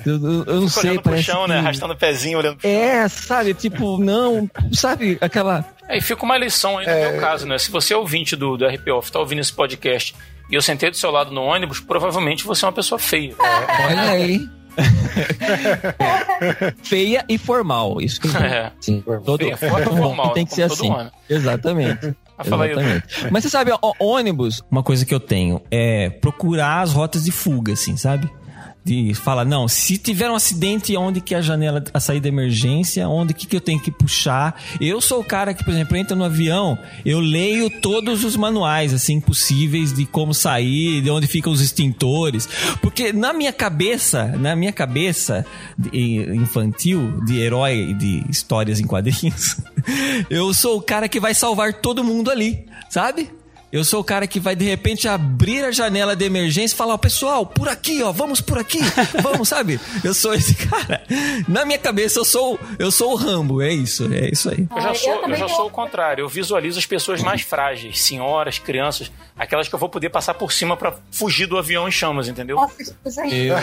Eu, 0.06 0.14
eu- 0.14 0.44
eu 0.44 0.60
não 0.60 0.68
sei, 0.68 0.94
pro 0.94 1.02
parece. 1.02 1.24
chão, 1.24 1.48
né? 1.48 1.56
que- 1.56 1.60
Arrastando 1.66 1.92
o 1.94 1.96
pezinho, 1.96 2.38
olhando 2.38 2.56
pro 2.58 2.68
É, 2.68 3.08
sabe? 3.08 3.52
Tipo, 3.54 3.98
não. 3.98 4.48
Sabe 4.72 5.18
aquela. 5.20 5.64
É, 5.88 5.98
e 5.98 6.00
fica 6.00 6.24
uma 6.24 6.38
lição 6.38 6.78
aí 6.78 6.86
no 6.86 7.10
meu 7.10 7.20
caso, 7.20 7.46
né? 7.46 7.58
Se 7.58 7.70
você 7.70 7.94
é 7.94 7.96
ouvinte 7.96 8.36
do, 8.36 8.56
do 8.56 8.66
RPO, 8.66 9.10
tá 9.10 9.18
ouvindo 9.18 9.40
esse 9.40 9.52
podcast 9.52 10.14
e 10.50 10.54
eu 10.54 10.62
sentei 10.62 10.90
do 10.90 10.96
seu 10.96 11.10
lado 11.10 11.30
no 11.30 11.42
ônibus, 11.42 11.80
provavelmente 11.80 12.44
você 12.44 12.64
é 12.64 12.68
uma 12.68 12.72
pessoa 12.72 12.98
feia. 12.98 13.34
Olha 13.38 14.10
aí. 14.10 14.40
Feia 16.82 17.24
e 17.28 17.38
formal. 17.38 18.00
Isso 18.00 18.20
que 18.20 18.28
É. 18.36 18.72
Sim, 18.80 19.02
todo, 19.24 19.38
Feia, 19.38 19.54
e 19.54 19.56
formal, 19.56 20.30
tem 20.34 20.44
que 20.44 20.54
ser 20.54 20.62
assim. 20.62 20.90
homem. 20.90 21.10
Exatamente. 21.30 22.14
Mas 22.36 22.48
fala 22.48 22.64
aí, 22.64 22.72
Exatamente. 22.72 23.06
Mas 23.30 23.44
você 23.44 23.50
sabe, 23.50 23.72
ó, 23.80 23.92
ônibus, 24.00 24.62
Uma 24.70 24.82
coisa 24.82 25.06
que 25.06 25.14
eu 25.14 25.20
tenho 25.20 25.62
é 25.70 26.10
procurar 26.10 26.80
as 26.80 26.92
rotas 26.92 27.24
de 27.24 27.30
fuga, 27.30 27.74
assim, 27.74 27.96
sabe? 27.96 28.28
De 28.84 29.14
falar, 29.14 29.46
não, 29.46 29.66
se 29.66 29.96
tiver 29.96 30.30
um 30.30 30.34
acidente, 30.34 30.94
onde 30.94 31.18
que 31.20 31.34
é 31.34 31.38
a 31.38 31.40
janela, 31.40 31.82
a 31.94 31.98
saída 31.98 32.24
de 32.24 32.28
emergência, 32.28 33.08
onde 33.08 33.32
que, 33.32 33.46
que 33.46 33.56
eu 33.56 33.60
tenho 33.60 33.80
que 33.80 33.90
puxar. 33.90 34.60
Eu 34.78 35.00
sou 35.00 35.20
o 35.20 35.24
cara 35.24 35.54
que, 35.54 35.64
por 35.64 35.72
exemplo, 35.72 35.96
entra 35.96 36.14
no 36.14 36.22
avião, 36.22 36.78
eu 37.02 37.18
leio 37.18 37.70
todos 37.80 38.24
os 38.24 38.36
manuais, 38.36 38.92
assim, 38.92 39.20
possíveis 39.20 39.90
de 39.94 40.04
como 40.04 40.34
sair, 40.34 41.00
de 41.00 41.08
onde 41.08 41.26
ficam 41.26 41.50
os 41.50 41.62
extintores. 41.62 42.46
Porque 42.82 43.10
na 43.10 43.32
minha 43.32 43.54
cabeça, 43.54 44.26
na 44.38 44.54
minha 44.54 44.72
cabeça 44.72 45.46
infantil, 45.90 47.20
de 47.24 47.40
herói 47.40 47.94
de 47.94 48.22
histórias 48.28 48.80
em 48.80 48.86
quadrinhos, 48.86 49.56
eu 50.28 50.52
sou 50.52 50.76
o 50.76 50.82
cara 50.82 51.08
que 51.08 51.18
vai 51.18 51.34
salvar 51.34 51.72
todo 51.80 52.04
mundo 52.04 52.30
ali, 52.30 52.66
sabe? 52.90 53.30
Eu 53.74 53.82
sou 53.82 54.00
o 54.00 54.04
cara 54.04 54.24
que 54.28 54.38
vai 54.38 54.54
de 54.54 54.64
repente 54.64 55.08
abrir 55.08 55.64
a 55.64 55.72
janela 55.72 56.14
de 56.14 56.24
emergência 56.24 56.76
e 56.76 56.78
falar, 56.78 56.94
ó, 56.94 56.96
pessoal, 56.96 57.44
por 57.44 57.68
aqui, 57.68 58.04
ó, 58.04 58.12
vamos 58.12 58.40
por 58.40 58.56
aqui, 58.56 58.78
vamos, 59.20 59.48
sabe? 59.48 59.80
Eu 60.04 60.14
sou 60.14 60.32
esse 60.32 60.54
cara. 60.54 61.02
Na 61.48 61.64
minha 61.64 61.76
cabeça 61.78 62.20
eu 62.20 62.24
sou, 62.24 62.56
eu 62.78 62.92
sou 62.92 63.10
o 63.10 63.16
Rambo, 63.16 63.60
é 63.60 63.72
isso, 63.72 64.08
é 64.14 64.30
isso 64.30 64.48
aí. 64.48 64.68
Eu 64.70 64.80
já, 64.80 64.90
Ah, 64.90 64.94
sou, 64.94 65.28
eu 65.28 65.34
já 65.34 65.48
sou 65.48 65.66
o 65.66 65.70
contrário. 65.70 66.22
Eu 66.22 66.28
visualizo 66.28 66.78
as 66.78 66.86
pessoas 66.86 67.20
mais 67.20 67.40
frágeis, 67.40 68.00
senhoras, 68.00 68.60
crianças, 68.60 69.10
aquelas 69.36 69.66
que 69.66 69.74
eu 69.74 69.78
vou 69.80 69.88
poder 69.88 70.08
passar 70.08 70.34
por 70.34 70.52
cima 70.52 70.76
pra 70.76 70.94
fugir 71.10 71.46
do 71.46 71.58
avião 71.58 71.88
em 71.88 71.90
chamas, 71.90 72.28
entendeu? 72.28 72.54
Nossa, 72.54 72.96
isso 73.04 73.20
aí. 73.20 73.48
eu, 73.48 73.56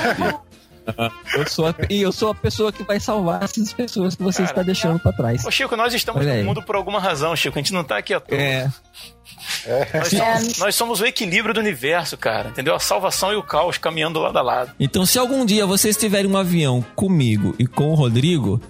eu 1.37 1.47
sou 1.47 1.67
a, 1.67 1.75
e 1.89 2.01
eu 2.01 2.11
sou 2.11 2.31
a 2.31 2.35
pessoa 2.35 2.71
que 2.73 2.83
vai 2.83 2.99
salvar 2.99 3.43
essas 3.43 3.71
pessoas 3.71 4.15
que 4.15 4.23
você 4.23 4.39
Cara, 4.39 4.51
está 4.51 4.63
deixando 4.63 4.99
pra 4.99 5.13
trás. 5.13 5.45
Ô, 5.45 5.51
Chico, 5.51 5.77
nós 5.77 5.93
estamos 5.93 6.25
no 6.25 6.43
mundo 6.43 6.61
por 6.61 6.75
alguma 6.75 6.99
razão, 6.99 7.33
Chico. 7.33 7.57
A 7.57 7.61
gente 7.61 7.71
não 7.71 7.83
tá 7.85 7.97
aqui 7.97 8.13
à 8.13 8.19
toa. 8.19 8.37
É, 8.37 8.69
Nós, 9.93 10.09
somos, 10.09 10.57
nós 10.57 10.75
somos 10.75 11.01
o 11.01 11.05
equilíbrio 11.05 11.53
do 11.53 11.59
universo, 11.59 12.17
cara. 12.17 12.49
Entendeu? 12.49 12.75
A 12.75 12.79
salvação 12.79 13.31
e 13.31 13.35
o 13.35 13.43
caos 13.43 13.77
caminhando 13.77 14.19
lado 14.19 14.37
a 14.37 14.41
lado. 14.41 14.71
Então, 14.79 15.05
se 15.05 15.17
algum 15.19 15.45
dia 15.45 15.65
vocês 15.65 15.97
tiverem 15.97 16.29
um 16.29 16.37
avião 16.37 16.83
comigo 16.95 17.55
e 17.59 17.65
com 17.65 17.89
o 17.91 17.95
Rodrigo, 17.95 18.61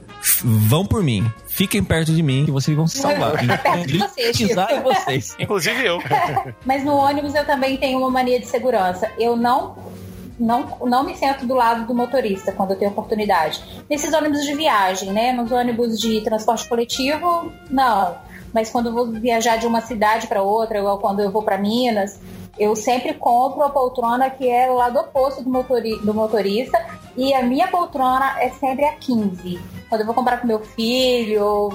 vão 0.43 0.85
por 0.85 1.03
mim. 1.03 1.31
Fiquem 1.47 1.83
perto 1.83 2.13
de 2.13 2.23
mim. 2.23 2.45
que 2.45 2.51
vocês 2.51 2.75
vão 2.75 2.87
salvar. 2.87 3.33
Perto 3.61 3.87
de 3.87 3.97
você, 3.97 4.33
Chico. 4.33 4.37
Precisar 4.37 4.65
de 4.67 4.79
vocês. 4.79 5.35
Inclusive 5.39 5.85
eu. 5.85 5.99
Mas 6.65 6.83
no 6.83 6.95
ônibus 6.95 7.35
eu 7.35 7.45
também 7.45 7.77
tenho 7.77 7.99
uma 7.99 8.09
mania 8.09 8.39
de 8.39 8.45
segurança. 8.45 9.11
Eu 9.19 9.35
não, 9.35 9.75
não, 10.39 10.77
não 10.85 11.03
me 11.03 11.15
sento 11.15 11.45
do 11.45 11.53
lado 11.53 11.85
do 11.85 11.93
motorista 11.93 12.51
quando 12.51 12.71
eu 12.71 12.77
tenho 12.77 12.91
oportunidade. 12.91 13.61
Nesses 13.89 14.13
ônibus 14.13 14.43
de 14.43 14.53
viagem, 14.55 15.11
né? 15.11 15.33
Nos 15.33 15.51
ônibus 15.51 15.99
de 15.99 16.21
transporte 16.21 16.67
coletivo, 16.67 17.51
não. 17.69 18.30
Mas 18.53 18.69
quando 18.69 18.87
eu 18.87 18.93
vou 18.93 19.07
viajar 19.07 19.57
de 19.57 19.65
uma 19.65 19.81
cidade 19.81 20.27
para 20.27 20.41
outra, 20.41 20.79
igual 20.79 20.99
quando 20.99 21.21
eu 21.21 21.31
vou 21.31 21.43
para 21.43 21.57
Minas, 21.57 22.19
Eu 22.59 22.75
sempre 22.75 23.13
compro 23.13 23.63
a 23.63 23.69
poltrona 23.69 24.29
que 24.29 24.47
é 24.47 24.69
o 24.69 24.75
lado 24.75 24.99
oposto 24.99 25.41
do, 25.41 25.49
motori 25.49 25.97
do 25.99 26.13
motorista 26.13 26.77
e 27.15 27.33
a 27.33 27.41
minha 27.41 27.67
poltrona 27.67 28.35
é 28.39 28.49
sempre 28.49 28.85
a 28.85 28.93
15. 28.93 29.59
Quando 29.89 30.01
eu 30.01 30.05
vou 30.05 30.13
comprar 30.13 30.37
com 30.37 30.47
meu 30.47 30.59
filho, 30.59 31.69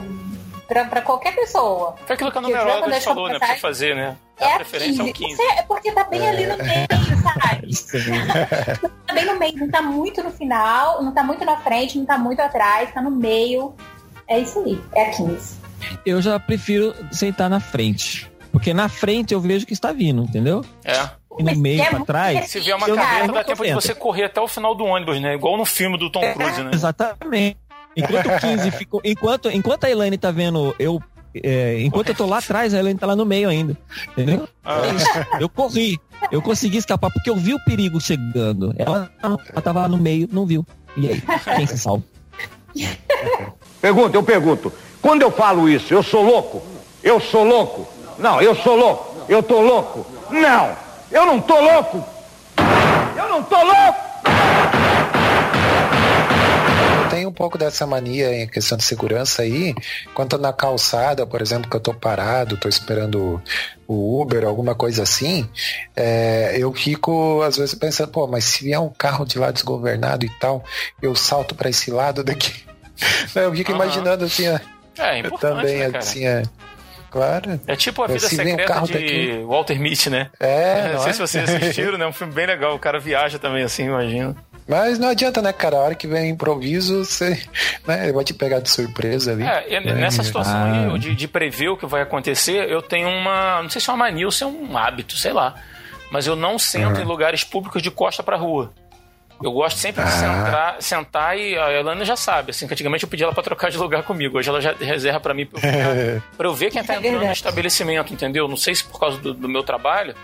pra, 0.66 0.84
pra 0.84 1.00
qualquer 1.02 1.34
pessoa. 1.34 1.94
Foi 2.06 2.14
aquilo 2.14 2.30
que 2.30 2.38
a 2.38 2.40
numeróloga 2.40 2.90
deixo 2.90 3.06
falou, 3.06 3.28
né? 3.28 3.38
Pra 3.38 3.56
fazer, 3.56 3.94
né? 3.94 4.16
É 4.38 4.52
A 4.52 4.56
preferência 4.56 5.02
é 5.02 5.04
o 5.04 5.12
15. 5.12 5.36
15. 5.36 5.42
É 5.58 5.62
porque 5.62 5.92
tá 5.92 6.04
bem 6.04 6.28
ali 6.28 6.46
no 6.46 6.56
meio, 6.58 6.86
sabe? 7.22 8.78
tá 9.06 9.14
bem 9.14 9.24
no 9.24 9.38
meio, 9.38 9.56
não 9.56 9.70
tá 9.70 9.82
muito 9.82 10.22
no 10.22 10.30
final, 10.30 11.02
não 11.02 11.12
tá 11.12 11.22
muito 11.22 11.44
na 11.44 11.56
frente, 11.58 11.98
não 11.98 12.04
tá 12.04 12.18
muito 12.18 12.40
atrás, 12.40 12.92
tá 12.92 13.00
no 13.00 13.10
meio. 13.10 13.74
É 14.28 14.38
isso 14.38 14.58
aí, 14.60 14.80
é 14.92 15.06
a 15.06 15.10
15. 15.10 15.65
Eu 16.04 16.20
já 16.22 16.38
prefiro 16.38 16.94
sentar 17.10 17.48
na 17.50 17.60
frente. 17.60 18.30
Porque 18.52 18.72
na 18.72 18.88
frente 18.88 19.34
eu 19.34 19.40
vejo 19.40 19.66
que 19.66 19.72
está 19.72 19.92
vindo, 19.92 20.22
entendeu? 20.22 20.64
É. 20.84 21.10
E 21.38 21.42
no 21.42 21.50
Mas 21.50 21.58
meio 21.58 21.82
é 21.82 21.90
pra 21.90 22.00
trás. 22.00 22.50
Se 22.50 22.60
vier 22.60 22.76
uma 22.76 22.86
carreta, 22.86 23.32
dá 23.32 23.44
tempo 23.44 23.64
de 23.64 23.74
você 23.74 23.94
correr 23.94 24.24
até 24.24 24.40
o 24.40 24.48
final 24.48 24.74
do 24.74 24.84
ônibus, 24.84 25.20
né? 25.20 25.34
Igual 25.34 25.58
no 25.58 25.66
filme 25.66 25.98
do 25.98 26.10
Tom 26.10 26.22
Cruise, 26.32 26.62
né? 26.62 26.70
Exatamente. 26.72 27.58
Enquanto 27.94 28.26
o 28.26 28.40
15 28.40 28.70
ficou. 28.72 29.00
Enquanto, 29.04 29.50
enquanto 29.50 29.84
a 29.84 29.90
Elaine 29.90 30.16
tá 30.16 30.30
vendo 30.30 30.74
eu. 30.78 31.02
é, 31.34 31.80
enquanto 31.80 32.08
eu 32.08 32.14
tô 32.14 32.24
lá 32.24 32.38
atrás, 32.38 32.72
a 32.72 32.78
Elaine 32.78 32.98
tá 32.98 33.06
lá 33.06 33.14
no 33.14 33.26
meio 33.26 33.48
ainda. 33.48 33.76
Entendeu? 34.08 34.48
Ah. 34.64 34.80
É. 35.38 35.42
Eu 35.42 35.48
corri. 35.50 35.98
Eu 36.30 36.40
consegui 36.40 36.78
escapar 36.78 37.10
porque 37.10 37.28
eu 37.28 37.36
vi 37.36 37.52
o 37.52 37.62
perigo 37.64 38.00
chegando. 38.00 38.74
Ela, 38.78 39.10
ela 39.22 39.62
tava 39.62 39.82
lá 39.82 39.88
no 39.88 39.98
meio, 39.98 40.26
não 40.32 40.46
viu. 40.46 40.66
E 40.96 41.08
aí? 41.10 41.22
Quem 41.56 41.66
se 41.66 41.78
salva? 41.78 42.02
Pergunta, 43.80 44.16
eu 44.16 44.22
pergunto. 44.22 44.72
Quando 45.06 45.22
eu 45.22 45.30
falo 45.30 45.68
isso, 45.68 45.94
eu 45.94 46.02
sou 46.02 46.20
louco? 46.20 46.60
Eu 47.00 47.20
sou 47.20 47.44
louco? 47.44 47.86
Não, 48.18 48.42
eu 48.42 48.56
sou 48.56 48.74
louco. 48.74 49.24
Eu 49.28 49.40
tô 49.40 49.60
louco? 49.60 50.04
Não, 50.28 50.76
eu 51.12 51.24
não 51.24 51.40
tô 51.40 51.60
louco. 51.60 52.04
Eu 53.16 53.28
não 53.28 53.40
tô 53.44 53.54
louco. 53.54 54.00
Tem 57.08 57.24
um 57.24 57.32
pouco 57.32 57.56
dessa 57.56 57.86
mania 57.86 58.34
em 58.42 58.48
questão 58.48 58.76
de 58.76 58.82
segurança 58.82 59.42
aí. 59.42 59.76
Quando 60.12 60.30
tô 60.30 60.38
na 60.38 60.52
calçada, 60.52 61.24
por 61.24 61.40
exemplo, 61.40 61.70
que 61.70 61.76
eu 61.76 61.80
tô 61.80 61.94
parado, 61.94 62.56
tô 62.56 62.68
esperando 62.68 63.40
o 63.86 64.20
Uber, 64.20 64.44
alguma 64.44 64.74
coisa 64.74 65.04
assim, 65.04 65.48
é, 65.94 66.56
eu 66.58 66.74
fico 66.74 67.42
às 67.42 67.56
vezes 67.56 67.76
pensando, 67.76 68.10
pô, 68.10 68.26
mas 68.26 68.42
se 68.42 68.64
vier 68.64 68.80
um 68.80 68.90
carro 68.90 69.24
de 69.24 69.38
lá 69.38 69.52
desgovernado 69.52 70.26
e 70.26 70.30
tal, 70.40 70.64
eu 71.00 71.14
salto 71.14 71.54
pra 71.54 71.70
esse 71.70 71.92
lado 71.92 72.24
daqui. 72.24 72.66
Eu 73.34 73.54
fico 73.54 73.72
Aham. 73.72 73.84
imaginando 73.84 74.24
assim, 74.24 74.46
É, 74.98 75.14
é 75.16 75.20
eu 75.22 75.26
importante, 75.26 75.56
também, 75.60 75.78
né, 75.78 75.86
cara? 75.86 75.98
assim, 75.98 76.26
é, 76.26 76.42
claro. 77.10 77.60
É 77.66 77.76
tipo 77.76 78.02
a 78.02 78.06
vida 78.06 78.26
um 78.26 78.28
secreta 78.28 78.64
carro 78.64 78.86
de 78.86 78.92
daqui. 78.92 79.44
Walter 79.46 79.78
Mitty, 79.80 80.10
né? 80.10 80.30
É, 80.40 80.88
não 80.88 80.92
não 80.94 81.00
sei 81.00 81.10
é? 81.10 81.12
se 81.12 81.20
vocês 81.20 81.50
assistiram, 81.54 81.98
né? 81.98 82.06
Um 82.06 82.12
filme 82.12 82.32
bem 82.32 82.46
legal. 82.46 82.74
O 82.74 82.78
cara 82.78 82.98
viaja 82.98 83.38
também, 83.38 83.62
assim, 83.62 83.84
imagina. 83.86 84.34
Mas 84.68 84.98
não 84.98 85.08
adianta, 85.08 85.40
né, 85.40 85.52
cara? 85.52 85.76
A 85.76 85.80
hora 85.80 85.94
que 85.94 86.08
vem 86.08 86.28
improviso, 86.30 87.04
você 87.04 87.40
né, 87.86 88.10
vai 88.12 88.24
te 88.24 88.34
pegar 88.34 88.58
de 88.58 88.68
surpresa 88.68 89.30
ali. 89.32 89.44
É, 89.44 89.78
né? 89.80 89.94
nessa 89.94 90.24
situação 90.24 90.56
Ah. 90.56 90.92
aí, 90.92 90.98
de, 90.98 91.14
de 91.14 91.28
prever 91.28 91.68
o 91.68 91.76
que 91.76 91.86
vai 91.86 92.02
acontecer, 92.02 92.68
eu 92.68 92.82
tenho 92.82 93.08
uma. 93.08 93.62
Não 93.62 93.70
sei 93.70 93.80
se 93.80 93.88
é 93.88 93.92
uma 93.92 94.04
mania 94.04 94.26
ou 94.26 94.32
se 94.32 94.42
é 94.42 94.46
um 94.46 94.76
hábito, 94.76 95.16
sei 95.16 95.32
lá. 95.32 95.54
Mas 96.10 96.26
eu 96.26 96.34
não 96.34 96.58
sento 96.58 96.96
Uhum. 96.96 97.02
em 97.02 97.04
lugares 97.04 97.44
públicos 97.44 97.80
de 97.80 97.90
costa 97.92 98.22
pra 98.24 98.36
rua. 98.36 98.72
Eu 99.42 99.52
gosto 99.52 99.76
sempre 99.78 100.02
de 100.02 100.08
Ah. 100.08 100.12
sentar, 100.12 100.76
sentar 100.80 101.38
e 101.38 101.56
a 101.58 101.70
Elana 101.70 102.04
já 102.04 102.16
sabe, 102.16 102.50
assim, 102.52 102.66
que 102.66 102.72
antigamente 102.72 103.04
eu 103.04 103.08
pedi 103.10 103.22
ela 103.22 103.32
pra 103.34 103.42
trocar 103.42 103.70
de 103.70 103.76
lugar 103.76 104.02
comigo. 104.02 104.38
Hoje 104.38 104.48
ela 104.48 104.60
já 104.60 104.72
reserva 104.72 105.20
pra 105.20 105.34
mim 105.34 105.44
pra 105.46 105.58
eu, 105.58 105.72
ficar- 105.72 106.22
pra 106.38 106.46
eu 106.48 106.54
ver 106.54 106.70
quem 106.70 106.82
tá 106.82 106.94
É 106.94 106.96
entrando 106.98 107.24
no 107.24 107.32
estabelecimento, 107.32 108.12
entendeu? 108.14 108.48
Não 108.48 108.56
sei 108.56 108.74
se 108.74 108.84
por 108.84 108.98
causa 108.98 109.18
do, 109.18 109.34
do 109.34 109.46
meu 109.48 109.62
trabalho, 109.62 110.14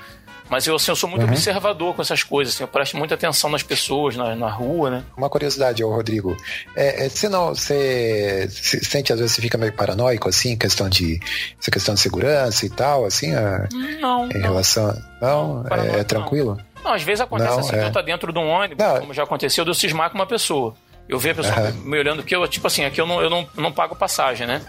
mas 0.48 0.66
eu, 0.66 0.74
assim, 0.76 0.90
eu 0.90 0.96
sou 0.96 1.08
muito 1.10 1.22
Uhum. 1.24 1.28
observador 1.30 1.94
com 1.94 2.00
essas 2.02 2.22
coisas, 2.22 2.54
assim, 2.54 2.64
eu 2.64 2.68
presto 2.68 2.96
muita 2.96 3.14
atenção 3.14 3.50
nas 3.50 3.62
pessoas, 3.62 4.16
na, 4.16 4.34
na 4.34 4.48
rua, 4.48 4.90
né? 4.90 5.04
Uma 5.16 5.28
curiosidade, 5.28 5.84
ô 5.84 5.90
Rodrigo. 5.94 6.34
É, 6.74 7.04
é, 7.04 7.08
você 7.10 7.28
não, 7.28 7.54
você 7.54 8.48
se 8.50 8.82
sente 8.84 9.12
às 9.12 9.18
vezes 9.18 9.34
você 9.34 9.42
fica 9.42 9.58
meio 9.58 9.72
paranoico 9.74 10.28
assim, 10.28 10.56
questão 10.56 10.88
de 10.88 11.20
essa 11.60 11.70
questão 11.70 11.94
de 11.94 12.00
segurança 12.00 12.64
e 12.64 12.70
tal, 12.70 13.04
assim, 13.04 13.34
a- 13.34 13.68
Não, 14.00 14.24
em 14.30 14.38
não. 14.38 14.40
relação, 14.40 14.86
não, 15.20 15.62
paranoico 15.64 15.94
é, 15.96 15.98
não. 15.98 16.04
tranquilo. 16.04 16.56
Não, 16.56 16.72
às 16.91 17.03
vezes 17.03 17.20
acontece 17.20 17.51
Não, 17.51 17.59
assim, 17.61 17.76
é. 17.76 17.83
eu 17.85 17.89
estar 17.89 18.03
dentro 18.03 18.33
de 18.33 18.39
um 18.39 18.49
ônibus, 18.49 18.85
Não. 18.85 19.01
como 19.01 19.12
já 19.14 19.22
aconteceu, 19.22 19.64
de 19.64 19.70
eu 19.70 19.74
cismar 19.74 20.11
com 20.11 20.16
uma 20.16 20.26
pessoa. 20.26 20.74
Eu 21.09 21.18
ver 21.18 21.30
a 21.30 21.35
pessoa 21.35 21.55
Aham. 21.57 21.72
me 21.85 21.99
olhando, 21.99 22.22
porque 22.22 22.35
eu, 22.35 22.47
tipo 22.49 22.66
assim, 22.66 22.85
aqui 22.85 23.01
eu 23.01 23.07
não, 23.07 23.20
eu 23.20 23.28
não, 23.28 23.47
não 23.57 23.72
pago 23.72 23.95
passagem, 23.97 24.47
né? 24.47 24.62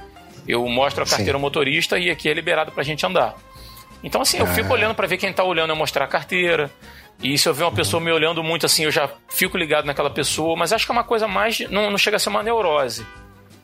Eu 0.48 0.66
mostro 0.68 1.04
a 1.04 1.08
carteira 1.08 1.34
ao 1.36 1.40
motorista 1.40 1.98
e 1.98 2.10
aqui 2.10 2.28
é 2.28 2.34
liberado 2.34 2.72
pra 2.72 2.84
gente 2.84 3.06
andar. 3.06 3.36
Então, 4.04 4.22
assim, 4.22 4.38
eu 4.38 4.46
fico 4.48 4.70
Ah. 4.70 4.74
olhando 4.74 4.94
pra 4.96 5.08
ver 5.08 5.18
quem 5.18 5.32
tá 5.32 5.44
olhando 5.44 5.70
eu 5.70 5.76
mostrar 5.76 6.04
a 6.04 6.08
carteira. 6.08 6.70
E 7.22 7.38
se 7.38 7.48
eu 7.48 7.54
ver 7.54 7.64
uma 7.64 7.72
pessoa 7.72 8.02
me 8.02 8.12
olhando 8.12 8.44
muito 8.44 8.66
assim, 8.66 8.84
eu 8.84 8.92
já 8.92 9.10
fico 9.30 9.58
ligado 9.58 9.86
naquela 9.86 10.10
pessoa. 10.10 10.56
Mas 10.58 10.74
acho 10.74 10.86
que 10.86 10.92
é 10.92 10.96
uma 10.96 11.04
coisa 11.06 11.28
mais. 11.28 11.60
Não, 11.70 11.90
não 11.90 11.98
chega 11.98 12.18
a 12.18 12.20
ser 12.20 12.28
uma 12.30 12.44
neurose. 12.44 13.06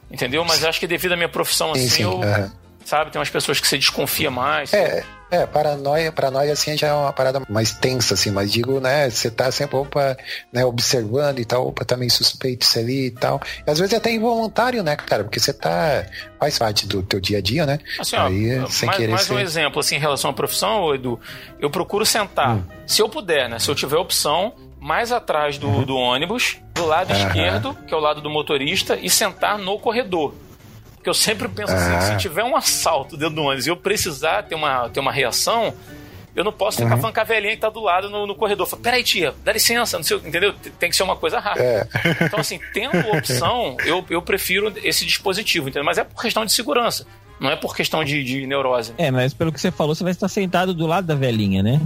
Entendeu? 0.10 0.46
Mas 0.46 0.64
acho 0.64 0.80
que 0.80 0.88
devido 0.88 1.12
à 1.14 1.16
minha 1.18 1.28
profissão, 1.28 1.74
Sim, 1.76 1.80
assim, 1.82 1.90
sim. 1.90 2.04
eu. 2.04 2.24
aham. 2.24 2.52
Sabe, 2.90 3.12
tem 3.12 3.20
umas 3.20 3.30
pessoas 3.30 3.60
que 3.60 3.68
você 3.68 3.78
desconfia 3.78 4.32
mais. 4.32 4.74
É, 4.74 5.04
é, 5.30 5.46
paranoia, 5.46 6.12
paranoia 6.12 6.52
assim 6.54 6.76
já 6.76 6.88
é 6.88 6.94
uma 6.94 7.14
parada 7.14 7.40
mais 7.48 7.72
tensa, 7.72 8.16
assim, 8.16 8.32
mas 8.32 8.52
digo, 8.52 8.80
né, 8.80 9.08
você 9.08 9.30
tá 9.30 9.52
sempre, 9.52 9.76
opa, 9.78 10.18
né, 10.52 10.66
observando 10.66 11.38
e 11.38 11.46
tal, 11.46 11.68
opa, 11.68 11.86
tá 11.86 11.96
meio 11.96 12.10
suspeito 12.10 12.64
isso 12.66 12.80
ali 12.80 13.06
e 13.06 13.12
tal. 13.12 13.40
E 13.68 13.70
às 13.70 13.78
vezes 13.78 13.94
é 13.94 13.98
até 13.98 14.12
involuntário, 14.12 14.82
né, 14.82 14.96
cara, 14.96 15.24
porque 15.24 15.40
você 15.40 15.54
tá, 15.54 16.04
faz 16.40 16.58
parte 16.58 16.88
do 16.88 17.04
teu 17.04 17.20
dia 17.20 17.38
a 17.38 17.42
dia, 17.42 17.64
né? 17.64 17.78
Assim, 18.00 18.16
ó, 18.16 18.26
Aí, 18.26 18.68
sem 18.72 18.88
mais, 18.88 18.98
querer 18.98 19.12
mais 19.12 19.28
ser- 19.28 19.34
um 19.36 19.40
exemplo, 19.40 19.80
assim, 19.80 19.96
em 19.96 20.00
relação 20.00 20.32
à 20.32 20.34
profissão, 20.34 20.96
Edu, 20.96 21.20
eu 21.60 21.70
procuro 21.70 22.04
sentar, 22.08 22.56
Hum. 22.56 22.64
se 22.88 23.04
eu 23.04 23.08
puder, 23.08 23.48
né? 23.48 23.60
Se 23.60 23.70
eu 23.70 23.76
tiver 23.76 23.98
opção, 23.98 24.52
mais 24.80 25.12
atrás 25.12 25.60
do, 25.60 25.68
Uhum. 25.68 25.84
do 25.86 25.96
ônibus, 25.96 26.58
do 26.74 26.88
lado 26.88 27.12
Aham. 27.14 27.28
esquerdo, 27.28 27.78
que 27.88 27.94
é 27.94 27.98
o 27.98 28.00
lado 28.00 28.20
do 28.20 28.32
motorista, 28.32 28.98
e 29.00 29.12
sentar 29.12 29.60
no 29.60 29.78
corredor. 29.78 30.34
Porque 31.00 31.10
eu 31.10 31.14
sempre 31.14 31.48
penso 31.48 31.74
assim, 31.74 31.96
Ah. 31.96 32.02
se 32.02 32.18
tiver 32.18 32.44
um 32.44 32.56
assalto 32.56 33.16
dentro 33.18 33.36
do 33.36 33.42
ônibus 33.44 33.66
e 33.66 33.70
eu 33.70 33.78
precisar 33.78 34.44
ter 34.44 34.54
uma, 34.56 34.90
ter 34.90 35.00
uma 35.00 35.12
reação, 35.14 35.74
eu 36.36 36.44
não 36.44 36.52
posso 36.52 36.78
ficar 36.78 36.96
Uhum. 36.96 37.02
falando 37.02 37.16
com 37.16 37.22
a 37.22 37.24
velhinha 37.24 37.56
que 37.56 37.62
tá 37.62 37.70
do 37.70 37.80
lado 37.80 38.10
no, 38.10 38.28
no 38.28 38.36
corredor. 38.36 38.68
Fala, 38.68 38.82
Peraí, 38.82 39.02
tia, 39.04 39.34
dá 39.44 39.52
licença, 39.54 39.98
não 39.98 40.04
sei, 40.04 40.18
o- 40.18 40.28
entendeu? 40.28 40.54
Tem 40.78 40.90
que 40.90 40.96
ser 40.96 41.04
uma 41.04 41.16
coisa 41.16 41.40
rápida. 41.40 41.64
É. 41.66 41.88
Então, 42.26 42.40
assim, 42.40 42.60
tendo 42.74 42.98
opção, 43.18 43.78
eu, 43.86 44.06
eu 44.10 44.22
prefiro 44.22 44.74
esse 44.84 45.06
dispositivo, 45.06 45.70
entendeu? 45.70 45.86
Mas 45.86 45.98
é 45.98 46.04
por 46.04 46.22
questão 46.22 46.46
de 46.46 46.52
segurança. 46.52 47.08
Não 47.40 47.50
é 47.50 47.56
por 47.56 47.74
questão 47.74 48.04
de, 48.04 48.22
de 48.22 48.46
neurose. 48.46 48.94
É, 48.98 49.10
mas 49.10 49.34
pelo 49.34 49.54
que 49.54 49.62
você 49.62 49.72
falou, 49.72 49.96
você 49.96 50.04
vai 50.04 50.12
estar 50.12 50.28
sentado 50.28 50.74
do 50.74 50.86
lado 50.86 51.08
da 51.08 51.16
velhinha, 51.16 51.64
né? 51.64 51.80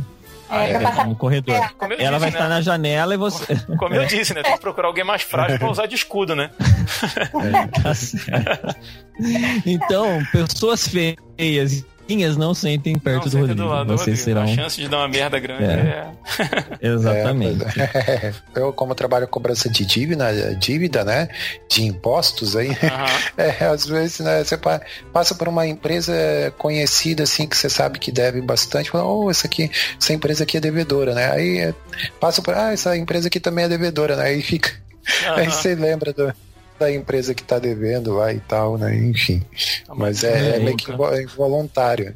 É, 0.50 0.78
pra 0.78 0.90
passar 0.90 1.08
No 1.08 1.16
corredor. 1.16 1.56
É, 1.56 1.70
Como 1.78 1.94
eu 1.94 2.00
Ela 2.00 2.10
disse, 2.10 2.20
vai 2.20 2.32
né? 2.32 2.38
estar 2.38 2.50
na 2.50 2.62
janela 2.62 3.14
e 3.14 3.18
você. 3.18 3.56
Como 3.78 3.96
eu 3.96 4.06
disse, 4.06 4.34
né? 4.34 4.44
Tem 4.44 4.54
que 4.54 4.60
procurar 4.60 4.88
alguém 4.88 5.04
mais 5.04 5.22
frágil 5.22 5.58
pra 5.58 5.70
usar 5.70 5.86
de 5.86 5.96
escudo, 5.96 6.36
né? 6.36 6.50
Tá 7.84 7.94
certo. 7.94 8.76
então, 9.66 10.24
pessoas 10.32 10.88
feias 10.88 11.86
linhas 12.16 12.38
não 12.38 12.54
sentem 12.54 12.98
perto 12.98 13.26
Não, 13.26 13.30
do 13.32 13.38
Rodrigo. 13.40 13.66
lado 13.68 13.88
do 13.88 13.98
Vocês 13.98 14.20
Rodrigo. 14.20 14.40
serão. 14.40 14.44
A 14.44 14.48
chance 14.64 14.80
de 14.82 14.88
dar 14.88 14.98
uma 14.98 15.08
merda 15.08 15.40
grande 15.40 15.64
É. 15.64 15.68
é. 15.70 16.08
Exatamente. 16.94 17.64
É, 17.80 17.84
é. 18.28 18.34
Eu, 18.60 18.72
como 18.74 18.94
trabalho 18.96 19.28
com 19.28 19.34
cobrança 19.34 19.70
de 19.70 19.86
dívida, 19.86 20.56
dívida, 20.56 21.04
né? 21.04 21.28
De 21.70 21.84
impostos 21.84 22.56
aí, 22.56 22.70
é, 23.38 23.66
às 23.66 23.86
vezes, 23.86 24.20
né, 24.20 24.44
você 24.44 24.56
pa- 24.58 24.82
passa 25.12 25.36
por 25.36 25.48
uma 25.48 25.66
empresa 25.68 26.14
conhecida, 26.58 27.24
assim, 27.24 27.48
que 27.48 27.58
você 27.58 27.70
sabe 27.70 28.00
que 28.00 28.12
deve 28.12 28.42
bastante, 28.42 28.90
fala, 28.90 29.06
oh, 29.06 29.30
essa 29.30 29.48
aqui, 29.48 29.70
essa 30.00 30.14
empresa 30.14 30.44
aqui 30.44 30.58
é 30.58 30.60
devedora, 30.62 31.14
né? 31.14 31.32
Aí 31.32 31.58
é, 31.60 31.74
passa 32.20 32.42
por, 32.42 32.54
ah, 32.56 32.72
essa 32.72 32.96
empresa 32.96 33.28
aqui 33.28 33.40
também 33.40 33.66
é 33.66 33.70
devedora, 33.70 34.16
né? 34.16 34.24
Aí 34.26 34.42
fica. 34.42 34.72
Aí 35.36 35.46
você 35.48 35.76
lembra 35.76 36.14
do- 36.14 36.34
da 36.84 36.92
empresa 36.92 37.34
que 37.34 37.44
tá 37.44 37.60
devendo 37.60 38.14
lá 38.16 38.34
e 38.34 38.40
tal, 38.42 38.78
né? 38.78 38.96
Enfim. 38.96 39.42
Mas 39.96 40.24
é, 40.24 40.58
é 40.58 40.60
meio 40.60 40.76
que 40.76 40.92
é 40.92 41.22
involuntário. 41.22 42.14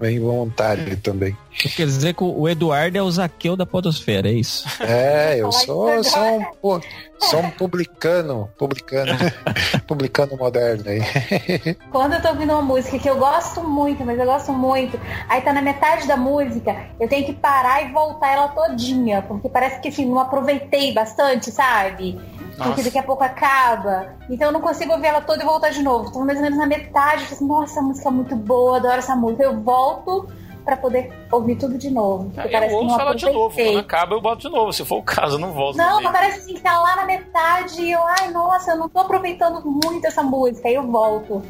É 0.00 0.10
involuntário 0.10 0.96
também. 0.98 1.36
Quer 1.58 1.86
dizer 1.86 2.14
que 2.14 2.22
o 2.22 2.48
Eduardo 2.48 2.96
é 2.96 3.02
o 3.02 3.10
Zaqueu 3.10 3.56
da 3.56 3.66
Podosfera, 3.66 4.28
é 4.28 4.32
isso? 4.32 4.64
É, 4.80 5.40
eu 5.40 5.50
sou, 5.50 6.04
sou, 6.04 6.38
um, 6.62 6.80
sou 7.18 7.40
um 7.40 7.50
publicano, 7.50 8.48
publicano, 8.56 9.12
publicano 9.86 10.36
moderno 10.36 10.84
aí. 10.88 11.00
Quando 11.90 12.14
eu 12.14 12.22
tô 12.22 12.28
ouvindo 12.28 12.52
uma 12.52 12.62
música 12.62 12.96
que 12.98 13.10
eu 13.10 13.16
gosto 13.16 13.64
muito, 13.64 14.04
mas 14.04 14.18
eu 14.20 14.24
gosto 14.24 14.52
muito, 14.52 15.00
aí 15.28 15.40
tá 15.40 15.52
na 15.52 15.60
metade 15.60 16.06
da 16.06 16.16
música, 16.16 16.76
eu 17.00 17.08
tenho 17.08 17.26
que 17.26 17.32
parar 17.32 17.82
e 17.82 17.92
voltar 17.92 18.32
ela 18.32 18.48
todinha, 18.48 19.22
porque 19.22 19.48
parece 19.48 19.80
que 19.80 19.88
assim, 19.88 20.06
não 20.06 20.20
aproveitei 20.20 20.92
bastante, 20.94 21.50
sabe? 21.50 22.20
Porque 22.56 22.68
Nossa. 22.70 22.82
daqui 22.84 22.98
a 22.98 23.02
pouco 23.02 23.24
acaba. 23.24 24.14
Então 24.30 24.48
eu 24.48 24.52
não 24.52 24.60
consigo 24.60 24.92
ouvir 24.92 25.06
ela 25.06 25.20
toda 25.20 25.42
e 25.42 25.46
voltar 25.46 25.70
de 25.70 25.82
novo. 25.82 26.12
Tô 26.12 26.24
mais 26.24 26.38
ou 26.38 26.42
menos 26.42 26.58
na 26.58 26.66
metade, 26.66 27.22
eu 27.22 27.28
falo 27.28 27.34
assim, 27.34 27.46
nossa, 27.46 27.72
essa 27.72 27.82
música 27.82 28.08
é 28.08 28.12
muito 28.12 28.36
boa, 28.36 28.78
adoro 28.78 28.98
essa 28.98 29.14
música. 29.14 29.44
Eu 29.44 29.60
volto 29.60 30.28
pra 30.68 30.76
poder 30.76 31.10
ouvir 31.32 31.56
tudo 31.56 31.78
de 31.78 31.88
novo. 31.88 32.30
Parece 32.36 32.54
eu 32.54 32.68
que 32.68 32.74
ouço 32.74 32.86
não 32.88 33.00
ela 33.00 33.14
de 33.14 33.24
novo. 33.24 33.56
Quando 33.56 33.78
acaba, 33.78 34.14
eu 34.14 34.20
boto 34.20 34.42
de 34.42 34.50
novo. 34.50 34.70
Se 34.70 34.84
for 34.84 34.98
o 34.98 35.02
caso, 35.02 35.36
eu 35.36 35.38
não 35.38 35.50
volto. 35.50 35.78
Não, 35.78 36.02
mas 36.02 36.12
parece 36.12 36.40
assim, 36.40 36.54
que 36.54 36.60
tá 36.60 36.78
lá 36.78 36.96
na 36.96 37.06
metade 37.06 37.80
e 37.80 37.90
eu, 37.90 38.00
ai, 38.04 38.30
nossa, 38.30 38.72
eu 38.72 38.76
não 38.76 38.86
tô 38.86 38.98
aproveitando 38.98 39.62
muito 39.64 40.06
essa 40.06 40.22
música. 40.22 40.68
Aí 40.68 40.74
eu 40.74 40.86
volto. 40.86 41.42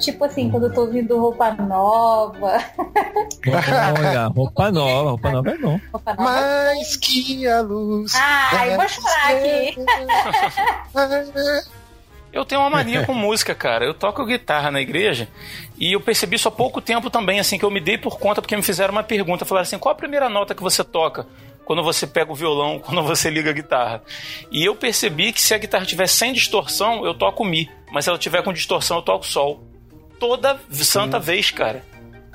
Tipo 0.00 0.24
assim, 0.24 0.50
quando 0.50 0.64
eu 0.64 0.74
tô 0.74 0.80
ouvindo 0.80 1.16
roupa 1.16 1.52
nova. 1.52 2.58
Olha, 3.46 4.26
roupa 4.26 4.72
nova, 4.74 5.10
roupa 5.10 5.30
nova 5.30 5.50
é 5.50 5.56
bom. 5.56 5.80
Nova. 5.92 6.14
Mais 6.18 6.96
que 6.96 7.46
a 7.46 7.60
luz. 7.60 8.12
Ai, 8.16 8.76
vou 8.76 8.88
chorar 8.88 9.36
aqui. 9.36 9.76
Eu 12.34 12.44
tenho 12.44 12.60
uma 12.62 12.68
mania 12.68 13.06
com 13.06 13.14
música, 13.14 13.54
cara. 13.54 13.84
Eu 13.84 13.94
toco 13.94 14.26
guitarra 14.26 14.68
na 14.68 14.80
igreja 14.80 15.28
e 15.78 15.92
eu 15.92 16.00
percebi 16.00 16.34
isso 16.34 16.48
há 16.48 16.50
pouco 16.50 16.80
tempo 16.80 17.08
também, 17.08 17.38
assim, 17.38 17.56
que 17.56 17.64
eu 17.64 17.70
me 17.70 17.78
dei 17.78 17.96
por 17.96 18.18
conta 18.18 18.42
porque 18.42 18.56
me 18.56 18.62
fizeram 18.62 18.90
uma 18.90 19.04
pergunta. 19.04 19.44
Falaram 19.44 19.62
assim: 19.62 19.78
qual 19.78 19.92
a 19.92 19.96
primeira 19.96 20.28
nota 20.28 20.52
que 20.52 20.62
você 20.62 20.82
toca? 20.82 21.28
Quando 21.64 21.80
você 21.80 22.08
pega 22.08 22.32
o 22.32 22.34
violão, 22.34 22.80
quando 22.84 23.04
você 23.04 23.30
liga 23.30 23.50
a 23.50 23.52
guitarra. 23.52 24.02
E 24.50 24.64
eu 24.64 24.74
percebi 24.74 25.32
que 25.32 25.40
se 25.40 25.54
a 25.54 25.58
guitarra 25.58 25.86
tiver 25.86 26.08
sem 26.08 26.32
distorção, 26.32 27.06
eu 27.06 27.14
toco 27.14 27.44
Mi. 27.44 27.70
Mas 27.92 28.04
se 28.04 28.10
ela 28.10 28.18
tiver 28.18 28.42
com 28.42 28.52
distorção, 28.52 28.96
eu 28.96 29.02
toco 29.02 29.24
Sol. 29.24 29.62
Toda 30.18 30.58
santa 30.72 31.20
vez, 31.20 31.52
cara. 31.52 31.84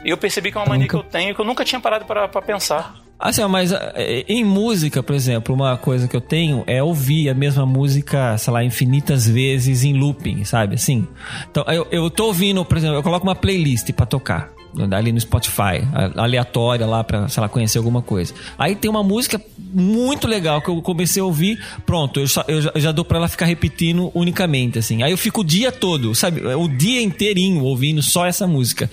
E 0.05 0.09
eu 0.09 0.17
percebi 0.17 0.49
que 0.49 0.57
é 0.57 0.61
uma 0.61 0.67
mania 0.67 0.87
que 0.87 0.93
eu 0.93 1.03
tenho 1.03 1.35
que 1.35 1.41
eu 1.41 1.45
nunca 1.45 1.65
tinha 1.65 1.81
parado 1.81 2.05
pra 2.05 2.41
pensar. 2.41 2.95
Assim, 3.19 3.45
mas 3.47 3.73
é, 3.73 4.23
em 4.29 4.45
música, 4.45 5.03
por 5.03 5.13
exemplo, 5.13 5.53
uma 5.53 5.75
coisa 5.75 6.07
que 6.07 6.15
eu 6.15 6.21
tenho 6.21 6.63
é 6.65 6.81
ouvir 6.81 7.29
a 7.29 7.33
mesma 7.33 7.65
música, 7.65 8.37
sei 8.37 8.53
lá, 8.53 8.63
infinitas 8.63 9.27
vezes 9.27 9.83
em 9.83 9.93
looping, 9.93 10.45
sabe? 10.45 10.75
Assim. 10.75 11.05
Então, 11.51 11.65
eu, 11.67 11.85
eu 11.91 12.09
tô 12.09 12.27
ouvindo, 12.27 12.63
por 12.63 12.77
exemplo, 12.77 12.95
eu 12.95 13.03
coloco 13.03 13.27
uma 13.27 13.35
playlist 13.35 13.91
pra 13.91 14.05
tocar. 14.05 14.58
Ali 14.91 15.11
no 15.11 15.19
Spotify, 15.19 15.81
aleatória 16.15 16.85
lá 16.85 17.03
pra, 17.03 17.27
sei 17.27 17.41
lá, 17.41 17.49
conhecer 17.49 17.77
alguma 17.77 18.01
coisa. 18.01 18.33
Aí 18.57 18.75
tem 18.75 18.89
uma 18.89 19.03
música 19.03 19.41
muito 19.57 20.27
legal 20.27 20.61
que 20.61 20.69
eu 20.69 20.81
comecei 20.81 21.21
a 21.21 21.25
ouvir, 21.25 21.59
pronto, 21.85 22.19
eu, 22.19 22.27
só- 22.27 22.43
eu 22.47 22.61
já, 22.61 22.71
eu 22.75 22.81
já 22.81 22.91
dou 22.91 23.03
pra 23.05 23.17
ela 23.17 23.27
ficar 23.27 23.45
repetindo 23.45 24.11
unicamente, 24.13 24.79
assim. 24.79 25.03
Aí 25.03 25.11
eu 25.11 25.17
fico 25.17 25.41
o 25.41 25.43
dia 25.43 25.71
todo, 25.71 26.13
sabe? 26.15 26.41
O 26.55 26.67
dia 26.67 27.01
inteirinho 27.01 27.63
ouvindo 27.63 28.01
só 28.01 28.25
essa 28.25 28.47
música. 28.47 28.89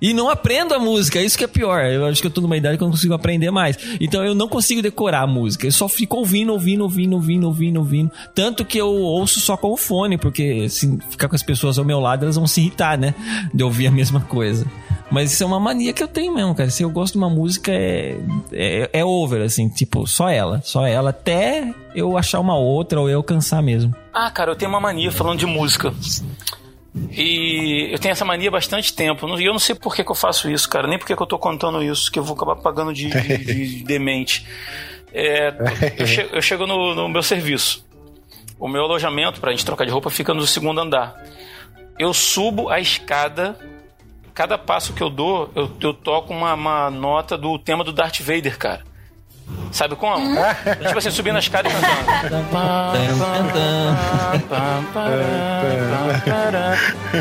E 0.00 0.12
não 0.12 0.28
aprendo 0.28 0.74
a 0.74 0.78
música, 0.78 1.20
isso 1.20 1.36
que 1.38 1.44
é 1.44 1.48
pior. 1.48 1.84
Eu 1.86 2.06
acho 2.06 2.20
que 2.20 2.26
eu 2.26 2.30
tô 2.30 2.40
numa 2.40 2.56
idade 2.56 2.76
que 2.76 2.82
eu 2.82 2.86
não 2.86 2.92
consigo 2.92 3.14
aprender 3.14 3.50
mais. 3.50 3.76
Então 4.00 4.24
eu 4.24 4.34
não 4.34 4.48
consigo 4.48 4.80
decorar 4.82 5.22
a 5.22 5.26
música. 5.26 5.66
Eu 5.66 5.72
só 5.72 5.88
fico 5.88 6.16
ouvindo, 6.18 6.52
ouvindo, 6.52 6.82
ouvindo, 6.82 7.14
ouvindo, 7.14 7.46
ouvindo, 7.46 7.78
ouvindo. 7.78 8.10
Tanto 8.34 8.64
que 8.64 8.78
eu 8.78 8.88
ouço 8.90 9.40
só 9.40 9.56
com 9.56 9.72
o 9.72 9.76
fone, 9.76 10.16
porque 10.18 10.68
se 10.68 10.98
ficar 11.10 11.28
com 11.28 11.34
as 11.34 11.42
pessoas 11.42 11.78
ao 11.78 11.84
meu 11.84 12.00
lado, 12.00 12.24
elas 12.24 12.36
vão 12.36 12.46
se 12.46 12.60
irritar, 12.60 12.98
né? 12.98 13.14
De 13.52 13.62
ouvir 13.64 13.86
a 13.86 13.90
mesma 13.90 14.20
coisa. 14.20 14.66
Mas 15.10 15.32
isso 15.32 15.42
é 15.42 15.46
uma 15.46 15.60
mania 15.60 15.92
que 15.92 16.02
eu 16.02 16.08
tenho 16.08 16.34
mesmo, 16.34 16.54
cara. 16.54 16.68
Se 16.68 16.82
eu 16.82 16.90
gosto 16.90 17.12
de 17.12 17.18
uma 17.18 17.30
música, 17.30 17.70
é, 17.72 18.16
é, 18.52 18.90
é 18.92 19.04
over, 19.04 19.40
assim, 19.42 19.68
tipo, 19.68 20.06
só 20.06 20.28
ela. 20.28 20.60
Só 20.64 20.84
ela, 20.86 21.10
até 21.10 21.72
eu 21.94 22.18
achar 22.18 22.40
uma 22.40 22.56
outra 22.58 23.00
ou 23.00 23.08
eu 23.08 23.22
cansar 23.22 23.62
mesmo. 23.62 23.94
Ah, 24.12 24.30
cara, 24.30 24.50
eu 24.50 24.56
tenho 24.56 24.68
uma 24.70 24.80
mania 24.80 25.12
falando 25.12 25.38
de 25.38 25.46
música. 25.46 25.94
E 27.10 27.88
eu 27.92 27.98
tenho 27.98 28.12
essa 28.12 28.24
mania 28.24 28.48
há 28.48 28.52
bastante 28.52 28.92
tempo. 28.94 29.26
E 29.38 29.44
eu 29.44 29.52
não 29.52 29.58
sei 29.60 29.74
por 29.74 29.94
que, 29.94 30.02
que 30.02 30.10
eu 30.10 30.14
faço 30.14 30.50
isso, 30.50 30.68
cara. 30.68 30.88
Nem 30.88 30.98
por 30.98 31.06
que, 31.06 31.14
que 31.14 31.22
eu 31.22 31.26
tô 31.26 31.38
contando 31.38 31.82
isso, 31.82 32.10
que 32.10 32.18
eu 32.18 32.24
vou 32.24 32.34
acabar 32.34 32.56
pagando 32.56 32.92
de, 32.92 33.08
de- 33.10 33.38
de 33.78 33.84
demente. 33.84 34.46
É, 35.12 35.54
eu, 35.98 36.06
che- 36.06 36.28
eu 36.32 36.42
chego 36.42 36.66
no, 36.66 36.94
no 36.94 37.08
meu 37.08 37.22
serviço. 37.22 37.84
O 38.58 38.66
meu 38.68 38.82
alojamento 38.84 39.40
pra 39.40 39.50
gente 39.50 39.64
trocar 39.64 39.84
de 39.84 39.90
roupa 39.90 40.08
fica 40.10 40.32
no 40.32 40.46
segundo 40.46 40.80
andar. 40.80 41.14
Eu 41.98 42.12
subo 42.14 42.68
a 42.70 42.80
escada. 42.80 43.56
Cada 44.36 44.58
passo 44.58 44.92
que 44.92 45.02
eu 45.02 45.08
dou, 45.08 45.50
eu, 45.54 45.70
eu 45.80 45.94
toco 45.94 46.30
uma, 46.32 46.52
uma 46.52 46.90
nota 46.90 47.38
do 47.38 47.58
tema 47.58 47.82
do 47.82 47.90
Darth 47.90 48.20
Vader, 48.20 48.58
cara. 48.58 48.82
Sabe 49.72 49.96
como? 49.96 50.26
tipo 50.84 50.98
assim, 50.98 51.10
subindo 51.10 51.36
a 51.36 51.38
escada 51.38 51.68
e 51.68 51.72
cantando. 51.72 52.46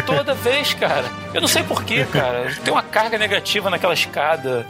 Toda 0.06 0.34
vez, 0.34 0.74
cara. 0.74 1.06
Eu 1.34 1.42
não 1.42 1.48
sei 1.48 1.64
porquê, 1.64 2.04
cara. 2.06 2.54
Tem 2.64 2.74
uma 2.74 2.84
carga 2.84 3.18
negativa 3.18 3.70
naquela 3.70 3.94
escada. 3.94 4.66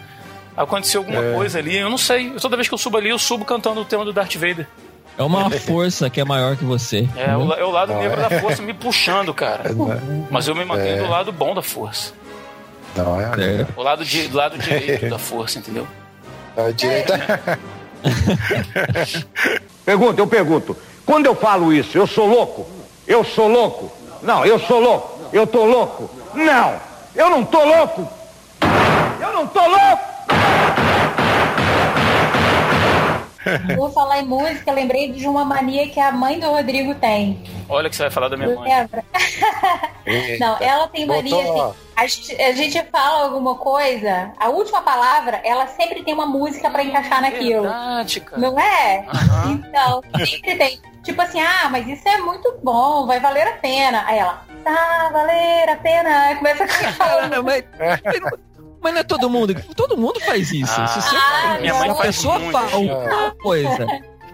Aconteceu 0.56 1.02
alguma 1.02 1.22
coisa 1.34 1.60
ali, 1.60 1.78
eu 1.78 1.90
não 1.90 1.98
sei. 1.98 2.30
Toda 2.32 2.56
vez 2.56 2.68
que 2.68 2.74
eu 2.74 2.78
subo 2.78 2.98
ali, 2.98 3.10
eu 3.10 3.20
subo 3.20 3.44
cantando 3.44 3.82
o 3.82 3.86
tema 3.86 4.06
do 4.06 4.14
Darth 4.14 4.36
Vader. 4.36 4.68
É 5.18 5.24
uma 5.24 5.50
força 5.50 6.10
que 6.10 6.20
é 6.20 6.26
maior 6.26 6.58
que 6.58 6.66
você. 6.66 7.08
É, 7.16 7.36
o, 7.36 7.46
la- 7.46 7.58
é 7.58 7.64
o 7.64 7.72
lado 7.72 7.94
negro 7.94 8.20
é. 8.22 8.30
da 8.30 8.40
força 8.42 8.62
me 8.62 8.74
puxando, 8.74 9.34
cara. 9.34 9.64
Mas 10.30 10.48
eu 10.48 10.54
me 10.56 10.64
mantenho 10.66 11.04
do 11.06 11.10
lado 11.10 11.32
bom 11.32 11.56
da 11.56 11.62
força. 11.62 12.14
Não, 12.96 13.20
é. 13.20 13.26
É. 13.26 13.68
O 13.76 13.84
lado, 13.84 14.06
di 14.06 14.28
lado 14.30 14.58
direito 14.58 15.10
da 15.10 15.20
força, 15.20 15.60
entendeu? 15.60 15.88
A 16.56 16.72
direita. 16.72 17.60
Pergunta, 19.86 20.22
eu 20.22 20.28
pergunto. 20.28 20.76
Quando 21.06 21.26
eu 21.28 21.36
falo 21.36 21.72
isso, 21.72 21.98
eu 21.98 22.08
sou 22.08 22.26
louco? 22.26 22.66
Eu 23.08 23.24
sou 23.24 23.48
louco? 23.48 23.92
Não, 24.22 24.46
eu 24.46 24.58
sou 24.60 24.80
louco. 24.80 25.20
Eu 25.32 25.46
tô 25.46 25.66
louco? 25.66 26.10
Não, 26.34 26.80
eu 27.16 27.30
não 27.30 27.46
tô 27.46 27.64
louco. 27.64 28.08
Eu 29.22 29.34
não 29.34 29.48
tô 29.48 29.60
louco. 29.60 30.16
Vou 33.76 33.92
falar 33.92 34.22
em 34.22 34.26
música, 34.26 34.72
lembrei 34.72 35.12
de 35.12 35.28
uma 35.28 35.46
mania 35.46 35.88
que 35.88 36.00
a 36.00 36.12
mãe 36.12 36.40
do 36.40 36.48
Rodrigo 36.48 36.96
tem. 36.96 37.44
Olha 37.70 37.90
que 37.90 37.96
você 37.96 38.04
vai 38.04 38.12
falar 38.12 38.30
da 38.30 38.38
minha 38.38 38.56
mãe. 38.56 38.74
Lembra? 38.74 39.04
Não, 40.40 40.58
ela 40.60 40.88
tem 40.88 41.06
mania 41.06 41.36
Botou, 41.36 41.68
assim, 41.70 41.78
a 41.96 42.08
gente, 42.08 42.42
a 42.42 42.52
gente 42.54 42.84
fala 42.92 43.24
alguma 43.26 43.56
coisa, 43.56 44.32
a 44.40 44.50
última 44.50 44.82
palavra, 44.82 45.42
ela 45.44 45.68
sempre 45.68 46.04
tem 46.04 46.14
uma 46.14 46.26
música 46.26 46.70
pra 46.70 46.84
encaixar 46.84 47.22
naquilo. 47.22 47.64
Verdade, 47.64 48.20
cara. 48.22 48.42
Não 48.42 48.60
é? 48.60 49.06
Aham. 49.08 49.52
Então, 49.52 50.02
sempre 50.26 50.56
tem. 50.56 50.80
Tipo 51.04 51.22
assim, 51.22 51.40
ah, 51.40 51.70
mas 51.72 51.88
isso 51.88 52.08
é 52.10 52.18
muito 52.18 52.58
bom, 52.64 53.06
vai 53.06 53.20
valer 53.20 53.48
a 53.48 53.52
pena. 53.54 54.04
Aí 54.08 54.18
ela, 54.18 54.44
tá, 54.64 55.10
valer 55.14 55.70
a 55.70 55.76
pena. 55.78 56.10
Aí 56.28 56.36
começa 56.36 56.64
a 56.64 56.68
cantar. 56.68 57.30
Mas, 57.44 57.64
mas 58.82 58.94
não 58.94 59.00
é 59.00 59.04
todo 59.04 59.30
mundo. 59.30 59.56
Todo 59.76 59.98
mundo 59.98 60.20
faz 60.20 60.52
isso. 60.52 60.74
Ah, 60.80 60.88
Se 60.88 61.02
você- 61.02 61.16
Ah, 61.16 61.58
minha 61.60 61.74
mãe 61.74 61.90
a 61.90 61.96
pessoa 61.96 62.38
muito. 62.38 62.52
fala 62.52 62.72
alguma 62.74 63.36
coisa. 63.42 63.88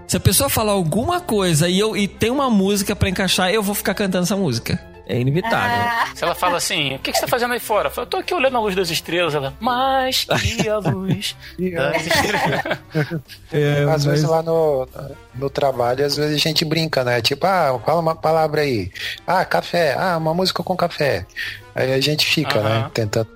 Se 0.08 0.18
a 0.18 0.20
pessoa 0.20 0.50
falar 0.50 0.74
alguma 0.74 1.22
coisa 1.22 1.70
e, 1.70 1.80
eu, 1.80 1.96
e 1.96 2.06
tem 2.06 2.30
uma 2.30 2.50
música 2.50 2.94
pra 2.96 3.08
encaixar, 3.08 3.50
eu 3.50 3.64
vou 3.64 3.74
ficar 3.74 3.94
cantando 3.94 4.24
essa 4.26 4.36
música. 4.36 4.78
É 5.08 5.20
inevitável. 5.20 5.58
Ah, 5.88 6.08
Se 6.16 6.24
ela 6.24 6.34
fala 6.36 6.58
assim, 6.58 6.96
o 6.96 7.00
que, 7.00 7.12
que 7.12 7.18
você 7.18 7.22
tá 7.26 7.28
fazendo 7.28 7.54
aí 7.54 7.60
fora? 7.60 7.88
Eu 7.88 7.92
falo, 7.92 8.08
tô 8.08 8.18
aqui 8.18 8.34
olhando 8.34 8.56
a 8.58 8.60
luz 8.62 8.76
das 8.76 8.90
estrelas. 8.90 9.36
Ela, 9.36 9.54
mais 9.60 10.24
que 10.26 10.70
a 10.70 10.78
luz 10.90 11.36
das 11.58 12.06
estrelas. 12.08 12.80
É, 13.52 13.84
Às 13.94 14.06
vezes 14.06 14.24
mas- 14.24 14.32
lá 14.32 14.42
no, 14.44 14.88
no 15.36 15.50
trabalho, 15.50 16.06
às 16.06 16.16
vezes 16.16 16.36
a 16.36 16.38
gente 16.38 16.64
brinca, 16.64 17.04
né? 17.04 17.22
Tipo, 17.22 17.46
ah, 17.48 17.80
fala 17.86 18.00
uma 18.00 18.16
palavra 18.16 18.62
aí. 18.62 18.92
Ah, 19.28 19.44
café. 19.44 19.96
Ah, 19.98 20.18
uma 20.18 20.34
música 20.34 20.64
com 20.64 20.76
café. 20.76 21.26
Aí 21.76 21.92
a 21.94 22.00
gente 22.00 22.26
fica, 22.26 22.60
Aham. 22.60 22.70
né? 22.84 22.92
Tentando 22.94 23.28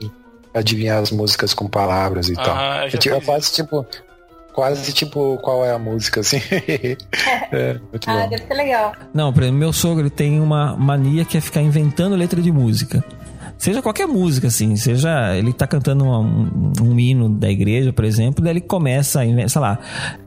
adivinhar 0.54 1.00
as 1.02 1.12
músicas 1.12 1.54
com 1.54 1.68
palavras 1.68 2.30
e 2.30 2.34
tal. 2.36 2.46
Aham, 2.56 2.84
eu 2.84 2.90
já 2.92 2.98
É, 2.98 3.00
tipo, 3.02 3.16
é 3.16 3.20
quase 4.56 4.92
tipo. 4.94 5.06
Tipo 5.06 5.38
qual 5.38 5.64
é 5.64 5.72
a 5.72 5.78
música, 5.78 6.22
assim. 6.22 6.42
é, 7.52 7.74
muito 7.92 8.10
ah, 8.10 8.24
bom. 8.24 8.30
deve 8.30 8.44
ser 8.44 8.54
legal. 8.56 8.92
Não, 9.14 9.32
por 9.32 9.44
exemplo, 9.44 9.60
meu 9.60 9.72
sogro 9.72 10.02
ele 10.02 10.10
tem 10.10 10.42
uma 10.42 10.76
mania 10.76 11.24
que 11.24 11.38
é 11.38 11.42
ficar 11.42 11.62
inventando 11.62 12.16
letra 12.16 12.42
de 12.42 12.52
música. 12.52 13.06
Seja 13.58 13.84
qualquer 13.84 14.08
música, 14.08 14.48
assim, 14.48 14.76
seja 14.76 15.36
ele 15.38 15.54
tá 15.54 15.68
cantando 15.68 16.04
uma- 16.06 16.20
um, 16.20 16.74
um 16.82 17.00
hino 17.00 17.30
da 17.30 17.50
igreja, 17.52 17.94
por 17.94 18.04
exemplo, 18.04 18.44
daí 18.44 18.54
ele 18.54 18.62
começa 18.62 19.20
a 19.20 19.26
inventar, 19.26 19.50
sei 19.50 19.62
lá, 19.62 19.80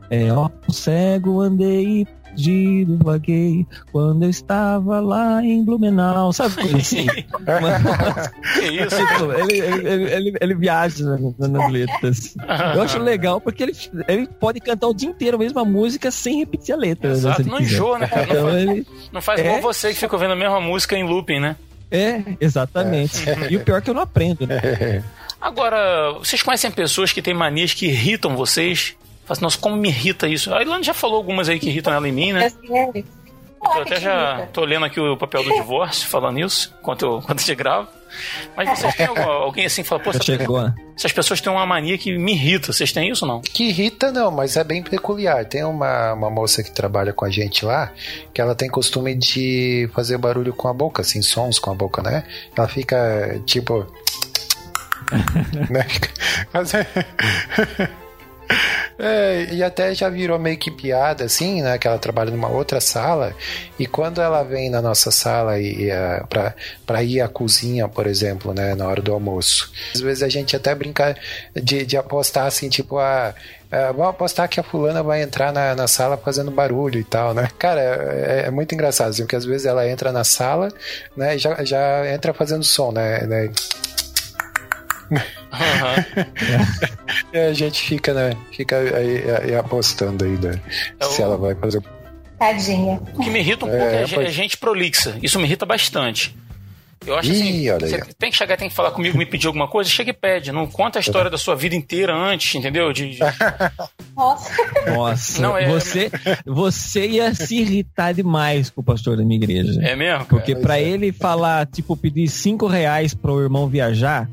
é, 0.09 0.33
ó, 0.33 0.49
cego 0.71 1.41
andei 1.41 2.07
perdido, 2.29 2.99
vaguei, 3.03 3.67
quando 3.93 4.23
eu 4.25 4.31
estava 4.31 5.01
lá 5.01 5.43
em 5.43 5.65
Blumenau, 5.65 6.33
sabe 6.33 6.55
coisa 6.57 6.77
assim? 6.77 7.07
Mas, 7.47 8.29
Que 8.55 8.67
isso? 8.67 8.97
tipo, 8.97 9.33
ele, 9.33 9.59
ele, 9.59 10.11
ele, 10.13 10.39
ele, 10.41 10.55
viaja 10.55 11.05
nas, 11.39 11.71
letras. 11.73 12.35
Eu 12.75 12.83
acho 12.83 12.99
legal 12.99 13.41
porque 13.41 13.63
ele, 13.63 13.73
ele 14.07 14.27
pode 14.27 14.61
cantar 14.61 14.89
o 14.89 14.95
dia 14.95 15.09
inteiro 15.09 15.37
a 15.37 15.41
mesma 15.41 15.65
música 15.65 16.11
sem 16.11 16.39
repetir 16.39 16.75
a 16.75 16.79
letra. 16.79 17.09
né, 17.11 17.15
Exato, 17.17 17.43
não 17.47 17.61
enjoa, 17.61 17.99
né, 17.99 18.07
cara? 18.07 18.27
Não 18.27 18.35
Então 18.35 18.51
faz, 18.51 18.87
não 19.13 19.21
faz 19.21 19.41
É. 19.41 19.61
você 19.61 19.89
que 19.93 20.01
fica 20.01 20.15
ouvindo 20.15 20.33
a 20.33 20.37
mesma 20.37 20.61
música 20.61 20.97
em 20.97 21.05
looping, 21.05 21.41
né? 21.41 21.57
É, 21.91 22.23
exatamente. 22.41 23.25
E 23.51 23.57
o 23.57 23.61
pior 23.61 23.79
é 23.79 23.81
que 23.81 23.89
eu 23.91 23.95
não 23.95 24.03
aprendo, 24.03 24.47
né? 24.47 25.03
Agora, 25.41 26.13
vocês 26.19 26.43
conhecem 26.43 26.71
pessoas 26.71 27.13
que 27.13 27.23
têm 27.23 27.33
manias 27.33 27.73
que 27.73 27.87
irritam 27.87 28.37
vocês? 28.37 28.95
Fala 29.29 29.33
assim, 29.37 29.43
nossa, 29.43 29.59
como 29.59 29.77
me 29.77 29.89
irrita 29.91 30.27
isso. 30.27 30.55
A 30.55 30.63
Ilane 30.63 30.83
já 30.83 30.95
falou 30.95 31.17
algumas 31.17 31.51
aí 31.51 31.59
que 31.61 31.69
irritam 31.69 31.93
ela 31.93 32.09
em 32.09 32.13
mim, 32.13 32.33
né? 32.33 32.51
É. 32.71 32.99
Eu 33.61 33.83
até 33.83 33.97
que 33.97 34.01
já 34.01 34.47
tô 34.53 34.65
lendo 34.65 34.87
aqui 34.87 34.99
o 34.99 35.17
papel 35.17 35.43
do 35.45 35.53
divórcio, 35.53 36.09
falando 36.09 36.39
isso, 36.39 36.73
enquanto 36.81 37.05
eu, 37.05 37.19
enquanto 37.19 37.41
gente 37.41 37.55
grava. 37.57 37.89
Mas 38.57 38.71
vocês 38.79 38.95
têm 38.95 39.05
algum- 39.07 39.21
alguém 39.21 39.67
assim 39.67 39.83
que 39.83 39.89
fala, 39.89 40.01
pô, 40.01 40.13
chegou, 40.15 40.63
né? 40.63 40.75
essas 40.97 41.13
pessoas 41.13 41.41
têm 41.43 41.53
uma 41.53 41.67
mania 41.67 41.99
que 41.99 42.17
me 42.17 42.33
irrita. 42.33 42.73
Vocês 42.73 42.91
têm 42.91 43.11
isso 43.11 43.27
ou 43.27 43.31
não? 43.33 43.41
Que 43.43 43.65
irrita 43.65 44.11
não, 44.11 44.31
mas 44.31 44.57
é 44.57 44.65
bem 44.65 44.83
peculiar. 44.83 45.45
Tem 45.45 45.63
uma, 45.65 46.15
uma 46.15 46.31
moça 46.31 46.63
que 46.63 46.71
trabalha 46.71 47.13
com 47.13 47.25
a 47.27 47.31
gente 47.31 47.65
lá, 47.67 47.93
que 48.33 48.41
ela 48.41 48.55
tem 48.55 48.71
costume 48.71 49.15
de 49.15 49.91
fazer 49.93 50.17
barulho 50.17 50.55
com 50.55 50.69
a 50.69 50.73
boca, 50.73 51.03
assim, 51.03 51.21
sons 51.21 51.59
com 51.59 51.71
a 51.71 51.75
boca, 51.75 52.01
né? 52.01 52.25
Ela 52.57 52.67
fica 52.69 53.43
tipo. 53.45 53.87
né? 55.69 55.87
É- 58.99 59.47
e 59.53 59.63
até 59.63 59.95
já 59.95 60.09
virou 60.09 60.39
meio 60.39 60.57
que 60.59 60.71
piada, 60.71 61.25
assim, 61.25 61.63
né? 61.63 61.79
Que 61.79 61.87
ela 61.87 61.99
trabalha 61.99 62.31
numa 62.31 62.49
outra 62.49 62.81
sala. 62.81 63.35
E 63.79 63.87
quando 63.87 64.21
ela 64.21 64.43
vem 64.43 64.71
na 64.71 64.83
nossa 64.83 65.11
sala 65.11 65.59
e, 65.61 65.85
e 65.85 65.91
uh, 65.91 66.27
pra, 66.29 66.55
pra 66.85 67.03
ir 67.03 67.21
à 67.21 67.29
cozinha, 67.29 67.87
por 67.89 68.07
exemplo, 68.07 68.53
né? 68.53 68.75
Na 68.75 68.87
hora 68.87 69.01
do 69.01 69.13
almoço. 69.13 69.71
Às 69.95 70.01
vezes 70.01 70.23
a 70.23 70.29
gente 70.29 70.57
até 70.57 70.75
brinca 70.75 71.17
de, 71.55 71.87
de 71.87 71.97
apostar 71.97 72.47
assim, 72.47 72.69
tipo, 72.69 72.99
a. 72.99 73.35
Uh, 73.69 73.93
vamos 73.93 74.09
apostar 74.09 74.49
que 74.49 74.59
a 74.59 74.63
fulana 74.63 75.03
vai 75.03 75.23
entrar 75.23 75.53
na, 75.53 75.75
na 75.75 75.87
sala 75.87 76.17
fazendo 76.17 76.51
barulho 76.51 76.99
e 76.99 77.05
tal, 77.05 77.35
né? 77.35 77.51
Cara, 77.59 77.81
é, 77.81 78.45
é 78.47 78.51
muito 78.51 78.75
engraçado, 78.75 79.11
assim, 79.11 79.23
porque 79.23 79.37
às 79.37 79.45
vezes 79.45 79.67
ela 79.67 79.87
entra 79.87 80.11
na 80.11 80.25
sala, 80.25 80.73
né, 81.15 81.37
já, 81.37 81.63
já 81.65 82.11
entra 82.11 82.33
fazendo 82.33 82.65
som, 82.65 82.91
né? 82.91 83.27
né? 83.27 83.51
E 87.33 87.39
a 87.39 87.53
gente 87.53 87.81
fica, 87.83 88.13
né? 88.15 88.37
Fica 88.53 88.77
aí, 88.79 89.23
aí 89.43 89.55
apostando 89.55 90.25
aí, 90.25 90.33
né? 90.39 90.61
Se 91.03 91.23
ela 91.23 91.37
vai 91.37 91.55
fazer. 91.55 91.83
Tadinha. 92.39 93.01
O 93.15 93.21
que 93.23 93.31
me 93.31 93.41
irrita 93.41 93.65
um 93.67 93.69
É, 93.69 93.79
pouco 93.79 93.95
é, 93.95 94.07
pode- 94.07 94.27
é 94.29 94.31
gente 94.31 94.57
prolixa. 94.57 95.17
Isso 95.23 95.39
me 95.39 95.45
irrita 95.45 95.67
bastante. 95.67 96.37
Eu 97.07 97.17
acho 97.17 97.31
assim, 97.31 97.63
Ih, 97.63 97.71
olha 97.71 97.87
aí, 97.87 97.91
você 97.93 98.13
tem 98.19 98.31
que 98.31 98.37
chegar, 98.37 98.57
tem 98.57 98.69
que 98.69 98.75
falar 98.75 98.91
comigo, 98.91 99.17
me 99.17 99.25
pedir 99.25 99.47
alguma 99.47 99.69
coisa, 99.69 99.89
chega 99.89 100.11
e 100.11 100.13
pede. 100.13 100.51
Não 100.53 100.67
conta 100.67 100.99
a 100.99 101.01
história 101.01 101.31
da 101.31 101.39
sua 101.39 101.55
vida 101.55 101.75
inteira 101.75 102.13
antes, 102.15 102.55
entendeu? 102.55 102.93
De, 102.93 103.11
de- 103.13 103.19
Nossa. 104.17 104.51
Nossa, 104.93 105.41
Não, 105.41 105.57
é- 105.57 105.67
você, 105.69 106.11
você 106.45 107.07
ia 107.07 107.35
se 107.35 107.57
irritar 107.57 108.13
demais 108.13 108.69
com 108.69 108.81
o 108.81 108.85
pastor 108.85 109.17
da 109.17 109.25
minha 109.25 109.37
igreja. 109.41 109.81
É 109.83 109.95
mesmo? 109.97 110.25
cara? 110.27 110.29
Porque 110.29 110.53
é. 110.55 110.83
ele 110.83 111.13
falar, 111.13 111.67
tipo, 111.67 111.97
pedir 111.97 112.29
cinco 112.29 112.67
reais 112.67 113.15
pro 113.15 113.41
irmão 113.41 113.69
viajar, 113.69 114.29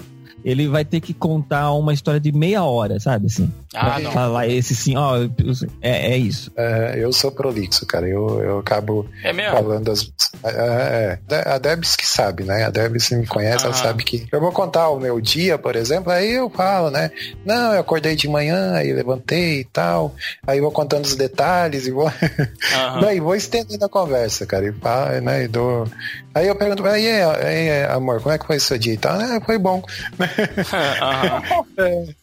ele 0.45 0.67
vai 0.67 0.85
ter 0.85 1.01
que 1.01 1.11
contar 1.13 1.71
uma 1.73 1.91
história 1.91 2.19
de 2.19 2.31
meia 2.31 2.63
hora, 2.63 2.99
sabe? 2.99 3.25
Assim, 3.25 3.51
Ah, 3.73 3.99
não. 3.99 4.11
falar 4.11 4.47
esse 4.47 4.75
sim, 4.75 4.95
ó, 4.95 5.17
é, 5.81 6.11
é 6.13 6.17
isso. 6.17 6.51
É, 6.55 6.93
eu 6.97 7.11
sou 7.11 7.31
prolixo, 7.31 7.83
cara. 7.85 8.07
Eu, 8.07 8.39
eu 8.43 8.59
acabo 8.59 9.09
É 9.23 9.33
mesmo? 9.33 9.51
falando 9.57 9.91
as. 9.91 10.07
É, 10.43 11.17
é. 11.29 11.49
A 11.49 11.57
Debs 11.57 11.95
que 11.95 12.05
sabe, 12.07 12.43
né? 12.43 12.63
A 12.63 12.69
Debs 12.69 13.09
me 13.09 13.25
conhece, 13.25 13.65
ela 13.65 13.73
Aham. 13.73 13.83
sabe 13.83 14.03
que. 14.03 14.27
Eu 14.31 14.39
vou 14.39 14.51
contar 14.51 14.89
o 14.89 14.99
meu 14.99 15.19
dia, 15.19 15.57
por 15.57 15.75
exemplo, 15.75 16.11
aí 16.11 16.33
eu 16.33 16.47
falo, 16.49 16.91
né? 16.91 17.09
Não, 17.43 17.73
eu 17.73 17.79
acordei 17.79 18.15
de 18.15 18.27
manhã, 18.27 18.73
aí 18.75 18.93
levantei 18.93 19.61
e 19.61 19.63
tal. 19.65 20.13
Aí 20.45 20.59
eu 20.59 20.63
vou 20.63 20.71
contando 20.71 21.05
os 21.05 21.15
detalhes 21.15 21.87
e 21.87 21.91
vou. 21.91 22.05
Aham. 22.71 22.99
Daí 23.01 23.19
vou 23.19 23.35
estendendo 23.35 23.83
a 23.83 23.89
conversa, 23.89 24.45
cara. 24.45 24.65
E, 24.67 24.71
pá, 24.71 25.09
né, 25.21 25.45
e 25.45 25.47
dou... 25.47 25.87
Aí 26.35 26.47
eu 26.47 26.55
pergunto, 26.55 26.85
aí, 26.85 27.07
aí, 27.09 27.85
amor, 27.85 28.21
como 28.21 28.35
é 28.35 28.37
que 28.37 28.45
foi 28.45 28.57
o 28.57 28.61
seu 28.61 28.77
dia 28.77 28.93
e 28.93 28.97
tal? 28.97 29.17
Ah, 29.19 29.39
foi 29.43 29.57
bom. 29.57 29.81
Aham. 30.19 30.29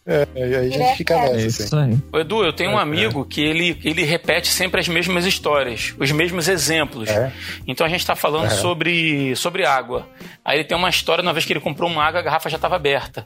É, 0.05 0.27
e 0.35 0.43
aí 0.43 0.55
a 0.55 0.69
gente 0.69 0.97
fica 0.97 1.13
É 1.15 1.19
nessa, 1.33 1.35
assim. 1.35 1.47
isso 1.47 1.75
aí. 1.75 1.97
Ô, 2.11 2.19
Edu, 2.19 2.43
eu 2.43 2.53
tenho 2.53 2.71
um 2.71 2.77
amigo 2.77 3.25
que 3.25 3.41
ele, 3.41 3.77
ele 3.83 4.03
repete 4.03 4.47
sempre 4.47 4.79
as 4.79 4.87
mesmas 4.87 5.25
histórias, 5.25 5.93
os 5.99 6.11
mesmos 6.11 6.47
exemplos. 6.47 7.09
É? 7.09 7.31
Então 7.67 7.85
a 7.85 7.89
gente 7.89 8.05
tá 8.05 8.15
falando 8.15 8.49
sobre, 8.51 9.35
sobre 9.35 9.65
água. 9.65 10.07
Aí 10.43 10.57
ele 10.59 10.63
tem 10.65 10.77
uma 10.77 10.89
história, 10.89 11.21
uma 11.21 11.33
vez 11.33 11.45
que 11.45 11.53
ele 11.53 11.59
comprou 11.59 11.89
uma 11.89 12.03
água, 12.03 12.19
a 12.19 12.23
garrafa 12.23 12.49
já 12.49 12.55
estava 12.57 12.75
aberta. 12.75 13.25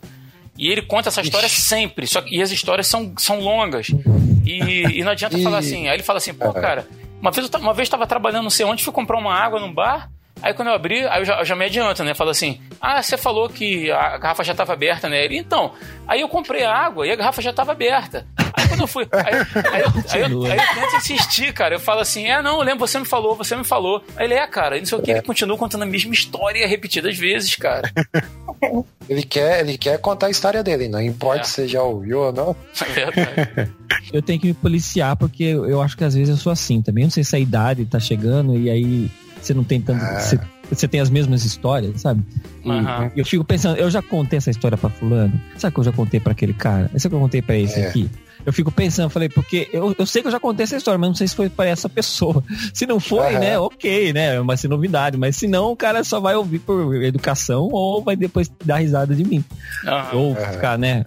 E 0.58 0.70
ele 0.72 0.82
conta 0.82 1.10
essa 1.10 1.22
história 1.22 1.48
sempre, 1.48 2.08
só 2.08 2.20
que 2.22 2.36
e 2.36 2.42
as 2.42 2.52
histórias 2.52 2.88
são, 2.88 3.14
são 3.18 3.40
longas. 3.40 3.88
E, 4.44 5.00
e 5.00 5.04
não 5.04 5.12
adianta 5.12 5.38
E- 5.40 5.44
falar 5.44 5.60
assim. 5.60 5.88
Aí 5.88 5.96
ele 5.96 6.04
fala 6.04 6.18
assim, 6.18 6.34
pô, 6.34 6.52
cara, 6.52 6.88
uma 7.22 7.32
vez 7.32 7.48
eu 7.52 7.60
uma 7.60 7.74
vez 7.74 7.86
estava 7.88 8.08
trabalhando 8.08 8.44
não 8.44 8.50
sei 8.50 8.66
onde, 8.66 8.84
fui 8.84 8.94
comprar 8.94 9.18
uma 9.18 9.34
água 9.36 9.60
num 9.60 9.72
bar. 9.74 10.10
Aí 10.42 10.54
quando 10.54 10.68
eu 10.70 10.74
abri, 10.76 11.06
aí 11.08 11.22
eu 11.22 11.26
já, 11.26 11.40
eu 11.40 11.46
já 11.46 11.56
me 11.56 11.66
adianto, 11.66 12.04
né? 12.04 12.14
Falo 12.14 12.30
assim, 12.30 12.60
ah, 12.80 13.02
você 13.02 13.18
falou 13.18 13.50
que 13.50 13.90
a 13.92 14.18
garrafa 14.18 14.44
já 14.44 14.52
estava 14.54 14.74
aberta, 14.74 15.10
né? 15.10 15.24
Ele, 15.26 15.38
então, 15.38 15.74
aí 16.08 16.22
eu 16.22 16.30
comprei 16.30 16.64
a 16.64 16.74
água 16.74 17.06
e 17.08 17.12
a 17.12 17.16
garrafa 17.16 17.42
já 17.42 17.50
estava 17.50 17.72
aberta. 17.72 18.26
Aí 18.54 18.68
quando 18.68 18.82
eu 18.82 18.88
fui, 18.88 19.08
aí, 19.12 19.34
aí, 19.72 19.82
eu- 19.82 20.04
aí, 20.12 20.22
eu, 20.32 20.46
aí 20.46 20.58
eu 20.58 20.90
tento 20.90 20.96
insistir, 20.98 21.54
cara. 21.54 21.76
Eu 21.76 21.80
falo 21.80 22.00
assim, 22.02 22.28
é, 22.28 22.42
não, 22.42 22.58
eu 22.60 22.64
lembro, 22.64 22.80
você 22.88 23.00
me 23.00 23.06
falou, 23.06 23.36
você 23.36 23.56
me 23.56 23.64
falou. 23.64 24.04
Aí 24.16 24.26
ele, 24.26 24.34
é, 24.36 24.46
cara, 24.48 24.78
e 24.78 24.80
não 24.80 24.86
sei 24.88 24.98
o 24.98 25.02
que, 25.02 25.12
ele 25.12 25.22
continua 25.22 25.58
contando 25.58 25.82
a 25.84 25.86
mesma 25.86 26.14
história 26.14 26.68
repetidas 26.68 27.18
vezes, 27.18 27.56
cara. 27.56 27.92
Ele 29.08 29.22
quer, 29.24 29.60
ele 29.62 29.78
quer 29.78 30.00
contar 30.00 30.28
a 30.28 30.30
história 30.30 30.62
dele, 30.64 30.88
não 30.90 31.00
importa 31.02 31.42
É. 31.42 31.44
se 31.44 31.52
você 31.52 31.68
já 31.68 31.82
ouviu 31.84 32.20
ou 32.20 32.34
não. 32.34 32.56
É. 33.56 33.68
Eu 34.12 34.22
tenho 34.22 34.40
que 34.40 34.48
me 34.48 34.54
policiar 34.54 35.16
porque 35.16 35.44
eu 35.44 35.82
acho 35.82 35.96
que 35.96 36.04
às 36.04 36.14
vezes 36.16 36.30
eu 36.30 36.38
sou 36.38 36.52
assim 36.52 36.82
também. 36.82 37.04
Não 37.06 37.12
sei 37.12 37.24
se 37.24 37.36
a 37.36 37.40
idade 37.40 37.86
tá 37.86 38.00
chegando 38.00 38.58
e 38.58 38.70
aí 38.70 39.10
você 39.42 39.54
não 39.54 39.64
tem 39.64 39.82
tanto. 39.82 40.04
Ah. 40.04 40.20
Você, 40.20 40.40
você 40.70 40.88
tem 40.88 41.00
as 41.00 41.10
mesmas 41.10 41.44
histórias, 41.46 42.02
sabe? 42.02 42.22
E. 42.66 43.20
Eu 43.20 43.26
fico 43.26 43.44
pensando, 43.44 43.78
eu 43.78 43.90
já 43.90 44.02
contei 44.02 44.38
essa 44.38 44.50
história 44.50 44.78
pra 44.78 44.90
fulano. 44.90 45.40
Sabe 45.58 45.74
que 45.74 45.80
eu 45.80 45.84
já 45.84 45.92
contei 45.92 46.20
pra 46.20 46.32
aquele 46.34 46.54
cara? 46.54 46.90
Essa 46.94 47.10
que 47.10 47.16
eu 47.16 47.20
contei 47.20 47.42
pra 47.42 47.56
esse 47.58 47.80
É. 47.80 47.88
aqui. 47.88 48.10
Eu 48.46 48.54
fico 48.54 48.72
pensando, 48.72 49.10
falei, 49.10 49.28
porque 49.28 49.68
eu, 49.74 49.94
eu 49.98 50.06
sei 50.06 50.22
que 50.22 50.30
eu 50.30 50.32
já 50.32 50.40
contei 50.40 50.64
essa 50.64 50.78
história, 50.78 50.98
mas 50.98 51.10
não 51.10 51.16
sei 51.16 51.28
se 51.28 51.36
foi 51.36 51.50
pra 51.50 51.66
essa 51.66 51.90
pessoa. 51.90 52.42
Se 52.74 52.86
não 52.86 52.98
foi, 52.98 53.34
Aham. 53.36 53.40
né, 53.40 53.60
ok, 53.60 54.14
né? 54.14 54.40
Vai 54.42 54.56
ser 54.56 54.70
novidade. 54.70 55.18
Mas 55.18 55.36
se 55.36 55.48
não, 55.48 55.72
o 55.72 55.76
cara 55.76 56.02
só 56.04 56.22
vai 56.22 56.36
ouvir 56.36 56.60
por 56.60 56.96
educação 57.04 57.68
ou 57.72 58.02
vai 58.02 58.16
depois 58.16 58.50
dar 58.64 58.78
risada 58.78 59.14
de 59.14 59.26
mim. 59.26 59.44
Aham. 59.86 60.16
Ou 60.18 60.36
ficar, 60.36 60.78
né, 60.78 61.04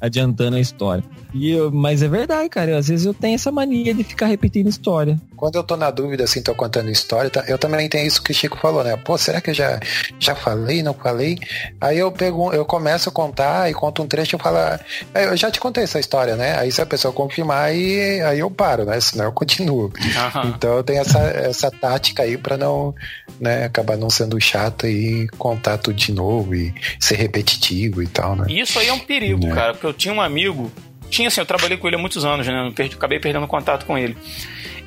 adiantando 0.00 0.56
a 0.56 0.60
história. 0.60 1.04
E 1.34 1.50
eu- 1.50 1.70
mas 1.70 2.02
é 2.02 2.08
verdade, 2.08 2.48
cara. 2.48 2.70
eu- 2.70 2.78
às 2.78 2.88
vezes 2.88 3.04
eu 3.06 3.12
tenho 3.14 3.34
essa 3.34 3.52
mania 3.52 3.92
de 3.94 4.02
ficar 4.02 4.26
repetindo 4.26 4.66
história. 4.68 5.20
Quando 5.36 5.54
eu 5.56 5.62
tô 5.62 5.76
na 5.76 5.90
dúvida, 5.90 6.24
assim, 6.24 6.42
tô 6.42 6.54
contando 6.54 6.90
história, 6.90 7.30
tá? 7.30 7.44
eu 7.46 7.56
também 7.58 7.88
tenho 7.88 8.06
isso 8.06 8.20
que 8.22 8.32
o 8.32 8.34
Chico 8.34 8.58
falou, 8.58 8.82
né? 8.82 8.96
Pô, 8.96 9.16
será 9.16 9.40
que 9.40 9.50
eu 9.50 9.54
já, 9.54 9.78
já 10.18 10.34
falei, 10.34 10.82
não 10.82 10.92
falei? 10.94 11.38
Aí 11.80 11.98
eu 11.98 12.10
pego, 12.10 12.52
eu 12.52 12.64
começo 12.64 13.08
a 13.08 13.12
contar 13.12 13.70
e 13.70 13.74
conto 13.74 14.02
um 14.02 14.06
trecho 14.06 14.36
e 14.36 14.38
falo, 14.38 14.56
ah, 14.56 14.80
eu 15.14 15.36
já 15.36 15.50
te 15.50 15.60
contei 15.60 15.84
essa 15.84 16.00
história, 16.00 16.34
né? 16.34 16.58
Aí 16.58 16.72
se 16.72 16.80
a 16.82 16.86
pessoa 16.86 17.12
confirmar, 17.12 17.62
aí, 17.66 18.20
aí 18.22 18.38
eu 18.40 18.50
paro, 18.50 18.84
né? 18.84 18.98
Senão 19.00 19.26
eu 19.26 19.32
continuo. 19.32 19.92
Aham. 20.16 20.46
Então 20.56 20.76
eu 20.76 20.82
tenho 20.82 21.00
essa, 21.00 21.18
essa 21.20 21.70
tática 21.70 22.22
aí 22.24 22.36
pra 22.36 22.56
não, 22.56 22.94
né, 23.38 23.64
acabar 23.66 23.96
não 23.96 24.10
sendo 24.10 24.40
chato 24.40 24.86
e 24.86 25.28
contar 25.38 25.78
tudo 25.78 25.94
de 25.94 26.10
novo 26.12 26.54
e 26.54 26.74
ser 26.98 27.16
repetitivo 27.16 28.02
e 28.02 28.06
tal, 28.08 28.34
né? 28.34 28.46
E 28.48 28.60
isso 28.60 28.78
aí 28.78 28.88
é 28.88 28.92
um 28.92 28.98
perigo, 28.98 29.46
É. 29.46 29.50
cara, 29.58 29.72
porque 29.72 29.86
eu 29.86 29.92
tinha 29.92 30.14
um 30.14 30.20
amigo, 30.20 30.70
tinha 31.10 31.28
assim, 31.28 31.40
eu 31.40 31.46
trabalhei 31.46 31.76
com 31.76 31.86
ele 31.86 31.96
há 31.96 31.98
muitos 31.98 32.24
anos, 32.24 32.46
né? 32.46 32.66
eu 32.68 32.72
Perdi, 32.72 32.94
acabei 32.96 33.18
perdendo 33.18 33.46
contato 33.46 33.84
com 33.86 33.96
ele. 33.98 34.16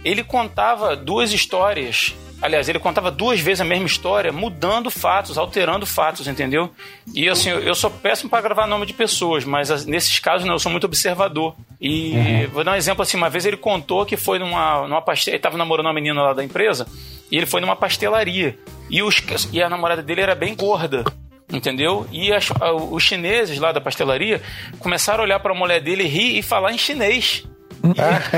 Ele 0.03 0.23
contava 0.23 0.95
duas 0.95 1.31
histórias. 1.31 2.15
Aliás, 2.41 2.67
ele 2.67 2.79
contava 2.79 3.11
duas 3.11 3.39
vezes 3.39 3.61
a 3.61 3.63
mesma 3.63 3.85
história, 3.85 4.31
mudando 4.31 4.89
fatos, 4.89 5.37
alterando 5.37 5.85
fatos, 5.85 6.27
entendeu? 6.27 6.71
E 7.13 7.29
assim, 7.29 7.49
eu, 7.49 7.59
eu 7.59 7.75
sou 7.75 7.91
péssimo 7.91 8.31
para 8.31 8.41
gravar 8.41 8.65
nome 8.65 8.87
de 8.87 8.93
pessoas, 8.93 9.45
mas 9.45 9.69
as- 9.69 9.85
nesses 9.85 10.17
casos 10.17 10.47
não, 10.47 10.55
eu 10.55 10.59
sou 10.59 10.71
muito 10.71 10.85
observador. 10.85 11.55
E 11.79 12.47
vou 12.51 12.63
dar 12.63 12.71
um 12.71 12.75
exemplo 12.75 13.03
assim, 13.03 13.15
uma 13.15 13.29
vez 13.29 13.45
ele 13.45 13.57
contou 13.57 14.07
que 14.07 14.17
foi 14.17 14.39
numa, 14.39 14.87
numa 14.87 15.03
pastelaria, 15.03 15.35
ele 15.37 15.41
tava 15.43 15.55
namorando 15.55 15.85
uma 15.85 15.93
menina 15.93 16.19
lá 16.19 16.33
da 16.33 16.43
empresa, 16.43 16.87
e 17.31 17.37
ele 17.37 17.45
foi 17.45 17.61
numa 17.61 17.75
pastelaria. 17.75 18.57
E, 18.89 19.03
os, 19.03 19.21
e 19.53 19.61
a 19.61 19.69
namorada 19.69 20.01
dele 20.01 20.21
era 20.21 20.33
bem 20.33 20.55
gorda. 20.55 21.03
Entendeu? 21.51 22.07
E 22.11 22.31
as- 22.33 22.49
os 22.91 23.03
chineses 23.03 23.57
lá 23.59 23.71
da 23.71 23.81
pastelaria 23.81 24.41
começaram 24.79 25.19
a 25.19 25.23
olhar 25.23 25.39
para 25.39 25.51
a 25.53 25.57
mulher 25.57 25.81
dele, 25.81 26.03
rir 26.05 26.37
e 26.37 26.41
falar 26.41 26.71
em 26.73 26.77
chinês. 26.77 27.43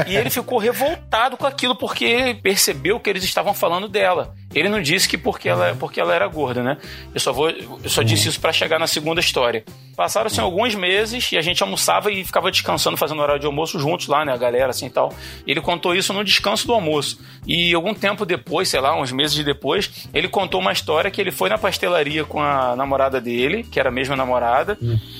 E, 0.07 0.11
e 0.13 0.15
ele 0.15 0.29
ficou 0.29 0.57
revoltado 0.57 1.35
com 1.37 1.45
aquilo 1.45 1.75
porque 1.75 2.37
percebeu 2.41 2.99
que 2.99 3.09
eles 3.09 3.23
estavam 3.23 3.53
falando 3.53 3.87
dela. 3.87 4.33
Ele 4.53 4.69
não 4.69 4.81
disse 4.81 5.07
que 5.07 5.17
porque 5.17 5.49
ela, 5.49 5.75
porque 5.79 5.99
ela 5.99 6.13
era 6.13 6.27
gorda, 6.27 6.63
né? 6.63 6.77
Eu 7.13 7.19
só 7.19 7.31
vou, 7.31 7.49
eu 7.49 7.89
só 7.89 8.01
disse 8.03 8.29
isso 8.29 8.39
para 8.39 8.53
chegar 8.53 8.79
na 8.79 8.87
segunda 8.87 9.19
história. 9.19 9.63
Passaram-se 9.95 10.39
alguns 10.39 10.73
meses 10.75 11.31
e 11.31 11.37
a 11.37 11.41
gente 11.41 11.61
almoçava 11.61 12.11
e 12.11 12.23
ficava 12.23 12.49
descansando, 12.49 12.97
fazendo 12.97 13.21
horário 13.21 13.39
de 13.39 13.45
almoço 13.45 13.79
juntos 13.79 14.07
lá, 14.07 14.25
né? 14.25 14.33
A 14.33 14.37
galera 14.37 14.71
assim 14.71 14.87
e 14.87 14.89
tal. 14.89 15.13
Ele 15.45 15.61
contou 15.61 15.95
isso 15.95 16.11
no 16.13 16.23
descanso 16.23 16.65
do 16.65 16.73
almoço. 16.73 17.19
E 17.45 17.73
algum 17.73 17.93
tempo 17.93 18.25
depois, 18.25 18.69
sei 18.69 18.79
lá, 18.79 18.99
uns 18.99 19.11
meses 19.11 19.43
depois, 19.43 20.07
ele 20.13 20.27
contou 20.27 20.59
uma 20.59 20.71
história 20.71 21.11
que 21.11 21.21
ele 21.21 21.31
foi 21.31 21.49
na 21.49 21.57
pastelaria 21.57 22.23
com 22.23 22.41
a 22.41 22.75
namorada 22.75 23.21
dele, 23.21 23.63
que 23.63 23.79
era 23.79 23.89
a 23.89 23.91
mesma 23.91 24.15
namorada, 24.15 24.77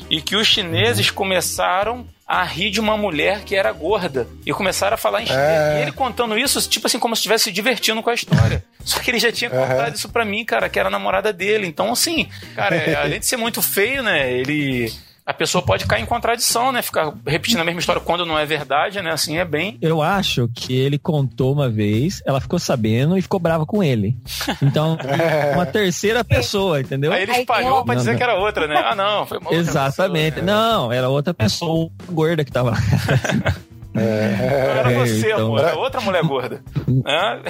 e 0.10 0.22
que 0.22 0.36
os 0.36 0.48
chineses 0.48 1.12
começaram 1.12 2.08
a 2.28 2.44
rir 2.44 2.72
de 2.72 2.80
uma 2.80 2.98
mulher 2.98 3.44
que 3.44 3.56
era 3.56 3.72
gorda 3.72 4.28
e 4.46 4.54
começaram 4.54 4.96
a 4.96 4.98
falar 4.98 5.22
em 5.22 5.26
chinês. 5.26 5.42
É. 5.42 5.80
E 5.80 5.82
ele 5.84 5.92
contando 5.92 6.38
isso, 6.38 6.68
tipo 6.68 6.88
assim, 6.88 6.98
como 6.98 7.16
se 7.16 7.20
estivesse 7.20 7.46
se 7.46 7.52
divertindo 7.52 8.02
com 8.02 8.10
a 8.10 8.14
história. 8.14 8.64
Só 8.84 9.00
que 9.00 9.12
ele 9.12 9.20
já 9.20 9.32
tinha 9.32 9.50
contado 9.50 9.80
Aham. 9.80 9.94
isso 9.94 10.10
pra 10.10 10.26
mim, 10.26 10.44
cara, 10.44 10.70
que 10.70 10.80
era 10.80 10.90
a 10.90 10.92
namorada 10.92 11.32
dele. 11.32 11.68
Então, 11.68 11.92
assim, 11.92 12.28
cara, 12.56 12.76
além 13.02 13.20
de 13.20 13.26
ser 13.26 13.38
muito 13.38 13.62
feio, 13.62 14.04
né, 14.04 14.32
ele. 14.32 14.92
A 15.26 15.34
pessoa 15.34 15.62
pode 15.64 15.86
cair 15.86 16.02
em 16.02 16.06
contradição, 16.06 16.70
né? 16.74 16.82
Ficar 16.82 17.14
repetindo 17.26 17.62
a 17.62 17.64
mesma 17.64 17.80
história 17.80 18.02
quando 18.02 18.26
não 18.26 18.38
é 18.38 18.46
verdade, 18.46 19.02
né? 19.02 19.10
Assim, 19.12 19.38
é 19.38 19.46
bem. 19.46 19.78
Eu 19.82 20.02
acho 20.02 20.50
que 20.54 20.76
ele 20.76 21.00
contou 21.00 21.54
uma 21.54 21.70
vez, 21.70 22.22
ela 22.26 22.42
ficou 22.42 22.60
sabendo 22.60 23.18
e 23.18 23.22
ficou 23.22 23.40
brava 23.40 23.66
com 23.66 23.82
ele. 23.82 24.18
Então, 24.62 24.98
uma 25.56 25.66
terceira 25.66 26.26
pessoa, 26.26 26.82
entendeu? 26.82 27.14
Aí 27.14 27.24
ele 27.24 27.32
espalhou 27.32 27.86
pra 27.86 27.96
dizer 27.96 28.18
que 28.18 28.24
era 28.24 28.36
outra, 28.36 28.68
né? 28.68 28.76
Ah, 28.76 28.96
não, 28.96 29.26
foi 29.26 29.38
uma 29.38 29.48
outra 29.50 29.62
Exatamente. 29.62 30.42
pessoa, 30.42 30.46
né? 30.46 30.52
Não, 30.52 30.92
era 30.92 31.08
outra 31.08 31.34
pessoa 31.34 31.90
gorda 32.12 32.44
que 32.44 32.52
tava 32.52 32.72
lá. 32.72 32.78
Não 33.94 34.02
era 34.02 34.92
É, 34.92 34.96
você, 34.96 35.28
então- 35.32 35.46
amor, 35.48 35.60
era 35.60 35.78
outra 35.78 36.02
mulher 36.02 36.24
gorda. 36.24 36.64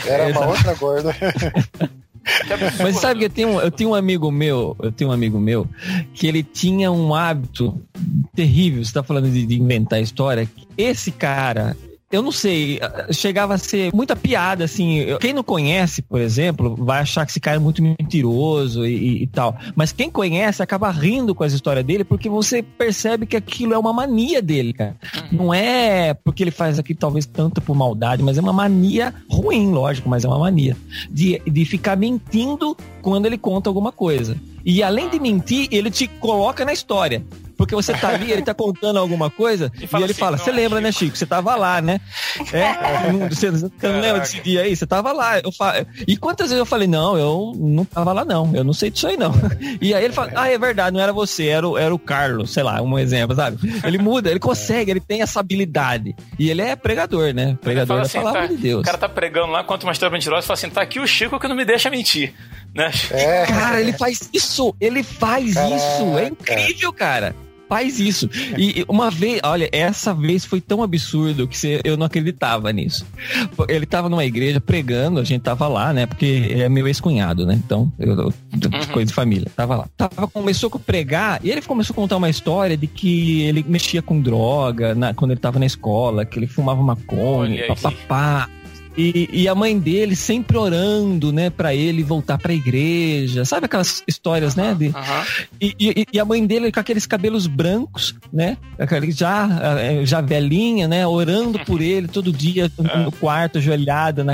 Era 0.06 0.28
uma 0.28 0.48
outra 0.48 0.74
gorda. 0.76 1.16
Mas 2.82 2.96
sabe 2.98 3.20
que 3.20 3.26
eu 3.26 3.30
tenho, 3.30 3.60
eu 3.60 3.70
tenho 3.72 3.90
um 3.90 3.96
amigo 3.96 4.32
meu, 4.32 4.76
eu 4.82 4.92
tenho 4.92 5.10
um 5.10 5.14
amigo 5.14 5.40
meu 5.40 5.68
que 6.14 6.26
ele 6.26 6.42
tinha 6.42 6.90
um 6.92 7.14
hábito 7.14 7.82
terrível. 8.34 8.84
Você 8.84 8.94
tá 8.94 9.04
falando 9.04 9.30
de, 9.30 9.46
de 9.46 9.60
inventar 9.60 10.02
história. 10.02 10.48
Esse 10.78 11.12
cara, 11.12 11.76
eu 12.14 12.22
não 12.22 12.32
sei, 12.32 12.80
chegava 13.12 13.56
a 13.56 13.58
ser 13.58 13.94
muita 13.94 14.16
piada, 14.16 14.64
assim. 14.64 15.06
Quem 15.20 15.34
não 15.34 15.44
conhece, 15.44 16.02
por 16.02 16.22
exemplo, 16.22 16.76
vai 16.78 17.02
achar 17.02 17.26
que 17.26 17.32
esse 17.32 17.40
cara 17.40 17.58
é 17.58 17.60
muito 17.60 17.82
mentiroso 17.82 18.86
e, 18.86 18.94
e- 18.96 19.24
e 19.24 19.28
tal. 19.28 19.58
Mas 19.76 19.92
quem 19.92 20.10
conhece 20.10 20.62
acaba 20.62 20.90
rindo 20.92 21.34
com 21.34 21.44
as 21.44 21.54
histórias 21.54 21.84
dele 21.86 22.04
porque 22.04 22.30
você 22.30 22.62
percebe 22.62 23.26
que 23.26 23.36
aquilo 23.36 23.74
é 23.74 23.78
uma 23.78 23.92
mania 23.92 24.42
dele, 24.42 24.74
cara. 24.74 24.96
Não 25.32 25.54
é 25.54 26.14
porque 26.14 26.44
ele 26.44 26.52
faz 26.52 26.78
aqui 26.78 26.94
talvez 26.94 27.26
tanto 27.26 27.62
por 27.62 27.76
maldade, 27.76 28.22
mas 28.22 28.38
é 28.38 28.42
uma 28.42 28.54
mania 28.54 29.14
ruim, 29.30 29.72
lógico, 29.72 30.08
mas 30.08 30.24
é 30.24 30.28
uma 30.28 30.40
mania. 30.40 30.78
De, 31.10 31.42
de 31.46 31.66
ficar 31.66 31.98
mentindo 31.98 32.78
quando 33.02 33.26
ele 33.26 33.38
conta 33.38 33.70
alguma 33.70 33.92
coisa. 33.92 34.38
E 34.66 34.82
além 34.84 35.10
de 35.10 35.20
mentir, 35.20 35.68
ele 35.72 35.90
te 35.92 36.08
coloca 36.08 36.64
na 36.64 36.72
história. 36.72 37.24
Porque 37.64 37.76
você 37.76 37.94
tá 37.94 38.10
ali, 38.10 38.32
ele 38.32 38.42
tá 38.42 38.54
contando 38.54 39.00
alguma 39.00 39.30
coisa, 39.30 39.72
E 39.80 39.86
e, 39.86 39.88
fala 39.88 40.04
ele 40.04 40.12
assim, 40.12 40.20
fala, 40.20 40.38
"Não, 40.38 40.44
você 40.44 40.52
lembra, 40.52 40.82
né, 40.82 40.92
Chico?" 40.92 41.18
Você 41.18 41.26
tava 41.26 41.56
lá, 41.56 41.82
né? 41.82 42.00
É, 42.52 43.12
não- 43.12 43.28
você, 43.30 43.52
não 43.52 44.00
lembra 44.02 44.20
desse 44.22 44.42
dia 44.42 44.62
aí? 44.62 44.76
Você 44.76 44.86
tava 44.86 45.12
lá. 45.12 45.40
Eu 45.40 45.52
fa... 45.52 45.86
E 46.08 46.18
quantas 46.18 46.48
vezes 46.48 46.60
eu 46.60 46.66
falei, 46.66 46.88
não, 46.88 47.18
eu 47.18 47.54
não 47.56 47.86
tava 47.86 48.12
lá, 48.14 48.26
não. 48.26 48.52
Eu 48.56 48.64
não 48.64 48.74
sei 48.74 48.90
disso 48.90 49.08
aí, 49.08 49.18
não. 49.18 49.34
E 49.82 49.94
aí 49.94 50.04
ele 50.04 50.14
fala, 50.14 50.32
ah, 50.36 50.50
é 50.50 50.58
verdade, 50.58 50.94
não 50.96 51.02
era 51.02 51.14
você, 51.14 51.48
era 51.48 51.68
o, 51.68 51.78
era 51.78 51.94
o 51.94 52.00
Carlos, 52.00 52.52
sei 52.52 52.64
lá, 52.64 52.82
um 52.82 52.98
exemplo, 53.00 53.36
sabe? 53.36 53.58
Ele 53.84 53.98
muda, 53.98 54.30
ele 54.30 54.40
consegue, 54.40 54.92
ele 54.92 55.00
tem 55.00 55.22
essa 55.22 55.40
habilidade. 55.40 56.16
E 56.38 56.50
ele 56.50 56.62
é 56.62 56.76
pregador, 56.76 57.34
né? 57.34 57.58
Pregador 57.62 57.98
da 57.98 58.04
assim, 58.04 58.18
palavra 58.18 58.42
tá- 58.42 58.48
de 58.48 58.58
Deus. 58.58 58.82
O 58.82 58.86
cara 58.86 58.98
tá 58.98 59.10
pregando 59.10 59.52
lá, 59.52 59.64
conta 59.64 59.86
uma 59.86 59.92
história 59.94 60.12
mentirosa 60.14 60.46
e 60.46 60.48
fala 60.48 60.58
assim: 60.58 60.70
tá 60.70 60.82
aqui 60.82 61.00
o 61.00 61.08
Chico 61.08 61.40
que 61.40 61.48
não 61.48 61.56
me 61.56 61.66
deixa 61.66 61.90
mentir. 61.90 62.34
Né? 62.74 62.92
É, 63.12 63.46
Cara, 63.46 63.80
ele 63.80 63.94
faz 63.94 64.30
isso, 64.34 64.74
ele 64.82 65.04
faz 65.04 65.54
Caraca. 65.54 65.76
isso. 65.76 66.18
É 66.18 66.28
incrível, 66.28 66.92
cara. 66.92 67.36
Faz 67.70 68.00
isso. 68.00 68.30
E 68.58 68.86
uma 68.88 69.10
vez, 69.10 69.40
olha, 69.44 69.68
essa 69.72 70.14
vez 70.14 70.46
foi 70.46 70.62
tão 70.62 70.84
absurdo 70.84 71.48
que 71.48 71.80
eu 71.84 71.98
não 71.98 72.06
acreditava 72.06 72.72
nisso. 72.72 73.06
Ele 73.68 73.86
tava 73.86 74.10
numa 74.10 74.24
igreja 74.26 74.62
pregando, 74.62 75.20
a 75.20 75.24
gente 75.24 75.42
tava 75.42 75.68
lá, 75.68 75.92
né? 75.92 76.06
Porque 76.06 76.26
ele 76.26 76.62
é 76.62 76.70
meu 76.70 76.88
ex-cunhado, 76.88 77.46
né? 77.46 77.60
Então, 77.66 77.92
eu, 77.98 78.14
eu- 78.16 78.34
coisa 78.92 79.08
de 79.08 79.14
família. 79.14 79.48
Tava 79.56 79.76
lá. 79.78 79.88
Tava, 79.98 80.28
começou 80.28 80.70
a 80.74 80.78
pregar 80.80 81.40
e 81.44 81.50
ele 81.50 81.62
começou 81.62 81.94
a 81.94 81.96
contar 81.96 82.18
uma 82.18 82.30
história 82.30 82.78
de 82.78 82.86
que 82.86 83.42
ele 83.44 83.66
mexia 83.68 84.02
com 84.02 84.22
droga 84.22 84.94
na- 84.94 85.14
quando 85.14 85.32
ele 85.32 85.40
tava 85.40 85.58
na 85.58 85.66
escola, 85.66 86.26
que 86.26 86.38
ele 86.38 86.48
fumava 86.48 86.82
maconha, 86.84 87.56
papapá. 87.68 88.50
E, 88.98 89.28
e 89.32 89.48
a 89.48 89.56
mãe 89.56 89.78
dele 89.80 90.16
sempre 90.16 90.58
orando, 90.58 91.32
né, 91.34 91.50
pra 91.50 91.74
ele 91.74 92.04
voltar 92.04 92.38
pra 92.38 92.54
igreja. 92.54 93.44
Sabe 93.46 93.66
aquelas 93.66 94.04
histórias, 94.08 94.56
né? 94.56 94.76
De, 94.76 94.92
e, 95.60 95.76
e- 95.80 96.06
e 96.14 96.20
a 96.20 96.26
mãe 96.26 96.46
dele 96.46 96.72
com 96.72 96.80
aqueles 96.80 97.06
cabelos 97.08 97.48
brancos, 97.48 98.14
né? 98.32 98.58
Já, 99.12 99.50
eh, 99.80 100.06
já 100.06 100.22
velhinha, 100.22 100.88
né? 100.88 101.08
Orando 101.08 101.60
por 101.66 101.82
ele 101.82 102.08
todo 102.08 102.32
dia 102.32 102.72
no 102.78 103.12
quarto, 103.12 103.58
ajoelhada 103.58 104.24
na, 104.24 104.34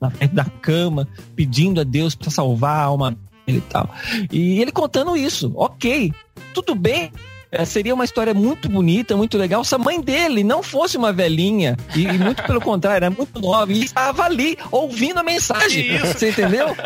na 0.00 0.10
frente 0.10 0.34
da 0.34 0.44
cama, 0.44 1.08
pedindo 1.34 1.80
a 1.80 1.84
Deus 1.84 2.14
pra 2.14 2.30
salvar 2.30 2.76
a 2.78 2.82
alma 2.82 3.16
dele 3.46 3.58
e 3.58 3.70
tal. 3.70 3.88
E 4.30 4.60
ele 4.60 4.70
contando 4.70 5.16
isso, 5.16 5.50
ok, 5.56 6.12
tudo 6.52 6.74
bem. 6.74 7.10
Eh, 7.50 7.64
seria 7.64 7.94
uma 7.94 8.04
história 8.04 8.34
muito 8.34 8.68
bonita, 8.68 9.16
muito 9.16 9.36
legal 9.38 9.64
se 9.64 9.74
a 9.74 9.78
mãe 9.78 10.00
dele 10.00 10.42
não 10.44 10.62
fosse 10.62 10.96
uma 10.96 11.12
velhinha 11.12 11.76
e, 11.94 12.02
e 12.04 12.12
muito 12.18 12.42
pelo 12.44 12.60
contrário, 12.60 13.04
era 13.06 13.10
muito 13.10 13.40
nova 13.40 13.72
e 13.72 13.84
estava 13.84 14.24
ali 14.24 14.58
ouvindo 14.70 15.18
a 15.18 15.22
mensagem. 15.22 15.96
Isso? 15.96 16.06
Você 16.18 16.30
entendeu? 16.30 16.76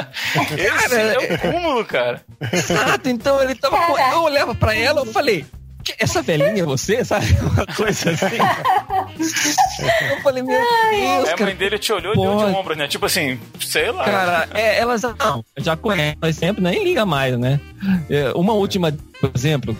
Esse 0.57 0.95
é 0.95 1.35
o 1.35 1.39
cúmulo, 1.39 1.85
cara. 1.85 2.23
Exato, 2.53 3.09
então 3.09 3.41
ele 3.43 3.55
tava. 3.55 3.77
Eu 4.13 4.23
olhava 4.23 4.55
pra 4.55 4.75
ela 4.75 5.01
eu 5.01 5.07
falei. 5.07 5.45
"Que- 5.85 5.97
Essa 5.99 6.23
velhinha 6.23 6.63
é 6.63 6.65
você, 6.65 7.05
sabe? 7.05 7.27
Uma 7.43 7.67
coisa 7.67 8.11
assim. 8.13 8.39
Eu 9.19 10.21
falei, 10.23 10.43
meu 10.43 10.59
Deus, 10.59 10.69
Aí 10.91 11.19
a 11.21 11.25
cara. 11.25 11.45
mãe 11.47 11.57
dele 11.57 11.79
te 11.79 11.93
olhou 11.93 12.15
e 12.15 12.17
deu 12.17 12.37
de 12.37 12.45
ombro, 12.57 12.75
né? 12.77 12.89
Tipo 12.89 13.07
assim, 13.07 13.39
sei 13.61 13.91
lá. 13.91 14.05
Cara, 14.05 14.49
é, 14.55 14.79
elas 14.79 15.03
não, 15.03 15.45
já 15.59 15.77
conhecem, 15.77 16.17
mas 16.21 16.37
sempre 16.37 16.63
nem 16.63 16.83
liga 16.85 17.05
mais, 17.05 17.39
né? 17.39 17.61
É, 18.09 18.33
uma 18.35 18.53
última, 18.53 18.93
por 19.21 19.31
exemplo, 19.35 19.77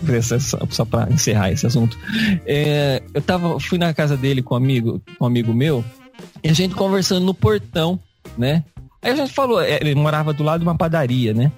só, 0.69 0.85
pra 0.85 1.07
encerrar 1.09 1.51
esse 1.51 1.65
assunto. 1.65 1.97
É, 2.45 3.01
eu 3.13 3.21
tava, 3.21 3.59
fui 3.59 3.77
na 3.77 3.93
casa 3.93 4.15
dele 4.17 4.41
com 4.41 4.53
um 4.53 4.57
amigo, 4.57 5.01
com 5.17 5.25
um 5.25 5.27
amigo 5.27 5.53
meu, 5.53 5.83
e 6.43 6.49
a 6.49 6.53
gente 6.53 6.75
conversando 6.75 7.25
no 7.25 7.33
portão, 7.33 7.99
né? 8.37 8.63
Aí 9.01 9.11
a 9.11 9.15
gente 9.15 9.33
falou, 9.33 9.61
é, 9.61 9.77
ele 9.81 9.95
morava 9.95 10.31
do 10.33 10.43
lado 10.43 10.61
de 10.61 10.65
uma 10.65 10.77
padaria, 10.77 11.33
né? 11.33 11.51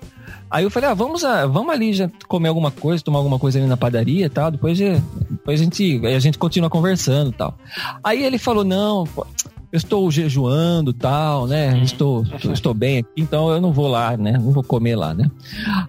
Aí 0.55 0.63
eu 0.63 0.71
falei, 0.71 0.89
ah, 0.89 0.93
vamos, 0.93 1.25
a, 1.25 1.45
vamos 1.45 1.73
ali 1.73 1.91
já 1.91 2.09
comer 2.29 2.47
alguma 2.47 2.71
coisa, 2.71 3.03
tomar 3.03 3.19
alguma 3.19 3.37
coisa 3.37 3.59
ali 3.59 3.67
na 3.67 3.75
padaria 3.75 4.27
e 4.27 4.29
tal. 4.29 4.49
Depois, 4.49 4.79
depois 4.79 5.59
a 5.59 5.63
gente, 5.65 6.01
a 6.05 6.19
gente 6.19 6.37
continua 6.37 6.69
conversando 6.69 7.31
e 7.31 7.33
tal. 7.33 7.57
Aí 8.01 8.23
ele 8.23 8.37
falou, 8.37 8.63
não, 8.63 9.05
estou 9.77 10.09
jejuando 10.11 10.91
e 10.91 10.93
tal, 10.93 11.47
né? 11.47 11.79
Estou, 11.83 12.23
estou, 12.23 12.53
estou 12.53 12.73
bem 12.73 12.99
aqui, 12.99 13.09
então 13.17 13.49
eu 13.49 13.61
não 13.61 13.71
vou 13.71 13.87
lá, 13.87 14.15
né? 14.17 14.33
Não 14.33 14.51
vou 14.51 14.63
comer 14.63 14.95
lá, 14.95 15.13
né? 15.13 15.29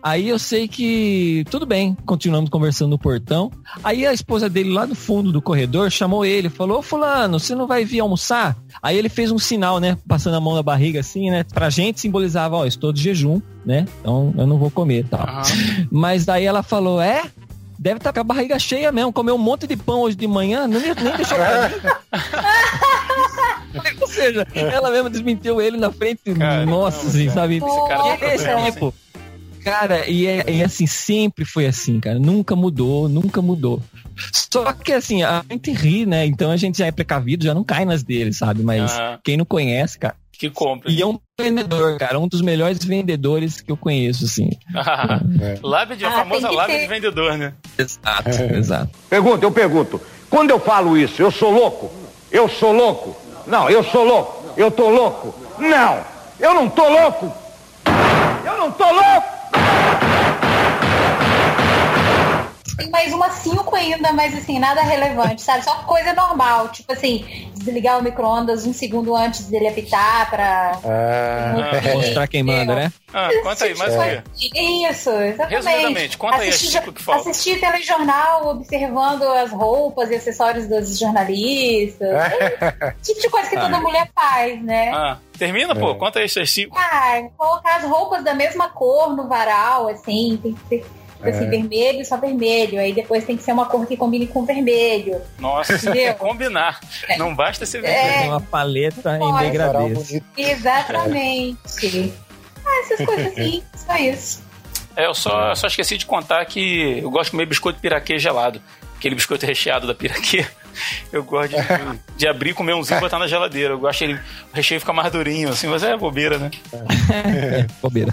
Aí 0.03 0.29
eu 0.29 0.39
sei 0.39 0.69
que 0.69 1.45
tudo 1.51 1.67
bem, 1.67 1.97
continuamos 2.07 2.51
conversando 2.51 2.91
no 2.91 2.99
portão. 2.99 3.51
Aí 3.83 4.07
a 4.07 4.13
esposa 4.13 4.49
dele 4.49 4.73
lá 4.73 4.87
no 4.87 4.95
fundo 4.95 5.33
do 5.33 5.43
corredor 5.43 5.91
chamou 5.91 6.25
ele, 6.25 6.49
falou: 6.49 6.79
Ô 6.79 6.83
fulano, 6.83 7.39
você 7.39 7.55
não 7.55 7.67
vai 7.67 7.85
vir 7.85 8.01
almoçar? 8.01 8.57
Aí 8.83 8.97
ele 8.97 9.09
fez 9.09 9.31
um 9.31 9.39
sinal, 9.39 9.81
né? 9.81 9.97
Passando 10.07 10.37
a 10.37 10.41
mão 10.41 10.55
na 10.55 10.63
barriga 10.63 11.01
assim, 11.01 11.31
né? 11.31 11.45
Pra 11.45 11.71
gente 11.71 12.01
simbolizava, 12.01 12.57
ó, 12.57 12.67
estou 12.67 12.93
de 12.93 13.03
jejum, 13.03 13.41
né? 13.65 13.87
Então 14.01 14.35
eu 14.37 14.47
não 14.47 14.59
vou 14.59 14.71
comer 14.71 15.01
e 15.01 15.05
tal. 15.05 15.21
Aham. 15.21 15.43
Mas 15.91 16.25
daí 16.25 16.45
ela 16.45 16.63
falou: 16.63 17.01
é? 17.01 17.25
Deve 17.79 17.99
estar 17.99 18.13
com 18.13 18.21
a 18.21 18.25
barriga 18.25 18.59
cheia 18.59 18.91
mesmo. 18.91 19.13
Comeu 19.13 19.35
um 19.35 19.39
monte 19.39 19.67
de 19.67 19.77
pão 19.77 20.01
hoje 20.01 20.17
de 20.17 20.27
manhã, 20.27 20.67
não, 20.67 20.81
nem 20.81 21.17
deixou 21.17 21.37
pra 21.37 21.69
mim. 21.69 21.75
Ou 24.01 24.07
seja, 24.07 24.47
ela 24.55 24.90
mesma 24.90 25.11
desmentiu 25.11 25.61
ele 25.61 25.77
na 25.77 25.90
frente. 25.90 26.20
Caramba, 26.24 26.70
nossa, 26.70 27.07
assim, 27.07 27.28
sabe? 27.31 27.57
Esse 27.57 27.89
cara 27.89 28.15
E 28.15 28.19
problema, 28.39 28.70
tipo, 28.70 28.94
Cara, 29.65 30.09
e 30.09 30.27
é, 30.28 30.44
e 30.48 30.62
assim, 30.62 30.86
sempre 30.86 31.44
foi 31.44 31.66
assim, 31.66 31.98
cara. 31.98 32.20
Nunca 32.20 32.55
mudou, 32.55 33.09
nunca 33.09 33.43
mudou. 33.43 33.82
Só 34.32 34.73
que 34.73 34.93
assim, 34.93 35.24
a 35.24 35.44
gente 35.51 35.73
ri, 35.73 36.07
né? 36.07 36.24
Então 36.24 36.53
a 36.53 36.57
gente 36.57 36.78
já 36.78 36.86
é 36.86 36.93
precavido, 36.93 37.44
já 37.44 37.53
não 37.53 37.65
cai 37.65 37.85
nas 37.85 38.05
dele, 38.05 38.32
sabe? 38.32 38.62
Mas 38.62 38.93
Ah. 38.93 39.19
quem 39.24 39.36
não 39.36 39.44
conhece, 39.44 39.98
cara. 39.98 40.15
Que 40.39 40.48
compra. 40.51 40.89
E 40.93 41.01
é 41.03 41.07
um 41.07 41.19
vendedor, 41.40 41.98
cara, 41.98 42.16
um 42.20 42.28
dos 42.28 42.43
melhores 42.43 42.78
vendedores 42.85 43.61
que 43.61 43.73
eu 43.73 43.77
conheço, 43.77 44.27
assim. 44.27 44.51
lábia 45.65 45.97
de, 45.97 46.05
a 46.05 46.09
Ah, 46.11 46.12
famosa 46.19 46.51
lábia 46.51 46.77
ter. 46.77 46.82
de 46.82 46.86
vendedor, 46.89 47.36
né? 47.36 47.55
Exato, 47.77 48.31
exato. 48.55 48.90
Pergunta, 49.11 49.44
eu 49.44 49.51
pergunto. 49.51 50.01
Quando 50.31 50.51
eu 50.51 50.61
falo 50.61 50.97
isso, 50.97 51.20
eu 51.23 51.31
sou 51.32 51.51
louco? 51.51 51.90
Eu 52.31 52.48
sou 52.48 52.73
louco? 52.73 53.16
Não, 53.47 53.70
eu 53.70 53.85
sou 53.85 54.05
louco. 54.05 54.44
Eu 54.56 54.70
tô 54.70 54.89
louco? 54.89 55.35
Não, 55.59 56.01
eu 56.40 56.55
não 56.55 56.68
tô 56.68 56.89
louco. 56.89 57.32
Eu 58.44 58.56
não 58.59 58.70
tô 58.73 58.85
louco. 58.85 59.36
Tem 62.77 62.90
mais 62.90 63.12
umas 63.12 63.35
cinco 63.35 63.74
ainda, 63.74 64.12
mas 64.12 64.36
assim, 64.36 64.59
nada 64.59 64.82
relevante, 64.82 65.40
sabe? 65.40 65.65
Só 65.65 65.74
coisa 65.85 66.12
normal. 66.12 66.69
Tipo 66.69 66.93
assim, 66.93 67.51
desligar 67.55 67.98
o 67.98 68.03
micro-ondas 68.03 68.66
um 68.66 68.73
segundo 68.73 69.16
antes 69.16 69.47
dele 69.47 69.69
apitar 69.69 70.28
pra. 70.28 70.78
Ah, 70.85 71.94
Mostrar 71.94 72.27
quem 72.28 72.43
manda, 72.43 72.74
né? 72.74 72.93
Ah, 73.15 73.31
conta 73.43 73.65
aí, 73.65 73.74
mais 73.77 73.94
o 73.94 73.98
quê? 73.98 74.23
Isso, 74.90 75.11
exatamente. 75.11 75.65
Resumidamente, 75.66 76.19
conta 76.19 76.36
aí, 76.36 76.48
assistir, 76.51 76.73
Chico, 76.73 76.93
que 76.93 77.03
falta. 77.03 77.31
assistir 77.31 77.59
telejornal, 77.61 78.47
observando 78.48 79.23
as 79.23 79.51
roupas 79.51 80.11
e 80.11 80.16
acessórios 80.16 80.66
dos 80.66 80.98
jornalistas. 80.98 82.09
tipo 83.03 83.20
de 83.20 83.31
coisa 83.31 83.48
que 83.48 83.57
toda 83.57 83.81
mulher 83.81 84.11
faz, 84.15 84.62
né? 84.62 84.90
Ah, 84.93 85.16
termina, 85.39 85.74
pô, 85.74 85.94
conta 85.94 86.19
aí 86.19 86.28
cinco. 86.28 86.77
Ah, 86.78 87.23
colocar 87.39 87.77
as 87.77 87.85
roupas 87.85 88.23
da 88.23 88.35
mesma 88.35 88.69
cor 88.69 89.16
no 89.16 89.27
varal, 89.28 89.89
assim, 89.89 90.39
tem 90.43 90.53
que 90.53 90.69
ser 90.69 90.86
tipo 91.16 91.28
assim, 91.28 91.48
vermelho, 91.51 92.05
só 92.05 92.16
vermelho. 92.16 92.78
Aí 92.78 92.93
depois 92.93 93.24
tem 93.24 93.36
que 93.36 93.43
ser 93.43 93.52
uma 93.52 93.66
cor 93.66 93.86
que 93.86 93.97
combine 93.97 94.26
com 94.26 94.44
vermelho. 94.44 95.20
Nossa, 95.38 95.72
tem 95.72 95.80
que 95.93 95.98
Entendeu? 95.98 96.14
combinar. 96.14 96.80
Não 97.18 97.34
basta 97.34 97.64
ser 97.66 97.78
É. 97.78 97.80
vermelho. 97.82 98.18
Tem 98.20 98.28
uma 98.28 98.40
paleta 98.40 99.16
em 99.16 99.93
bonito. 99.94 100.24
Exatamente. 100.36 102.12
Ah, 102.64 102.80
essas 102.84 103.06
coisas 103.06 103.26
assim, 103.28 103.62
só 103.74 103.97
isso. 103.97 104.43
É, 104.97 105.06
eu 105.06 105.14
só, 105.14 105.55
só 105.55 105.66
esqueci 105.66 105.97
de 105.98 106.06
contar 106.06 106.44
que 106.47 107.01
eu 107.02 107.10
gosto 107.10 107.26
de 107.26 107.30
comer 107.32 107.47
biscoito 107.47 107.78
piraquê 107.80 108.18
gelado. 108.18 108.60
Aquele 108.97 109.14
biscoito 109.14 109.44
recheado 109.44 109.86
da 109.86 109.94
piraquê. 109.94 110.47
Eu 111.10 111.24
gosto 111.24 111.52
de, 111.56 111.56
de 112.18 112.28
abrir, 112.28 112.52
comer 112.52 112.74
umzinho 112.74 112.98
e 112.98 113.01
botar 113.01 113.18
na 113.18 113.26
geladeira. 113.26 113.72
Eu 113.72 113.78
gosto 113.78 114.02
ele, 114.05 114.12
o 114.12 114.18
recheio 114.52 114.78
fica 114.78 114.93
mais 114.93 115.10
durinho, 115.10 115.48
assim, 115.48 115.66
mas 115.68 115.82
é 115.82 115.97
bobeira, 115.97 116.36
né? 116.38 116.51
Bobeira. 117.80 118.12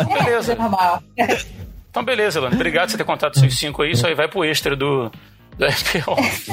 É, 0.00 0.04
Beleza. 0.04 0.24
coisa 0.24 0.54
normal. 0.56 1.00
Então, 1.94 2.02
beleza, 2.02 2.40
Elano. 2.40 2.56
Obrigado 2.56 2.90
por 2.90 2.96
ter 2.96 3.04
contado 3.04 3.38
seus 3.38 3.56
cinco 3.56 3.80
aí. 3.80 3.92
Isso 3.92 4.04
aí 4.04 4.16
vai 4.16 4.26
pro 4.26 4.44
extra 4.44 4.74
do, 4.74 5.12
do 5.56 5.64
RP 5.64 6.08
Off. 6.08 6.50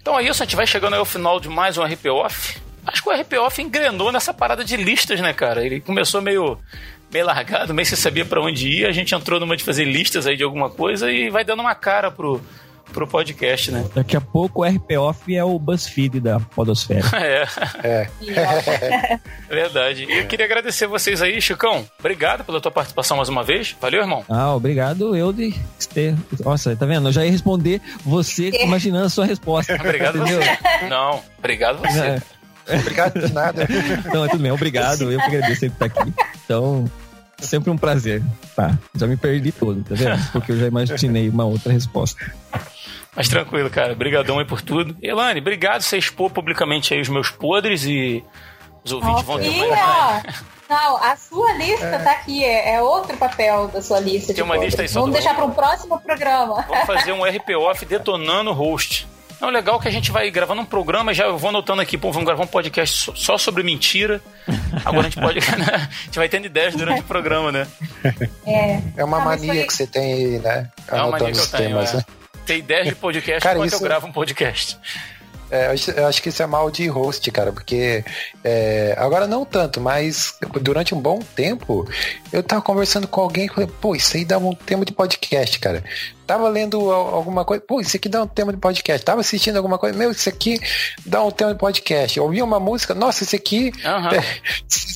Então 0.00 0.16
é 0.16 0.22
isso, 0.22 0.40
a 0.40 0.46
gente 0.46 0.54
vai 0.54 0.64
chegando 0.64 0.94
ao 0.94 1.04
final 1.04 1.40
de 1.40 1.48
mais 1.48 1.76
um 1.76 1.82
RP 1.82 2.06
Off. 2.06 2.60
acho 2.86 3.02
que 3.02 3.08
o 3.08 3.12
RP 3.12 3.32
Off 3.40 3.60
engrenou 3.60 4.12
nessa 4.12 4.32
parada 4.32 4.64
de 4.64 4.76
listas, 4.76 5.18
né, 5.18 5.32
cara? 5.32 5.66
Ele 5.66 5.80
começou 5.80 6.22
meio 6.22 6.56
meio 7.12 7.26
largado, 7.26 7.74
meio 7.74 7.84
sem 7.84 7.98
saber 7.98 8.26
para 8.26 8.40
onde 8.40 8.68
ir. 8.68 8.86
A 8.86 8.92
gente 8.92 9.12
entrou 9.12 9.40
numa 9.40 9.56
de 9.56 9.64
fazer 9.64 9.86
listas 9.86 10.24
aí 10.24 10.36
de 10.36 10.44
alguma 10.44 10.70
coisa 10.70 11.10
e 11.10 11.30
vai 11.30 11.42
dando 11.42 11.58
uma 11.58 11.74
cara 11.74 12.08
pro, 12.12 12.40
pro 12.94 13.06
podcast, 13.06 13.70
né? 13.72 13.84
Daqui 13.94 14.16
a 14.16 14.20
pouco 14.20 14.62
o 14.62 14.64
RP 14.64 14.92
Off 14.98 15.34
é 15.36 15.44
o 15.44 15.58
BuzzFeed 15.58 16.20
da 16.20 16.38
Podosfera. 16.40 17.04
É, 17.14 17.44
É. 17.82 18.08
verdade. 19.50 20.04
E 20.08 20.18
eu 20.20 20.26
queria 20.26 20.46
agradecer 20.46 20.86
vocês 20.86 21.20
aí, 21.20 21.40
Chicão. 21.40 21.84
Obrigado 21.98 22.44
pela 22.44 22.60
tua 22.60 22.70
participação 22.70 23.16
mais 23.16 23.28
uma 23.28 23.42
vez. 23.42 23.74
Valeu, 23.80 24.00
irmão. 24.02 24.24
Ah, 24.28 24.54
obrigado 24.54 25.16
eu 25.16 25.32
de 25.32 25.52
ter. 25.92 26.14
Nossa, 26.44 26.74
tá 26.76 26.86
vendo? 26.86 27.08
Eu 27.08 27.12
já 27.12 27.24
ia 27.24 27.30
responder 27.30 27.80
você 28.04 28.50
imaginando 28.62 29.06
a 29.06 29.10
sua 29.10 29.26
resposta. 29.26 29.74
Obrigado 29.74 30.18
Entendeu? 30.18 30.40
você. 30.40 30.86
Não, 30.88 31.20
obrigado 31.38 31.78
você. 31.80 32.00
É. 32.00 32.22
Obrigado 32.78 33.20
de 33.20 33.32
nada. 33.32 33.66
Então, 34.06 34.24
é 34.24 34.28
tudo 34.28 34.42
bem. 34.42 34.52
Obrigado. 34.52 35.10
Eu 35.12 35.18
que 35.20 35.26
agradeço 35.26 35.60
sempre 35.60 35.84
estar 35.84 36.00
aqui. 36.00 36.14
Então, 36.44 36.90
sempre 37.38 37.70
um 37.70 37.76
prazer. 37.76 38.22
Tá. 38.56 38.78
Já 38.94 39.06
me 39.06 39.16
perdi 39.18 39.52
todo, 39.52 39.82
tá 39.82 39.94
vendo? 39.94 40.18
Porque 40.32 40.52
eu 40.52 40.58
já 40.58 40.66
imaginei 40.68 41.28
uma 41.28 41.44
outra 41.44 41.72
resposta. 41.72 42.24
Mas 43.16 43.28
tranquilo, 43.28 43.70
cara. 43.70 43.92
Obrigadão 43.92 44.38
aí 44.38 44.44
por 44.44 44.60
tudo. 44.60 44.96
Elane, 45.02 45.40
obrigado 45.40 45.80
por 45.82 45.88
você 45.88 45.98
expor 45.98 46.30
publicamente 46.30 46.92
aí 46.94 47.00
os 47.00 47.08
meus 47.08 47.30
podres 47.30 47.84
e 47.84 48.24
os 48.84 48.92
ouvintes 48.92 49.22
vão 49.24 49.38
ter 49.38 49.46
E, 49.52 49.60
uma... 49.66 49.76
ó, 49.76 50.20
não, 50.68 50.96
a 50.96 51.16
sua 51.16 51.52
lista 51.52 51.98
tá 52.00 52.10
aqui, 52.12 52.42
é, 52.44 52.74
é 52.74 52.82
outro 52.82 53.16
papel 53.16 53.68
da 53.68 53.80
sua 53.82 54.00
lista. 54.00 54.28
Tem 54.28 54.36
de 54.36 54.42
uma 54.42 54.56
lista 54.56 54.82
aí 54.82 54.88
podres. 54.88 54.90
só 54.92 55.00
Vamos 55.00 55.14
do- 55.14 55.18
deixar 55.20 55.34
para 55.34 55.44
um 55.44 55.50
próximo 55.52 56.00
programa. 56.00 56.62
Vamos 56.68 56.86
fazer 56.86 57.12
um 57.12 57.22
RP 57.24 57.50
Off 57.56 57.84
detonando 57.84 58.50
o 58.50 58.54
host. 58.54 59.06
Não, 59.40 59.50
legal 59.50 59.78
que 59.78 59.86
a 59.88 59.90
gente 59.90 60.10
vai 60.10 60.30
gravando 60.30 60.62
um 60.62 60.64
programa, 60.64 61.12
já 61.12 61.24
eu 61.26 61.36
vou 61.36 61.50
anotando 61.50 61.82
aqui, 61.82 61.98
pô, 61.98 62.10
vamos 62.10 62.26
gravar 62.26 62.42
um 62.44 62.46
podcast 62.46 63.12
só- 63.14 63.36
sobre 63.36 63.62
mentira. 63.62 64.20
Agora 64.84 65.06
a 65.06 65.10
gente 65.10 65.20
pode. 65.20 65.38
né? 65.58 65.66
A 65.74 66.04
gente 66.06 66.16
vai 66.18 66.28
tendo 66.28 66.46
ideias 66.46 66.74
durante 66.74 67.00
o 67.00 67.04
programa, 67.04 67.52
né? 67.52 67.66
É, 68.46 68.80
É 68.96 69.04
uma 69.04 69.18
Ah, 69.20 69.24
mania 69.24 69.52
foi- 69.54 69.64
que 69.64 69.72
você 69.74 69.86
tem 69.86 70.12
aí, 70.14 70.38
né? 70.38 70.68
É 70.88 70.94
uma 70.94 71.10
mania 71.10 71.26
Anotando 71.26 71.32
que 71.32 71.38
eu 71.38 71.42
os 71.44 71.50
tenho, 71.50 71.68
temas, 71.68 71.94
é. 71.94 71.96
né? 71.98 72.04
Ter 72.46 72.58
ideias 72.58 72.88
de 72.88 72.94
podcast 72.94 73.42
Cara, 73.42 73.56
enquanto 73.56 73.72
eu 73.72 73.76
isso- 73.76 73.84
gravo 73.84 74.06
um 74.06 74.12
podcast. 74.12 74.78
É, 75.50 75.66
eu 75.66 75.70
acho- 75.72 75.90
eu 75.92 76.10
que 76.22 76.30
isso 76.30 76.42
é 76.42 76.46
mal 76.46 76.68
de 76.70 76.88
host, 76.88 77.30
cara, 77.30 77.52
porque 77.52 78.02
é, 78.42 78.94
agora 78.98 79.26
não 79.26 79.44
tanto, 79.44 79.78
mas 79.80 80.36
durante 80.60 80.94
um 80.94 81.00
bom 81.00 81.20
tempo 81.36 81.86
eu 82.32 82.42
tava 82.42 82.60
conversando 82.62 83.06
com 83.06 83.20
alguém 83.20 83.44
e 83.44 83.48
falei, 83.48 83.68
pô, 83.80 83.94
isso 83.94 84.16
aí 84.16 84.24
dá 84.24 84.36
um 84.38 84.54
tema 84.54 84.84
de 84.84 84.92
podcast, 84.92 85.58
cara. 85.60 85.84
Tava 86.26 86.48
lendo 86.48 86.90
al- 86.90 87.14
alguma 87.14 87.44
coisa, 87.44 87.62
pô, 87.64 87.80
isso 87.80 87.94
aqui 87.96 88.08
dá 88.08 88.22
um 88.22 88.26
tema 88.26 88.52
de 88.52 88.58
podcast. 88.58 89.04
Tava 89.04 89.20
assistindo 89.20 89.56
alguma 89.56 89.78
coisa, 89.78 89.96
meu, 89.96 90.10
isso 90.10 90.28
aqui 90.28 90.58
dá 91.06 91.22
um 91.22 91.30
tema 91.30 91.52
de 91.52 91.58
podcast. 91.60 92.18
Eu 92.18 92.24
ouvi 92.24 92.42
uma 92.42 92.58
música, 92.58 92.94
nossa, 92.94 93.22
isso 93.22 93.36
aqui 93.36 93.70
é, 93.84 94.40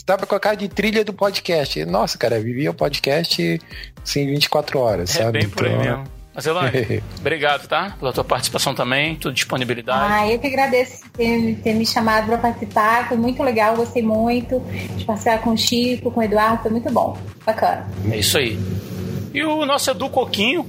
dá 0.06 0.16
pra 0.16 0.26
colocar 0.26 0.54
de 0.56 0.66
trilha 0.66 1.04
do 1.04 1.12
podcast. 1.12 1.84
Nossa, 1.84 2.16
cara, 2.18 2.36
eu 2.36 2.42
vivia 2.42 2.70
o 2.70 2.74
podcast 2.74 3.60
assim, 4.02 4.26
24 4.26 4.78
horas, 4.80 5.14
É 5.14 5.18
sabe? 5.24 5.40
bem 5.40 5.48
por 5.48 5.66
aí 5.66 5.72
Então, 5.74 5.84
mesmo. 5.98 6.17
Mas, 6.38 6.46
Elane, 6.46 7.02
obrigado, 7.18 7.66
tá? 7.66 7.96
Pela 7.98 8.12
tua 8.12 8.22
participação 8.22 8.72
também, 8.72 9.16
tua 9.16 9.32
disponibilidade. 9.32 10.12
Ah, 10.12 10.30
eu 10.32 10.38
que 10.38 10.46
agradeço 10.46 11.00
por 11.00 11.10
ter, 11.10 11.56
ter 11.64 11.74
me 11.74 11.84
chamado 11.84 12.26
para 12.26 12.38
participar. 12.38 13.08
Foi 13.08 13.16
muito 13.16 13.42
legal, 13.42 13.74
gostei 13.74 14.04
muito 14.04 14.60
de 14.96 15.04
passear 15.04 15.40
com 15.40 15.50
o 15.50 15.58
Chico, 15.58 16.12
com 16.12 16.20
o 16.20 16.22
Eduardo, 16.22 16.62
foi 16.62 16.70
muito 16.70 16.92
bom. 16.92 17.18
Bacana. 17.44 17.88
É 18.12 18.18
isso 18.18 18.38
aí. 18.38 18.56
E 19.34 19.42
o 19.42 19.66
nosso 19.66 19.90
Edu 19.90 20.08
Coquinho. 20.10 20.64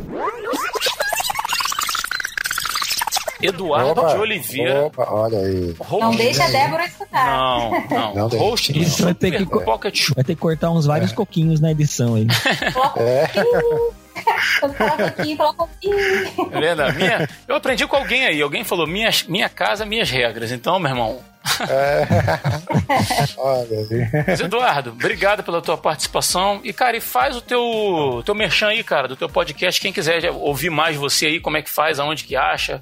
Eduardo 3.41 3.91
Opa, 4.01 4.13
de 4.15 4.19
Oliveira. 4.19 4.85
Opa, 4.87 5.07
olha 5.11 5.37
aí. 5.37 5.73
host- 5.79 6.01
Não 6.03 6.15
deixa 6.15 6.43
a 6.43 6.47
Débora 6.49 6.85
escutar. 6.85 7.25
Não, 7.37 7.71
não. 7.89 8.15
Não 8.15 8.27
host 8.27 8.73
do 8.73 8.79
Isso 8.79 9.03
vai 9.03 9.13
ter 9.13 9.31
que- 9.31 9.45
Pocket 9.45 9.95
Show. 9.95 10.15
Vai 10.15 10.23
ter 10.25 10.33
que 10.35 10.41
cortar 10.41 10.71
uns 10.71 10.85
vários 10.85 11.11
coquinhos 11.13 11.59
na 11.61 11.71
edição 11.71 12.15
aí. 12.15 12.25
Quando 12.93 13.93
fala 14.77 14.93
um 14.93 14.97
pouquinho, 14.97 15.37
fala 15.37 15.51
um 15.51 15.55
pouquinho. 15.55 15.97
É. 15.99 16.91
Minha, 16.93 17.29
eu 17.47 17.55
aprendi 17.55 17.87
com 17.87 17.95
alguém 17.95 18.25
aí. 18.25 18.41
Alguém 18.41 18.63
falou 18.63 18.87
minha, 18.87 19.09
minha 19.27 19.49
casa, 19.49 19.85
minhas 19.85 20.09
regras. 20.09 20.51
Então, 20.51 20.79
meu 20.79 20.89
irmão. 20.91 21.23
Olha 23.37 23.77
aí. 23.79 24.25
Mas, 24.27 24.39
Eduardo, 24.39 24.91
obrigado 24.91 25.43
pela 25.43 25.61
tua 25.61 25.77
participação. 25.77 26.59
E, 26.63 26.73
cara, 26.73 26.97
e 26.97 27.01
faz 27.01 27.35
o 27.35 27.41
teu, 27.41 28.21
teu 28.25 28.35
merchan 28.35 28.67
aí, 28.67 28.83
cara, 28.83 29.07
do 29.07 29.15
teu 29.15 29.29
podcast. 29.29 29.79
Quem 29.79 29.93
quiser 29.93 30.29
ouvir 30.31 30.69
mais 30.69 30.95
você 30.95 31.27
aí, 31.27 31.39
como 31.39 31.57
é 31.57 31.61
que 31.61 31.69
faz, 31.69 31.99
aonde 31.99 32.23
que 32.23 32.35
acha. 32.35 32.81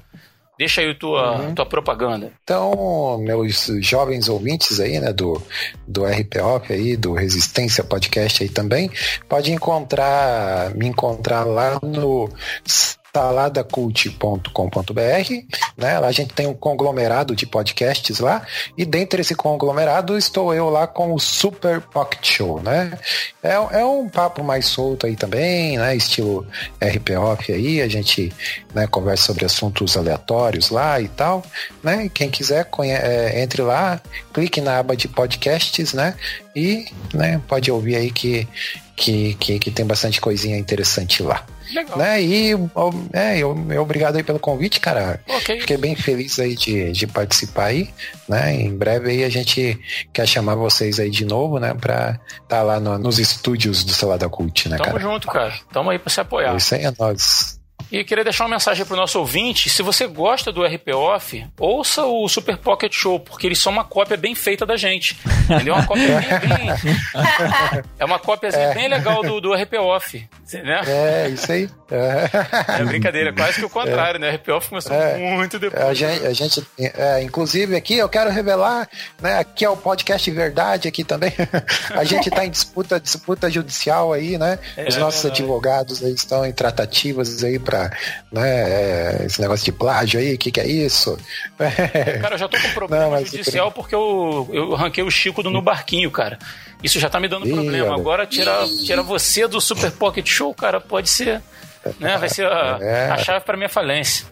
Deixa 0.58 0.80
aí 0.80 0.90
a 0.90 0.94
tua, 0.94 1.52
tua 1.54 1.66
propaganda. 1.66 2.32
Então, 2.42 3.16
meus 3.18 3.66
jovens 3.80 4.28
ouvintes 4.28 4.80
aí, 4.80 4.98
né, 4.98 5.12
do, 5.12 5.40
do 5.86 6.04
RPOP 6.04 6.72
aí, 6.72 6.96
do 6.96 7.12
Resistência 7.12 7.84
Podcast 7.84 8.42
aí 8.42 8.48
também, 8.48 8.90
pode 9.28 9.52
encontrar, 9.52 10.74
me 10.74 10.88
encontrar 10.88 11.44
lá 11.44 11.78
no 11.80 12.28
saladacult.com.br, 13.18 15.00
né? 15.76 15.98
Lá 15.98 16.06
a 16.06 16.12
gente 16.12 16.32
tem 16.32 16.46
um 16.46 16.54
conglomerado 16.54 17.34
de 17.34 17.44
podcasts 17.46 18.20
lá, 18.20 18.46
e 18.76 18.84
dentro 18.84 19.16
desse 19.18 19.34
conglomerado 19.34 20.16
estou 20.16 20.54
eu 20.54 20.70
lá 20.70 20.86
com 20.86 21.12
o 21.12 21.18
Super 21.18 21.80
Pocket 21.80 22.24
Show, 22.24 22.62
né? 22.62 22.96
É, 23.42 23.54
é 23.54 23.84
um 23.84 24.08
papo 24.08 24.44
mais 24.44 24.66
solto 24.66 25.06
aí 25.06 25.16
também, 25.16 25.76
né? 25.76 25.96
Estilo 25.96 26.46
RPOP 26.80 27.52
aí, 27.52 27.82
a 27.82 27.88
gente 27.88 28.32
né, 28.72 28.86
conversa 28.86 29.24
sobre 29.24 29.44
assuntos 29.44 29.96
aleatórios 29.96 30.70
lá 30.70 31.00
e 31.00 31.08
tal, 31.08 31.44
né? 31.82 32.08
Quem 32.14 32.30
quiser, 32.30 32.68
é, 32.84 33.42
entre 33.42 33.62
lá, 33.62 34.00
clique 34.32 34.60
na 34.60 34.78
aba 34.78 34.96
de 34.96 35.08
podcasts, 35.08 35.92
né? 35.92 36.14
E 36.54 36.86
né, 37.12 37.40
pode 37.48 37.68
ouvir 37.70 37.96
aí 37.96 38.12
que, 38.12 38.46
que, 38.94 39.34
que, 39.34 39.58
que 39.58 39.70
tem 39.72 39.84
bastante 39.84 40.20
coisinha 40.20 40.56
interessante 40.56 41.20
lá. 41.20 41.44
Legal. 41.72 41.98
Né? 41.98 42.22
E 42.22 42.52
é, 43.12 43.38
eu, 43.38 43.56
eu 43.70 43.82
obrigado 43.82 44.16
aí 44.16 44.22
pelo 44.22 44.38
convite, 44.38 44.80
cara. 44.80 45.20
Ok. 45.28 45.60
Fiquei 45.60 45.76
bem 45.76 45.94
feliz 45.96 46.38
aí 46.38 46.54
de, 46.54 46.92
de 46.92 47.06
participar 47.06 47.66
aí, 47.66 47.90
né? 48.28 48.54
Em 48.54 48.76
breve 48.76 49.10
aí 49.10 49.24
a 49.24 49.28
gente 49.28 49.78
quer 50.12 50.26
chamar 50.26 50.54
vocês 50.54 50.98
aí 51.00 51.10
de 51.10 51.24
novo, 51.24 51.58
né? 51.58 51.74
Pra 51.74 52.18
estar 52.42 52.62
lá 52.62 52.78
no- 52.80 52.98
nos 52.98 53.18
estúdios 53.18 53.84
do 53.84 53.92
Salada 53.92 54.28
Cult, 54.28 54.68
né, 54.68 54.76
Tamo 54.76 54.90
cara? 54.92 55.00
junto, 55.00 55.28
cara. 55.28 55.54
Tamo 55.72 55.90
aí 55.90 55.98
pra 55.98 56.10
se 56.10 56.20
apoiar. 56.20 56.56
Isso 56.56 56.74
aí 56.74 56.84
é 56.84 56.92
nós. 56.98 57.57
E 57.90 58.04
queria 58.04 58.22
deixar 58.24 58.44
uma 58.44 58.50
mensagem 58.56 58.84
pro 58.84 58.94
nosso 58.96 59.18
ouvinte. 59.18 59.70
Se 59.70 59.82
você 59.82 60.06
gosta 60.06 60.52
do 60.52 60.62
RP 60.64 60.88
Off, 60.94 61.46
ouça 61.58 62.04
o 62.04 62.28
Super 62.28 62.58
Pocket 62.58 62.92
Show, 62.94 63.18
porque 63.18 63.46
eles 63.46 63.58
são 63.58 63.72
uma 63.72 63.84
cópia 63.84 64.16
bem 64.16 64.34
feita 64.34 64.66
da 64.66 64.76
gente. 64.76 65.18
Entendeu? 65.48 65.74
Uma 65.74 65.86
cópia 65.86 66.06
bem, 66.20 66.48
bem- 66.48 66.68
É 67.98 68.04
uma 68.04 68.18
cópia 68.18 68.50
bem 68.74 68.88
legal 68.88 69.22
do, 69.22 69.40
do 69.40 69.54
RP 69.54 69.74
Off. 69.78 70.28
Né? 70.52 70.80
É, 70.86 71.28
isso 71.28 71.50
aí. 71.50 71.68
É. 71.90 72.80
É 72.80 72.84
brincadeira, 72.84 73.32
quase 73.32 73.58
que 73.58 73.64
o 73.64 73.70
contrário, 73.70 74.20
né? 74.20 74.30
RP 74.32 74.48
Off 74.50 74.68
começou 74.68 74.92
É. 74.94 75.16
muito 75.16 75.58
depois. 75.58 75.82
A 75.82 75.94
gente, 75.94 76.26
a 76.26 76.32
gente 76.34 76.66
é, 76.78 77.22
inclusive 77.22 77.74
aqui 77.74 77.96
eu 77.96 78.08
quero 78.08 78.30
revelar, 78.30 78.88
né? 79.20 79.38
Aqui 79.38 79.64
é 79.64 79.70
o 79.70 79.76
podcast 79.76 80.30
Verdade 80.30 80.88
aqui 80.88 81.04
também. 81.04 81.32
A 81.96 82.04
gente 82.04 82.28
está 82.28 82.44
em 82.44 82.50
disputa, 82.50 83.00
disputa 83.00 83.50
judicial 83.50 84.12
aí, 84.12 84.36
né? 84.36 84.58
É, 84.76 84.86
Os 84.88 84.96
nossos 84.96 85.24
advogados 85.24 86.02
aí 86.04 86.12
estão 86.12 86.44
em 86.44 86.52
tratativas 86.52 87.42
aí 87.42 87.58
para, 87.58 87.77
né? 88.32 88.50
é, 89.20 89.22
esse 89.26 89.40
negócio 89.40 89.64
de 89.64 89.72
plágio 89.72 90.20
aí, 90.20 90.34
o 90.34 90.38
que, 90.38 90.50
que 90.50 90.60
é 90.60 90.66
isso? 90.66 91.18
Cara, 92.20 92.34
eu 92.34 92.38
já 92.38 92.48
tô 92.48 92.58
com 92.60 92.68
problema 92.70 93.18
Não, 93.18 93.24
judicial 93.26 93.70
porque 93.72 93.94
eu, 93.94 94.48
eu 94.52 94.74
arranquei 94.74 95.02
o 95.04 95.10
Chico 95.10 95.42
do 95.42 95.50
No 95.50 95.62
Barquinho, 95.62 96.10
cara. 96.10 96.38
Isso 96.82 96.98
já 97.00 97.08
tá 97.10 97.18
me 97.18 97.28
dando 97.28 97.46
Ih, 97.48 97.52
problema. 97.52 97.90
olha. 97.92 98.00
Agora 98.00 98.26
tirar 98.26 98.64
tira 98.84 99.02
você 99.02 99.46
do 99.48 99.60
Super 99.60 99.90
Pocket 99.92 100.26
Show, 100.28 100.54
cara, 100.54 100.80
pode 100.80 101.08
ser. 101.08 101.40
Né? 102.00 102.18
Vai 102.18 102.28
ser 102.28 102.44
a, 102.46 102.78
É. 102.82 103.08
a 103.10 103.16
chave 103.18 103.44
pra 103.44 103.56
minha 103.56 103.68
falência. 103.68 104.26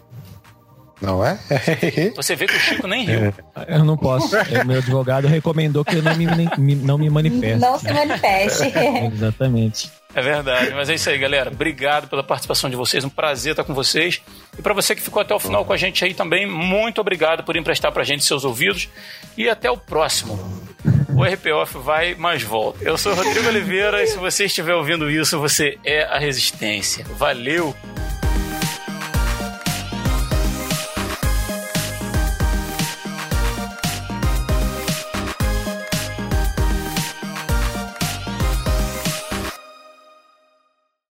Não 1.01 1.23
é? 1.23 1.37
Você 2.15 2.35
vê 2.35 2.47
que 2.47 2.55
o 2.55 2.59
Chico 2.59 2.87
nem 2.87 3.05
riu. 3.05 3.33
Eu 3.67 3.83
não 3.83 3.95
posso. 3.97 4.35
É, 4.51 4.63
meu 4.63 4.77
advogado 4.79 5.27
recomendou 5.27 5.83
que 5.85 5.95
eu 5.95 6.01
não 6.01 6.15
me, 6.15 6.25
me- 6.57 6.75
não 6.75 6.97
me 6.97 7.09
manifeste. 7.09 7.59
Não 7.59 7.77
se 7.77 7.91
manifeste. 7.91 8.63
Exatamente. 9.13 9.91
É 10.15 10.21
verdade, 10.21 10.71
mas 10.73 10.89
é 10.89 10.95
isso 10.95 11.09
aí, 11.09 11.17
galera. 11.19 11.51
Obrigado 11.51 12.07
pela 12.07 12.23
participação 12.23 12.69
de 12.69 12.75
vocês, 12.75 13.03
um 13.03 13.09
prazer 13.09 13.51
estar 13.51 13.63
com 13.63 13.73
vocês. 13.73 14.21
E 14.57 14.61
para 14.61 14.73
você 14.73 14.95
que 14.95 15.01
ficou 15.01 15.21
até 15.21 15.35
o 15.35 15.39
final 15.39 15.63
com 15.63 15.73
a 15.73 15.77
gente 15.77 16.03
aí 16.03 16.13
também, 16.15 16.47
muito 16.47 16.99
obrigado 16.99 17.43
por 17.43 17.55
emprestar 17.55 17.91
pra 17.91 18.03
gente 18.03 18.23
seus 18.25 18.43
ouvidos. 18.43 18.89
E 19.37 19.47
até 19.47 19.69
o 19.69 19.77
próximo. 19.77 20.39
O 21.15 21.23
RPOF 21.23 21.77
vai, 21.79 22.15
mas 22.15 22.41
volta. 22.41 22.83
Eu 22.83 22.97
sou 22.97 23.11
o 23.11 23.15
Rodrigo 23.15 23.47
Oliveira 23.47 24.01
e 24.03 24.07
se 24.07 24.17
você 24.17 24.45
estiver 24.45 24.73
ouvindo 24.73 25.09
isso, 25.11 25.39
você 25.39 25.77
é 25.85 26.03
a 26.03 26.17
Resistência. 26.17 27.05
Valeu! 27.17 27.75